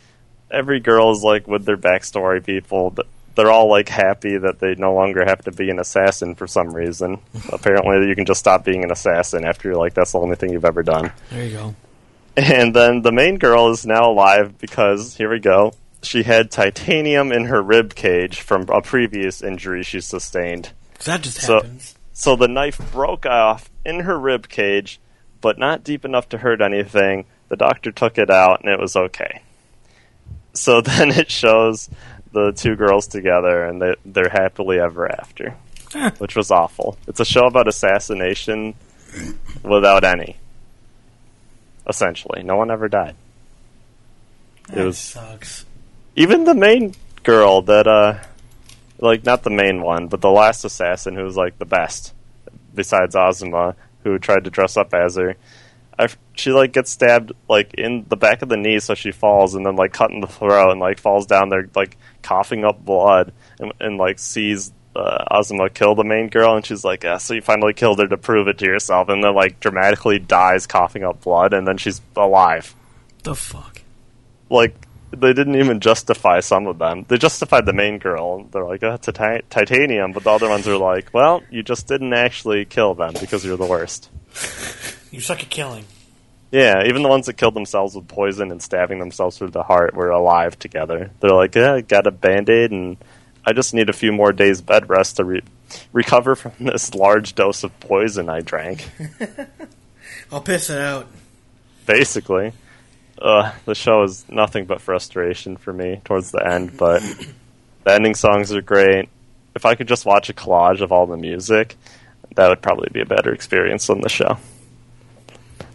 Every 0.51 0.81
girl 0.81 1.11
is 1.13 1.23
like 1.23 1.49
with 1.49 1.65
their 1.65 1.77
backstory 1.77 2.45
people. 2.45 2.95
They're 3.35 3.51
all 3.51 3.69
like 3.69 3.89
happy 3.89 4.37
that 4.39 4.59
they 4.59 4.75
no 4.75 4.93
longer 4.95 5.25
have 5.25 5.43
to 5.45 5.53
be 5.53 5.71
an 5.71 5.79
assassin 5.79 6.35
for 6.35 6.47
some 6.47 6.73
reason. 6.75 7.19
Apparently, 7.53 8.09
you 8.09 8.15
can 8.15 8.27
just 8.27 8.41
stop 8.41 8.65
being 8.65 8.85
an 8.85 8.91
assassin 8.91 9.45
after 9.45 9.69
you're 9.69 9.79
like 9.79 9.95
that's 9.95 10.13
the 10.13 10.19
only 10.21 10.37
thing 10.37 10.53
you've 10.53 10.65
ever 10.65 10.83
done. 10.83 11.13
There 11.31 11.45
you 11.45 11.53
go. 11.57 11.75
And 12.37 12.75
then 12.75 13.03
the 13.03 13.13
main 13.13 13.39
girl 13.39 13.71
is 13.71 13.85
now 13.87 14.11
alive 14.11 14.59
because 14.59 15.17
here 15.17 15.31
we 15.31 15.39
go 15.41 15.73
she 16.05 16.25
had 16.25 16.51
titanium 16.51 17.31
in 17.31 17.45
her 17.45 17.63
rib 17.63 17.95
cage 17.95 18.41
from 18.41 18.69
a 18.71 18.83
previous 18.83 19.41
injury 19.41 19.83
she 19.85 20.01
sustained. 20.01 20.73
That 21.05 21.23
just 21.23 21.41
So, 21.41 21.55
happens. 21.55 21.95
so 22.13 22.35
the 22.35 22.49
knife 22.49 22.81
broke 22.93 23.25
off 23.25 23.71
in 23.85 24.01
her 24.01 24.19
rib 24.19 24.49
cage, 24.49 25.01
but 25.41 25.59
not 25.59 25.85
deep 25.85 26.05
enough 26.05 26.29
to 26.31 26.39
hurt 26.39 26.61
anything. 26.61 27.27
The 27.51 27.57
doctor 27.57 27.93
took 27.93 28.19
it 28.19 28.31
out, 28.31 28.63
and 28.65 28.73
it 28.73 28.81
was 28.81 28.97
okay. 28.97 29.43
So 30.55 30.81
then 30.83 31.11
it 31.11 31.31
shows 31.31 31.89
the 32.33 32.53
two 32.53 32.77
girls 32.77 33.07
together, 33.07 33.65
and 33.65 33.81
they, 33.81 33.95
they're 34.05 34.29
happily 34.31 34.79
ever 34.79 35.11
after, 35.11 35.55
which 36.19 36.35
was 36.37 36.51
awful. 36.51 36.97
It's 37.07 37.21
a 37.21 37.25
show 37.25 37.47
about 37.47 37.69
assassination 37.69 38.75
without 39.63 40.05
any. 40.05 40.37
Essentially, 41.89 42.43
no 42.43 42.57
one 42.57 42.71
ever 42.71 42.89
died. 42.89 43.17
It 44.69 44.75
That 44.77 44.85
was 44.85 44.99
sucks. 44.99 45.67
even 46.17 46.45
the 46.45 46.55
main 46.55 46.95
girl 47.25 47.63
that 47.63 47.87
uh 47.87 48.19
like 48.99 49.25
not 49.25 49.43
the 49.43 49.51
main 49.51 49.81
one 49.83 50.07
but 50.09 50.21
the 50.21 50.31
last 50.31 50.65
assassin 50.65 51.15
who 51.15 51.23
was 51.25 51.37
like 51.37 51.57
the 51.59 51.65
best 51.65 52.13
besides 52.75 53.15
Azuma, 53.15 53.75
who 54.03 54.19
tried 54.19 54.43
to 54.45 54.51
dress 54.51 54.77
up 54.77 54.93
as 54.95 55.17
her 55.17 55.37
I, 55.99 56.09
she 56.35 56.51
like 56.53 56.73
gets 56.73 56.91
stabbed 56.91 57.33
like 57.49 57.75
in 57.75 58.07
the 58.09 58.17
back 58.17 58.43
of 58.43 58.49
the 58.49 58.57
knee 58.57 58.79
so 58.81 58.95
she 58.95 59.11
falls 59.13 59.55
and 59.55 59.65
then 59.67 59.77
like 59.77 59.93
cut 59.93 60.11
in 60.11 60.21
the 60.21 60.27
throat 60.27 60.71
and 60.71 60.81
like 60.81 60.99
falls 60.99 61.27
down 61.27 61.49
there 61.49 61.69
like 61.75 61.97
coughing 62.23 62.65
up 62.65 62.85
blood 62.85 63.33
and, 63.59 63.73
and 63.81 63.99
like 63.99 64.19
sees 64.19 64.73
uh, 64.95 65.25
Azuma 65.31 65.71
kill 65.71 65.95
the 65.95 66.05
main 66.05 66.29
girl 66.29 66.55
and 66.57 66.65
she's 66.67 66.85
like 66.85 67.03
yeah 67.05 67.17
so 67.19 67.35
you 67.35 67.41
finally 67.43 67.73
killed 67.73 67.99
her 67.99 68.07
to 68.09 68.17
prove 68.19 68.47
it 68.49 68.59
to 68.59 68.67
yourself 68.67 69.09
and 69.09 69.25
then 69.25 69.35
like 69.35 69.59
dramatically 69.61 70.19
dies 70.19 70.67
coughing 70.67 71.03
up 71.05 71.23
blood 71.23 71.53
and 71.55 71.67
then 71.67 71.79
she's 71.79 72.01
alive 72.17 72.75
The 73.23 73.35
fuck. 73.35 73.81
like 74.51 74.75
they 75.15 75.35
didn't 75.35 75.57
even 75.57 75.79
justify 75.81 76.41
some 76.41 76.67
of 76.67 76.79
them. 76.79 77.05
They 77.07 77.19
justified 77.19 77.67
the 77.67 77.75
main 77.75 77.99
girl. 77.99 78.45
They're 78.45 78.65
like, 78.65 78.83
oh, 78.83 78.95
it's 78.95 79.09
a 79.09 79.13
ti- 79.13 79.43
titanium, 79.51 80.13
but 80.13 80.25
the 80.25 80.31
other 80.31 80.49
ones 80.49 80.67
are 80.67 80.79
like, 80.79 81.13
well, 81.13 81.43
you 81.51 81.63
just 81.63 81.87
didn't 81.87 82.15
actually 82.15 82.65
kill 82.65 82.95
them 82.95 83.13
because 83.21 83.45
you're 83.45 83.59
the 83.59 83.67
worst. 83.67 84.09
You 85.11 85.21
suck 85.21 85.43
at 85.43 85.51
killing. 85.51 85.85
Yeah, 86.53 86.85
even 86.85 87.03
the 87.03 87.09
ones 87.09 87.27
that 87.27 87.39
killed 87.39 87.55
themselves 87.55 87.95
with 87.97 88.07
poison 88.09 88.51
and 88.51 88.63
stabbing 88.63 88.99
themselves 88.99 89.39
through 89.39 89.51
the 89.51 89.63
heart 89.63 89.95
were 89.95 90.11
alive 90.11 90.59
together. 90.59 91.11
They're 91.21 91.31
like, 91.31 91.55
yeah, 91.55 91.73
I 91.75 91.81
got 91.81 92.07
a 92.07 92.11
band 92.11 92.51
aid, 92.51 92.71
and 92.71 92.99
I 93.47 93.55
just 93.55 93.73
need 93.73 93.89
a 93.89 93.95
few 93.95 94.13
more 94.13 94.33
days 94.33 94.61
bed 94.61 94.91
rest 94.91 95.17
to 95.17 95.25
re- 95.25 95.43
recover 95.95 96.37
from 96.37 96.53
this 96.61 96.95
large 96.95 97.35
dose 97.35 97.65
of 97.65 97.79
poison 97.81 98.29
I 98.29 98.41
drank. 98.41 98.87
I'll 100.33 100.43
piss 100.43 100.69
it 100.71 100.79
out. 100.79 101.09
basically. 101.87 102.53
Uh, 103.21 103.53
the 103.67 103.75
show 103.75 104.03
is 104.03 104.25
nothing 104.29 104.67
but 104.67 104.81
frustration 104.81 105.57
for 105.57 105.73
me 105.73 106.01
towards 106.05 106.33
the 106.33 106.47
end, 106.47 106.77
but 106.77 107.01
the 107.85 107.93
ending 107.93 108.15
songs 108.15 108.53
are 108.53 108.61
great. 108.63 109.09
If 109.55 109.65
I 109.65 109.75
could 109.75 109.87
just 109.89 110.05
watch 110.05 110.29
a 110.29 110.35
collage 110.35 110.81
of 110.81 110.93
all 110.93 111.07
the 111.07 111.17
music, 111.17 111.77
that 112.35 112.49
would 112.49 112.61
probably 112.63 112.89
be 112.93 113.01
a 113.01 113.07
better 113.07 113.33
experience 113.33 113.87
than 113.87 114.01
the 114.01 114.09
show. 114.09 114.39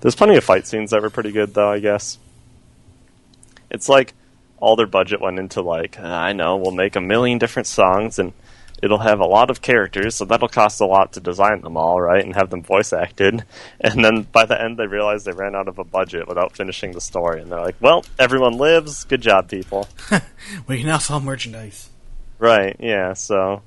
There's 0.07 0.15
plenty 0.15 0.37
of 0.37 0.43
fight 0.45 0.65
scenes 0.65 0.91
that 0.91 1.01
were 1.01 1.09
pretty 1.09 1.33
good, 1.33 1.53
though, 1.53 1.69
I 1.69 1.79
guess. 1.79 2.17
It's 3.69 3.89
like 3.89 4.13
all 4.57 4.77
their 4.77 4.87
budget 4.87 5.19
went 5.19 5.37
into, 5.37 5.61
like, 5.61 5.99
"Uh, 5.99 6.07
I 6.07 6.31
know, 6.31 6.55
we'll 6.55 6.71
make 6.71 6.95
a 6.95 7.01
million 7.01 7.39
different 7.39 7.67
songs 7.67 8.17
and 8.17 8.31
it'll 8.81 8.99
have 8.99 9.19
a 9.19 9.25
lot 9.25 9.49
of 9.49 9.61
characters, 9.61 10.15
so 10.15 10.23
that'll 10.23 10.47
cost 10.47 10.79
a 10.79 10.85
lot 10.85 11.11
to 11.11 11.19
design 11.19 11.59
them 11.59 11.75
all, 11.75 11.99
right, 11.99 12.23
and 12.23 12.35
have 12.35 12.51
them 12.51 12.63
voice 12.63 12.93
acted. 12.93 13.43
And 13.81 14.05
then 14.05 14.21
by 14.21 14.45
the 14.45 14.57
end, 14.57 14.77
they 14.79 14.87
realized 14.87 15.25
they 15.25 15.33
ran 15.33 15.57
out 15.57 15.67
of 15.67 15.77
a 15.77 15.83
budget 15.83 16.29
without 16.29 16.55
finishing 16.55 16.93
the 16.93 17.01
story, 17.01 17.41
and 17.41 17.51
they're 17.51 17.59
like, 17.59 17.75
"Well, 17.81 18.05
everyone 18.17 18.53
lives. 18.53 19.03
Good 19.03 19.19
job, 19.19 19.49
people." 19.49 19.89
We 20.67 20.77
can 20.77 20.87
now 20.87 20.99
sell 20.99 21.19
merchandise. 21.19 21.89
right? 22.39 22.77
Yeah. 22.79 23.11
So 23.11 23.61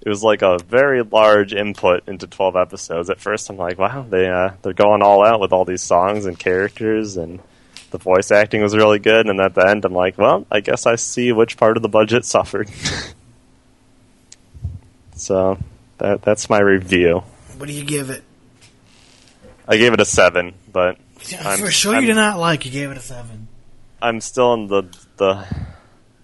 it 0.00 0.08
was 0.08 0.22
like 0.22 0.42
a 0.42 0.58
very 0.58 1.02
large 1.02 1.52
input 1.52 2.08
into 2.08 2.26
twelve 2.26 2.56
episodes. 2.56 3.10
At 3.10 3.20
first, 3.20 3.50
I'm 3.50 3.56
like, 3.56 3.78
"Wow, 3.78 4.06
they 4.08 4.28
uh, 4.28 4.52
they're 4.62 4.72
going 4.72 5.02
all 5.02 5.24
out 5.24 5.40
with 5.40 5.52
all 5.52 5.64
these 5.64 5.82
songs 5.82 6.26
and 6.26 6.38
characters 6.38 7.16
and." 7.16 7.40
The 7.90 7.96
voice 7.96 8.30
acting 8.30 8.60
was 8.60 8.76
really 8.76 8.98
good, 8.98 9.28
and 9.28 9.40
at 9.40 9.54
the 9.54 9.66
end, 9.66 9.82
I'm 9.86 9.94
like, 9.94 10.18
well, 10.18 10.46
I 10.50 10.60
guess 10.60 10.84
I 10.84 10.96
see 10.96 11.32
which 11.32 11.56
part 11.56 11.78
of 11.78 11.82
the 11.82 11.88
budget 11.88 12.22
suffered. 12.26 12.68
So 15.18 15.58
that 15.98 16.22
that's 16.22 16.48
my 16.48 16.60
review. 16.60 17.22
What 17.56 17.66
do 17.66 17.72
you 17.72 17.84
give 17.84 18.10
it? 18.10 18.22
I 19.66 19.76
gave 19.76 19.92
it 19.92 20.00
a 20.00 20.04
seven, 20.04 20.54
but 20.72 20.96
I'm, 21.44 21.58
For 21.58 21.70
show 21.70 21.92
I'm, 21.92 22.02
you 22.02 22.06
did 22.06 22.16
not 22.16 22.38
like, 22.38 22.64
you 22.64 22.70
gave 22.70 22.90
it 22.90 22.96
a 22.96 23.00
seven. 23.00 23.48
I'm 24.00 24.20
still 24.20 24.54
in 24.54 24.68
the 24.68 24.82
the 25.16 25.44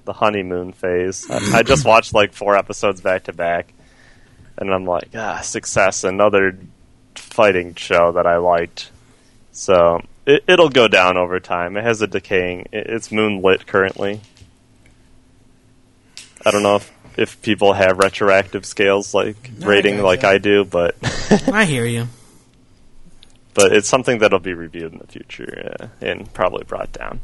the 0.05 0.13
honeymoon 0.13 0.73
phase. 0.73 1.29
I, 1.31 1.59
I 1.59 1.63
just 1.63 1.85
watched 1.85 2.15
like 2.15 2.33
four 2.33 2.57
episodes 2.57 3.01
back 3.01 3.25
to 3.25 3.33
back, 3.33 3.73
and 4.59 4.73
I'm 4.73 4.85
like, 4.85 5.09
ah, 5.15 5.41
success, 5.41 6.05
another 6.05 6.59
fighting 7.15 7.75
show 7.75 8.13
that 8.13 8.27
I 8.27 8.37
liked. 8.37 8.91
So 9.53 10.01
it, 10.27 10.45
it'll 10.49 10.69
go 10.69 10.89
down 10.89 11.17
over 11.17 11.41
time. 11.41 11.77
It 11.77 11.85
has 11.85 12.03
a 12.03 12.07
decaying. 12.07 12.67
It, 12.73 12.87
it's 12.89 13.11
moonlit 13.13 13.67
currently. 13.67 14.21
I 16.47 16.51
don't 16.51 16.63
know 16.63 16.77
if, 16.77 16.93
if 17.17 17.41
people 17.43 17.73
have 17.73 17.99
retroactive 17.99 18.67
scales 18.67 19.15
like 19.15 19.37
No, 19.59 19.67
rating 19.67 19.95
gotcha. 19.97 20.07
like 20.07 20.25
I 20.25 20.39
do, 20.39 20.65
but 20.65 20.97
I 21.53 21.65
hear 21.65 21.87
you. 21.87 22.09
but 23.55 23.73
it's 23.73 23.89
something 23.89 24.19
that'll 24.19 24.41
be 24.41 24.53
reviewed 24.53 24.93
in 24.93 24.99
the 24.99 25.07
future 25.07 25.75
uh, 25.81 25.87
and 26.05 26.31
probably 26.35 26.65
brought 26.65 26.93
down. 26.93 27.21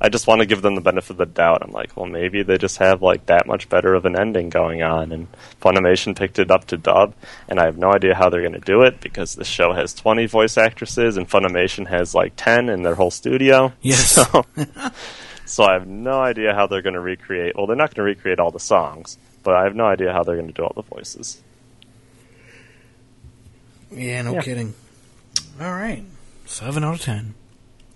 I 0.00 0.08
just 0.08 0.26
want 0.26 0.40
to 0.40 0.46
give 0.46 0.62
them 0.62 0.74
the 0.76 0.80
benefit 0.80 1.10
of 1.10 1.16
the 1.16 1.26
doubt. 1.26 1.62
I'm 1.62 1.72
like, 1.72 1.96
well, 1.96 2.06
maybe 2.06 2.42
they 2.42 2.56
just 2.56 2.76
have 2.78 3.02
like 3.02 3.26
that 3.26 3.46
much 3.46 3.68
better 3.68 3.94
of 3.94 4.04
an 4.04 4.18
ending 4.18 4.48
going 4.48 4.82
on, 4.82 5.10
and 5.12 5.26
Funimation 5.60 6.16
picked 6.16 6.38
it 6.38 6.50
up 6.50 6.66
to 6.66 6.76
dub, 6.76 7.14
and 7.48 7.58
I 7.58 7.64
have 7.64 7.78
no 7.78 7.92
idea 7.92 8.14
how 8.14 8.28
they're 8.30 8.40
going 8.42 8.52
to 8.52 8.60
do 8.60 8.82
it 8.82 9.00
because 9.00 9.34
the 9.34 9.44
show 9.44 9.72
has 9.72 9.92
20 9.94 10.26
voice 10.26 10.56
actresses 10.56 11.16
and 11.16 11.28
Funimation 11.28 11.88
has 11.88 12.14
like 12.14 12.34
10 12.36 12.68
in 12.68 12.82
their 12.82 12.94
whole 12.94 13.10
studio. 13.10 13.72
Yes. 13.82 14.14
So, 14.28 14.44
so 15.46 15.64
I 15.64 15.72
have 15.72 15.86
no 15.88 16.20
idea 16.20 16.54
how 16.54 16.66
they're 16.66 16.82
going 16.82 16.94
to 16.94 17.00
recreate. 17.00 17.56
Well, 17.56 17.66
they're 17.66 17.74
not 17.74 17.94
going 17.94 18.04
to 18.06 18.14
recreate 18.14 18.38
all 18.38 18.50
the 18.50 18.60
songs, 18.60 19.16
but 19.42 19.54
I 19.56 19.64
have 19.64 19.74
no 19.74 19.86
idea 19.86 20.12
how 20.12 20.22
they're 20.22 20.36
going 20.36 20.48
to 20.48 20.52
do 20.52 20.62
all 20.62 20.72
the 20.76 20.82
voices. 20.82 21.42
Yeah, 23.90 24.22
no 24.22 24.34
Yeah. 24.34 24.42
kidding. 24.42 24.74
All 25.60 25.72
right. 25.72 26.04
Seven 26.46 26.84
out 26.84 26.94
of 26.96 27.00
ten. 27.00 27.34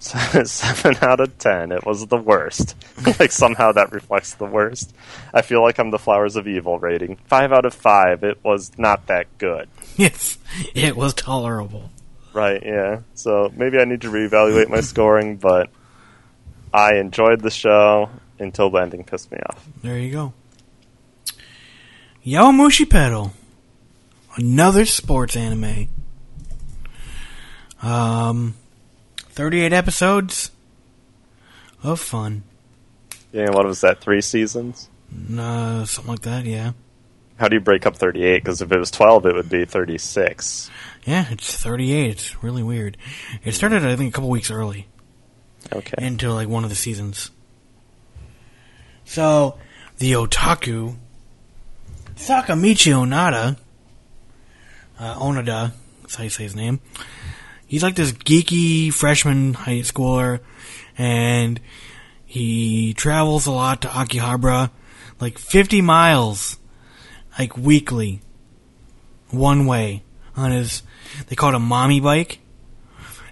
seven 0.44 0.96
out 1.00 1.20
of 1.20 1.38
ten. 1.38 1.70
It 1.70 1.86
was 1.86 2.06
the 2.06 2.16
worst. 2.16 2.74
like 3.20 3.30
somehow 3.30 3.72
that 3.72 3.92
reflects 3.92 4.34
the 4.34 4.46
worst. 4.46 4.92
I 5.32 5.42
feel 5.42 5.62
like 5.62 5.78
I'm 5.78 5.90
the 5.90 5.98
Flowers 5.98 6.34
of 6.34 6.48
Evil 6.48 6.78
rating. 6.78 7.16
Five 7.26 7.52
out 7.52 7.64
of 7.64 7.72
five. 7.72 8.24
It 8.24 8.42
was 8.42 8.76
not 8.78 9.06
that 9.06 9.26
good. 9.38 9.68
Yes, 9.94 10.38
it 10.74 10.96
was 10.96 11.12
tolerable. 11.12 11.90
Right? 12.32 12.62
Yeah. 12.64 13.00
So 13.14 13.52
maybe 13.54 13.78
I 13.78 13.84
need 13.84 14.00
to 14.00 14.10
reevaluate 14.10 14.70
my 14.70 14.80
scoring, 14.80 15.36
but 15.36 15.68
I 16.72 16.94
enjoyed 16.94 17.42
the 17.42 17.50
show 17.50 18.08
until 18.38 18.70
the 18.70 18.78
ending 18.78 19.04
pissed 19.04 19.30
me 19.30 19.38
off. 19.50 19.68
There 19.82 19.98
you 19.98 20.10
go. 20.10 20.32
Yowamushi 22.24 22.88
Pedal. 22.88 23.34
Another 24.36 24.86
sports 24.86 25.36
anime. 25.36 25.88
Um, 27.82 28.54
38 29.32 29.72
episodes 29.72 30.50
of 31.82 31.98
fun. 32.00 32.42
Yeah. 33.32 33.50
What 33.50 33.66
was 33.66 33.80
that? 33.80 34.00
Three 34.00 34.20
seasons. 34.20 34.88
Uh, 35.36 35.84
something 35.84 36.10
like 36.12 36.22
that, 36.22 36.44
yeah. 36.44 36.72
How 37.38 37.48
do 37.48 37.56
you 37.56 37.60
break 37.60 37.86
up 37.86 37.96
38? 37.96 38.36
Because 38.42 38.62
if 38.62 38.70
it 38.70 38.78
was 38.78 38.90
12, 38.90 39.26
it 39.26 39.34
would 39.34 39.48
be 39.48 39.64
36. 39.64 40.70
Yeah, 41.04 41.26
it's 41.30 41.56
38. 41.56 42.10
It's 42.10 42.42
really 42.42 42.62
weird. 42.62 42.96
It 43.44 43.52
started, 43.52 43.84
I 43.84 43.96
think, 43.96 44.12
a 44.12 44.14
couple 44.14 44.30
weeks 44.30 44.50
early 44.50 44.86
Okay. 45.72 45.94
into 46.06 46.32
like 46.32 46.48
one 46.48 46.62
of 46.64 46.70
the 46.70 46.76
seasons. 46.76 47.30
So, 49.04 49.58
the 49.98 50.12
otaku, 50.12 50.96
Sakamichi 52.16 52.92
Onoda, 52.92 53.56
uh, 54.98 55.14
Onoda, 55.18 55.72
that's 56.02 56.14
how 56.14 56.24
you 56.24 56.30
say 56.30 56.44
his 56.44 56.54
name. 56.54 56.80
He's 57.72 57.82
like 57.82 57.94
this 57.94 58.12
geeky 58.12 58.92
freshman 58.92 59.54
high 59.54 59.78
schooler, 59.78 60.40
and 60.98 61.58
he 62.26 62.92
travels 62.92 63.46
a 63.46 63.50
lot 63.50 63.80
to 63.80 63.88
Akihabara, 63.88 64.70
like 65.20 65.38
50 65.38 65.80
miles, 65.80 66.58
like 67.38 67.56
weekly, 67.56 68.20
one 69.30 69.64
way, 69.64 70.02
on 70.36 70.50
his, 70.50 70.82
they 71.28 71.34
call 71.34 71.48
it 71.48 71.54
a 71.54 71.58
mommy 71.58 71.98
bike. 71.98 72.40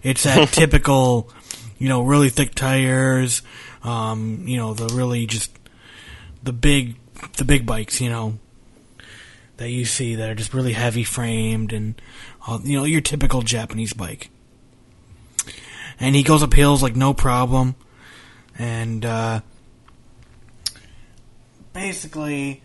It's 0.03 0.23
that 0.23 0.49
typical, 0.53 1.29
you 1.77 1.91
know, 1.91 2.01
really 2.01 2.31
thick 2.31 2.55
tires, 2.55 3.43
um, 3.85 4.45
you 4.47 4.57
know, 4.57 4.73
the 4.73 4.87
really 4.95 5.27
just, 5.27 5.53
the 6.43 6.55
big, 6.55 6.97
the 7.37 7.45
big 7.45 7.67
bikes, 7.67 8.01
you 8.01 8.09
know, 8.09 8.39
that 9.59 9.69
you 9.69 9.85
see 9.85 10.15
that 10.15 10.31
are 10.31 10.35
just 10.35 10.55
really 10.55 10.73
heavy 10.73 11.05
framed 11.05 11.75
and, 11.75 12.01
you 12.65 12.79
know, 12.79 12.85
your 12.85 13.01
typical 13.01 13.43
Japanese 13.43 13.93
bike. 13.93 14.31
And 15.99 16.17
he 16.17 16.23
goes 16.23 16.43
up 16.43 16.53
hills 16.55 16.83
like 16.83 16.97
no 16.97 17.15
problem. 17.15 17.77
And, 18.59 19.05
uh, 19.05 19.41
basically, 21.73 22.63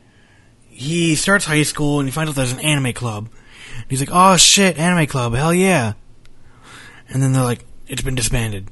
he 0.69 1.15
starts 1.15 1.45
high 1.45 1.63
school 1.63 1.99
and 1.99 2.07
he 2.07 2.11
finds 2.11 2.29
out 2.29 2.35
there's 2.35 2.51
an 2.51 2.59
anime 2.59 2.93
club. 2.93 3.29
And 3.75 3.85
he's 3.89 3.99
like, 3.99 4.09
oh 4.11 4.37
shit, 4.37 4.77
anime 4.77 5.07
club, 5.07 5.33
hell 5.33 5.53
yeah. 5.53 5.93
And 7.09 7.21
then 7.21 7.33
they're 7.33 7.43
like, 7.43 7.65
it's 7.87 8.01
been 8.01 8.15
disbanded. 8.15 8.69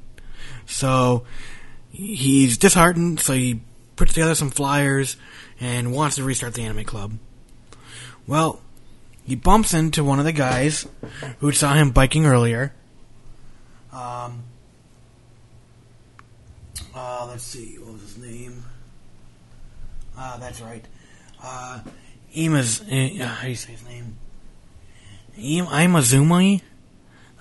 So, 0.65 1.26
he's 1.94 2.57
disheartened, 2.57 3.19
so 3.19 3.34
he 3.34 3.61
puts 3.95 4.14
together 4.14 4.35
some 4.35 4.49
flyers 4.49 5.15
and 5.60 5.94
wants 5.94 6.15
to 6.15 6.23
restart 6.23 6.56
the 6.56 6.64
anime 6.64 6.84
club. 6.84 7.18
Well, 8.26 8.61
he 9.25 9.35
bumps 9.35 9.73
into 9.73 10.03
one 10.03 10.19
of 10.19 10.25
the 10.25 10.31
guys 10.31 10.87
who 11.39 11.51
saw 11.51 11.73
him 11.73 11.91
biking 11.91 12.25
earlier. 12.25 12.73
Um, 13.91 14.43
uh, 16.95 17.27
let's 17.29 17.43
see, 17.43 17.77
what 17.79 17.93
was 17.93 18.01
his 18.01 18.17
name? 18.17 18.63
Ah, 20.17 20.37
that's 20.39 20.61
right. 20.61 20.85
Uh, 21.41 21.79
Ima's, 22.35 22.81
uh, 22.81 23.25
how 23.25 23.43
do 23.43 23.49
you 23.49 23.55
say 23.55 23.71
his 23.73 23.85
name? 23.85 24.17
Im- 25.37 25.65
Imazumi? 25.65 26.61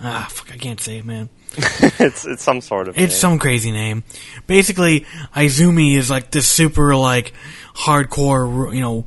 Ah, 0.00 0.26
fuck, 0.30 0.52
I 0.52 0.56
can't 0.56 0.80
say 0.80 0.98
it, 0.98 1.04
man. 1.04 1.28
it's 1.98 2.24
it's 2.24 2.42
some 2.42 2.60
sort 2.60 2.88
of. 2.88 2.96
It's 2.96 3.12
name. 3.12 3.20
some 3.20 3.38
crazy 3.38 3.70
name. 3.70 4.04
Basically, 4.46 5.00
Izumi 5.36 5.96
is 5.96 6.10
like 6.10 6.30
this 6.30 6.48
super 6.50 6.96
like 6.96 7.34
hardcore, 7.74 8.74
you 8.74 8.80
know, 8.80 9.04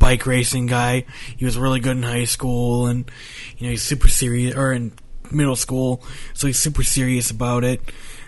bike 0.00 0.26
racing 0.26 0.66
guy. 0.66 1.04
He 1.36 1.44
was 1.44 1.56
really 1.56 1.78
good 1.78 1.96
in 1.96 2.02
high 2.02 2.24
school, 2.24 2.86
and 2.86 3.08
you 3.56 3.66
know 3.66 3.70
he's 3.70 3.84
super 3.84 4.08
serious, 4.08 4.56
or 4.56 4.72
in 4.72 4.92
middle 5.30 5.54
school, 5.54 6.02
so 6.34 6.48
he's 6.48 6.58
super 6.58 6.82
serious 6.82 7.30
about 7.30 7.62
it. 7.62 7.80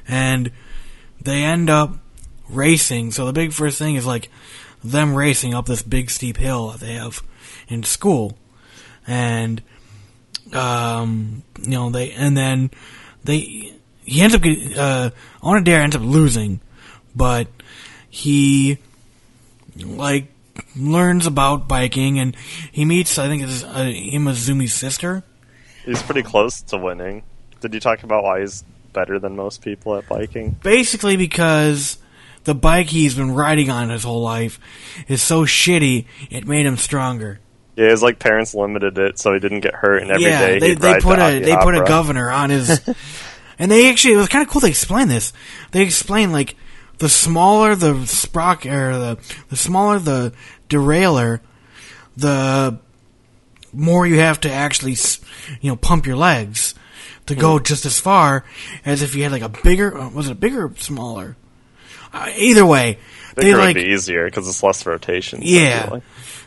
And 0.06 0.52
they 1.20 1.42
end 1.42 1.68
up 1.68 1.96
racing. 2.48 3.10
So 3.10 3.26
the 3.26 3.32
big 3.32 3.52
first 3.52 3.78
thing 3.78 3.96
is 3.96 4.06
like 4.06 4.28
them 4.84 5.14
racing 5.14 5.54
up 5.54 5.66
this 5.66 5.82
big 5.82 6.10
steep 6.10 6.36
hill 6.36 6.70
that 6.70 6.80
they 6.80 6.94
have 6.94 7.22
in 7.66 7.82
school, 7.82 8.38
and 9.04 9.60
um, 10.52 11.42
you 11.60 11.70
know 11.70 11.90
they 11.90 12.12
and 12.12 12.36
then 12.36 12.70
they 13.24 13.72
he 14.04 14.20
ends 14.20 14.34
up 14.34 14.42
uh 14.76 15.10
dare 15.60 15.80
ends 15.80 15.96
up 15.96 16.02
losing, 16.02 16.60
but 17.16 17.48
he 18.10 18.78
like 19.76 20.31
learns 20.76 21.26
about 21.26 21.68
biking 21.68 22.18
and 22.18 22.36
he 22.70 22.84
meets 22.84 23.18
I 23.18 23.28
think 23.28 23.42
it's 23.42 23.64
uh, 23.64 23.92
Imaizumi's 23.94 24.74
sister. 24.74 25.22
He's 25.84 26.02
pretty 26.02 26.22
close 26.22 26.62
to 26.62 26.78
winning. 26.78 27.24
Did 27.60 27.74
you 27.74 27.80
talk 27.80 28.02
about 28.02 28.22
why 28.24 28.40
he's 28.40 28.64
better 28.92 29.18
than 29.18 29.36
most 29.36 29.62
people 29.62 29.96
at 29.96 30.08
biking? 30.08 30.56
Basically 30.62 31.16
because 31.16 31.98
the 32.44 32.54
bike 32.54 32.88
he's 32.88 33.14
been 33.14 33.32
riding 33.32 33.70
on 33.70 33.90
his 33.90 34.04
whole 34.04 34.22
life 34.22 34.58
is 35.08 35.22
so 35.22 35.44
shitty 35.44 36.06
it 36.30 36.46
made 36.46 36.66
him 36.66 36.76
stronger. 36.76 37.40
Yeah, 37.76 37.88
his 37.88 38.02
like 38.02 38.18
parents 38.18 38.54
limited 38.54 38.98
it 38.98 39.18
so 39.18 39.32
he 39.32 39.40
didn't 39.40 39.60
get 39.60 39.74
hurt, 39.74 40.02
and 40.02 40.10
every 40.10 40.24
day 40.24 40.30
yeah, 40.54 40.58
they, 40.58 40.68
he'd 40.68 40.78
they 40.78 40.92
ride 40.92 41.02
put 41.02 41.18
a 41.18 41.40
they 41.40 41.56
put 41.56 41.74
a 41.74 41.84
governor 41.84 42.30
on 42.30 42.50
his, 42.50 42.86
and 43.58 43.70
they 43.70 43.88
actually 43.88 44.14
it 44.14 44.18
was 44.18 44.28
kind 44.28 44.46
of 44.46 44.52
cool. 44.52 44.60
They 44.60 44.68
explained 44.68 45.10
this. 45.10 45.32
They 45.70 45.82
explained 45.82 46.32
like 46.32 46.54
the 47.02 47.08
smaller 47.08 47.74
the 47.74 47.94
sprock 48.06 48.64
or 48.64 48.96
the 48.96 49.18
the 49.50 49.56
smaller 49.56 49.98
the 49.98 50.32
derailleur, 50.68 51.40
the 52.16 52.78
more 53.72 54.06
you 54.06 54.20
have 54.20 54.38
to 54.40 54.50
actually 54.50 54.94
you 55.60 55.68
know 55.68 55.74
pump 55.76 56.06
your 56.06 56.14
legs 56.14 56.74
to 57.26 57.34
go 57.34 57.58
Hmm. 57.58 57.64
just 57.64 57.84
as 57.86 57.98
far 57.98 58.44
as 58.84 59.02
if 59.02 59.16
you 59.16 59.24
had 59.24 59.32
like 59.32 59.42
a 59.42 59.48
bigger 59.48 59.98
uh, 59.98 60.10
was 60.10 60.28
it 60.28 60.32
a 60.32 60.36
bigger 60.36 60.66
or 60.66 60.74
smaller? 60.76 61.36
Uh, 62.12 62.30
either 62.36 62.64
way, 62.64 62.98
they 63.34 63.52
like 63.52 63.74
would 63.74 63.82
be 63.82 63.90
easier 63.90 64.26
because 64.26 64.46
it's 64.48 64.62
less 64.62 64.86
rotation. 64.86 65.40
Yeah. 65.42 65.98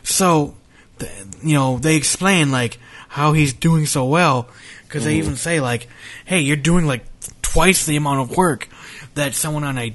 So, 0.04 0.54
th- 0.98 1.10
you 1.42 1.54
know, 1.54 1.78
they 1.78 1.96
explain 1.96 2.50
like 2.50 2.78
how 3.08 3.32
he's 3.34 3.52
doing 3.52 3.84
so 3.84 4.06
well 4.06 4.48
because 4.84 5.04
they 5.04 5.16
even 5.16 5.36
say 5.36 5.60
like, 5.60 5.88
"Hey, 6.24 6.40
you're 6.40 6.56
doing 6.56 6.86
like 6.86 7.04
twice 7.42 7.84
the 7.84 7.96
amount 7.96 8.20
of 8.30 8.36
work 8.38 8.68
that 9.16 9.34
someone 9.34 9.64
on 9.64 9.76
a 9.76 9.94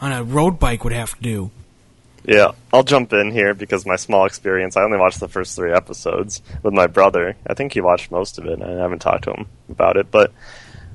on 0.00 0.12
a 0.12 0.22
road 0.24 0.58
bike 0.58 0.84
would 0.84 0.92
have 0.92 1.16
to 1.16 1.22
do." 1.22 1.50
Yeah, 2.24 2.52
I'll 2.72 2.82
jump 2.82 3.12
in 3.12 3.30
here 3.30 3.54
because 3.54 3.86
my 3.86 3.96
small 3.96 4.26
experience. 4.26 4.76
I 4.76 4.82
only 4.82 4.98
watched 4.98 5.20
the 5.20 5.28
first 5.28 5.56
three 5.56 5.72
episodes 5.72 6.42
with 6.62 6.74
my 6.74 6.86
brother. 6.86 7.36
I 7.46 7.54
think 7.54 7.72
he 7.72 7.80
watched 7.80 8.10
most 8.10 8.38
of 8.38 8.44
it. 8.46 8.60
and 8.60 8.64
I 8.64 8.82
haven't 8.82 9.00
talked 9.00 9.24
to 9.24 9.32
him 9.32 9.46
about 9.70 9.96
it, 9.96 10.10
but 10.10 10.32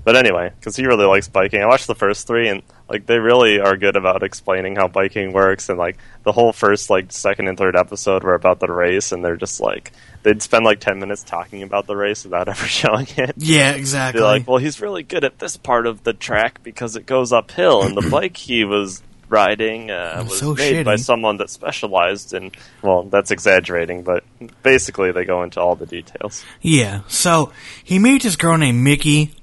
but 0.05 0.15
anyway, 0.15 0.51
because 0.57 0.75
he 0.75 0.85
really 0.85 1.05
likes 1.05 1.27
biking. 1.27 1.61
I 1.61 1.65
watched 1.65 1.87
the 1.87 1.95
first 1.95 2.27
three, 2.27 2.47
and 2.47 2.61
like 2.87 3.07
they 3.07 3.17
really 3.17 3.59
are 3.59 3.75
good 3.75 3.95
about 3.95 4.21
explaining 4.21 4.75
how 4.75 4.87
biking 4.87 5.33
works, 5.33 5.67
and 5.67 5.79
like 5.79 5.97
the 6.23 6.31
whole 6.31 6.53
first, 6.53 6.91
like 6.91 7.11
second 7.11 7.47
and 7.47 7.57
third 7.57 7.75
episode 7.75 8.23
were 8.23 8.35
about 8.35 8.59
the 8.59 8.71
race, 8.71 9.11
and 9.11 9.25
they're 9.25 9.35
just 9.35 9.59
like 9.59 9.91
they'd 10.21 10.43
spend 10.43 10.63
like 10.63 10.79
ten 10.79 10.99
minutes 10.99 11.23
talking 11.23 11.63
about 11.63 11.87
the 11.87 11.95
race 11.95 12.23
without 12.23 12.47
ever 12.49 12.67
showing 12.67 13.07
it. 13.17 13.33
Yeah, 13.37 13.71
exactly. 13.71 14.21
Be 14.21 14.23
like, 14.23 14.47
well, 14.47 14.59
he's 14.59 14.79
really 14.79 15.01
good 15.01 15.23
at 15.23 15.39
this 15.39 15.57
part 15.57 15.87
of 15.87 16.03
the 16.03 16.13
track 16.13 16.61
because 16.61 16.95
it 16.95 17.07
goes 17.07 17.33
uphill, 17.33 17.81
and 17.81 17.97
the 17.97 18.07
bike 18.11 18.37
he 18.37 18.63
was 18.63 19.01
riding 19.27 19.89
uh, 19.89 20.23
was 20.29 20.39
so 20.39 20.53
made 20.53 20.85
by 20.85 20.97
someone 20.97 21.37
that 21.37 21.49
specialized 21.49 22.31
in. 22.31 22.51
Well, 22.83 23.03
that's 23.03 23.31
exaggerating, 23.31 24.03
but 24.03 24.23
basically 24.61 25.11
they 25.11 25.25
go 25.25 25.41
into 25.41 25.59
all 25.59 25.75
the 25.75 25.87
details. 25.87 26.45
Yeah. 26.61 27.01
So 27.07 27.51
he 27.83 27.97
meets 27.97 28.23
this 28.23 28.35
girl 28.35 28.55
named 28.57 28.83
Miki, 28.83 29.33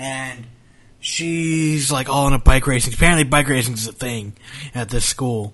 and 0.00 0.46
she's 0.98 1.92
like 1.92 2.08
all 2.08 2.26
into 2.26 2.38
bike 2.38 2.66
racing. 2.66 2.94
Apparently, 2.94 3.24
bike 3.24 3.48
racing 3.48 3.74
is 3.74 3.86
a 3.86 3.92
thing 3.92 4.32
at 4.74 4.88
this 4.88 5.04
school. 5.04 5.52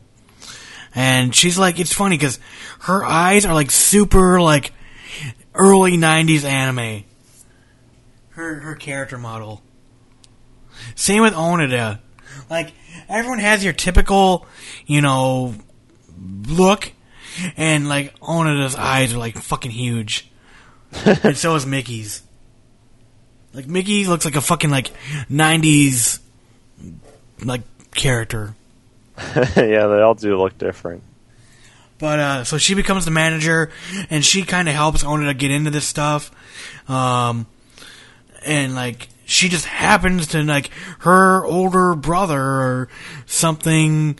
And 0.94 1.34
she's 1.34 1.58
like, 1.58 1.78
it's 1.78 1.92
funny 1.92 2.16
because 2.16 2.38
her 2.80 3.04
eyes 3.04 3.44
are 3.44 3.52
like 3.52 3.70
super 3.70 4.40
like 4.40 4.72
early 5.54 5.98
'90s 5.98 6.44
anime. 6.44 7.04
Her 8.30 8.60
her 8.60 8.74
character 8.76 9.18
model. 9.18 9.62
Same 10.94 11.22
with 11.22 11.34
Onoda. 11.34 11.98
Like 12.48 12.72
everyone 13.08 13.40
has 13.40 13.64
your 13.64 13.72
typical, 13.72 14.46
you 14.86 15.00
know, 15.00 15.54
look, 16.46 16.92
and 17.56 17.88
like 17.88 18.18
Onoda's 18.20 18.76
eyes 18.76 19.12
are 19.12 19.18
like 19.18 19.36
fucking 19.36 19.72
huge 19.72 20.30
and 21.04 21.36
so 21.36 21.54
is 21.54 21.66
Miki's. 21.66 22.22
Like 23.56 23.66
Miki 23.66 24.06
looks 24.06 24.26
like 24.26 24.36
a 24.36 24.42
fucking 24.42 24.68
like 24.68 24.90
'90s 25.30 26.20
like 27.42 27.62
character. 27.94 28.54
yeah, 29.16 29.86
they 29.86 30.02
all 30.02 30.14
do 30.14 30.38
look 30.38 30.58
different. 30.58 31.02
But 31.98 32.18
uh, 32.18 32.44
so 32.44 32.58
she 32.58 32.74
becomes 32.74 33.06
the 33.06 33.10
manager, 33.10 33.70
and 34.10 34.22
she 34.22 34.42
kind 34.42 34.68
of 34.68 34.74
helps 34.74 35.02
Onoda 35.02 35.36
get 35.38 35.50
into 35.50 35.70
this 35.70 35.86
stuff. 35.86 36.30
Um, 36.86 37.46
and 38.44 38.74
like 38.74 39.08
she 39.24 39.48
just 39.48 39.64
happens 39.64 40.26
to 40.28 40.42
like 40.42 40.68
her 40.98 41.42
older 41.46 41.94
brother 41.94 42.38
or 42.38 42.88
something 43.24 44.18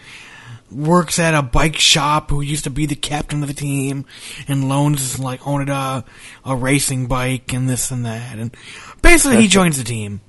works 0.71 1.19
at 1.19 1.35
a 1.35 1.43
bike 1.43 1.77
shop 1.77 2.31
who 2.31 2.41
used 2.41 2.65
to 2.65 2.71
be 2.71 2.87
the 2.87 2.97
captain 2.97 3.43
of 3.43 3.49
the 3.49 3.55
team 3.55 4.05
and 4.49 4.69
loans 4.69 5.19
like 5.19 5.41
Onoda 5.41 6.05
a 6.45 6.57
racing 6.57 7.07
bike 7.07 7.53
and 7.53 7.69
this 7.69 7.91
and 7.91 8.05
that 8.05 8.39
and 8.39 8.57
basically 9.03 9.41
he 9.41 9.49
joins 9.59 9.79
the 9.79 9.85
team. 9.85 10.21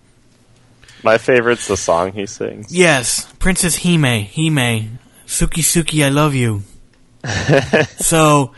My 1.03 1.17
favorite's 1.17 1.67
the 1.67 1.77
song 1.77 2.11
he 2.11 2.25
sings. 2.25 2.75
Yes, 2.75 3.31
Princess 3.39 3.83
Hime, 3.83 4.25
Hime, 4.25 4.99
Suki 5.25 5.61
Suki, 5.61 6.03
I 6.03 6.09
love 6.09 6.33
you. 6.33 6.63
so, 7.97 8.53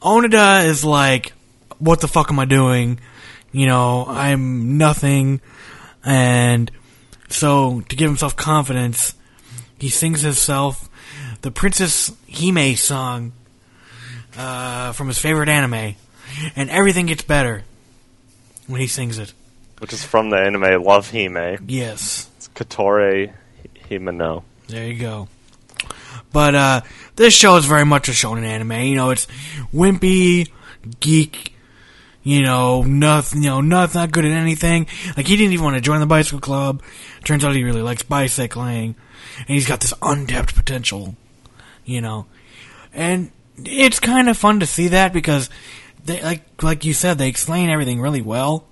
Onoda 0.00 0.64
is 0.64 0.84
like, 0.84 1.32
what 1.78 2.00
the 2.00 2.08
fuck 2.08 2.30
am 2.30 2.38
I 2.38 2.46
doing? 2.46 3.00
You 3.52 3.66
know, 3.66 4.06
I'm 4.08 4.78
nothing. 4.78 5.40
And 6.04 6.70
so, 7.28 7.82
to 7.88 7.96
give 7.96 8.08
himself 8.08 8.34
confidence, 8.36 9.14
he 9.80 9.88
sings 9.88 10.20
himself 10.22 10.88
the 11.42 11.50
Princess 11.50 12.12
Hime 12.32 12.76
song 12.76 13.32
uh, 14.36 14.92
from 14.92 15.08
his 15.08 15.18
favorite 15.18 15.48
anime. 15.48 15.94
And 16.54 16.70
everything 16.70 17.06
gets 17.06 17.22
better 17.22 17.64
when 18.66 18.80
he 18.80 18.86
sings 18.86 19.18
it. 19.18 19.32
which 19.80 19.92
is 19.92 20.04
from 20.04 20.30
the 20.30 20.36
anime 20.36 20.82
Love 20.82 21.10
Hime. 21.10 21.58
Yes. 21.66 22.28
It's 22.36 22.48
Kotore 22.48 23.32
Himeno. 23.88 24.44
There 24.68 24.86
you 24.86 24.98
go. 25.00 25.28
But 26.32 26.54
uh, 26.54 26.80
this 27.16 27.34
show 27.34 27.56
is 27.56 27.64
very 27.64 27.84
much 27.84 28.08
a 28.08 28.12
shonen 28.12 28.44
anime. 28.44 28.72
You 28.82 28.94
know, 28.94 29.10
it's 29.10 29.26
wimpy, 29.74 30.48
geek. 31.00 31.56
You 32.22 32.42
know, 32.42 32.82
nothing. 32.82 33.42
You 33.42 33.48
know, 33.50 33.60
not 33.62 33.94
not 33.94 34.12
good 34.12 34.24
at 34.24 34.30
anything. 34.30 34.86
Like 35.16 35.26
he 35.26 35.36
didn't 35.36 35.54
even 35.54 35.64
want 35.64 35.76
to 35.76 35.80
join 35.80 35.98
the 36.00 36.06
bicycle 36.06 36.38
club. 36.38 36.82
Turns 37.24 37.44
out 37.44 37.54
he 37.56 37.64
really 37.64 37.82
likes 37.82 38.02
bicycling, 38.04 38.94
and 39.40 39.48
he's 39.48 39.66
got 39.66 39.80
this 39.80 39.94
untapped 40.02 40.54
potential. 40.54 41.16
You 41.84 42.00
know, 42.00 42.26
and 42.92 43.30
it's 43.64 44.00
kind 44.00 44.28
of 44.28 44.36
fun 44.36 44.60
to 44.60 44.66
see 44.66 44.88
that 44.88 45.12
because 45.12 45.50
they 46.04 46.22
like 46.22 46.42
like 46.62 46.84
you 46.84 46.92
said 46.92 47.18
they 47.18 47.28
explain 47.28 47.70
everything 47.70 48.00
really 48.00 48.22
well. 48.22 48.64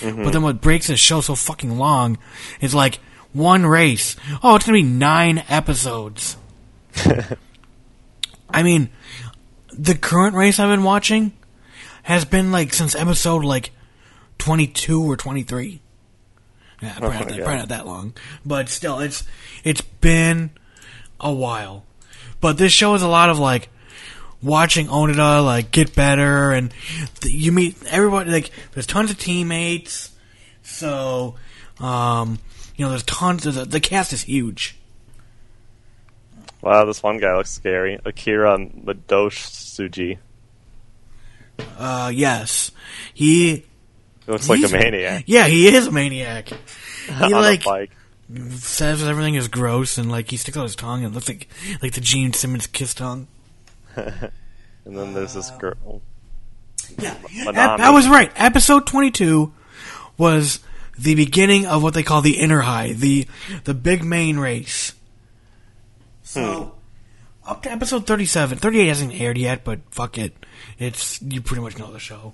Mm-hmm. 0.00 0.24
But 0.24 0.32
then 0.32 0.42
what 0.42 0.60
breaks 0.60 0.88
the 0.88 0.96
show 0.96 1.20
so 1.20 1.34
fucking 1.34 1.78
long 1.78 2.18
is 2.60 2.74
like 2.74 2.98
one 3.32 3.66
race. 3.66 4.16
Oh, 4.42 4.56
it's 4.56 4.66
gonna 4.66 4.78
be 4.78 4.82
nine 4.82 5.44
episodes. 5.48 6.36
I 8.50 8.62
mean, 8.62 8.90
the 9.72 9.94
current 9.94 10.36
race 10.36 10.58
I've 10.58 10.70
been 10.70 10.84
watching 10.84 11.32
has 12.04 12.24
been 12.24 12.52
like 12.52 12.72
since 12.72 12.94
episode 12.94 13.44
like 13.44 13.72
twenty 14.38 14.66
two 14.66 15.02
or 15.02 15.16
twenty 15.16 15.42
three. 15.42 15.80
Yeah, 16.82 16.98
probably, 16.98 17.18
not 17.18 17.28
that, 17.28 17.38
probably 17.38 17.56
not 17.58 17.68
that 17.68 17.86
long, 17.86 18.14
but 18.44 18.68
still, 18.68 19.00
it's 19.00 19.24
it's 19.62 19.80
been 19.80 20.50
a 21.20 21.32
while. 21.32 21.84
But 22.40 22.58
this 22.58 22.72
show 22.72 22.94
is 22.94 23.02
a 23.02 23.08
lot 23.08 23.30
of 23.30 23.38
like 23.38 23.70
watching 24.42 24.88
Onoda 24.88 25.44
like 25.44 25.70
get 25.70 25.94
better, 25.94 26.50
and 26.50 26.72
th- 27.20 27.34
you 27.34 27.52
meet 27.52 27.76
everybody. 27.86 28.30
Like, 28.30 28.50
there's 28.72 28.86
tons 28.86 29.10
of 29.10 29.18
teammates, 29.18 30.10
so 30.62 31.36
um, 31.80 32.38
you 32.76 32.84
know, 32.84 32.90
there's 32.90 33.04
tons. 33.04 33.46
Of 33.46 33.54
the, 33.54 33.64
the 33.64 33.80
cast 33.80 34.12
is 34.12 34.22
huge. 34.22 34.76
Wow, 36.60 36.84
this 36.86 37.02
one 37.02 37.18
guy 37.18 37.36
looks 37.36 37.50
scary. 37.50 37.98
Akira 38.04 38.58
Midousuji. 38.58 40.18
Uh, 41.78 42.10
yes, 42.12 42.70
He 43.12 43.64
looks 44.26 44.48
like 44.48 44.62
a 44.62 44.68
maniac 44.68 45.24
Yeah, 45.26 45.46
he 45.46 45.74
is 45.74 45.86
a 45.86 45.92
maniac. 45.92 46.50
He 47.04 47.12
on 47.12 47.32
like 47.32 47.60
a 47.60 47.64
bike. 47.64 47.90
says 48.52 49.02
everything 49.02 49.34
is 49.34 49.48
gross 49.48 49.98
and 49.98 50.10
like 50.10 50.30
he 50.30 50.38
sticks 50.38 50.56
out 50.56 50.62
his 50.62 50.74
tongue 50.74 51.04
and 51.04 51.12
it 51.12 51.14
looks 51.14 51.28
like 51.28 51.48
like 51.82 51.92
the 51.92 52.00
Gene 52.00 52.32
Simmons 52.32 52.66
kiss 52.66 52.94
tongue. 52.94 53.26
And 54.84 54.98
then 54.98 55.14
there's 55.14 55.34
this 55.34 55.50
uh, 55.50 55.56
girl. 55.58 56.02
Yeah, 56.98 57.14
Manami. 57.14 57.80
I 57.80 57.90
was 57.90 58.08
right. 58.08 58.30
Episode 58.36 58.86
twenty 58.86 59.10
two 59.10 59.52
was 60.18 60.60
the 60.98 61.14
beginning 61.14 61.66
of 61.66 61.82
what 61.82 61.94
they 61.94 62.02
call 62.02 62.20
the 62.20 62.38
inner 62.38 62.60
high, 62.60 62.92
the 62.92 63.26
the 63.64 63.74
big 63.74 64.04
main 64.04 64.38
race. 64.38 64.94
So 66.22 66.74
hmm. 67.44 67.50
up 67.50 67.62
to 67.62 67.72
episode 67.72 68.06
37. 68.06 68.58
38 68.58 68.86
hasn't 68.86 69.20
aired 69.20 69.38
yet, 69.38 69.64
but 69.64 69.80
fuck 69.90 70.18
it. 70.18 70.34
It's 70.78 71.20
you 71.22 71.40
pretty 71.40 71.62
much 71.62 71.78
know 71.78 71.92
the 71.92 71.98
show. 71.98 72.32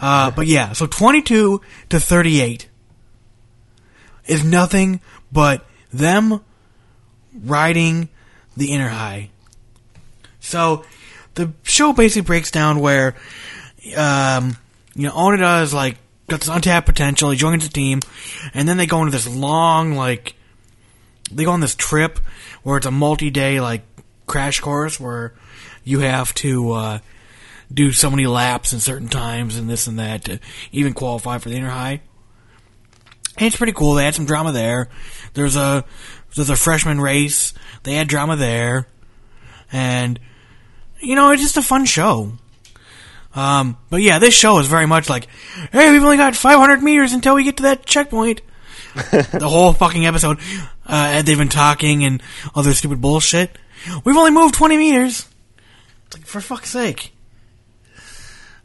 Uh, 0.00 0.30
but 0.30 0.46
yeah, 0.46 0.72
so 0.72 0.86
22 0.86 1.60
to 1.90 2.00
38 2.00 2.68
is 4.26 4.44
nothing 4.44 5.00
but 5.30 5.64
them 5.92 6.40
riding 7.44 8.08
the 8.56 8.72
inner 8.72 8.88
high. 8.88 9.30
So 10.40 10.84
the 11.34 11.52
show 11.62 11.92
basically 11.92 12.26
breaks 12.26 12.50
down 12.50 12.80
where 12.80 13.14
um, 13.96 14.56
you 14.94 15.04
know 15.08 15.12
Onoda 15.12 15.62
is 15.62 15.74
like 15.74 15.98
got 16.28 16.40
this 16.40 16.48
untapped 16.48 16.86
potential. 16.86 17.30
He 17.30 17.36
joins 17.36 17.66
the 17.66 17.72
team, 17.72 18.00
and 18.54 18.68
then 18.68 18.76
they 18.76 18.86
go 18.86 19.00
into 19.00 19.12
this 19.12 19.28
long 19.28 19.92
like 19.92 20.34
they 21.30 21.44
go 21.44 21.52
on 21.52 21.60
this 21.60 21.74
trip 21.74 22.18
where 22.62 22.78
it's 22.78 22.86
a 22.86 22.90
multi-day 22.90 23.60
like 23.60 23.82
crash 24.26 24.60
course 24.60 24.98
where 24.98 25.34
you 25.84 26.00
have 26.00 26.34
to 26.34 26.72
uh, 26.72 26.98
do 27.72 27.92
so 27.92 28.10
many 28.10 28.26
laps 28.26 28.72
in 28.72 28.80
certain 28.80 29.08
times 29.08 29.56
and 29.56 29.68
this 29.68 29.86
and 29.86 29.98
that 29.98 30.24
to 30.24 30.40
even 30.72 30.92
qualify 30.92 31.38
for 31.38 31.48
the 31.48 31.56
inner 31.56 31.70
high. 31.70 32.00
And 33.36 33.46
it's 33.46 33.56
pretty 33.56 33.72
cool. 33.72 33.94
They 33.94 34.04
had 34.04 34.14
some 34.14 34.26
drama 34.26 34.52
there. 34.52 34.88
There's 35.34 35.56
a 35.56 35.84
there's 36.34 36.50
a 36.50 36.56
freshman 36.56 37.00
race. 37.00 37.52
They 37.84 37.94
had 37.94 38.08
drama 38.08 38.36
there, 38.36 38.86
and 39.72 40.18
you 41.00 41.14
know 41.14 41.30
it's 41.30 41.42
just 41.42 41.56
a 41.56 41.62
fun 41.62 41.86
show. 41.86 42.32
Um, 43.34 43.78
but 43.88 44.02
yeah, 44.02 44.18
this 44.18 44.34
show 44.34 44.58
is 44.58 44.66
very 44.66 44.86
much 44.86 45.08
like, 45.08 45.28
hey, 45.70 45.92
we've 45.92 46.02
only 46.02 46.16
got 46.16 46.34
500 46.34 46.82
meters 46.82 47.12
until 47.12 47.36
we 47.36 47.44
get 47.44 47.58
to 47.58 47.62
that 47.64 47.86
checkpoint. 47.86 48.40
the 49.12 49.48
whole 49.48 49.72
fucking 49.72 50.04
episode, 50.04 50.38
uh, 50.84 51.10
and 51.12 51.26
they've 51.26 51.38
been 51.38 51.48
talking 51.48 52.02
and 52.02 52.20
other 52.56 52.74
stupid 52.74 53.00
bullshit. 53.00 53.56
We've 54.04 54.16
only 54.16 54.32
moved 54.32 54.54
20 54.54 54.76
meters. 54.76 55.28
Like, 56.12 56.26
for 56.26 56.40
fuck's 56.40 56.70
sake. 56.70 57.12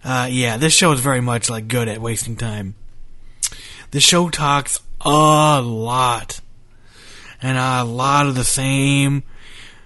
Uh, 0.05 0.27
yeah, 0.29 0.55
this 0.57 0.71
show 0.71 0.91
is 0.91 0.99
very 0.99 1.19
much 1.19 1.49
like 1.49 1.67
good 1.67 1.87
at 1.87 1.99
wasting 1.99 2.35
time. 2.35 2.75
The 3.89 3.99
show 3.99 4.29
talks 4.29 4.79
a 5.01 5.59
lot, 5.63 6.41
and 7.41 7.57
a 7.57 7.83
lot 7.83 8.27
of 8.27 8.35
the 8.35 8.43
same 8.43 9.23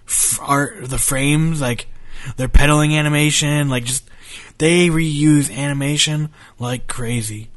f- 0.05 0.37
art, 0.41 0.89
the 0.89 0.97
frames, 0.97 1.61
like 1.61 1.87
their 2.35 2.49
pedaling 2.49 2.97
animation, 2.97 3.69
like 3.69 3.85
just 3.85 4.09
they 4.57 4.89
reuse 4.89 5.55
animation 5.55 6.29
like 6.59 6.87
crazy. 6.87 7.49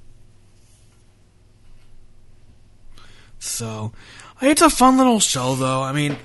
So, 3.40 3.92
it's 4.40 4.62
a 4.62 4.70
fun 4.70 4.98
little 4.98 5.18
show, 5.18 5.56
though. 5.56 5.82
I 5.82 5.92
mean, 5.92 6.16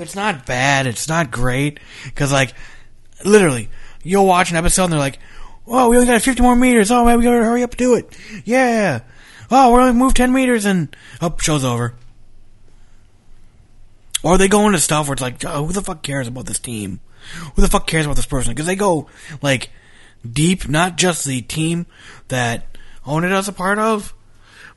it's 0.00 0.16
not 0.16 0.44
bad. 0.44 0.88
It's 0.88 1.08
not 1.08 1.30
great 1.30 1.78
because, 2.06 2.32
like, 2.32 2.52
literally, 3.24 3.68
you'll 4.02 4.26
watch 4.26 4.50
an 4.50 4.56
episode 4.56 4.84
and 4.84 4.92
they're 4.92 4.98
like, 4.98 5.20
"Oh, 5.66 5.88
we 5.88 5.96
only 5.96 6.06
got 6.06 6.22
50 6.22 6.42
more 6.42 6.56
meters. 6.56 6.90
Oh 6.90 7.04
man, 7.04 7.18
we 7.18 7.24
gotta 7.24 7.44
hurry 7.44 7.62
up 7.62 7.72
and 7.72 7.78
do 7.78 7.94
it." 7.94 8.16
Yeah. 8.44 9.00
Oh, 9.50 9.72
we're 9.72 9.80
only 9.80 9.92
moved 9.92 10.16
10 10.16 10.32
meters 10.32 10.64
and 10.64 10.94
up, 11.20 11.40
show's 11.40 11.64
over. 11.64 11.94
Or 14.22 14.38
they 14.38 14.48
go 14.48 14.66
into 14.66 14.78
stuff 14.78 15.06
where 15.06 15.12
it's 15.12 15.22
like, 15.22 15.44
oh, 15.44 15.66
who 15.66 15.72
the 15.72 15.82
fuck 15.82 16.02
cares 16.02 16.26
about 16.26 16.46
this 16.46 16.58
team? 16.58 17.00
Who 17.54 17.62
the 17.62 17.68
fuck 17.68 17.86
cares 17.86 18.06
about 18.06 18.16
this 18.16 18.26
person? 18.26 18.52
Because 18.52 18.66
they 18.66 18.76
go 18.76 19.08
like 19.42 19.70
deep, 20.28 20.68
not 20.68 20.96
just 20.96 21.24
the 21.24 21.42
team 21.42 21.86
that 22.28 22.66
Onoda's 23.06 23.48
a 23.48 23.52
part 23.52 23.78
of, 23.78 24.14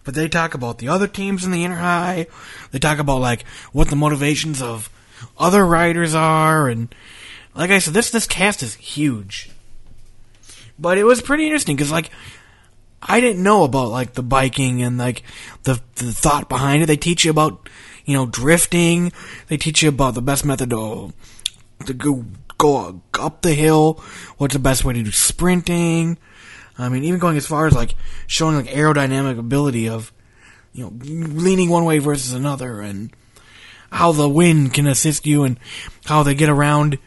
but 0.03 0.15
they 0.15 0.27
talk 0.27 0.53
about 0.53 0.77
the 0.77 0.89
other 0.89 1.07
teams 1.07 1.43
in 1.43 1.51
the 1.51 1.63
inner 1.63 1.75
high. 1.75 2.27
They 2.71 2.79
talk 2.79 2.99
about 2.99 3.21
like 3.21 3.45
what 3.71 3.89
the 3.89 3.95
motivations 3.95 4.61
of 4.61 4.89
other 5.37 5.65
writers 5.65 6.13
are, 6.13 6.67
and 6.67 6.93
like 7.55 7.71
I 7.71 7.79
said, 7.79 7.93
this 7.93 8.11
this 8.11 8.27
cast 8.27 8.63
is 8.63 8.75
huge. 8.75 9.49
But 10.79 10.97
it 10.97 11.03
was 11.03 11.21
pretty 11.21 11.45
interesting 11.45 11.75
because 11.75 11.91
like 11.91 12.11
I 13.01 13.19
didn't 13.19 13.43
know 13.43 13.63
about 13.63 13.89
like 13.89 14.13
the 14.13 14.23
biking 14.23 14.81
and 14.81 14.97
like 14.97 15.23
the 15.63 15.81
the 15.95 16.11
thought 16.11 16.49
behind 16.49 16.83
it. 16.83 16.87
They 16.87 16.97
teach 16.97 17.25
you 17.25 17.31
about 17.31 17.69
you 18.05 18.13
know 18.13 18.25
drifting. 18.25 19.11
They 19.47 19.57
teach 19.57 19.81
you 19.81 19.89
about 19.89 20.13
the 20.13 20.21
best 20.21 20.45
method 20.45 20.69
to 20.71 21.13
to 21.85 21.93
go 21.93 22.25
go 22.57 23.01
up 23.19 23.41
the 23.41 23.53
hill. 23.53 24.03
What's 24.37 24.53
the 24.53 24.59
best 24.59 24.83
way 24.83 24.93
to 24.93 25.03
do 25.03 25.11
sprinting? 25.11 26.17
I 26.77 26.89
mean, 26.89 27.03
even 27.03 27.19
going 27.19 27.37
as 27.37 27.47
far 27.47 27.67
as 27.67 27.73
like 27.73 27.95
showing 28.27 28.55
like 28.55 28.67
aerodynamic 28.67 29.39
ability 29.39 29.89
of 29.89 30.11
you 30.73 30.83
know 30.83 30.93
leaning 31.01 31.69
one 31.69 31.85
way 31.85 31.99
versus 31.99 32.33
another, 32.33 32.81
and 32.81 33.11
how 33.91 34.11
the 34.11 34.29
wind 34.29 34.73
can 34.73 34.87
assist 34.87 35.25
you, 35.25 35.43
and 35.43 35.59
how 36.05 36.23
they 36.23 36.35
get 36.35 36.49
around 36.49 36.97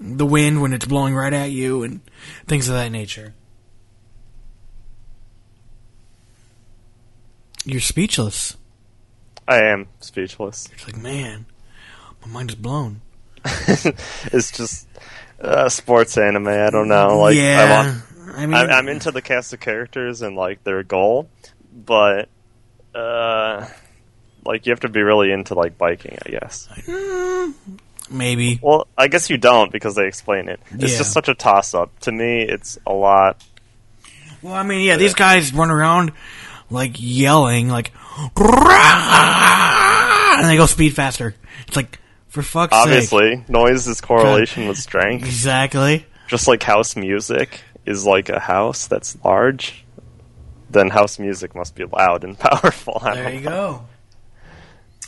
the 0.00 0.26
wind 0.26 0.62
when 0.62 0.72
it's 0.72 0.86
blowing 0.86 1.14
right 1.14 1.32
at 1.32 1.50
you, 1.50 1.82
and 1.82 2.00
things 2.46 2.68
of 2.68 2.74
that 2.74 2.90
nature. 2.90 3.34
You're 7.64 7.80
speechless. 7.80 8.56
I 9.46 9.62
am 9.64 9.88
speechless. 10.00 10.68
It's 10.72 10.86
like, 10.86 10.96
man, 10.96 11.44
my 12.22 12.28
mind 12.28 12.50
is 12.50 12.56
blown. 12.56 13.02
it's 13.44 14.50
just 14.50 14.88
uh, 15.40 15.68
sports 15.68 16.16
anime. 16.16 16.48
I 16.48 16.70
don't 16.70 16.88
know. 16.88 17.18
Like, 17.20 17.36
yeah, 17.36 17.84
want, 17.84 18.02
I 18.36 18.46
mean, 18.46 18.54
I'm, 18.54 18.70
I'm 18.70 18.88
into 18.88 19.10
the 19.10 19.22
cast 19.22 19.52
of 19.52 19.60
characters 19.60 20.22
and 20.22 20.36
like 20.36 20.64
their 20.64 20.82
goal, 20.82 21.28
but 21.72 22.28
uh, 22.94 23.66
like 24.44 24.66
you 24.66 24.70
have 24.72 24.80
to 24.80 24.88
be 24.88 25.02
really 25.02 25.30
into 25.32 25.54
like 25.54 25.76
biking, 25.76 26.18
I 26.24 26.30
guess. 26.30 26.68
Maybe. 28.10 28.58
Well, 28.62 28.86
I 28.98 29.08
guess 29.08 29.30
you 29.30 29.36
don't 29.38 29.70
because 29.72 29.94
they 29.94 30.06
explain 30.06 30.48
it. 30.48 30.60
It's 30.72 30.92
Yeah. 30.92 30.98
just 30.98 31.12
such 31.12 31.28
a 31.28 31.34
toss 31.34 31.74
up. 31.74 31.98
To 32.00 32.12
me, 32.12 32.42
it's 32.42 32.78
a 32.86 32.92
lot. 32.92 33.42
Well, 34.42 34.54
I 34.54 34.62
mean, 34.62 34.80
yeah, 34.86 34.96
these 34.96 35.14
guys 35.14 35.52
run 35.52 35.70
around 35.70 36.12
like 36.70 36.92
yelling, 36.98 37.68
like, 37.68 37.92
and 40.36 40.48
they 40.48 40.56
go 40.56 40.66
speed 40.66 40.94
faster. 40.94 41.34
It's 41.66 41.76
like, 41.76 41.98
for 42.28 42.42
fuck's 42.42 42.74
sake. 42.74 42.82
Obviously, 42.82 43.44
noise 43.48 43.86
is 43.86 44.00
correlation 44.00 44.66
with 44.68 44.78
strength. 44.78 45.24
Exactly. 45.24 46.06
Just 46.28 46.46
like 46.48 46.62
house 46.62 46.96
music 46.96 47.60
is 47.86 48.06
like 48.06 48.28
a 48.28 48.38
house 48.38 48.86
that's 48.86 49.16
large, 49.24 49.84
then 50.70 50.88
house 50.90 51.18
music 51.18 51.54
must 51.54 51.74
be 51.74 51.84
loud 51.84 52.22
and 52.24 52.38
powerful. 52.38 53.00
There 53.02 53.30
you 53.34 53.40
know. 53.40 53.50
go. 53.50 53.84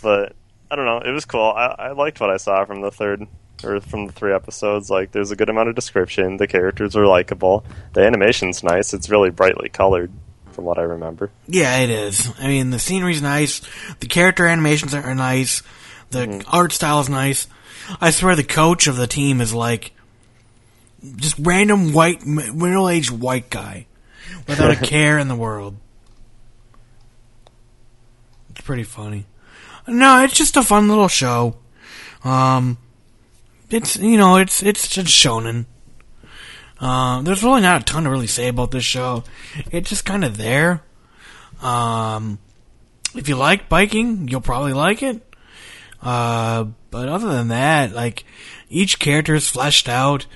But 0.02 0.34
I 0.72 0.74
don't 0.74 0.86
know. 0.86 1.00
It 1.00 1.12
was 1.12 1.26
cool. 1.26 1.52
I, 1.54 1.74
I 1.78 1.92
liked 1.92 2.18
what 2.18 2.30
I 2.30 2.38
saw 2.38 2.64
from 2.64 2.80
the 2.80 2.90
third 2.90 3.28
or 3.62 3.78
from 3.82 4.06
the 4.06 4.12
three 4.12 4.32
episodes. 4.32 4.88
Like, 4.88 5.12
there's 5.12 5.30
a 5.30 5.36
good 5.36 5.50
amount 5.50 5.68
of 5.68 5.74
description. 5.74 6.38
The 6.38 6.46
characters 6.46 6.96
are 6.96 7.06
likable. 7.06 7.62
The 7.92 8.00
animation's 8.00 8.62
nice. 8.62 8.94
It's 8.94 9.10
really 9.10 9.28
brightly 9.28 9.68
colored, 9.68 10.10
from 10.52 10.64
what 10.64 10.78
I 10.78 10.82
remember. 10.82 11.30
Yeah, 11.46 11.80
it 11.80 11.90
is. 11.90 12.26
I 12.38 12.48
mean, 12.48 12.70
the 12.70 12.78
scenery's 12.78 13.20
nice. 13.20 13.60
The 14.00 14.06
character 14.06 14.46
animations 14.46 14.94
are 14.94 15.14
nice. 15.14 15.62
The 16.08 16.26
mm-hmm. 16.26 16.48
art 16.48 16.72
style 16.72 17.00
is 17.00 17.10
nice. 17.10 17.48
I 18.00 18.10
swear 18.10 18.34
the 18.34 18.42
coach 18.42 18.86
of 18.86 18.96
the 18.96 19.06
team 19.06 19.42
is 19.42 19.52
like 19.52 19.92
just 21.16 21.36
random 21.38 21.92
white, 21.92 22.24
middle 22.24 22.88
aged 22.88 23.10
white 23.10 23.50
guy 23.50 23.84
without 24.48 24.70
a 24.70 24.76
care 24.86 25.18
in 25.18 25.28
the 25.28 25.36
world. 25.36 25.76
It's 28.48 28.62
pretty 28.62 28.84
funny. 28.84 29.26
No, 29.86 30.22
it's 30.22 30.34
just 30.34 30.56
a 30.56 30.62
fun 30.62 30.88
little 30.88 31.08
show. 31.08 31.56
Um, 32.24 32.78
it's 33.70 33.96
you 33.96 34.16
know, 34.16 34.36
it's 34.36 34.62
it's 34.62 34.88
just 34.88 35.08
shonen. 35.08 35.66
Um, 36.78 37.24
there's 37.24 37.44
really 37.44 37.60
not 37.60 37.82
a 37.82 37.84
ton 37.84 38.04
to 38.04 38.10
really 38.10 38.26
say 38.26 38.48
about 38.48 38.70
this 38.70 38.84
show. 38.84 39.24
It's 39.70 39.88
just 39.88 40.04
kind 40.04 40.24
of 40.24 40.36
there. 40.36 40.82
Um, 41.60 42.38
if 43.14 43.28
you 43.28 43.36
like 43.36 43.68
biking, 43.68 44.28
you'll 44.28 44.40
probably 44.40 44.72
like 44.72 45.02
it. 45.02 45.22
Uh, 46.02 46.66
but 46.90 47.08
other 47.08 47.28
than 47.28 47.48
that, 47.48 47.92
like 47.92 48.24
each 48.68 48.98
character 48.98 49.34
is 49.34 49.48
fleshed 49.48 49.88
out. 49.88 50.26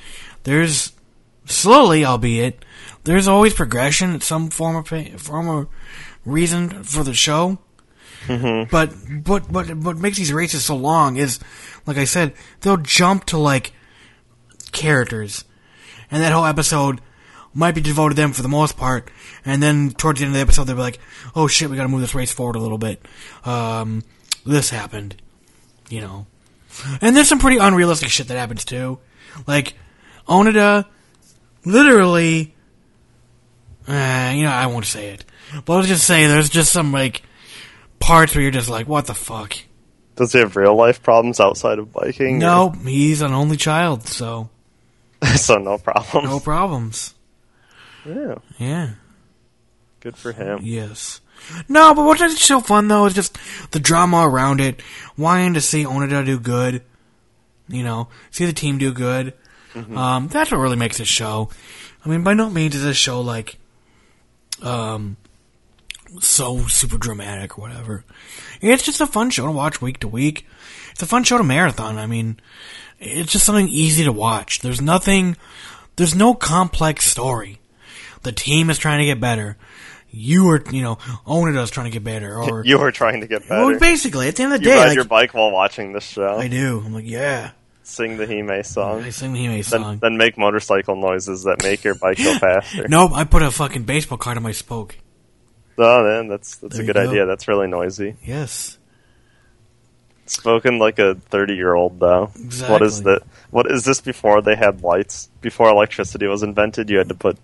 There's 0.45 0.93
slowly, 1.47 2.05
albeit, 2.05 2.65
there's 3.05 3.27
always 3.27 3.55
progression 3.55 4.15
at 4.15 4.23
some 4.23 4.51
form 4.51 4.77
of 4.77 4.89
form 5.21 5.49
of 5.49 5.69
reason 6.25 6.85
for 6.85 7.03
the 7.03 7.15
show. 7.15 7.59
But 8.71 8.93
but 9.25 9.53
but 9.53 9.75
what 9.77 9.97
makes 9.97 10.17
these 10.19 10.33
races 10.33 10.65
so 10.65 10.77
long 10.77 11.17
is, 11.17 11.39
like 11.87 11.97
I 11.99 12.05
said, 12.05 12.35
they'll 12.61 12.77
jump 12.77 13.27
to 13.27 13.39
like 13.39 13.73
characters, 14.73 15.45
and 16.11 16.23
that 16.23 16.33
whole 16.33 16.45
episode 16.47 17.01
might 17.55 17.75
be 17.75 17.81
devoted 17.81 18.17
to 18.17 18.21
them 18.21 18.33
for 18.33 18.43
the 18.43 18.49
most 18.49 18.77
part, 18.77 19.11
and 19.45 19.63
then 19.63 19.91
towards 19.93 20.21
the 20.21 20.27
end 20.27 20.35
of 20.35 20.35
the 20.35 20.43
episode 20.43 20.65
they'll 20.65 20.77
be 20.77 20.83
like, 20.83 20.99
"Oh 21.35 21.47
shit, 21.47 21.71
we 21.71 21.77
got 21.77 21.85
to 21.85 21.89
move 21.89 22.03
this 22.03 22.15
race 22.15 22.33
forward 22.33 22.57
a 22.57 22.61
little 22.61 22.79
bit." 22.79 23.05
Um, 23.45 24.03
this 24.45 24.71
happened, 24.71 25.17
you 25.89 26.01
know, 26.01 26.27
and 27.01 27.17
there's 27.17 27.29
some 27.29 27.39
pretty 27.39 27.59
unrealistic 27.59 28.11
shit 28.11 28.29
that 28.29 28.37
happens 28.37 28.65
too, 28.65 28.99
like 29.47 29.75
Onoda, 30.29 30.87
literally. 31.65 32.55
Uh, 33.89 34.33
you 34.35 34.43
know, 34.43 34.51
I 34.51 34.67
won't 34.67 34.85
say 34.85 35.11
it, 35.11 35.25
but 35.65 35.75
I'll 35.75 35.83
just 35.85 36.05
say 36.05 36.27
there's 36.27 36.51
just 36.51 36.73
some 36.73 36.91
like 36.91 37.23
parts 38.01 38.35
where 38.35 38.43
you're 38.43 38.51
just 38.51 38.69
like, 38.69 38.87
what 38.89 39.07
the 39.07 39.15
fuck? 39.15 39.55
Does 40.17 40.33
he 40.33 40.39
have 40.39 40.57
real 40.57 40.75
life 40.75 41.03
problems 41.03 41.41
outside 41.41 41.79
of 41.79 41.93
biking? 41.93 42.39
No, 42.39 42.71
he's 42.71 43.21
an 43.23 43.33
only 43.33 43.57
child, 43.57 44.07
so 44.07 44.49
so 45.37 45.57
no 45.59 45.79
problems. 45.79 46.29
no 46.29 46.41
problems. 46.41 47.15
Yeah, 48.07 48.37
Yeah. 48.59 48.91
good 50.01 50.17
for 50.17 50.33
him. 50.33 50.61
Yes. 50.63 51.21
No, 51.69 51.95
but 51.95 52.05
what 52.07 52.21
it 52.21 52.31
so 52.33 52.61
fun 52.61 52.89
though 52.89 53.05
is 53.07 53.15
just 53.15 53.37
the 53.73 53.79
drama 53.81 54.27
around 54.27 54.61
it, 54.61 54.81
wanting 55.19 55.55
to 55.55 55.61
see 55.61 55.85
Onoda 55.85 56.25
do 56.25 56.39
good. 56.39 56.83
You 57.69 57.83
know, 57.83 58.09
see 58.31 58.47
the 58.47 58.53
team 58.53 58.79
do 58.79 58.93
good. 58.93 59.35
Um, 59.95 60.29
that's 60.29 60.51
what 60.51 60.57
really 60.59 60.77
makes 60.77 60.97
this 60.97 61.09
show. 61.09 61.51
I 62.05 62.09
mean, 62.09 62.23
by 62.23 62.33
no 62.33 62.49
means 62.49 62.75
is 62.75 62.83
this 62.85 62.97
show 62.97 63.21
like, 63.21 63.59
um, 64.63 65.19
so 66.21 66.67
super 66.67 66.99
dramatic 66.99 67.59
or 67.59 67.63
whatever. 67.63 68.05
It's 68.61 68.83
just 68.85 69.01
a 69.01 69.07
fun 69.07 69.31
show 69.31 69.47
to 69.47 69.53
watch 69.53 69.81
week 69.81 69.99
to 70.01 70.09
week. 70.09 70.47
It's 70.93 71.03
a 71.03 71.07
fun 71.07 71.25
show 71.25 71.39
to 71.39 71.45
marathon. 71.45 71.99
I 71.99 72.07
mean, 72.07 72.41
it's 72.99 73.33
just 73.33 73.45
something 73.45 73.69
easy 73.69 74.05
to 74.05 74.13
watch. 74.13 74.61
There's 74.61 74.81
nothing, 74.81 75.37
there's 75.97 76.15
no 76.15 76.35
complex 76.35 77.05
story. 77.07 77.59
The 78.23 78.33
team 78.33 78.71
is 78.71 78.79
trying 78.79 78.99
to 79.01 79.05
get 79.05 79.21
better. 79.21 79.57
You 80.11 80.49
are, 80.51 80.63
you 80.71 80.81
know, 80.83 80.97
Onoda's 81.27 81.71
trying 81.71 81.87
to 81.87 81.93
get 81.93 82.03
better. 82.05 82.35
Or, 82.41 82.65
You 82.65 82.79
are 82.81 82.91
trying 82.93 83.21
to 83.21 83.27
get 83.27 83.47
better. 83.49 83.67
well, 83.67 83.79
basically, 83.79 84.29
at 84.29 84.37
the 84.37 84.45
end 84.45 84.55
of 84.55 84.61
the 84.61 84.65
you 84.65 84.71
day, 84.73 84.79
ride 84.79 84.87
like, 84.89 84.95
your 84.97 85.05
bike 85.05 85.35
while 85.35 85.51
watching 85.51 85.93
this 85.93 86.05
show. 86.05 86.37
I 86.37 86.49
do. 86.49 86.83
I'm 86.85 86.95
like, 86.95 87.07
yeah. 87.07 87.51
Sing 87.83 88.17
the 88.17 88.27
Hime 88.27 88.63
song. 88.65 89.03
I 89.05 89.11
sing 89.11 89.33
the 89.35 89.45
Hime 89.45 89.53
Then, 89.57 89.63
song. 89.65 89.99
then 89.99 90.17
make 90.17 90.39
motorcycle 90.39 90.97
noises 90.97 91.45
that 91.45 91.63
make 91.63 91.85
your 91.85 91.95
bike 91.95 92.17
go 92.17 92.35
faster. 92.39 92.89
Nope, 92.89 93.13
I 93.15 93.25
put 93.25 93.43
a 93.43 93.51
fucking 93.51 93.85
baseball 93.85 94.17
card 94.19 94.37
on 94.39 94.43
my 94.43 94.53
spoke. 94.53 94.97
Oh, 95.79 96.03
man, 96.05 96.29
that's 96.29 96.57
that's 96.57 96.75
There 96.77 96.85
a 96.85 96.87
good 96.87 96.95
go. 96.97 97.09
idea. 97.09 97.27
That's 97.27 97.49
really 97.49 97.67
noisy. 97.67 98.17
Yes. 98.25 98.79
Spoken 100.29 100.79
like 100.81 100.99
a 100.99 101.15
thirty-year-old, 101.15 102.01
though. 102.01 102.27
What 102.69 102.83
is 102.83 102.99
Exactly. 102.99 103.03
the? 103.03 103.21
What 103.51 103.71
is 103.71 103.85
this? 103.85 104.01
Before 104.01 104.43
they 104.43 104.57
had 104.57 104.83
lights, 104.83 105.31
before 105.41 105.69
electricity 105.71 106.27
was 106.27 106.43
invented, 106.43 106.91
you 106.91 106.99
had 106.99 107.09
to 107.11 107.15
put 107.15 107.39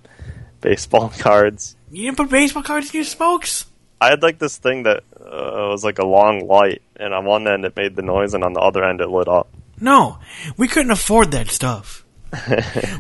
baseball 0.61 1.13
cards. 1.19 1.77
You 1.93 2.07
didn't 2.07 2.17
put 2.17 2.31
baseball 2.31 2.65
cards 2.65 2.89
in 2.93 2.99
your 2.99 3.05
spokes? 3.05 3.67
I 4.01 4.09
had 4.11 4.21
like 4.23 4.41
this 4.41 4.57
thing 4.57 4.83
that 4.83 5.05
uh, 5.17 5.69
was 5.71 5.85
like 5.85 6.01
a 6.01 6.05
long 6.05 6.49
light, 6.49 6.83
and 6.97 7.15
on 7.15 7.25
one 7.25 7.47
end 7.47 7.65
it 7.65 7.77
made 7.77 7.95
the 7.95 8.03
noise, 8.03 8.35
and 8.35 8.43
on 8.43 8.53
the 8.53 8.61
other 8.61 8.83
end 8.83 9.01
it 9.01 9.09
lit 9.09 9.29
up. 9.29 9.49
No, 9.79 10.19
we 10.57 10.67
couldn't 10.67 10.91
afford 10.91 11.31
that 11.33 11.49
stuff. 11.51 12.05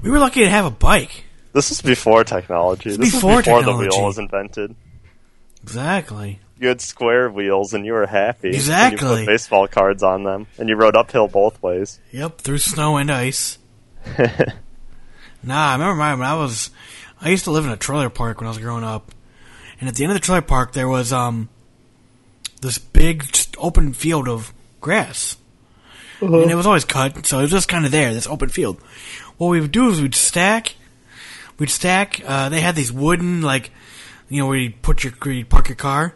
we 0.04 0.10
were 0.10 0.20
lucky 0.20 0.40
to 0.42 0.48
have 0.48 0.64
a 0.66 0.70
bike. 0.70 1.24
This 1.54 1.72
is 1.72 1.82
before 1.82 2.22
technology. 2.22 2.90
This 2.96 3.12
before 3.14 3.40
is 3.40 3.46
before 3.46 3.62
the 3.64 3.76
wheel 3.76 4.04
was 4.04 4.18
invented. 4.18 4.76
Exactly. 5.62 6.40
You 6.58 6.68
had 6.68 6.80
square 6.80 7.30
wheels 7.30 7.74
and 7.74 7.84
you 7.84 7.92
were 7.92 8.06
happy. 8.06 8.48
And 8.48 8.54
you 8.54 8.60
Exactly. 8.60 9.24
put 9.24 9.26
baseball 9.26 9.66
cards 9.68 10.02
on 10.02 10.22
them 10.24 10.46
and 10.58 10.68
you 10.68 10.76
rode 10.76 10.96
uphill 10.96 11.28
both 11.28 11.60
ways. 11.62 11.98
Yep, 12.12 12.38
through 12.40 12.58
snow 12.58 12.96
and 12.96 13.10
ice. 13.10 13.58
nah, 15.42 15.70
I 15.70 15.72
remember 15.72 15.94
my, 15.94 16.14
when 16.14 16.26
I 16.26 16.34
was, 16.34 16.70
I 17.20 17.30
used 17.30 17.44
to 17.44 17.50
live 17.50 17.64
in 17.64 17.70
a 17.72 17.76
trailer 17.76 18.10
park 18.10 18.40
when 18.40 18.46
I 18.46 18.50
was 18.50 18.58
growing 18.58 18.84
up, 18.84 19.12
and 19.80 19.88
at 19.88 19.94
the 19.96 20.04
end 20.04 20.12
of 20.12 20.16
the 20.16 20.24
trailer 20.24 20.42
park 20.42 20.72
there 20.72 20.88
was 20.88 21.12
um, 21.12 21.48
this 22.60 22.78
big 22.78 23.24
just 23.32 23.56
open 23.58 23.92
field 23.92 24.28
of 24.28 24.52
grass, 24.80 25.36
and 26.20 26.50
it 26.50 26.54
was 26.56 26.66
always 26.66 26.84
cut, 26.84 27.26
so 27.26 27.38
it 27.38 27.42
was 27.42 27.50
just 27.50 27.68
kind 27.68 27.84
of 27.84 27.92
there, 27.92 28.12
this 28.12 28.26
open 28.26 28.48
field. 28.48 28.80
What 29.38 29.48
we 29.48 29.60
would 29.60 29.72
do 29.72 29.88
is 29.88 30.00
we'd 30.00 30.14
stack, 30.14 30.74
we'd 31.58 31.70
stack. 31.70 32.20
Uh, 32.24 32.48
they 32.48 32.60
had 32.60 32.74
these 32.76 32.92
wooden 32.92 33.42
like, 33.42 33.70
you 34.32 34.40
know, 34.40 34.46
where 34.46 34.56
you 34.56 34.70
put 34.70 35.04
your 35.04 35.12
where 35.22 35.34
you 35.34 35.44
park 35.44 35.68
your 35.68 35.76
car. 35.76 36.14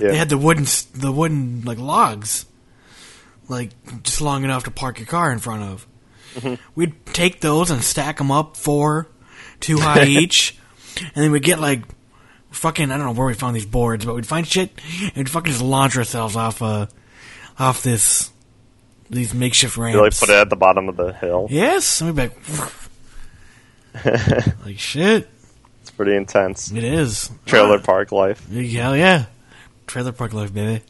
Yeah. 0.00 0.08
They 0.08 0.16
had 0.16 0.30
the 0.30 0.38
wooden 0.38 0.64
the 0.94 1.12
wooden 1.12 1.62
like 1.64 1.78
logs, 1.78 2.46
like 3.48 3.70
just 4.02 4.22
long 4.22 4.44
enough 4.44 4.64
to 4.64 4.70
park 4.70 4.98
your 4.98 5.06
car 5.06 5.30
in 5.30 5.38
front 5.38 5.62
of. 5.62 5.86
We'd 6.74 7.06
take 7.06 7.40
those 7.42 7.70
and 7.70 7.84
stack 7.84 8.16
them 8.16 8.30
up 8.32 8.56
four, 8.56 9.08
two 9.60 9.78
high 9.78 10.04
each, 10.06 10.58
and 10.98 11.12
then 11.14 11.30
we'd 11.30 11.42
get 11.42 11.60
like 11.60 11.82
fucking 12.50 12.90
I 12.90 12.96
don't 12.96 13.06
know 13.06 13.12
where 13.12 13.26
we 13.26 13.34
found 13.34 13.54
these 13.54 13.66
boards, 13.66 14.06
but 14.06 14.14
we'd 14.14 14.26
find 14.26 14.46
shit 14.46 14.72
and 15.02 15.16
we'd 15.16 15.30
fucking 15.30 15.52
just 15.52 15.62
launch 15.62 15.98
ourselves 15.98 16.36
off 16.36 16.62
uh 16.62 16.86
off 17.58 17.82
this 17.82 18.30
these 19.10 19.34
makeshift 19.34 19.76
ramps. 19.76 19.96
You 19.96 20.02
like 20.02 20.18
put 20.18 20.30
it 20.30 20.36
at 20.36 20.48
the 20.48 20.56
bottom 20.56 20.88
of 20.88 20.96
the 20.96 21.12
hill. 21.12 21.46
Yes, 21.50 22.00
and 22.00 22.16
we'd 22.16 22.30
be 22.30 22.34
like, 24.04 24.56
like 24.64 24.78
shit. 24.78 25.28
It's 25.84 25.90
pretty 25.90 26.16
intense. 26.16 26.72
It 26.72 26.82
is 26.82 27.30
Trailer 27.44 27.76
Ah, 27.78 27.82
park 27.82 28.10
life. 28.10 28.48
Hell 28.48 28.96
yeah, 28.96 29.26
trailer 29.86 30.12
park 30.12 30.32
life, 30.32 30.50
baby. 30.50 30.82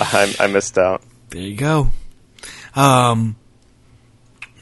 I, 0.00 0.36
I 0.38 0.46
missed 0.46 0.78
out. 0.78 1.02
There 1.30 1.42
you 1.42 1.56
go. 1.56 1.90
Um, 2.76 3.34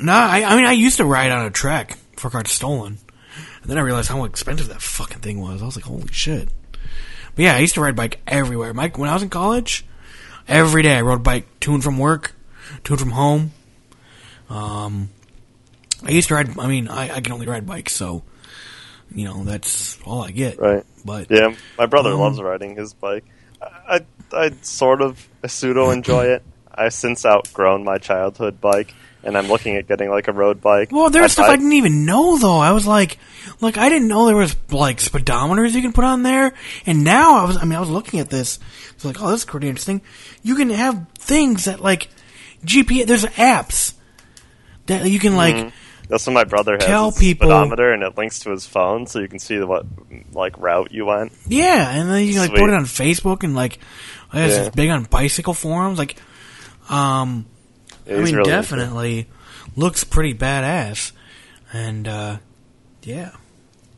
no, 0.01 0.15
I, 0.15 0.43
I 0.43 0.57
mean, 0.57 0.65
I 0.65 0.73
used 0.73 0.97
to 0.97 1.05
ride 1.05 1.31
on 1.33 1.45
a 1.45 1.51
trek 1.51 1.99
for 2.17 2.31
cars 2.31 2.51
stolen, 2.51 2.97
and 3.61 3.71
then 3.71 3.77
I 3.77 3.83
realized 3.83 4.09
how 4.09 4.25
expensive 4.25 4.69
that 4.69 4.81
fucking 4.81 5.19
thing 5.19 5.39
was. 5.39 5.61
I 5.61 5.67
was 5.67 5.77
like, 5.77 5.85
holy 5.85 6.09
shit. 6.11 6.49
But 7.35 7.43
yeah, 7.43 7.55
I 7.55 7.59
used 7.59 7.75
to 7.75 7.83
ride 7.83 7.95
bike 7.95 8.23
everywhere. 8.27 8.73
Mike, 8.73 8.97
when 8.97 9.11
I 9.11 9.13
was 9.13 9.23
in 9.23 9.29
college, 9.29 9.85
every 10.49 10.81
day 10.81 10.97
I 10.97 11.03
rode 11.03 11.23
bike 11.23 11.47
to 11.61 11.75
and 11.75 11.85
from 11.85 11.99
work, 11.99 12.35
to 12.85 12.95
and 12.95 13.01
from 13.01 13.11
home. 13.11 13.53
Um, 14.49 15.11
I 16.03 16.13
used 16.13 16.29
to 16.29 16.37
ride. 16.37 16.59
I 16.59 16.69
mean, 16.69 16.89
I, 16.89 17.17
I 17.17 17.21
can 17.21 17.35
only 17.35 17.47
ride 17.47 17.67
bikes, 17.67 17.95
so 17.95 18.23
you 19.13 19.25
know 19.25 19.45
that's 19.45 19.99
all 20.05 20.23
I 20.23 20.31
get. 20.31 20.59
Right. 20.59 20.85
But 21.05 21.31
Yeah, 21.31 21.55
my 21.79 21.87
brother 21.87 22.11
Um, 22.13 22.21
loves 22.21 22.41
riding 22.41 22.77
his 22.77 22.95
bike. 22.95 23.25
I, 23.61 24.01
I, 24.33 24.47
I 24.47 24.51
sort 24.63 25.03
of 25.03 25.29
pseudo 25.47 25.91
enjoy 25.91 26.27
it. 26.27 26.43
I've 26.75 26.93
since 26.95 27.25
outgrown 27.25 27.85
my 27.85 27.99
childhood 27.99 28.61
bike, 28.61 28.95
and 29.23 29.39
I'm 29.39 29.47
looking 29.47 29.77
at 29.77 29.87
getting 29.87 30.11
like 30.11 30.27
a 30.29 30.33
road 30.33 30.61
bike. 30.61 30.91
Well, 30.91 31.09
there's 31.11 31.33
stuff 31.33 31.49
I 31.49 31.57
didn't 31.57 31.73
even 31.75 32.05
know 32.05 32.37
though. 32.39 32.59
I 32.59 32.73
was 32.73 32.87
like, 32.87 33.19
like 33.61 33.79
I 33.79 33.89
didn't 33.89 34.09
know 34.09 34.27
there 34.27 34.35
was 34.37 34.57
like 34.71 34.99
speedometers 34.99 35.73
you 35.73 35.83
can 35.83 35.93
put 35.93 36.05
on 36.05 36.23
there. 36.25 36.53
And 36.85 37.05
now 37.05 37.37
I 37.39 37.45
was, 37.45 37.57
I 37.57 37.65
mean, 37.65 37.75
I 37.75 37.81
was 37.81 37.91
looking 37.91 38.19
at 38.19 38.29
this. 38.29 38.59
It's 38.95 39.05
like, 39.05 39.23
oh, 39.23 39.31
this 39.31 39.41
is 39.41 39.45
pretty 39.47 39.69
interesting. 39.69 40.03
You 40.43 40.57
can 40.57 40.71
have 40.71 41.07
things 41.19 41.67
that 41.67 41.81
like 41.81 42.09
GPS. 42.65 43.07
There's 43.07 43.25
apps 43.25 43.95
that 44.87 45.09
you 45.09 45.19
can 45.21 45.37
like. 45.37 45.73
That's 46.15 46.29
what 46.29 46.33
my 46.35 46.45
brother 46.45 46.75
has. 46.75 46.85
Tell 46.85 47.11
people- 47.11 47.49
speedometer, 47.49 47.93
and 47.93 48.05
it 48.05 48.17
links 48.17 48.39
to 48.41 48.51
his 48.53 48.65
phone, 48.65 49.09
so 49.09 49.19
you 49.19 49.27
can 49.27 49.41
see 49.41 49.59
what 49.59 49.85
like 50.33 50.57
route 50.59 50.93
you 50.93 51.07
went. 51.07 51.33
Yeah, 51.49 51.91
and 51.91 52.09
then 52.09 52.23
you 52.25 52.35
can 52.35 52.43
like 52.43 52.51
Sweet. 52.51 52.61
put 52.61 52.71
it 52.71 52.75
on 52.77 52.85
Facebook 52.85 53.43
and 53.43 53.57
like, 53.57 53.81
I 54.33 54.47
guess 54.47 54.53
Yeah. 54.53 54.61
it's 54.67 54.77
big 54.77 54.91
on 54.91 55.03
bicycle 55.05 55.55
forums. 55.55 55.99
Like, 55.99 56.15
um, 56.89 57.47
Yeah, 58.07 58.15
I 58.15 58.21
mean, 58.21 58.37
really 58.37 58.49
definitely 58.49 59.27
looks 59.75 60.05
pretty 60.05 60.35
badass. 60.35 61.11
And 61.73 62.07
uh 62.07 62.37
yeah, 63.03 63.33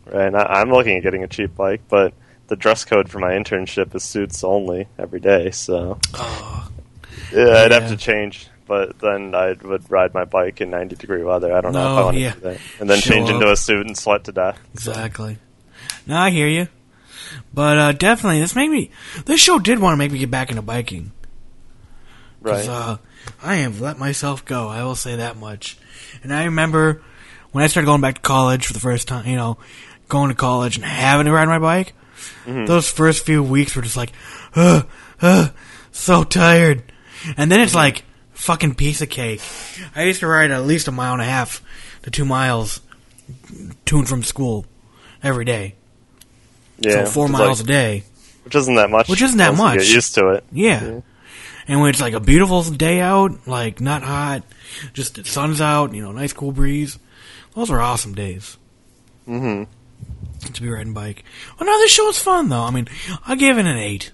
Right, 0.06 0.28
and 0.28 0.36
I, 0.38 0.44
I'm 0.44 0.70
looking 0.70 0.96
at 0.96 1.02
getting 1.02 1.22
a 1.22 1.28
cheap 1.28 1.54
bike, 1.54 1.82
but 1.90 2.14
the 2.46 2.56
dress 2.56 2.86
code 2.86 3.10
for 3.10 3.18
my 3.18 3.32
internship 3.32 3.94
is 3.94 4.04
suits 4.04 4.42
only 4.42 4.88
every 4.98 5.20
day, 5.20 5.50
so 5.50 5.98
yeah, 7.30 7.62
I'd 7.64 7.72
have 7.72 7.88
to 7.90 7.96
change. 7.98 8.48
But 8.66 8.98
then 8.98 9.34
I 9.34 9.54
would 9.62 9.90
ride 9.90 10.12
my 10.12 10.24
bike 10.24 10.60
in 10.60 10.70
90 10.70 10.96
degree 10.96 11.22
weather. 11.22 11.52
I 11.56 11.60
don't 11.60 11.72
know 11.72 11.92
if 11.92 11.98
I 11.98 12.04
want 12.04 12.16
to 12.16 12.30
do 12.32 12.40
that, 12.40 12.60
and 12.80 12.90
then 12.90 12.98
Show 13.00 13.10
change 13.10 13.30
into 13.30 13.50
a 13.50 13.56
suit 13.56 13.86
and 13.86 13.96
sweat 13.96 14.24
to 14.24 14.32
death. 14.32 14.58
Exactly. 14.74 15.38
No, 16.06 16.16
I 16.16 16.30
hear 16.30 16.48
you. 16.48 16.68
But 17.54 17.78
uh, 17.78 17.92
definitely, 17.92 18.40
this 18.40 18.54
made 18.56 18.68
me. 18.68 18.90
This 19.24 19.40
show 19.40 19.58
did 19.58 19.78
want 19.78 19.92
to 19.94 19.96
make 19.96 20.12
me 20.12 20.18
get 20.18 20.30
back 20.30 20.50
into 20.50 20.62
biking. 20.62 21.12
Right. 22.40 22.68
Uh, 22.68 22.98
I 23.42 23.56
have 23.56 23.80
let 23.80 23.98
myself 23.98 24.44
go. 24.44 24.68
I 24.68 24.84
will 24.84 24.94
say 24.94 25.16
that 25.16 25.36
much. 25.36 25.78
And 26.22 26.32
I 26.32 26.44
remember 26.44 27.02
when 27.52 27.64
I 27.64 27.66
started 27.66 27.86
going 27.86 28.00
back 28.00 28.16
to 28.16 28.20
college 28.20 28.66
for 28.66 28.72
the 28.72 28.80
first 28.80 29.08
time. 29.08 29.26
You 29.26 29.36
know, 29.36 29.58
going 30.08 30.28
to 30.28 30.34
college 30.34 30.76
and 30.76 30.84
having 30.84 31.26
to 31.26 31.32
ride 31.32 31.48
my 31.48 31.58
bike. 31.58 31.94
Those 32.46 32.88
first 32.88 33.26
few 33.26 33.42
weeks 33.42 33.74
were 33.74 33.82
just 33.82 33.96
like, 33.96 34.12
uh, 34.54 34.82
uh, 35.20 35.48
so 35.92 36.24
tired. 36.24 36.82
And 37.36 37.50
then 37.50 37.60
it's 37.60 37.74
like 37.74 38.04
fucking 38.36 38.74
piece 38.74 39.02
of 39.02 39.08
cake. 39.10 39.40
I 39.94 40.04
used 40.04 40.20
to 40.20 40.26
ride 40.26 40.50
at 40.50 40.64
least 40.64 40.88
a 40.88 40.92
mile 40.92 41.12
and 41.14 41.22
a 41.22 41.26
half 41.26 41.62
to 42.02 42.10
two 42.10 42.24
miles 42.24 42.80
to 43.86 43.98
and 43.98 44.08
from 44.08 44.22
school 44.22 44.66
every 45.22 45.44
day. 45.44 45.74
yeah, 46.78 47.04
so 47.04 47.10
four 47.10 47.28
miles 47.28 47.60
like- 47.60 47.64
a 47.64 47.72
day. 47.72 48.04
which 48.44 48.54
isn't 48.54 48.74
that 48.76 48.90
much. 48.90 49.08
Which 49.08 49.22
isn't 49.22 49.38
that 49.38 49.56
much. 49.56 49.78
Get 49.78 49.88
used 49.92 50.14
to 50.14 50.28
it. 50.28 50.44
Yeah. 50.52 50.84
Yeah. 50.84 51.00
And 51.68 51.80
when 51.80 51.90
it's 51.90 52.00
like 52.00 52.14
a 52.14 52.20
beautiful 52.20 52.62
day 52.62 53.00
out, 53.00 53.48
like 53.48 53.80
not 53.80 54.04
hot, 54.04 54.44
just 54.92 55.16
the 55.16 55.24
sun's 55.24 55.60
out, 55.60 55.92
you 55.94 56.00
know, 56.02 56.12
nice 56.12 56.32
cool 56.32 56.52
breeze. 56.52 56.96
Those 57.56 57.70
are 57.72 57.80
awesome 57.80 58.14
days. 58.14 58.56
Mm-hmm. 59.26 59.64
To 60.52 60.62
be 60.62 60.68
riding 60.68 60.92
bike. 60.92 61.24
Well, 61.58 61.66
no, 61.66 61.76
this 61.78 61.90
show 61.90 62.08
is 62.08 62.18
fun 62.20 62.48
though. 62.50 62.62
I 62.62 62.70
mean, 62.70 62.86
I 63.26 63.34
give 63.34 63.58
it 63.58 63.66
an 63.66 63.78
eight. 63.78 64.12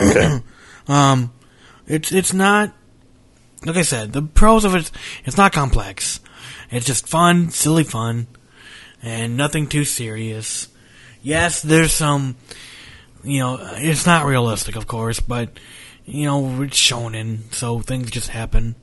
Okay. 0.00 0.38
Um, 0.88 1.34
it's 1.86 2.12
it's 2.12 2.32
not 2.32 2.72
like 3.64 3.76
I 3.76 3.82
said. 3.82 4.12
The 4.12 4.22
pros 4.22 4.64
of 4.64 4.74
it, 4.74 4.90
it's 5.24 5.36
not 5.36 5.52
complex. 5.52 6.20
It's 6.70 6.86
just 6.86 7.08
fun, 7.08 7.50
silly 7.50 7.84
fun, 7.84 8.26
and 9.02 9.36
nothing 9.36 9.66
too 9.66 9.84
serious. 9.84 10.68
Yes, 11.22 11.62
there's 11.62 11.92
some, 11.92 12.36
you 13.24 13.40
know, 13.40 13.58
it's 13.60 14.06
not 14.06 14.26
realistic, 14.26 14.76
of 14.76 14.86
course, 14.86 15.20
but 15.20 15.50
you 16.04 16.24
know, 16.24 16.62
it's 16.62 16.76
shonen, 16.76 17.52
so 17.52 17.80
things 17.80 18.10
just 18.10 18.28
happen. 18.28 18.74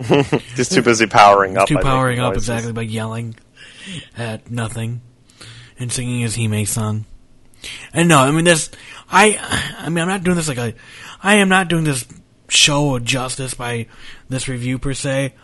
Just 0.54 0.72
too 0.72 0.80
busy 0.80 1.06
powering 1.06 1.58
up. 1.58 1.68
Too 1.68 1.74
by 1.74 1.82
powering 1.82 2.16
making 2.16 2.24
up 2.24 2.32
noises. 2.32 2.48
exactly 2.48 2.72
by 2.72 2.80
yelling 2.80 3.34
at 4.16 4.50
nothing 4.50 5.02
and 5.78 5.92
singing 5.92 6.20
his 6.20 6.36
Hime 6.36 6.64
song. 6.64 7.04
And 7.92 8.08
no, 8.08 8.18
I 8.18 8.30
mean 8.30 8.46
this. 8.46 8.70
I, 9.10 9.38
I 9.78 9.90
mean, 9.90 9.98
I'm 9.98 10.08
not 10.08 10.24
doing 10.24 10.38
this 10.38 10.48
like 10.48 10.56
a. 10.56 10.72
I 11.22 11.36
am 11.36 11.50
not 11.50 11.68
doing 11.68 11.84
this 11.84 12.06
show 12.50 12.96
a 12.96 13.00
justice 13.00 13.54
by 13.54 13.86
this 14.28 14.48
review 14.48 14.78
per 14.78 14.94
se, 14.94 15.34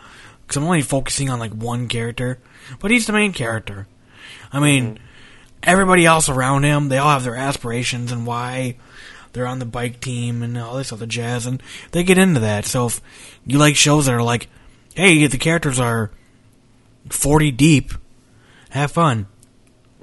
because 0.42 0.56
I'm 0.56 0.64
only 0.64 0.82
focusing 0.82 1.30
on 1.30 1.38
like 1.38 1.52
one 1.52 1.88
character, 1.88 2.38
but 2.80 2.90
he's 2.90 3.06
the 3.06 3.12
main 3.12 3.32
character. 3.32 3.86
I 4.52 4.60
mean, 4.60 4.84
mm-hmm. 4.84 5.04
everybody 5.62 6.04
else 6.04 6.28
around 6.28 6.64
him, 6.64 6.88
they 6.88 6.98
all 6.98 7.10
have 7.10 7.24
their 7.24 7.36
aspirations 7.36 8.12
and 8.12 8.26
why 8.26 8.76
they're 9.32 9.46
on 9.46 9.58
the 9.58 9.66
bike 9.66 10.00
team 10.00 10.42
and 10.42 10.56
all 10.56 10.76
this 10.76 10.92
other 10.92 11.06
jazz, 11.06 11.46
and 11.46 11.62
they 11.92 12.02
get 12.02 12.18
into 12.18 12.40
that. 12.40 12.64
So 12.64 12.86
if 12.86 13.00
you 13.44 13.58
like 13.58 13.76
shows 13.76 14.06
that 14.06 14.14
are 14.14 14.22
like, 14.22 14.48
hey, 14.94 15.26
the 15.26 15.38
characters 15.38 15.78
are 15.78 16.10
40 17.10 17.50
deep, 17.52 17.92
have 18.70 18.92
fun. 18.92 19.26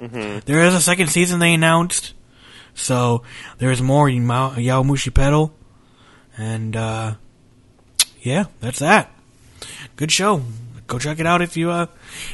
Mm-hmm. 0.00 0.40
There 0.46 0.64
is 0.64 0.74
a 0.74 0.80
second 0.80 1.08
season 1.08 1.38
they 1.38 1.54
announced, 1.54 2.14
so 2.74 3.22
there's 3.58 3.82
more 3.82 4.08
Yama- 4.08 4.54
Yowamushi 4.56 5.12
Pedal, 5.12 5.54
and 6.36 6.76
uh, 6.76 7.14
yeah, 8.22 8.44
that's 8.60 8.78
that. 8.80 9.10
Good 9.96 10.10
show. 10.12 10.42
Go 10.86 10.98
check 10.98 11.18
it 11.20 11.26
out 11.26 11.40
if 11.42 11.56
you 11.56 11.70
uh, 11.70 11.86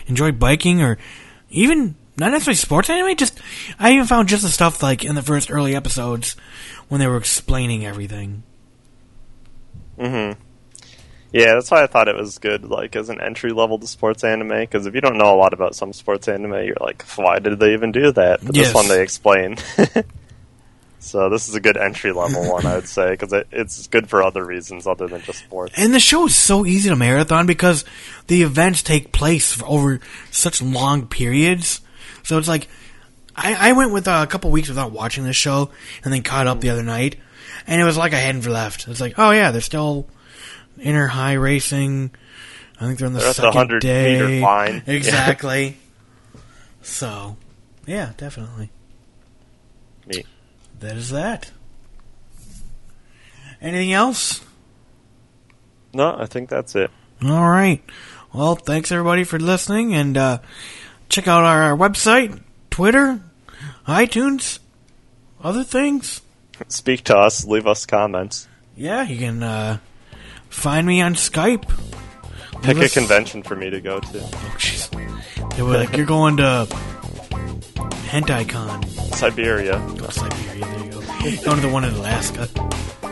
enjoy 0.06 0.32
biking 0.32 0.82
or 0.82 0.98
even 1.50 1.94
not 2.16 2.32
necessarily 2.32 2.56
sports 2.56 2.90
anime. 2.90 3.16
Just 3.16 3.38
I 3.78 3.92
even 3.92 4.06
found 4.06 4.28
just 4.28 4.42
the 4.42 4.48
stuff 4.48 4.82
like 4.82 5.04
in 5.04 5.14
the 5.14 5.22
first 5.22 5.50
early 5.50 5.74
episodes 5.76 6.36
when 6.88 7.00
they 7.00 7.06
were 7.06 7.16
explaining 7.16 7.84
everything. 7.86 8.42
Mm-hmm. 9.98 10.40
Yeah, 11.32 11.54
that's 11.54 11.70
why 11.70 11.84
I 11.84 11.86
thought 11.86 12.08
it 12.08 12.16
was 12.16 12.38
good, 12.38 12.64
like 12.64 12.96
as 12.96 13.08
an 13.08 13.20
entry 13.20 13.52
level 13.52 13.78
to 13.78 13.86
sports 13.86 14.24
anime. 14.24 14.48
Because 14.48 14.86
if 14.86 14.94
you 14.96 15.00
don't 15.00 15.16
know 15.16 15.32
a 15.32 15.36
lot 15.36 15.52
about 15.52 15.76
some 15.76 15.92
sports 15.92 16.26
anime, 16.26 16.64
you're 16.64 16.76
like, 16.80 17.04
why 17.14 17.38
did 17.38 17.60
they 17.60 17.72
even 17.74 17.92
do 17.92 18.10
that? 18.12 18.44
But 18.44 18.56
Yes. 18.56 18.66
this 18.68 18.74
one 18.74 18.88
they 18.88 19.00
explain. 19.02 19.56
So 21.02 21.30
this 21.30 21.48
is 21.48 21.54
a 21.54 21.60
good 21.60 21.78
entry 21.78 22.12
level 22.12 22.52
one, 22.52 22.66
I 22.66 22.74
would 22.76 22.86
say, 22.86 23.10
because 23.10 23.32
it, 23.32 23.48
it's 23.50 23.86
good 23.86 24.08
for 24.08 24.22
other 24.22 24.44
reasons 24.44 24.86
other 24.86 25.06
than 25.08 25.22
just 25.22 25.38
sports. 25.40 25.72
And 25.76 25.94
the 25.94 25.98
show 26.00 26.26
is 26.26 26.36
so 26.36 26.66
easy 26.66 26.90
to 26.90 26.96
marathon 26.96 27.46
because 27.46 27.86
the 28.26 28.42
events 28.42 28.82
take 28.82 29.10
place 29.10 29.52
for 29.54 29.66
over 29.66 30.00
such 30.30 30.60
long 30.60 31.06
periods. 31.06 31.80
So 32.22 32.36
it's 32.36 32.48
like, 32.48 32.68
I, 33.34 33.70
I 33.70 33.72
went 33.72 33.92
with 33.92 34.06
uh, 34.06 34.20
a 34.22 34.30
couple 34.30 34.50
weeks 34.50 34.68
without 34.68 34.92
watching 34.92 35.24
this 35.24 35.36
show 35.36 35.70
and 36.04 36.12
then 36.12 36.22
caught 36.22 36.46
up 36.46 36.60
the 36.60 36.68
other 36.68 36.82
night. 36.82 37.16
And 37.66 37.80
it 37.80 37.84
was 37.84 37.96
like 37.96 38.12
I 38.12 38.18
hadn't 38.18 38.46
left. 38.46 38.86
It's 38.86 39.00
like, 39.00 39.14
oh 39.18 39.30
yeah, 39.30 39.52
they're 39.52 39.62
still 39.62 40.06
Inter-High 40.78 41.32
racing. 41.34 42.10
I 42.78 42.86
think 42.86 42.98
they're 42.98 43.06
on 43.06 43.14
the 43.14 43.20
They're 43.20 43.30
at 43.30 43.36
the 43.36 43.52
second 43.52 43.80
day. 43.80 44.40
line. 44.42 44.82
Exactly. 44.86 45.78
so, 46.82 47.36
yeah, 47.86 48.12
definitely. 48.18 48.70
Neat. 50.06 50.26
That 50.80 50.96
is 50.96 51.10
that. 51.10 51.50
Anything 53.60 53.92
else? 53.92 54.42
No, 55.92 56.16
I 56.18 56.26
think 56.26 56.48
that's 56.48 56.74
it. 56.74 56.90
All 57.22 57.48
right. 57.48 57.82
Well, 58.32 58.54
thanks 58.54 58.90
everybody 58.90 59.24
for 59.24 59.38
listening, 59.38 59.94
and 59.94 60.16
uh, 60.16 60.38
check 61.08 61.28
out 61.28 61.44
our, 61.44 61.62
our 61.62 61.76
website, 61.76 62.40
Twitter, 62.70 63.20
iTunes, 63.86 64.60
other 65.42 65.64
things. 65.64 66.22
Speak 66.68 67.04
to 67.04 67.16
us, 67.16 67.44
leave 67.44 67.66
us 67.66 67.84
comments. 67.84 68.48
Yeah, 68.76 69.02
you 69.02 69.18
can 69.18 69.42
uh, 69.42 69.78
find 70.48 70.86
me 70.86 71.02
on 71.02 71.14
Skype. 71.14 71.68
Pick 72.62 72.78
a 72.78 72.88
convention 72.88 73.42
for 73.42 73.56
me 73.56 73.68
to 73.70 73.80
go 73.80 74.00
to. 74.00 74.20
Oh, 74.20 74.54
jeez. 74.56 75.56
They 75.56 75.62
were 75.62 75.76
like, 75.76 75.96
you're 75.96 76.06
going 76.06 76.36
to 76.38 76.68
HentaiCon, 78.10 78.84
Siberia. 79.14 79.76
oh, 80.02 80.08
Siberia. 80.10 80.64
There 80.66 80.84
you 80.84 80.90
go. 80.90 81.00
Going 81.44 81.56
to 81.60 81.66
the 81.66 81.72
one 81.72 81.84
in 81.84 81.94
Alaska. 81.94 82.48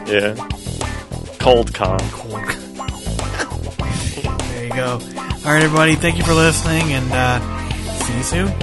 Yeah. 0.07 0.35
Cold 1.39 1.73
con. 1.74 1.99
Cold. 2.11 2.32
there 4.51 4.65
you 4.65 4.70
go. 4.73 4.93
All 4.93 5.55
right, 5.55 5.62
everybody. 5.62 5.95
Thank 5.95 6.19
you 6.19 6.24
for 6.24 6.35
listening, 6.35 6.93
and 6.93 7.11
uh, 7.12 7.69
see 8.01 8.16
you 8.16 8.23
soon. 8.23 8.59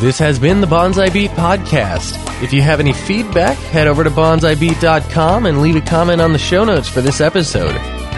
This 0.00 0.18
has 0.18 0.38
been 0.38 0.60
the 0.60 0.66
Bonsai 0.66 1.12
Beat 1.12 1.30
Podcast. 1.32 2.22
If 2.42 2.52
you 2.52 2.60
have 2.60 2.80
any 2.80 2.92
feedback, 2.92 3.56
head 3.56 3.86
over 3.86 4.04
to 4.04 4.10
bonsaibeat.com 4.10 5.46
and 5.46 5.62
leave 5.62 5.76
a 5.76 5.80
comment 5.80 6.20
on 6.20 6.32
the 6.32 6.38
show 6.38 6.64
notes 6.64 6.88
for 6.88 7.00
this 7.00 7.20
episode. 7.22 7.74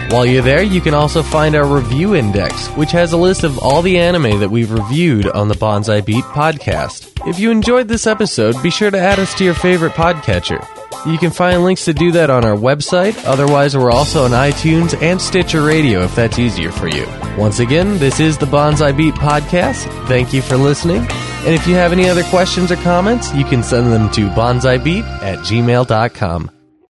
While 0.09 0.25
you're 0.25 0.41
there, 0.41 0.63
you 0.63 0.81
can 0.81 0.95
also 0.95 1.21
find 1.21 1.55
our 1.55 1.65
review 1.65 2.15
index, 2.15 2.67
which 2.69 2.91
has 2.91 3.13
a 3.13 3.17
list 3.17 3.43
of 3.43 3.59
all 3.59 3.83
the 3.83 3.99
anime 3.99 4.39
that 4.39 4.49
we've 4.49 4.71
reviewed 4.71 5.27
on 5.27 5.49
the 5.49 5.53
Bonsai 5.53 6.03
Beat 6.03 6.23
Podcast. 6.25 7.27
If 7.29 7.37
you 7.37 7.51
enjoyed 7.51 7.87
this 7.87 8.07
episode, 8.07 8.61
be 8.63 8.71
sure 8.71 8.89
to 8.89 8.97
add 8.97 9.19
us 9.19 9.35
to 9.35 9.45
your 9.45 9.53
favorite 9.53 9.93
podcatcher. 9.93 10.65
You 11.05 11.19
can 11.19 11.29
find 11.29 11.63
links 11.63 11.85
to 11.85 11.93
do 11.93 12.11
that 12.13 12.31
on 12.31 12.43
our 12.43 12.55
website. 12.55 13.23
Otherwise, 13.25 13.77
we're 13.77 13.91
also 13.91 14.25
on 14.25 14.31
iTunes 14.31 14.99
and 14.99 15.21
Stitcher 15.21 15.61
Radio 15.61 16.03
if 16.03 16.15
that's 16.15 16.39
easier 16.39 16.71
for 16.71 16.87
you. 16.87 17.05
Once 17.37 17.59
again, 17.59 17.99
this 17.99 18.19
is 18.19 18.37
the 18.37 18.47
Bonsai 18.47 18.97
Beat 18.97 19.13
Podcast. 19.13 19.85
Thank 20.07 20.33
you 20.33 20.41
for 20.41 20.57
listening. 20.57 21.01
And 21.01 21.53
if 21.53 21.67
you 21.67 21.75
have 21.75 21.93
any 21.93 22.09
other 22.09 22.23
questions 22.23 22.71
or 22.71 22.77
comments, 22.77 23.33
you 23.35 23.45
can 23.45 23.61
send 23.61 23.93
them 23.93 24.09
to 24.11 24.27
bonsaibeat 24.29 25.03
at 25.21 25.37
gmail.com. 25.39 26.58